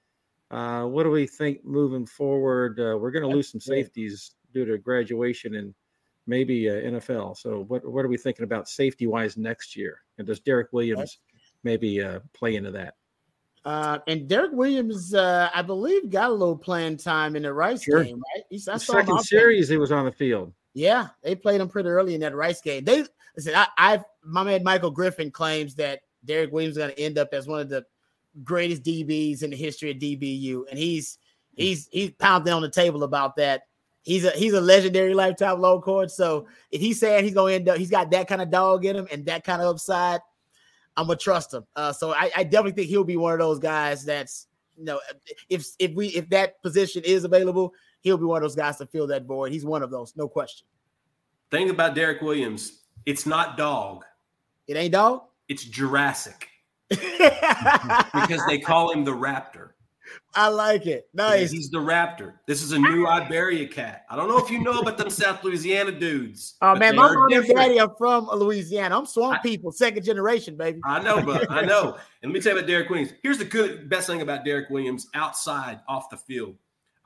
Uh, 0.50 0.84
what 0.84 1.02
do 1.02 1.10
we 1.10 1.26
think 1.26 1.64
moving 1.64 2.06
forward? 2.06 2.80
Uh, 2.80 2.96
we're 2.96 3.10
going 3.10 3.28
to 3.28 3.34
lose 3.34 3.50
some 3.50 3.60
safeties 3.60 4.32
due 4.52 4.64
to 4.64 4.78
graduation 4.78 5.56
and 5.56 5.74
maybe 6.26 6.68
uh, 6.70 6.74
NFL. 6.74 7.36
So 7.36 7.64
what 7.68 7.84
what 7.90 8.04
are 8.04 8.08
we 8.08 8.16
thinking 8.16 8.44
about 8.44 8.68
safety 8.68 9.06
wise 9.06 9.36
next 9.36 9.76
year? 9.76 10.02
And 10.18 10.26
does 10.26 10.40
Derek 10.40 10.72
Williams 10.72 11.18
maybe 11.64 12.02
uh, 12.02 12.20
play 12.32 12.56
into 12.56 12.70
that? 12.72 12.94
Uh, 13.64 13.98
and 14.06 14.28
Derek 14.28 14.52
Williams, 14.52 15.12
uh, 15.12 15.50
I 15.54 15.62
believe, 15.62 16.08
got 16.10 16.30
a 16.30 16.32
little 16.32 16.56
playing 16.56 16.96
time 16.96 17.36
in 17.36 17.42
the 17.42 17.52
Rice 17.52 17.82
sure. 17.82 18.04
game, 18.04 18.22
right? 18.34 18.44
He's 18.48 18.66
the 18.66 18.78
second 18.78 19.20
series 19.20 19.68
he 19.68 19.76
was 19.76 19.92
on 19.92 20.04
the 20.04 20.12
field. 20.12 20.52
Yeah, 20.74 21.08
they 21.22 21.34
played 21.34 21.60
him 21.60 21.68
pretty 21.68 21.88
early 21.88 22.14
in 22.14 22.20
that 22.20 22.36
Rice 22.36 22.60
game. 22.60 22.84
They 22.84 23.04
listen. 23.36 23.54
I, 23.54 23.66
I've 23.76 24.04
my 24.24 24.42
man 24.42 24.62
Michael 24.62 24.90
Griffin 24.90 25.30
claims 25.30 25.74
that 25.74 26.00
Derek 26.24 26.52
Williams 26.52 26.76
is 26.76 26.78
going 26.78 26.94
to 26.94 27.00
end 27.00 27.18
up 27.18 27.28
as 27.32 27.46
one 27.46 27.60
of 27.60 27.68
the 27.68 27.84
greatest 28.44 28.82
DBs 28.82 29.42
in 29.42 29.50
the 29.50 29.56
history 29.56 29.90
of 29.90 29.98
DBU, 29.98 30.64
and 30.70 30.78
he's 30.78 31.18
he's 31.56 31.88
he's 31.90 32.10
pounding 32.12 32.52
on 32.52 32.62
the 32.62 32.70
table 32.70 33.02
about 33.02 33.36
that. 33.36 33.62
He's 34.02 34.24
a 34.24 34.30
he's 34.30 34.54
a 34.54 34.60
legendary 34.60 35.14
lifetime 35.14 35.60
low 35.60 35.80
coach. 35.80 36.10
So 36.10 36.46
if 36.70 36.80
he's 36.80 36.98
saying 36.98 37.24
he's 37.24 37.34
gonna 37.34 37.52
end 37.52 37.68
up, 37.68 37.76
he's 37.76 37.90
got 37.90 38.10
that 38.12 38.28
kind 38.28 38.40
of 38.40 38.50
dog 38.50 38.84
in 38.84 38.96
him 38.96 39.08
and 39.12 39.26
that 39.26 39.44
kind 39.44 39.60
of 39.60 39.68
upside, 39.68 40.20
I'm 40.96 41.06
gonna 41.06 41.18
trust 41.18 41.52
him. 41.52 41.66
Uh, 41.76 41.92
so 41.92 42.12
I, 42.12 42.30
I 42.36 42.44
definitely 42.44 42.72
think 42.72 42.88
he'll 42.88 43.04
be 43.04 43.16
one 43.16 43.32
of 43.32 43.38
those 43.38 43.58
guys 43.58 44.04
that's 44.04 44.46
you 44.76 44.84
know 44.84 45.00
if 45.48 45.66
if 45.78 45.92
we 45.94 46.08
if 46.08 46.28
that 46.30 46.62
position 46.62 47.02
is 47.04 47.24
available, 47.24 47.74
he'll 48.00 48.18
be 48.18 48.24
one 48.24 48.38
of 48.38 48.42
those 48.42 48.56
guys 48.56 48.78
to 48.78 48.86
fill 48.86 49.06
that 49.08 49.24
void. 49.24 49.52
He's 49.52 49.64
one 49.64 49.82
of 49.82 49.90
those, 49.90 50.14
no 50.16 50.28
question. 50.28 50.66
Thing 51.50 51.70
about 51.70 51.94
Derek 51.94 52.22
Williams, 52.22 52.82
it's 53.04 53.26
not 53.26 53.56
dog. 53.56 54.04
It 54.66 54.76
ain't 54.76 54.92
dog. 54.92 55.22
It's 55.48 55.64
Jurassic 55.64 56.48
because 56.90 58.40
they 58.48 58.58
call 58.58 58.92
him 58.92 59.04
the 59.04 59.12
Raptor. 59.12 59.70
I 60.34 60.48
like 60.48 60.86
it. 60.86 61.08
Nice. 61.14 61.50
He's 61.50 61.70
the 61.70 61.78
Raptor. 61.78 62.34
This 62.46 62.62
is 62.62 62.72
a 62.72 62.78
new 62.78 63.06
Iberia 63.06 63.66
cat. 63.66 64.04
I 64.08 64.16
don't 64.16 64.28
know 64.28 64.38
if 64.38 64.50
you 64.50 64.62
know 64.62 64.80
about 64.80 64.98
them 64.98 65.10
South 65.10 65.42
Louisiana 65.42 65.92
dudes. 65.92 66.54
Oh 66.62 66.76
man, 66.76 66.96
my 66.96 67.12
mom 67.12 67.32
and 67.32 67.46
daddy 67.46 67.80
are 67.80 67.92
from 67.98 68.28
Louisiana. 68.28 68.98
I'm 68.98 69.06
swamp 69.06 69.40
I, 69.40 69.42
people, 69.42 69.72
second 69.72 70.04
generation, 70.04 70.56
baby. 70.56 70.80
I 70.84 71.00
know, 71.00 71.22
but 71.22 71.50
I 71.50 71.62
know. 71.62 71.96
And 72.20 72.32
let 72.32 72.34
me 72.34 72.40
tell 72.40 72.54
you 72.54 72.58
about 72.58 72.68
Derek 72.68 72.90
Williams. 72.90 73.12
Here's 73.22 73.38
the 73.38 73.44
good 73.44 73.88
best 73.88 74.08
thing 74.08 74.22
about 74.22 74.44
Derek 74.44 74.70
Williams 74.70 75.06
outside 75.14 75.78
off 75.86 76.10
the 76.10 76.16
field. 76.16 76.56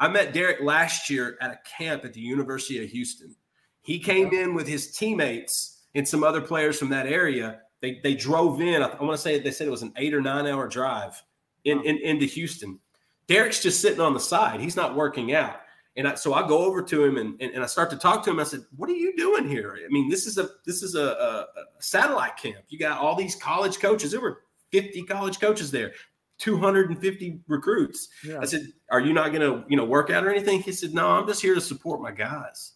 I 0.00 0.08
met 0.08 0.32
Derek 0.32 0.62
last 0.62 1.10
year 1.10 1.36
at 1.42 1.50
a 1.50 1.58
camp 1.76 2.06
at 2.06 2.14
the 2.14 2.20
University 2.20 2.82
of 2.82 2.88
Houston. 2.88 3.36
He 3.82 3.98
came 3.98 4.32
in 4.32 4.54
with 4.54 4.66
his 4.66 4.90
teammates 4.92 5.82
and 5.94 6.08
some 6.08 6.24
other 6.24 6.40
players 6.40 6.78
from 6.78 6.88
that 6.88 7.06
area. 7.06 7.60
They 7.82 8.00
they 8.02 8.14
drove 8.14 8.62
in. 8.62 8.82
I, 8.82 8.86
I 8.86 9.02
want 9.02 9.12
to 9.12 9.22
say 9.22 9.38
they 9.38 9.50
said 9.50 9.66
it 9.66 9.70
was 9.70 9.82
an 9.82 9.92
eight 9.96 10.14
or 10.14 10.22
nine 10.22 10.46
hour 10.46 10.66
drive 10.66 11.22
in, 11.64 11.82
in 11.84 11.98
into 11.98 12.24
Houston 12.24 12.78
Derek's 13.26 13.62
just 13.62 13.80
sitting 13.80 14.00
on 14.00 14.14
the 14.14 14.20
side. 14.20 14.60
He's 14.60 14.76
not 14.76 14.94
working 14.94 15.34
out. 15.34 15.56
And 15.96 16.08
I, 16.08 16.14
so 16.14 16.32
I 16.32 16.46
go 16.46 16.58
over 16.58 16.82
to 16.82 17.04
him 17.04 17.18
and, 17.18 17.40
and, 17.40 17.52
and, 17.52 17.62
I 17.62 17.66
start 17.66 17.90
to 17.90 17.96
talk 17.96 18.24
to 18.24 18.30
him. 18.30 18.40
I 18.40 18.44
said, 18.44 18.60
"What 18.76 18.88
are 18.88 18.94
you 18.94 19.14
doing 19.16 19.46
here? 19.46 19.78
I 19.84 19.88
mean, 19.90 20.08
this 20.08 20.26
is 20.26 20.38
a 20.38 20.48
this 20.64 20.82
is 20.82 20.94
a, 20.94 21.02
a, 21.02 21.40
a 21.60 21.64
satellite 21.80 22.38
camp. 22.38 22.64
You 22.68 22.78
got 22.78 22.98
all 22.98 23.14
these 23.14 23.36
college 23.36 23.78
coaches. 23.78 24.10
There 24.10 24.20
were 24.20 24.40
50 24.70 25.02
college 25.02 25.38
coaches 25.38 25.70
there, 25.70 25.92
250 26.38 27.40
recruits." 27.46 28.08
Yeah. 28.24 28.38
I 28.40 28.46
said, 28.46 28.68
"Are 28.90 29.00
you 29.00 29.12
not 29.12 29.32
going 29.32 29.42
to 29.42 29.64
you 29.68 29.76
know 29.76 29.84
work 29.84 30.08
out 30.08 30.24
or 30.24 30.30
anything?" 30.30 30.62
He 30.62 30.72
said, 30.72 30.94
"No, 30.94 31.10
I'm 31.10 31.26
just 31.26 31.42
here 31.42 31.54
to 31.54 31.60
support 31.60 32.00
my 32.00 32.12
guys." 32.12 32.72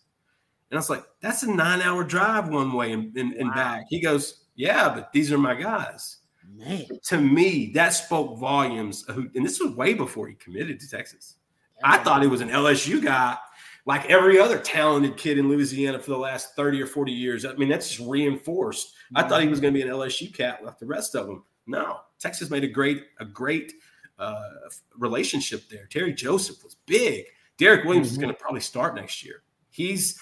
And 0.71 0.77
I 0.77 0.81
was 0.81 0.91
like, 0.91 1.05
"That's 1.23 1.43
a 1.43 1.51
nine 1.51 1.81
hour 1.81 2.05
drive 2.05 2.51
one 2.51 2.75
way 2.75 2.93
and, 2.93 3.17
and, 3.17 3.33
and 3.33 3.55
back." 3.55 3.87
He 3.89 3.99
goes, 3.99 4.45
"Yeah, 4.57 4.89
but 4.95 5.13
these 5.13 5.33
are 5.33 5.39
my 5.39 5.55
guys." 5.55 6.19
Man. 6.55 6.87
To 7.09 7.21
me, 7.21 7.73
that 7.75 7.91
spoke 7.91 8.39
volumes. 8.39 9.05
And 9.09 9.45
this 9.45 9.61
was 9.61 9.73
way 9.73 9.95
before 9.95 10.29
he 10.29 10.35
committed 10.35 10.81
to 10.81 10.89
Texas. 10.89 11.37
I 11.83 11.99
thought 11.99 12.23
he 12.23 12.29
was 12.29 12.41
an 12.41 12.49
LSU 12.49 13.03
guy, 13.03 13.37
like 13.85 14.07
every 14.07 14.39
other 14.39 14.59
talented 14.59 15.17
kid 15.17 15.39
in 15.39 15.49
Louisiana 15.49 15.99
for 15.99 16.11
the 16.11 16.19
last 16.19 16.57
30 16.57 16.83
or 16.83 16.87
40 16.87 17.13
years. 17.13 17.45
I 17.45 17.53
mean, 17.55 17.69
that's 17.69 17.89
just 17.89 18.09
reinforced. 18.09 18.95
I 19.15 19.23
thought 19.23 19.43
he 19.43 19.49
was 19.49 19.61
going 19.61 19.75
to 19.75 19.79
be 19.79 19.87
an 19.87 19.93
LSU 19.93 20.33
cat 20.33 20.65
like 20.65 20.79
the 20.79 20.87
rest 20.87 21.15
of 21.15 21.27
them. 21.27 21.45
No, 21.67 21.99
Texas 22.19 22.49
made 22.49 22.65
a 22.65 22.69
great 22.69 23.05
a 23.19 23.25
great 23.25 23.75
uh, 24.19 24.51
relationship 24.97 25.69
there. 25.69 25.87
Terry 25.87 26.15
Joseph 26.15 26.63
was 26.65 26.77
big. 26.87 27.25
Derek 27.59 27.85
Williams 27.85 28.09
mm-hmm. 28.09 28.15
is 28.15 28.19
going 28.19 28.35
to 28.35 28.41
probably 28.41 28.61
start 28.61 28.95
next 28.95 29.25
year. 29.25 29.43
He's 29.71 30.19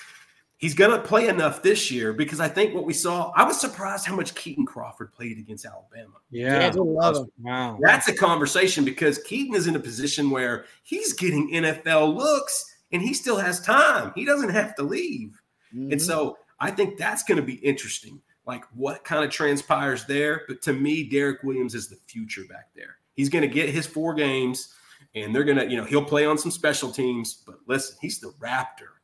he's 0.57 0.75
going 0.75 0.91
to 0.91 0.99
play 1.07 1.29
enough 1.29 1.63
this 1.63 1.91
year 1.91 2.13
because 2.13 2.41
I 2.41 2.49
think 2.49 2.75
what 2.75 2.85
we 2.85 2.93
saw, 2.93 3.33
I 3.37 3.45
was 3.45 3.61
surprised 3.61 4.07
how 4.07 4.17
much 4.17 4.35
Kitan 4.35 4.67
Crawford 4.67 5.13
played 5.13 5.39
against 5.39 5.65
Alabama. 5.65 6.15
Yeah. 6.31 6.73
Wow. 6.75 7.79
That's 7.81 8.09
a 8.09 8.15
conversation 8.15 8.85
because 8.85 9.19
Kitan 9.25 9.55
is 9.55 9.67
in 9.67 9.77
a 9.77 9.81
position 9.81 10.31
where 10.31 10.65
he's 10.83 11.13
getting 11.13 11.51
NFL 11.51 12.17
looks 12.17 12.77
and 12.93 13.03
he 13.03 13.15
still 13.15 13.37
has 13.37 13.61
time. 13.61 14.13
He 14.15 14.25
doesn't 14.25 14.51
have 14.51 14.75
to 14.77 14.83
leave. 14.83 15.41
Mm-hmm. 15.75 15.93
And 15.93 16.03
so 16.03 16.39
I 16.61 16.71
think 16.71 16.97
that's 16.97 17.25
going 17.25 17.37
to 17.37 17.43
be 17.43 17.55
interesting, 17.55 18.21
like 18.47 18.65
what 18.75 19.05
kind 19.05 19.25
of 19.25 19.31
transpires 19.31 20.05
there. 20.05 20.43
But 20.49 20.63
to 20.63 20.73
me, 20.73 21.09
Derek 21.09 21.43
Williams 21.43 21.75
is 21.75 21.89
the 21.89 21.99
future 22.07 22.45
back 22.49 22.69
there. 22.75 22.97
He's 23.15 23.29
going 23.29 23.43
to 23.43 23.49
get 23.49 23.69
his 23.71 23.87
four 23.87 24.15
games 24.15 24.75
and 25.15 25.35
they're 25.35 25.45
going 25.45 25.59
to, 25.59 25.69
you 25.69 25.77
know, 25.77 25.85
he'll 25.85 26.05
play 26.05 26.27
on 26.27 26.39
some 26.39 26.51
special 26.51 26.91
teams. 26.91 27.43
But 27.47 27.57
listen, 27.67 27.97
he's 28.01 28.19
the 28.19 28.33
Raptor 28.41 28.95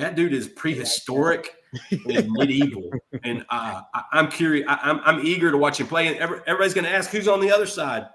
that 0.00 0.14
dude 0.14 0.32
is 0.32 0.48
prehistoric 0.48 1.54
and 1.90 2.30
medieval. 2.30 2.90
And 3.22 3.44
uh, 3.50 3.82
I, 3.94 4.18
am 4.18 4.30
curious. 4.30 4.66
I, 4.68 4.90
am 4.90 5.00
I'm, 5.04 5.18
I'm 5.18 5.26
eager 5.26 5.50
to 5.50 5.56
watch 5.56 5.78
him 5.78 5.86
play. 5.86 6.08
And 6.08 6.16
every, 6.16 6.40
everybody's 6.46 6.74
going 6.74 6.84
to 6.84 6.90
ask 6.90 7.10
who's 7.10 7.28
on 7.28 7.40
the 7.40 7.52
other 7.52 7.66
side. 7.66 8.06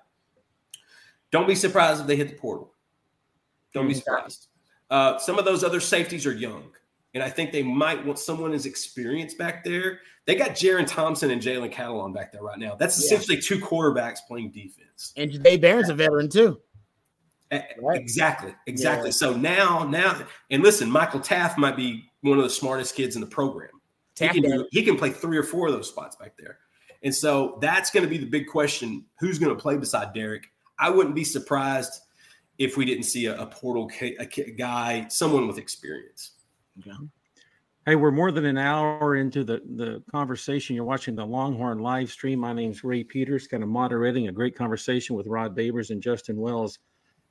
Don't 1.32 1.48
be 1.48 1.56
surprised 1.56 2.02
if 2.02 2.08
they 2.08 2.16
hit 2.16 2.30
the 2.30 2.36
portal. 2.36 2.74
Don't 3.74 3.88
be 3.88 3.94
mm-hmm. 3.94 4.00
surprised. 4.00 4.48
Uh, 4.90 5.18
some 5.18 5.38
of 5.38 5.46
those 5.46 5.64
other 5.64 5.80
safeties 5.80 6.26
are 6.26 6.34
young, 6.34 6.64
and 7.14 7.24
I 7.24 7.30
think 7.30 7.52
they 7.52 7.64
might 7.64 8.06
want 8.06 8.20
someone 8.20 8.54
as 8.54 8.66
experienced 8.66 9.38
back 9.38 9.64
there. 9.64 10.00
They 10.26 10.36
got 10.36 10.52
Jerrin 10.52 10.88
Thompson 10.88 11.32
and 11.32 11.42
Jalen 11.42 11.74
Catalon 11.74 12.14
back 12.14 12.32
there 12.32 12.42
right 12.42 12.58
now. 12.58 12.76
That's 12.76 12.98
essentially 12.98 13.36
yeah. 13.36 13.44
two 13.44 13.60
quarterbacks 13.60 14.20
playing 14.28 14.52
defense. 14.52 15.14
And 15.18 15.32
Jahdae 15.32 15.60
Barron's 15.60 15.90
a 15.90 15.96
veteran 15.96 16.30
too. 16.30 16.60
Right. 17.52 18.00
Exactly. 18.00 18.54
Exactly. 18.68 19.10
Yeah. 19.10 19.14
So 19.14 19.36
now, 19.36 19.84
now, 19.84 20.26
and 20.50 20.64
listen, 20.64 20.89
Michael 20.89 21.20
Taaffe 21.20 21.58
might 21.58 21.78
be 21.78 22.06
one 22.22 22.38
of 22.38 22.43
the 22.43 22.50
smartest 22.50 22.96
kids 22.96 23.16
in 23.16 23.22
the 23.22 23.28
program. 23.28 23.70
He 24.18 24.30
can, 24.30 24.43
do, 24.43 24.68
he 24.72 24.84
can 24.84 24.98
play 24.98 25.10
three 25.10 25.38
or 25.38 25.43
four 25.43 25.68
of 25.68 25.74
those 25.74 25.89
spots 25.89 26.16
back 26.16 26.34
there. 26.38 26.60
And 27.04 27.14
so 27.14 27.58
that's 27.62 27.91
going 27.91 28.04
to 28.04 28.10
be 28.10 28.18
the 28.18 28.26
big 28.26 28.48
question 28.48 29.06
who's 29.20 29.38
going 29.38 29.56
to 29.56 29.62
play 29.62 29.78
beside 29.78 30.14
Derek? 30.14 30.48
I 30.80 30.89
wouldn't 30.89 31.16
be 31.16 31.24
surprised 31.24 32.02
if 32.58 32.78
we 32.78 32.86
didn't 32.86 33.04
see 33.04 33.26
a, 33.26 33.39
a 33.39 33.46
portal 33.46 33.91
a, 34.02 34.16
a 34.20 34.52
guy, 34.52 35.08
someone 35.10 35.48
with 35.48 35.58
experience. 35.58 36.32
Okay. 36.80 36.98
Hey, 37.86 37.96
we're 37.96 38.10
more 38.10 38.32
than 38.32 38.46
an 38.46 38.58
hour 38.58 39.18
into 39.18 39.43
the, 39.43 39.62
the 39.76 40.02
conversation. 40.12 40.76
You're 40.76 40.86
watching 40.86 41.16
the 41.16 41.26
Longhorn 41.26 41.80
live 41.80 42.10
stream. 42.10 42.39
My 42.39 42.54
name's 42.54 42.84
Ray 42.84 43.04
Peters, 43.04 43.48
kind 43.48 43.62
of 43.62 43.70
moderating 43.70 44.28
a 44.28 44.32
great 44.32 44.56
conversation 44.56 45.16
with 45.16 45.28
Rod 45.28 45.56
Babers 45.56 45.91
and 45.91 46.02
Justin 46.02 46.38
Wells. 46.38 46.80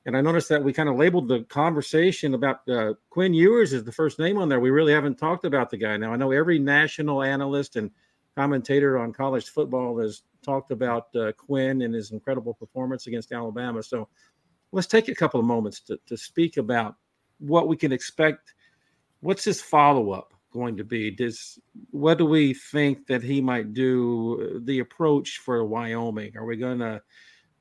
And 0.05 0.15
I 0.15 0.21
noticed 0.21 0.49
that 0.49 0.63
we 0.63 0.71
kind 0.71 0.87
of 0.87 0.97
labeled 0.97 1.27
the 1.27 1.43
conversation 1.45 2.35
about 2.35 2.67
uh, 2.69 2.93
Quinn 3.09 3.33
Ewers 3.33 3.73
as 3.73 3.83
the 3.83 3.91
first 3.91 4.19
name 4.19 4.37
on 4.37 4.49
there. 4.49 4.59
We 4.59 4.69
really 4.69 4.93
haven't 4.93 5.17
talked 5.17 5.45
about 5.45 5.71
the 5.71 5.77
guy. 5.77 5.97
Now, 5.97 6.13
I 6.13 6.15
know 6.15 6.31
every 6.31 6.59
national 6.59 7.23
analyst 7.23 7.75
and 7.75 7.89
commentator 8.35 8.99
on 8.99 9.13
college 9.13 9.49
football 9.49 9.97
has 9.99 10.21
talked 10.43 10.71
about 10.71 11.07
uh, 11.15 11.31
Quinn 11.31 11.81
and 11.81 11.93
his 11.93 12.11
incredible 12.11 12.53
performance 12.53 13.07
against 13.07 13.31
Alabama. 13.31 13.81
So 13.81 14.07
let's 14.71 14.87
take 14.87 15.07
a 15.07 15.15
couple 15.15 15.39
of 15.39 15.45
moments 15.45 15.79
to, 15.81 15.97
to 16.05 16.17
speak 16.17 16.57
about 16.57 16.95
what 17.39 17.67
we 17.67 17.75
can 17.75 17.91
expect. 17.91 18.53
What's 19.21 19.43
his 19.43 19.61
follow 19.61 20.11
up 20.11 20.33
going 20.51 20.77
to 20.77 20.83
be? 20.83 21.09
Does 21.09 21.57
what 21.89 22.19
do 22.19 22.25
we 22.25 22.53
think 22.53 23.07
that 23.07 23.23
he 23.23 23.41
might 23.41 23.73
do? 23.73 24.61
The 24.65 24.79
approach 24.79 25.39
for 25.39 25.65
Wyoming? 25.65 26.37
Are 26.37 26.45
we 26.45 26.57
going 26.57 26.79
to 26.79 27.01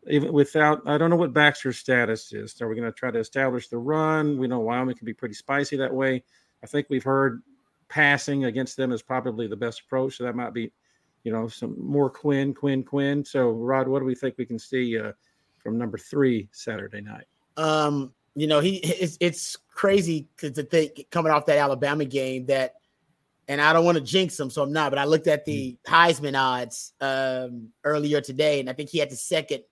even 0.08 0.32
without 0.32 0.82
I 0.86 0.98
don't 0.98 1.10
know 1.10 1.16
what 1.16 1.32
Baxter's 1.32 1.78
status 1.78 2.32
is. 2.32 2.60
Are 2.60 2.68
we 2.68 2.76
going 2.76 2.90
to 2.90 2.92
try 2.92 3.10
to 3.10 3.18
establish 3.18 3.68
the 3.68 3.78
run? 3.78 4.38
We 4.38 4.48
know 4.48 4.60
Wyoming 4.60 4.96
can 4.96 5.06
be 5.06 5.14
pretty 5.14 5.34
spicy 5.34 5.76
that 5.76 5.94
way. 5.94 6.22
I 6.62 6.66
think 6.66 6.86
we've 6.88 7.04
heard 7.04 7.42
passing 7.88 8.44
against 8.46 8.76
them 8.76 8.92
is 8.92 9.02
probably 9.02 9.46
the 9.46 9.56
best 9.56 9.80
approach. 9.80 10.16
So 10.16 10.24
that 10.24 10.34
might 10.34 10.54
be, 10.54 10.72
you 11.22 11.32
know, 11.32 11.48
some 11.48 11.76
more 11.78 12.10
Quinn, 12.10 12.54
Quinn, 12.54 12.82
Quinn. 12.82 13.24
So 13.24 13.50
Rod, 13.50 13.88
what 13.88 14.00
do 14.00 14.04
we 14.04 14.14
think 14.14 14.36
we 14.38 14.46
can 14.46 14.58
see 14.58 14.98
uh, 14.98 15.12
from 15.62 15.78
number 15.78 15.98
three 15.98 16.48
Saturday 16.52 17.00
night? 17.00 17.26
Um, 17.56 18.12
you 18.34 18.46
know, 18.46 18.60
he 18.60 18.76
it's, 18.78 19.16
it's 19.20 19.56
crazy 19.72 20.28
to 20.38 20.50
think 20.50 21.06
coming 21.10 21.32
off 21.32 21.46
that 21.46 21.58
Alabama 21.58 22.04
game 22.04 22.46
that, 22.46 22.74
and 23.46 23.60
I 23.60 23.72
don't 23.72 23.84
want 23.84 23.98
to 23.98 24.02
jinx 24.02 24.40
him, 24.40 24.50
so 24.50 24.62
I'm 24.62 24.72
not. 24.72 24.90
But 24.90 24.98
I 24.98 25.04
looked 25.04 25.26
at 25.26 25.44
the 25.44 25.76
mm. 25.86 25.90
Heisman 25.90 26.38
odds 26.38 26.94
um, 27.00 27.68
earlier 27.84 28.20
today, 28.20 28.58
and 28.58 28.68
I 28.68 28.72
think 28.72 28.88
he 28.88 28.98
had 28.98 29.10
the 29.10 29.16
second 29.16 29.62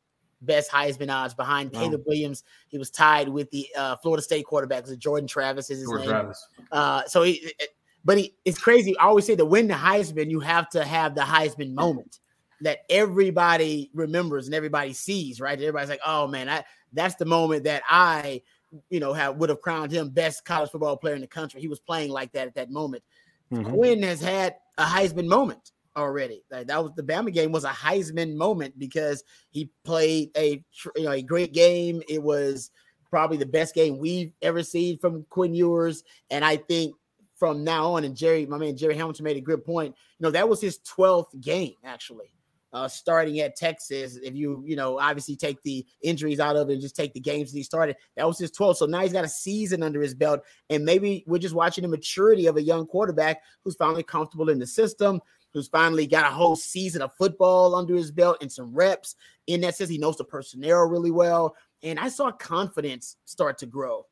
best 0.42 0.70
Heisman 0.70 1.10
odds 1.10 1.34
behind 1.34 1.72
wow. 1.72 1.80
Caleb 1.80 2.02
Williams. 2.06 2.44
He 2.68 2.78
was 2.78 2.90
tied 2.90 3.28
with 3.28 3.50
the 3.50 3.66
uh, 3.76 3.96
Florida 3.96 4.22
State 4.22 4.44
quarterback. 4.44 4.86
Was 4.86 4.96
Jordan 4.96 5.26
Travis 5.26 5.70
is 5.70 5.78
his 5.78 5.88
Jordan 5.88 6.06
name. 6.06 6.10
Travis. 6.10 6.46
Uh, 6.70 7.02
so 7.06 7.22
he, 7.22 7.52
but 8.04 8.18
he, 8.18 8.34
it's 8.44 8.58
crazy. 8.58 8.96
I 8.98 9.04
always 9.04 9.26
say 9.26 9.36
to 9.36 9.44
win 9.44 9.68
the 9.68 9.74
Heisman, 9.74 10.30
you 10.30 10.40
have 10.40 10.68
to 10.70 10.84
have 10.84 11.14
the 11.14 11.22
Heisman 11.22 11.72
moment 11.72 12.18
that 12.60 12.80
everybody 12.90 13.90
remembers 13.94 14.46
and 14.46 14.54
everybody 14.54 14.92
sees. 14.92 15.40
Right? 15.40 15.58
Everybody's 15.58 15.88
like, 15.88 16.00
oh 16.04 16.26
man, 16.26 16.48
I, 16.48 16.64
that's 16.92 17.14
the 17.14 17.24
moment 17.24 17.64
that 17.64 17.82
I, 17.88 18.42
you 18.90 19.00
know, 19.00 19.12
have 19.12 19.36
would 19.36 19.48
have 19.48 19.60
crowned 19.60 19.92
him 19.92 20.10
best 20.10 20.44
college 20.44 20.70
football 20.70 20.96
player 20.96 21.14
in 21.14 21.20
the 21.20 21.26
country. 21.26 21.60
He 21.60 21.68
was 21.68 21.80
playing 21.80 22.10
like 22.10 22.32
that 22.32 22.48
at 22.48 22.54
that 22.54 22.70
moment. 22.70 23.02
Mm-hmm. 23.52 23.72
Quinn 23.72 24.02
has 24.02 24.20
had 24.20 24.56
a 24.78 24.84
Heisman 24.84 25.26
moment 25.26 25.72
already. 25.96 26.44
Like 26.50 26.66
that 26.68 26.82
was 26.82 26.92
the 26.96 27.02
Bama 27.02 27.32
game 27.32 27.52
was 27.52 27.64
a 27.64 27.70
Heisman 27.70 28.34
moment 28.34 28.78
because 28.78 29.22
he 29.50 29.70
played 29.84 30.30
a 30.36 30.62
you 30.96 31.04
know 31.04 31.12
a 31.12 31.22
great 31.22 31.52
game. 31.52 32.02
It 32.08 32.22
was 32.22 32.70
probably 33.10 33.36
the 33.36 33.46
best 33.46 33.74
game 33.74 33.98
we've 33.98 34.32
ever 34.40 34.62
seen 34.62 34.98
from 34.98 35.24
Quinn 35.28 35.54
Ewers, 35.54 36.02
and 36.30 36.44
I 36.44 36.56
think 36.56 36.94
from 37.36 37.64
now 37.64 37.94
on, 37.94 38.04
and 38.04 38.16
Jerry, 38.16 38.46
my 38.46 38.58
man 38.58 38.76
Jerry 38.76 38.96
Hamilton 38.96 39.24
made 39.24 39.36
a 39.36 39.40
good 39.40 39.64
point. 39.64 39.94
You 40.18 40.24
know 40.24 40.30
that 40.30 40.48
was 40.48 40.60
his 40.60 40.78
twelfth 40.78 41.38
game 41.40 41.74
actually. 41.84 42.32
Uh, 42.74 42.88
starting 42.88 43.38
at 43.40 43.54
Texas, 43.54 44.16
if 44.22 44.34
you 44.34 44.64
you 44.66 44.76
know 44.76 44.98
obviously 44.98 45.36
take 45.36 45.62
the 45.62 45.84
injuries 46.02 46.40
out 46.40 46.56
of 46.56 46.70
it 46.70 46.72
and 46.72 46.80
just 46.80 46.96
take 46.96 47.12
the 47.12 47.20
games 47.20 47.52
that 47.52 47.58
he 47.58 47.62
started, 47.62 47.94
that 48.16 48.26
was 48.26 48.38
his 48.38 48.50
12. 48.50 48.78
So 48.78 48.86
now 48.86 49.00
he's 49.00 49.12
got 49.12 49.26
a 49.26 49.28
season 49.28 49.82
under 49.82 50.00
his 50.00 50.14
belt, 50.14 50.40
and 50.70 50.82
maybe 50.82 51.22
we're 51.26 51.36
just 51.36 51.54
watching 51.54 51.82
the 51.82 51.88
maturity 51.88 52.46
of 52.46 52.56
a 52.56 52.62
young 52.62 52.86
quarterback 52.86 53.42
who's 53.62 53.76
finally 53.76 54.02
comfortable 54.02 54.48
in 54.48 54.58
the 54.58 54.66
system 54.66 55.20
who's 55.52 55.68
finally 55.68 56.06
got 56.06 56.30
a 56.30 56.34
whole 56.34 56.56
season 56.56 57.02
of 57.02 57.14
football 57.16 57.74
under 57.74 57.94
his 57.94 58.10
belt 58.10 58.38
and 58.40 58.50
some 58.50 58.74
reps. 58.74 59.16
In 59.46 59.60
that 59.62 59.76
sense, 59.76 59.90
he 59.90 59.98
knows 59.98 60.16
the 60.16 60.24
personnel 60.24 60.88
really 60.88 61.10
well. 61.10 61.56
And 61.82 61.98
I 61.98 62.08
saw 62.08 62.30
confidence 62.30 63.16
start 63.24 63.58
to 63.58 63.66
grow. 63.66 64.06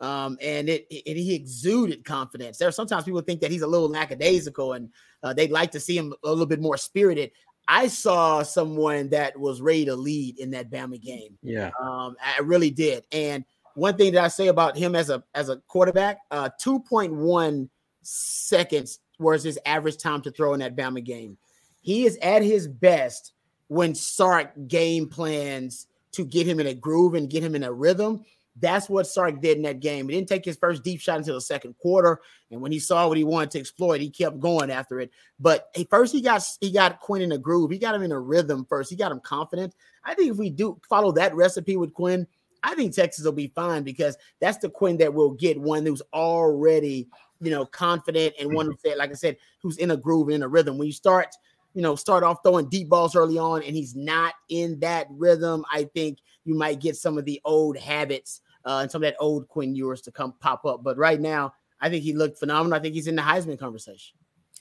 Um, 0.00 0.38
and 0.40 0.68
it, 0.68 0.86
it, 0.90 1.16
he 1.16 1.34
exuded 1.34 2.04
confidence. 2.04 2.56
There 2.56 2.68
are 2.68 2.72
sometimes 2.72 3.04
people 3.04 3.20
think 3.20 3.40
that 3.42 3.50
he's 3.50 3.62
a 3.62 3.66
little 3.66 3.90
lackadaisical 3.90 4.72
and 4.72 4.88
uh, 5.22 5.34
they'd 5.34 5.50
like 5.50 5.70
to 5.72 5.80
see 5.80 5.96
him 5.96 6.14
a 6.24 6.28
little 6.28 6.46
bit 6.46 6.60
more 6.60 6.78
spirited. 6.78 7.32
I 7.68 7.86
saw 7.88 8.42
someone 8.42 9.10
that 9.10 9.38
was 9.38 9.60
ready 9.60 9.84
to 9.84 9.94
lead 9.94 10.40
in 10.40 10.50
that 10.52 10.70
Bama 10.70 11.00
game. 11.00 11.38
Yeah, 11.42 11.70
um, 11.80 12.16
I 12.20 12.40
really 12.40 12.70
did. 12.70 13.04
And 13.12 13.44
one 13.74 13.96
thing 13.96 14.14
that 14.14 14.24
I 14.24 14.28
say 14.28 14.48
about 14.48 14.76
him 14.76 14.96
as 14.96 15.10
a 15.10 15.22
as 15.34 15.50
a 15.50 15.58
quarterback, 15.68 16.18
uh, 16.30 16.48
two 16.58 16.80
point 16.80 17.14
one 17.14 17.70
seconds 18.02 18.98
was 19.20 19.42
his 19.42 19.58
average 19.66 19.98
time 19.98 20.22
to 20.22 20.30
throw 20.30 20.54
in 20.54 20.60
that 20.60 20.76
Bama 20.76 21.04
game. 21.04 21.36
He 21.82 22.06
is 22.06 22.18
at 22.22 22.42
his 22.42 22.66
best 22.66 23.32
when 23.68 23.94
Sark 23.94 24.52
game 24.66 25.08
plans 25.08 25.86
to 26.12 26.24
get 26.24 26.46
him 26.46 26.60
in 26.60 26.66
a 26.66 26.74
groove 26.74 27.14
and 27.14 27.30
get 27.30 27.44
him 27.44 27.54
in 27.54 27.62
a 27.62 27.72
rhythm. 27.72 28.24
That's 28.56 28.88
what 28.90 29.06
Sark 29.06 29.40
did 29.40 29.56
in 29.56 29.62
that 29.62 29.80
game. 29.80 30.08
He 30.08 30.16
didn't 30.16 30.28
take 30.28 30.44
his 30.44 30.56
first 30.56 30.82
deep 30.82 31.00
shot 31.00 31.18
until 31.18 31.34
the 31.34 31.40
second 31.40 31.76
quarter, 31.78 32.20
and 32.50 32.60
when 32.60 32.72
he 32.72 32.80
saw 32.80 33.06
what 33.08 33.16
he 33.16 33.24
wanted 33.24 33.52
to 33.52 33.60
exploit, 33.60 34.00
he 34.00 34.10
kept 34.10 34.40
going 34.40 34.70
after 34.70 35.00
it. 35.00 35.10
But 35.38 35.74
first, 35.88 36.12
he 36.12 36.20
got 36.20 36.42
he 36.60 36.72
got 36.72 37.00
Quinn 37.00 37.22
in 37.22 37.32
a 37.32 37.38
groove. 37.38 37.70
He 37.70 37.78
got 37.78 37.94
him 37.94 38.02
in 38.02 38.12
a 38.12 38.18
rhythm 38.18 38.66
first. 38.68 38.90
He 38.90 38.96
got 38.96 39.12
him 39.12 39.20
confident. 39.20 39.74
I 40.04 40.14
think 40.14 40.32
if 40.32 40.36
we 40.36 40.50
do 40.50 40.80
follow 40.88 41.12
that 41.12 41.34
recipe 41.34 41.76
with 41.76 41.94
Quinn, 41.94 42.26
I 42.62 42.74
think 42.74 42.94
Texas 42.94 43.24
will 43.24 43.32
be 43.32 43.52
fine 43.54 43.82
because 43.82 44.16
that's 44.40 44.58
the 44.58 44.68
Quinn 44.68 44.98
that 44.98 45.14
will 45.14 45.30
get 45.30 45.60
one 45.60 45.86
who's 45.86 46.02
already 46.12 47.08
you 47.40 47.50
know, 47.50 47.64
confident 47.64 48.34
and 48.38 48.52
one 48.52 48.70
that, 48.84 48.98
like 48.98 49.10
I 49.10 49.14
said, 49.14 49.36
who's 49.62 49.78
in 49.78 49.90
a 49.90 49.96
groove 49.96 50.28
in 50.28 50.42
a 50.42 50.48
rhythm. 50.48 50.78
When 50.78 50.86
you 50.86 50.92
start, 50.92 51.28
you 51.74 51.82
know, 51.82 51.96
start 51.96 52.22
off 52.22 52.38
throwing 52.44 52.68
deep 52.68 52.88
balls 52.88 53.16
early 53.16 53.38
on 53.38 53.62
and 53.62 53.74
he's 53.74 53.96
not 53.96 54.34
in 54.48 54.78
that 54.80 55.06
rhythm, 55.10 55.64
I 55.72 55.84
think 55.94 56.18
you 56.44 56.54
might 56.54 56.80
get 56.80 56.96
some 56.96 57.18
of 57.18 57.24
the 57.24 57.40
old 57.44 57.76
habits 57.76 58.42
uh, 58.64 58.80
and 58.82 58.90
some 58.90 59.02
of 59.02 59.08
that 59.08 59.16
old 59.18 59.48
Quinn 59.48 59.74
Ewers 59.74 60.02
to 60.02 60.12
come 60.12 60.34
pop 60.40 60.64
up. 60.66 60.82
But 60.84 60.98
right 60.98 61.20
now, 61.20 61.54
I 61.80 61.88
think 61.88 62.04
he 62.04 62.12
looked 62.12 62.38
phenomenal. 62.38 62.78
I 62.78 62.82
think 62.82 62.94
he's 62.94 63.06
in 63.06 63.16
the 63.16 63.22
Heisman 63.22 63.58
conversation. 63.58 64.16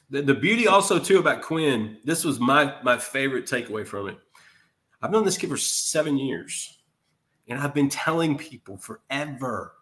The, 0.10 0.22
the 0.22 0.34
beauty 0.34 0.68
also 0.68 0.98
too 0.98 1.20
about 1.20 1.42
Quinn, 1.42 1.98
this 2.04 2.24
was 2.24 2.40
my 2.40 2.74
my 2.82 2.98
favorite 2.98 3.46
takeaway 3.46 3.86
from 3.86 4.08
it. 4.08 4.18
I've 5.02 5.12
known 5.12 5.24
this 5.24 5.38
kid 5.38 5.50
for 5.50 5.58
seven 5.58 6.18
years, 6.18 6.79
and 7.50 7.60
I've 7.60 7.74
been 7.74 7.90
telling 7.90 8.38
people 8.38 8.78
forever 8.78 9.74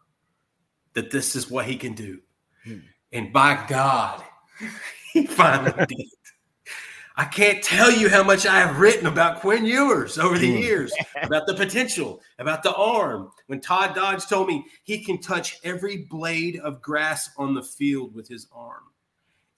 that 0.93 1.11
this 1.11 1.35
is 1.35 1.51
what 1.51 1.65
he 1.65 1.75
can 1.75 1.93
do. 1.93 2.19
Hmm. 2.63 2.79
And 3.11 3.31
by 3.31 3.63
God, 3.67 4.23
he 5.13 5.27
finally 5.27 5.85
did. 5.85 6.07
I 7.19 7.25
can't 7.25 7.63
tell 7.63 7.91
you 7.91 8.09
how 8.09 8.23
much 8.23 8.45
I 8.45 8.59
have 8.59 8.79
written 8.79 9.07
about 9.07 9.41
Quinn 9.41 9.65
Ewers 9.65 10.19
over 10.19 10.37
the 10.37 10.51
hmm. 10.51 10.61
years, 10.61 10.93
about 11.23 11.47
the 11.47 11.55
potential, 11.55 12.21
about 12.39 12.63
the 12.63 12.73
arm. 12.75 13.31
When 13.47 13.59
Todd 13.59 13.95
Dodge 13.95 14.27
told 14.27 14.47
me 14.47 14.65
he 14.83 15.03
can 15.03 15.19
touch 15.19 15.59
every 15.63 15.97
blade 15.97 16.59
of 16.59 16.81
grass 16.81 17.31
on 17.37 17.53
the 17.53 17.63
field 17.63 18.13
with 18.13 18.27
his 18.27 18.47
arm, 18.51 18.83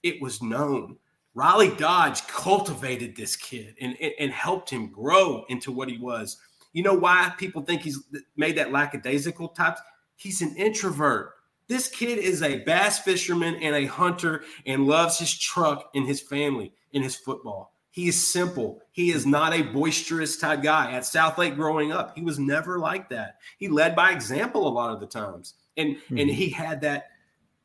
it 0.02 0.20
was 0.20 0.42
known. 0.42 0.96
Riley 1.34 1.74
Dodge 1.76 2.26
cultivated 2.26 3.14
this 3.14 3.36
kid 3.36 3.76
and, 3.80 3.96
and, 4.00 4.12
and 4.18 4.32
helped 4.32 4.70
him 4.70 4.90
grow 4.90 5.44
into 5.48 5.70
what 5.70 5.88
he 5.88 5.98
was. 5.98 6.38
You 6.72 6.82
know 6.82 6.94
why 6.94 7.32
people 7.38 7.62
think 7.62 7.82
he's 7.82 8.02
made 8.36 8.56
that 8.56 8.72
lackadaisical 8.72 9.48
type? 9.48 9.78
He's 10.16 10.42
an 10.42 10.56
introvert. 10.56 11.34
This 11.68 11.88
kid 11.88 12.18
is 12.18 12.42
a 12.42 12.58
bass 12.64 12.98
fisherman 12.98 13.56
and 13.56 13.76
a 13.76 13.86
hunter 13.86 14.44
and 14.66 14.86
loves 14.86 15.18
his 15.18 15.36
truck 15.36 15.90
and 15.94 16.06
his 16.06 16.20
family 16.20 16.72
and 16.94 17.02
his 17.04 17.16
football. 17.16 17.74
He 17.92 18.08
is 18.08 18.28
simple. 18.28 18.80
He 18.92 19.10
is 19.10 19.26
not 19.26 19.52
a 19.52 19.62
boisterous 19.62 20.36
type 20.36 20.62
guy. 20.62 20.92
At 20.92 21.02
Southlake 21.02 21.56
growing 21.56 21.90
up, 21.90 22.16
he 22.16 22.22
was 22.22 22.38
never 22.38 22.78
like 22.78 23.08
that. 23.10 23.38
He 23.58 23.68
led 23.68 23.96
by 23.96 24.12
example 24.12 24.66
a 24.66 24.70
lot 24.70 24.92
of 24.92 25.00
the 25.00 25.06
times. 25.06 25.54
And 25.76 25.96
mm-hmm. 25.96 26.18
and 26.18 26.30
he 26.30 26.50
had 26.50 26.80
that 26.82 27.08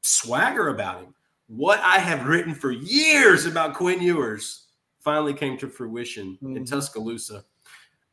swagger 0.01 0.69
about 0.69 1.01
him. 1.01 1.13
What 1.47 1.79
I 1.79 1.99
have 1.99 2.25
written 2.25 2.55
for 2.55 2.71
years 2.71 3.45
about 3.45 3.75
Quinn 3.75 4.01
Ewers 4.01 4.65
finally 4.99 5.33
came 5.33 5.57
to 5.59 5.67
fruition 5.69 6.37
mm-hmm. 6.41 6.57
in 6.57 6.65
Tuscaloosa. 6.65 7.45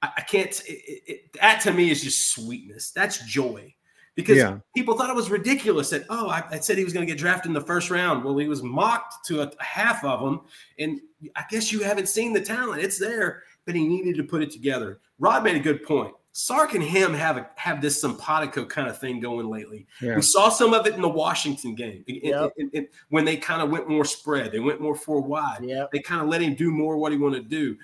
I, 0.02 0.10
I 0.18 0.20
can't 0.22 0.50
it, 0.66 1.02
it, 1.06 1.32
that 1.34 1.60
to 1.62 1.72
me 1.72 1.90
is 1.90 2.02
just 2.02 2.32
sweetness. 2.32 2.90
That's 2.90 3.24
joy 3.24 3.74
because 4.14 4.36
yeah. 4.36 4.58
people 4.74 4.96
thought 4.96 5.10
it 5.10 5.16
was 5.16 5.30
ridiculous 5.30 5.90
that 5.90 6.04
oh 6.10 6.28
I, 6.28 6.42
I 6.50 6.58
said 6.58 6.78
he 6.78 6.84
was 6.84 6.92
going 6.92 7.06
to 7.06 7.10
get 7.10 7.18
drafted 7.18 7.48
in 7.48 7.54
the 7.54 7.60
first 7.60 7.90
round 7.90 8.24
well 8.24 8.36
he 8.36 8.48
was 8.48 8.62
mocked 8.62 9.24
to 9.26 9.42
a, 9.42 9.46
a, 9.46 9.64
half 9.64 10.04
of 10.04 10.20
them 10.20 10.40
and 10.78 11.00
i 11.36 11.44
guess 11.50 11.72
you 11.72 11.80
haven't 11.80 12.08
seen 12.08 12.32
the 12.32 12.40
talent 12.40 12.82
it's 12.82 12.98
there 12.98 13.42
but 13.64 13.74
he 13.74 13.86
needed 13.86 14.16
to 14.16 14.24
put 14.24 14.42
it 14.42 14.50
together 14.50 15.00
rod 15.18 15.42
made 15.42 15.56
a 15.56 15.60
good 15.60 15.82
point 15.84 16.12
sark 16.32 16.74
and 16.74 16.82
him 16.82 17.12
have 17.12 17.36
a, 17.36 17.48
have 17.56 17.80
this 17.82 18.00
simpatico 18.00 18.64
kind 18.64 18.88
of 18.88 18.98
thing 18.98 19.20
going 19.20 19.48
lately 19.48 19.86
yeah. 20.00 20.16
we 20.16 20.22
saw 20.22 20.48
some 20.48 20.72
of 20.72 20.86
it 20.86 20.94
in 20.94 21.02
the 21.02 21.08
washington 21.08 21.74
game 21.74 22.02
yep. 22.06 22.52
it, 22.56 22.68
it, 22.72 22.78
it, 22.78 22.94
when 23.10 23.24
they 23.24 23.36
kind 23.36 23.62
of 23.62 23.70
went 23.70 23.88
more 23.88 24.04
spread 24.04 24.50
they 24.50 24.60
went 24.60 24.80
more 24.80 24.94
four 24.94 25.20
wide 25.20 25.58
yep. 25.62 25.90
they 25.90 25.98
kind 25.98 26.22
of 26.22 26.28
let 26.28 26.40
him 26.40 26.54
do 26.54 26.70
more 26.70 26.96
what 26.96 27.12
he 27.12 27.18
wanted 27.18 27.42
to 27.42 27.48
do 27.48 27.76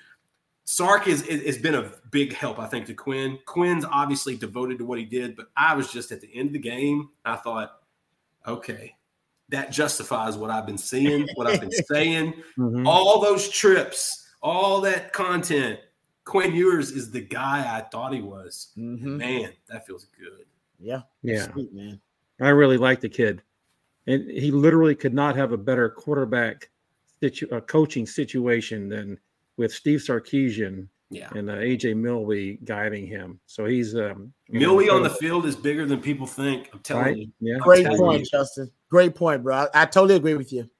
Sark 0.68 1.04
has, 1.04 1.22
has 1.22 1.56
been 1.56 1.74
a 1.74 1.90
big 2.10 2.34
help, 2.34 2.58
I 2.58 2.66
think, 2.66 2.84
to 2.88 2.94
Quinn. 2.94 3.38
Quinn's 3.46 3.86
obviously 3.90 4.36
devoted 4.36 4.76
to 4.76 4.84
what 4.84 4.98
he 4.98 5.06
did, 5.06 5.34
but 5.34 5.46
I 5.56 5.74
was 5.74 5.90
just 5.90 6.12
at 6.12 6.20
the 6.20 6.28
end 6.34 6.48
of 6.48 6.52
the 6.52 6.58
game. 6.58 7.08
I 7.24 7.36
thought, 7.36 7.80
okay, 8.46 8.94
that 9.48 9.72
justifies 9.72 10.36
what 10.36 10.50
I've 10.50 10.66
been 10.66 10.76
seeing, 10.76 11.26
what 11.36 11.46
I've 11.46 11.62
been 11.62 11.72
saying. 11.90 12.34
Mm-hmm. 12.58 12.86
All 12.86 13.18
those 13.18 13.48
trips, 13.48 14.28
all 14.42 14.82
that 14.82 15.14
content. 15.14 15.80
Quinn 16.26 16.54
Ewers 16.54 16.90
is 16.90 17.10
the 17.10 17.22
guy 17.22 17.60
I 17.74 17.80
thought 17.80 18.12
he 18.12 18.20
was. 18.20 18.68
Mm-hmm. 18.76 19.16
Man, 19.16 19.52
that 19.70 19.86
feels 19.86 20.04
good. 20.20 20.44
Yeah. 20.78 21.00
Yeah. 21.22 21.50
Sweet, 21.50 21.72
man. 21.72 21.98
I 22.42 22.50
really 22.50 22.76
like 22.76 23.00
the 23.00 23.08
kid. 23.08 23.40
And 24.06 24.30
he 24.30 24.50
literally 24.50 24.94
could 24.94 25.14
not 25.14 25.34
have 25.34 25.52
a 25.52 25.56
better 25.56 25.88
quarterback 25.88 26.68
situ- 27.20 27.48
uh, 27.50 27.60
coaching 27.60 28.06
situation 28.06 28.90
than 28.90 29.18
with 29.58 29.72
Steve 29.72 29.98
Sarkisian 29.98 30.88
yeah. 31.10 31.28
and 31.34 31.50
uh, 31.50 31.54
AJ 31.54 31.96
Milwee 31.96 32.64
guiding 32.64 33.06
him. 33.06 33.40
So 33.46 33.66
he's 33.66 33.94
um, 33.94 34.32
Milwee 34.50 34.86
know, 34.86 34.96
on 34.96 35.02
the 35.02 35.10
field 35.10 35.44
is 35.44 35.56
bigger 35.56 35.84
than 35.84 36.00
people 36.00 36.26
think. 36.26 36.70
I'm 36.72 36.80
telling 36.80 37.04
right? 37.04 37.16
you. 37.16 37.32
Yeah. 37.40 37.58
Great 37.58 37.86
point, 37.86 38.20
you. 38.20 38.26
Justin. 38.26 38.70
Great 38.88 39.14
point, 39.14 39.42
bro. 39.42 39.56
I, 39.56 39.82
I, 39.82 39.84
totally 39.84 40.16
agree 40.16 40.34
with 40.34 40.52
you. 40.52 40.70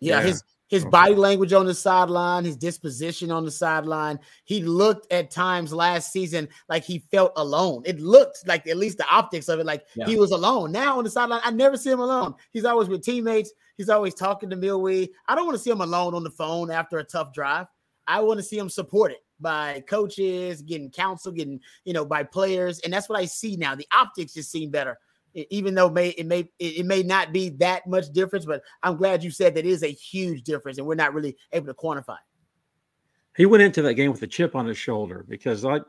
Yeah, 0.00 0.20
yeah. 0.20 0.26
his 0.26 0.42
his 0.68 0.82
okay. 0.82 0.90
body 0.90 1.14
language 1.14 1.52
on 1.52 1.66
the 1.66 1.74
sideline, 1.74 2.44
his 2.44 2.56
disposition 2.56 3.30
on 3.30 3.44
the 3.44 3.50
sideline. 3.50 4.18
He 4.44 4.62
looked 4.62 5.12
at 5.12 5.30
times 5.30 5.72
last 5.72 6.10
season 6.10 6.48
like 6.68 6.84
he 6.84 7.00
felt 7.10 7.32
alone. 7.36 7.82
It 7.84 8.00
looked 8.00 8.46
like 8.48 8.66
at 8.66 8.78
least 8.78 8.98
the 8.98 9.06
optics 9.08 9.48
of 9.48 9.60
it, 9.60 9.66
like 9.66 9.84
yeah. 9.94 10.06
he 10.06 10.16
was 10.16 10.30
alone. 10.30 10.72
Now 10.72 10.98
on 10.98 11.04
the 11.04 11.10
sideline, 11.10 11.42
I 11.44 11.50
never 11.50 11.76
see 11.76 11.90
him 11.90 12.00
alone. 12.00 12.34
He's 12.52 12.64
always 12.64 12.88
with 12.88 13.04
teammates. 13.04 13.52
He's 13.76 13.88
always 13.90 14.14
talking 14.14 14.50
to 14.50 14.56
Milwee. 14.56 15.10
I 15.28 15.34
don't 15.34 15.46
want 15.46 15.56
to 15.56 15.62
see 15.62 15.70
him 15.70 15.80
alone 15.80 16.14
on 16.14 16.24
the 16.24 16.30
phone 16.30 16.70
after 16.70 16.98
a 16.98 17.04
tough 17.04 17.32
drive. 17.32 17.66
I 18.06 18.20
want 18.20 18.38
to 18.38 18.44
see 18.44 18.58
him 18.58 18.68
supported 18.68 19.18
by 19.40 19.82
coaches, 19.88 20.62
getting 20.62 20.90
counsel, 20.90 21.32
getting 21.32 21.60
you 21.84 21.92
know 21.92 22.04
by 22.04 22.22
players, 22.22 22.80
and 22.80 22.92
that's 22.92 23.08
what 23.08 23.18
I 23.18 23.24
see 23.24 23.56
now. 23.56 23.74
The 23.74 23.86
optics 23.92 24.34
just 24.34 24.50
seem 24.50 24.70
better, 24.70 24.98
even 25.34 25.74
though 25.74 25.90
may 25.90 26.10
it 26.10 26.26
may 26.26 26.50
it 26.58 26.86
may 26.86 27.02
not 27.02 27.32
be 27.32 27.50
that 27.50 27.86
much 27.86 28.12
difference. 28.12 28.44
But 28.44 28.62
I'm 28.82 28.96
glad 28.96 29.22
you 29.22 29.30
said 29.30 29.54
that 29.54 29.66
is 29.66 29.82
a 29.82 29.88
huge 29.88 30.42
difference, 30.42 30.78
and 30.78 30.86
we're 30.86 30.94
not 30.94 31.14
really 31.14 31.36
able 31.52 31.66
to 31.66 31.74
quantify. 31.74 32.18
He 33.36 33.46
went 33.46 33.62
into 33.62 33.82
that 33.82 33.94
game 33.94 34.12
with 34.12 34.22
a 34.22 34.26
chip 34.28 34.54
on 34.54 34.66
his 34.66 34.78
shoulder 34.78 35.24
because 35.28 35.64
I. 35.64 35.80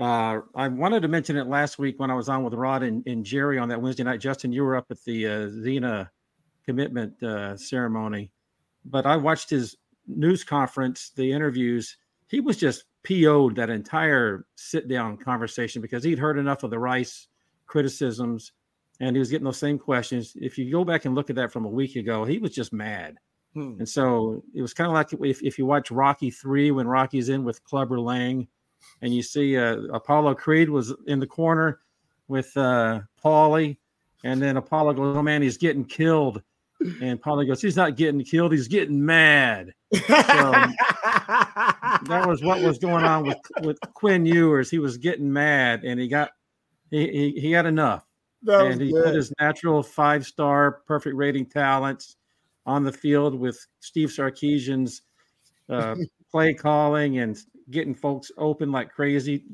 Uh, 0.00 0.42
I 0.54 0.68
wanted 0.68 1.00
to 1.02 1.08
mention 1.08 1.36
it 1.36 1.48
last 1.48 1.76
week 1.76 1.98
when 1.98 2.08
I 2.08 2.14
was 2.14 2.28
on 2.28 2.44
with 2.44 2.54
Rod 2.54 2.84
and, 2.84 3.04
and 3.08 3.24
Jerry 3.24 3.58
on 3.58 3.68
that 3.70 3.82
Wednesday 3.82 4.04
night. 4.04 4.20
Justin, 4.20 4.52
you 4.52 4.62
were 4.62 4.76
up 4.76 4.86
at 4.92 5.02
the 5.02 5.26
uh, 5.26 5.30
Xena 5.48 6.08
commitment 6.64 7.20
uh, 7.20 7.56
ceremony, 7.56 8.30
but 8.84 9.06
I 9.06 9.16
watched 9.16 9.50
his 9.50 9.76
news 10.08 10.44
conference, 10.44 11.12
the 11.14 11.30
interviews, 11.30 11.96
he 12.28 12.40
was 12.40 12.56
just 12.56 12.84
PO'd 13.04 13.56
that 13.56 13.70
entire 13.70 14.46
sit 14.56 14.88
down 14.88 15.16
conversation 15.16 15.80
because 15.80 16.04
he'd 16.04 16.18
heard 16.18 16.38
enough 16.38 16.62
of 16.62 16.70
the 16.70 16.78
Rice 16.78 17.28
criticisms 17.66 18.52
and 19.00 19.14
he 19.14 19.20
was 19.20 19.30
getting 19.30 19.44
those 19.44 19.58
same 19.58 19.78
questions. 19.78 20.32
If 20.36 20.58
you 20.58 20.70
go 20.70 20.84
back 20.84 21.04
and 21.04 21.14
look 21.14 21.30
at 21.30 21.36
that 21.36 21.52
from 21.52 21.64
a 21.64 21.70
week 21.70 21.96
ago, 21.96 22.24
he 22.24 22.38
was 22.38 22.52
just 22.52 22.72
mad. 22.72 23.16
Hmm. 23.54 23.76
And 23.78 23.88
so 23.88 24.42
it 24.54 24.62
was 24.62 24.74
kind 24.74 24.88
of 24.88 24.94
like 24.94 25.12
if, 25.24 25.42
if 25.42 25.58
you 25.58 25.66
watch 25.66 25.90
Rocky 25.90 26.30
3 26.30 26.72
when 26.72 26.88
Rocky's 26.88 27.28
in 27.28 27.44
with 27.44 27.62
Clubber 27.64 28.00
Lang 28.00 28.48
and 29.02 29.14
you 29.14 29.22
see 29.22 29.56
uh, 29.56 29.76
Apollo 29.92 30.34
Creed 30.34 30.68
was 30.68 30.94
in 31.06 31.20
the 31.20 31.26
corner 31.26 31.80
with 32.26 32.54
uh, 32.56 33.00
Paulie. 33.24 33.78
And 34.24 34.42
then 34.42 34.56
Apollo 34.56 34.94
goes, 34.94 35.16
Oh 35.16 35.22
man, 35.22 35.42
he's 35.42 35.56
getting 35.56 35.84
killed. 35.84 36.42
And 36.80 37.20
Paulie 37.20 37.46
goes, 37.46 37.60
He's 37.60 37.76
not 37.76 37.96
getting 37.96 38.22
killed, 38.22 38.52
he's 38.52 38.68
getting 38.68 39.04
mad. 39.04 39.74
So, 39.92 40.02
that 42.04 42.24
was 42.26 42.42
what 42.42 42.60
was 42.60 42.78
going 42.78 43.04
on 43.04 43.24
with 43.24 43.38
with 43.62 43.78
Quinn 43.94 44.24
Ewers. 44.26 44.70
He 44.70 44.78
was 44.78 44.96
getting 44.96 45.32
mad, 45.32 45.84
and 45.84 45.98
he 45.98 46.08
got 46.08 46.30
he 46.90 47.08
he, 47.08 47.40
he 47.40 47.52
had 47.52 47.66
enough, 47.66 48.04
and 48.46 48.80
he 48.80 48.92
good. 48.92 49.04
put 49.04 49.14
his 49.14 49.32
natural 49.40 49.82
five 49.82 50.26
star 50.26 50.82
perfect 50.86 51.16
rating 51.16 51.46
talents 51.46 52.16
on 52.66 52.84
the 52.84 52.92
field 52.92 53.34
with 53.34 53.66
Steve 53.80 54.10
Sarkisian's 54.10 55.02
uh, 55.68 55.96
play 56.30 56.54
calling 56.54 57.18
and 57.18 57.38
getting 57.70 57.94
folks 57.94 58.30
open 58.36 58.70
like 58.70 58.90
crazy. 58.92 59.44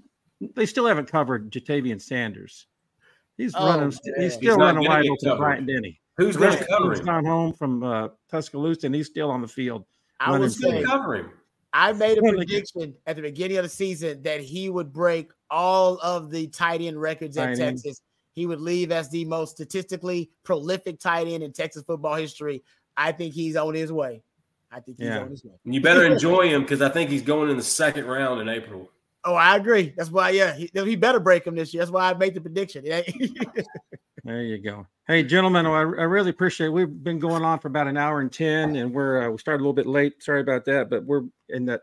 They 0.55 0.67
still 0.67 0.87
haven't 0.87 1.11
covered 1.11 1.51
Ja'Tavion 1.53 2.03
Sanders. 2.03 2.67
He's 3.37 3.55
oh, 3.55 3.67
running. 3.67 3.93
Man. 4.05 4.23
He's 4.23 4.35
still 4.35 4.51
he's 4.51 4.59
running 4.59 4.87
wide 4.87 5.07
open 5.07 5.31
to 5.31 5.37
Bryant 5.37 5.67
Denny. 5.67 6.01
Who's 6.17 6.37
going 6.37 6.57
to 6.57 6.65
cover 6.67 6.93
him? 6.93 7.05
Gone 7.05 7.25
home 7.25 7.53
from 7.53 7.83
uh, 7.83 8.09
Tuscaloosa, 8.31 8.87
and 8.87 8.95
he's 8.95 9.07
still 9.07 9.31
on 9.31 9.43
the 9.43 9.49
field. 9.49 9.85
I 10.21 10.39
was 10.39 10.61
saying, 10.61 10.85
covering. 10.85 11.29
I 11.73 11.93
made 11.93 12.19
a 12.19 12.23
prediction 12.23 12.95
at 13.07 13.17
the 13.17 13.23
beginning 13.23 13.57
of 13.57 13.65
the 13.65 13.69
season 13.69 14.23
that 14.23 14.41
he 14.41 14.71
would 14.71 14.93
break 14.93 15.33
all 15.51 15.99
of 15.99 16.31
the 16.31 16.47
tight 16.47 16.81
end 16.81 17.01
records 17.01 17.37
at 17.37 17.57
Texas. 17.57 18.01
He 18.33 18.47
would 18.47 18.61
leave 18.61 18.93
as 18.93 19.11
the 19.11 19.25
most 19.25 19.53
statistically 19.53 20.31
prolific 20.45 21.01
tight 21.01 21.27
end 21.27 21.43
in 21.43 21.53
Texas 21.53 21.83
football 21.85 22.15
history. 22.15 22.63
I 22.97 23.11
think 23.13 23.35
he's 23.35 23.57
on 23.57 23.75
his 23.75 23.93
way. 23.93 24.23
I 24.71 24.81
think 24.81 24.99
he's 24.99 25.09
yeah. 25.09 25.21
on 25.21 25.31
his 25.31 25.45
way. 25.45 25.55
You 25.65 25.81
better 25.81 26.05
enjoy 26.13 26.49
him 26.49 26.63
because 26.63 26.81
I 26.81 26.89
think 26.89 27.11
he's 27.11 27.23
going 27.23 27.51
in 27.51 27.57
the 27.57 27.63
second 27.63 28.07
round 28.07 28.41
in 28.41 28.49
April. 28.49 28.89
Oh, 29.25 29.35
I 29.35 29.57
agree. 29.57 29.95
That's 29.97 30.11
why, 30.11 30.31
yeah, 30.31 30.55
he, 30.55 30.71
he 30.73 30.97
better 30.97 31.21
break 31.21 31.47
him 31.47 31.55
this 31.55 31.73
year. 31.73 31.81
That's 31.81 31.91
why 31.91 32.11
I 32.11 32.15
made 32.15 32.35
the 32.35 32.41
prediction. 32.41 32.85
there 34.25 34.43
you 34.43 34.59
go. 34.59 34.87
Hey, 35.07 35.23
gentlemen, 35.23 35.67
I, 35.67 35.71
I, 35.71 35.83
really 35.83 36.31
appreciate. 36.31 36.69
It. 36.69 36.73
We've 36.73 37.03
been 37.03 37.19
going 37.19 37.43
on 37.43 37.59
for 37.59 37.69
about 37.69 37.87
an 37.87 37.97
hour 37.97 38.21
and 38.21 38.33
ten, 38.33 38.77
and 38.77 38.93
we're 38.93 39.23
uh, 39.23 39.31
we 39.31 39.39
started 39.39 39.59
a 39.59 39.65
little 39.65 39.75
bit 39.75 39.87
late. 39.87 40.23
Sorry 40.23 40.41
about 40.41 40.65
that, 40.67 40.89
but 40.89 41.05
we're 41.05 41.23
in 41.51 41.67
that 41.67 41.83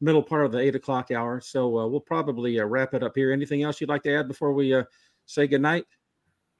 middle 0.00 0.22
part 0.22 0.44
of 0.44 0.52
the 0.52 0.58
eight 0.58 0.74
o'clock 0.74 1.10
hour, 1.10 1.40
so 1.40 1.78
uh, 1.78 1.86
we'll 1.86 2.00
probably 2.00 2.58
uh, 2.58 2.64
wrap 2.64 2.94
it 2.94 3.02
up 3.02 3.12
here. 3.14 3.32
Anything 3.32 3.62
else 3.62 3.80
you'd 3.80 3.90
like 3.90 4.02
to 4.02 4.14
add 4.14 4.28
before 4.28 4.52
we 4.52 4.74
uh, 4.74 4.84
say 5.26 5.46
goodnight? 5.46 5.86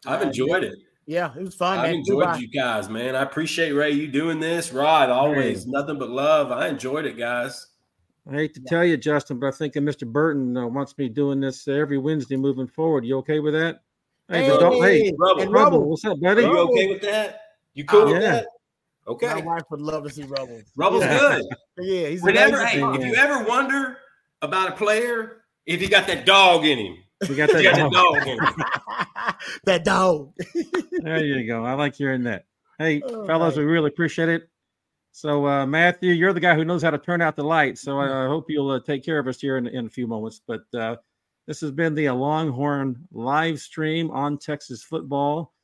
I've 0.06 0.22
enjoyed 0.22 0.64
it. 0.64 0.78
Yeah, 1.06 1.32
it 1.36 1.42
was 1.42 1.54
fun. 1.54 1.78
I've 1.78 1.94
enjoyed 1.94 2.24
Goodbye. 2.24 2.38
you 2.38 2.48
guys, 2.48 2.88
man. 2.88 3.14
I 3.14 3.22
appreciate 3.22 3.70
Ray 3.72 3.92
you 3.92 4.08
doing 4.08 4.40
this. 4.40 4.72
Rod, 4.72 5.08
always 5.08 5.64
nothing 5.66 5.98
but 5.98 6.10
love. 6.10 6.50
I 6.50 6.66
enjoyed 6.66 7.06
it, 7.06 7.16
guys. 7.16 7.66
I 8.28 8.34
hate 8.34 8.54
to 8.54 8.60
tell 8.60 8.84
you, 8.84 8.96
Justin, 8.96 9.38
but 9.38 9.48
I 9.48 9.50
think 9.52 9.74
Mr. 9.74 10.06
Burton 10.06 10.56
uh, 10.56 10.66
wants 10.66 10.98
me 10.98 11.08
doing 11.08 11.40
this 11.40 11.68
every 11.68 11.98
Wednesday 11.98 12.36
moving 12.36 12.66
forward. 12.66 13.04
You 13.04 13.18
okay 13.18 13.38
with 13.38 13.54
that? 13.54 13.82
Hey, 14.28 14.42
hey, 14.42 14.48
don't, 14.48 14.82
hey 14.82 15.12
Rubble, 15.16 15.46
Rubble, 15.46 15.88
what's 15.88 16.04
up, 16.04 16.20
buddy? 16.20 16.42
Are 16.42 16.50
you 16.50 16.58
okay 16.58 16.88
with 16.88 17.02
that? 17.02 17.40
You 17.74 17.84
cool 17.84 18.02
uh, 18.02 18.12
with 18.12 18.22
yeah. 18.22 18.30
that? 18.32 18.46
Okay. 19.06 19.28
My 19.28 19.40
wife 19.40 19.62
would 19.70 19.80
love 19.80 20.02
to 20.02 20.10
see 20.10 20.24
Rubble. 20.24 20.60
Rubble's 20.74 21.04
good. 21.04 21.44
yeah, 21.78 22.08
he's 22.08 22.22
Whenever, 22.22 22.66
hey, 22.66 22.82
if 22.82 23.04
you 23.04 23.14
ever 23.14 23.44
wonder 23.44 23.98
about 24.42 24.70
a 24.70 24.72
player, 24.72 25.44
if 25.64 25.80
he 25.80 25.86
got 25.86 26.08
that 26.08 26.26
dog 26.26 26.64
in 26.64 26.78
him. 26.78 26.96
We 27.28 27.36
got 27.36 27.50
that, 27.50 27.62
got 27.62 27.92
dog. 27.92 28.14
that 28.24 28.54
dog. 28.56 29.36
that 29.64 29.84
dog. 29.84 30.32
there 31.02 31.24
you 31.24 31.46
go. 31.46 31.64
I 31.64 31.74
like 31.74 31.94
hearing 31.94 32.24
that. 32.24 32.46
Hey, 32.78 33.00
oh, 33.02 33.24
fellas, 33.26 33.56
we 33.56 33.64
really 33.64 33.88
appreciate 33.88 34.28
it. 34.28 34.48
So, 35.16 35.46
uh, 35.46 35.64
Matthew, 35.64 36.12
you're 36.12 36.34
the 36.34 36.40
guy 36.40 36.54
who 36.54 36.66
knows 36.66 36.82
how 36.82 36.90
to 36.90 36.98
turn 36.98 37.22
out 37.22 37.36
the 37.36 37.42
light. 37.42 37.78
So, 37.78 37.98
I, 37.98 38.24
I 38.24 38.26
hope 38.26 38.50
you'll 38.50 38.68
uh, 38.68 38.80
take 38.80 39.02
care 39.02 39.18
of 39.18 39.26
us 39.26 39.40
here 39.40 39.56
in, 39.56 39.66
in 39.66 39.86
a 39.86 39.88
few 39.88 40.06
moments. 40.06 40.42
But 40.46 40.64
uh, 40.74 40.96
this 41.46 41.58
has 41.62 41.70
been 41.70 41.94
the 41.94 42.10
Longhorn 42.10 42.98
live 43.10 43.58
stream 43.58 44.10
on 44.10 44.36
Texas 44.36 44.82
football, 44.82 45.54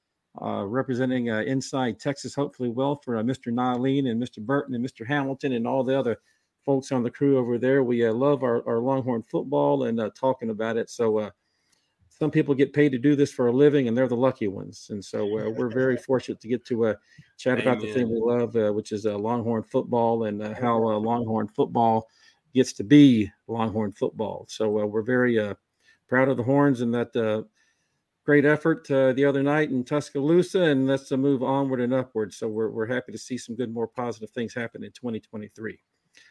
uh, 0.41 0.65
representing 0.65 1.29
uh, 1.29 1.41
Inside 1.41 2.01
Texas, 2.01 2.35
hopefully 2.35 2.71
well 2.71 2.99
for 3.05 3.19
uh, 3.19 3.23
Mr. 3.23 3.53
Nahlin 3.53 4.11
and 4.11 4.23
Mr. 4.23 4.39
Burton 4.39 4.75
and 4.75 4.83
Mr. 4.83 5.07
Hamilton 5.07 5.53
and 5.53 5.67
all 5.67 5.85
the 5.85 5.99
other 5.99 6.17
folks 6.65 6.91
on 6.91 7.03
the 7.03 7.11
crew 7.11 7.37
over 7.37 7.59
there. 7.59 7.83
We 7.85 8.09
love 8.09 8.43
our, 8.45 8.67
our 8.67 8.79
Longhorn 8.79 9.23
football 9.23 9.85
and 9.85 10.01
talking 10.19 10.49
about 10.49 10.79
it. 10.79 10.89
So, 10.89 11.31
some 12.23 12.31
people 12.31 12.55
get 12.55 12.73
paid 12.73 12.93
to 12.93 12.99
do 12.99 13.17
this 13.17 13.33
for 13.33 13.49
a 13.49 13.53
living 13.53 13.89
and 13.89 13.99
they're 13.99 14.07
the 14.07 14.15
lucky 14.15 14.47
ones. 14.47 14.87
And 14.91 15.05
so 15.05 15.25
uh, 15.25 15.51
we're 15.57 15.69
very 15.69 15.97
fortunate 15.97 16.41
to 16.43 16.47
get 16.47 16.65
to 16.67 16.87
uh, 16.87 16.95
chat 17.37 17.59
Amen. 17.59 17.67
about 17.67 17.83
the 17.83 17.93
thing 17.93 18.09
we 18.09 18.21
love 18.21 18.55
uh, 18.55 18.71
which 18.71 18.93
is 18.93 19.07
uh, 19.07 19.19
longhorn 19.19 19.65
football 19.65 20.27
and 20.27 20.41
uh, 20.41 20.55
how 20.55 20.77
uh, 20.87 20.99
longhorn 21.01 21.49
football 21.49 22.07
gets 22.55 22.73
to 22.75 22.85
be 22.85 23.29
longhorn 23.49 23.91
football. 23.91 24.47
So 24.49 24.69
we're 24.69 25.03
very 25.03 25.37
proud 26.07 26.29
of 26.29 26.37
the 26.37 26.45
horns 26.45 26.81
and 26.81 26.95
that 26.95 27.45
great 28.25 28.45
effort 28.45 28.87
the 28.87 29.25
other 29.25 29.43
night 29.43 29.71
in 29.71 29.83
tuscaloosa 29.83 30.63
and 30.63 30.87
let's 30.87 31.11
move 31.11 31.43
onward 31.43 31.81
and 31.81 31.93
upward. 31.93 32.33
So 32.33 32.47
we're, 32.47 32.71
we're 32.71 32.87
happy 32.87 33.11
to 33.11 33.19
see 33.19 33.37
some 33.37 33.57
good 33.57 33.75
more 33.75 33.89
positive 33.89 34.31
things 34.31 34.55
happen 34.55 34.85
in 34.85 34.93
2023 34.93 35.77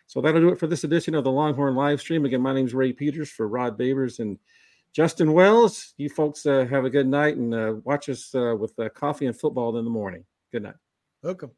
so 0.06 0.22
that'll 0.22 0.42
do 0.42 0.50
it 0.50 0.60
for 0.60 0.68
this 0.68 0.84
edition 0.84 1.16
of 1.16 1.24
the 1.24 1.32
longhorn 1.32 1.74
live 1.74 2.00
stream. 2.00 2.24
Again 2.24 2.42
my 2.42 2.54
name 2.54 2.68
is 2.68 2.74
ray 2.74 2.94
peters 2.94 3.30
for 3.30 3.48
rod 3.48 3.80
babers 3.80 4.20
and 4.20 4.38
Justin 4.94 5.32
Wells, 5.32 5.94
you 5.98 6.10
folks 6.10 6.46
uh, 6.46 6.66
have 6.70 6.84
a 6.84 6.90
good 6.90 7.08
night 7.08 7.38
and 7.38 7.54
uh, 7.54 7.76
watch 7.84 8.10
us 8.10 8.36
uh, 8.36 8.56
with 8.60 8.78
uh, 8.78 8.90
coffee 8.90 9.26
and 9.26 9.40
football 9.40 9.78
in 9.78 9.86
the 9.86 9.92
morning. 9.92 10.26
Good 10.52 10.64
night. 10.64 10.76
Welcome. 11.24 11.52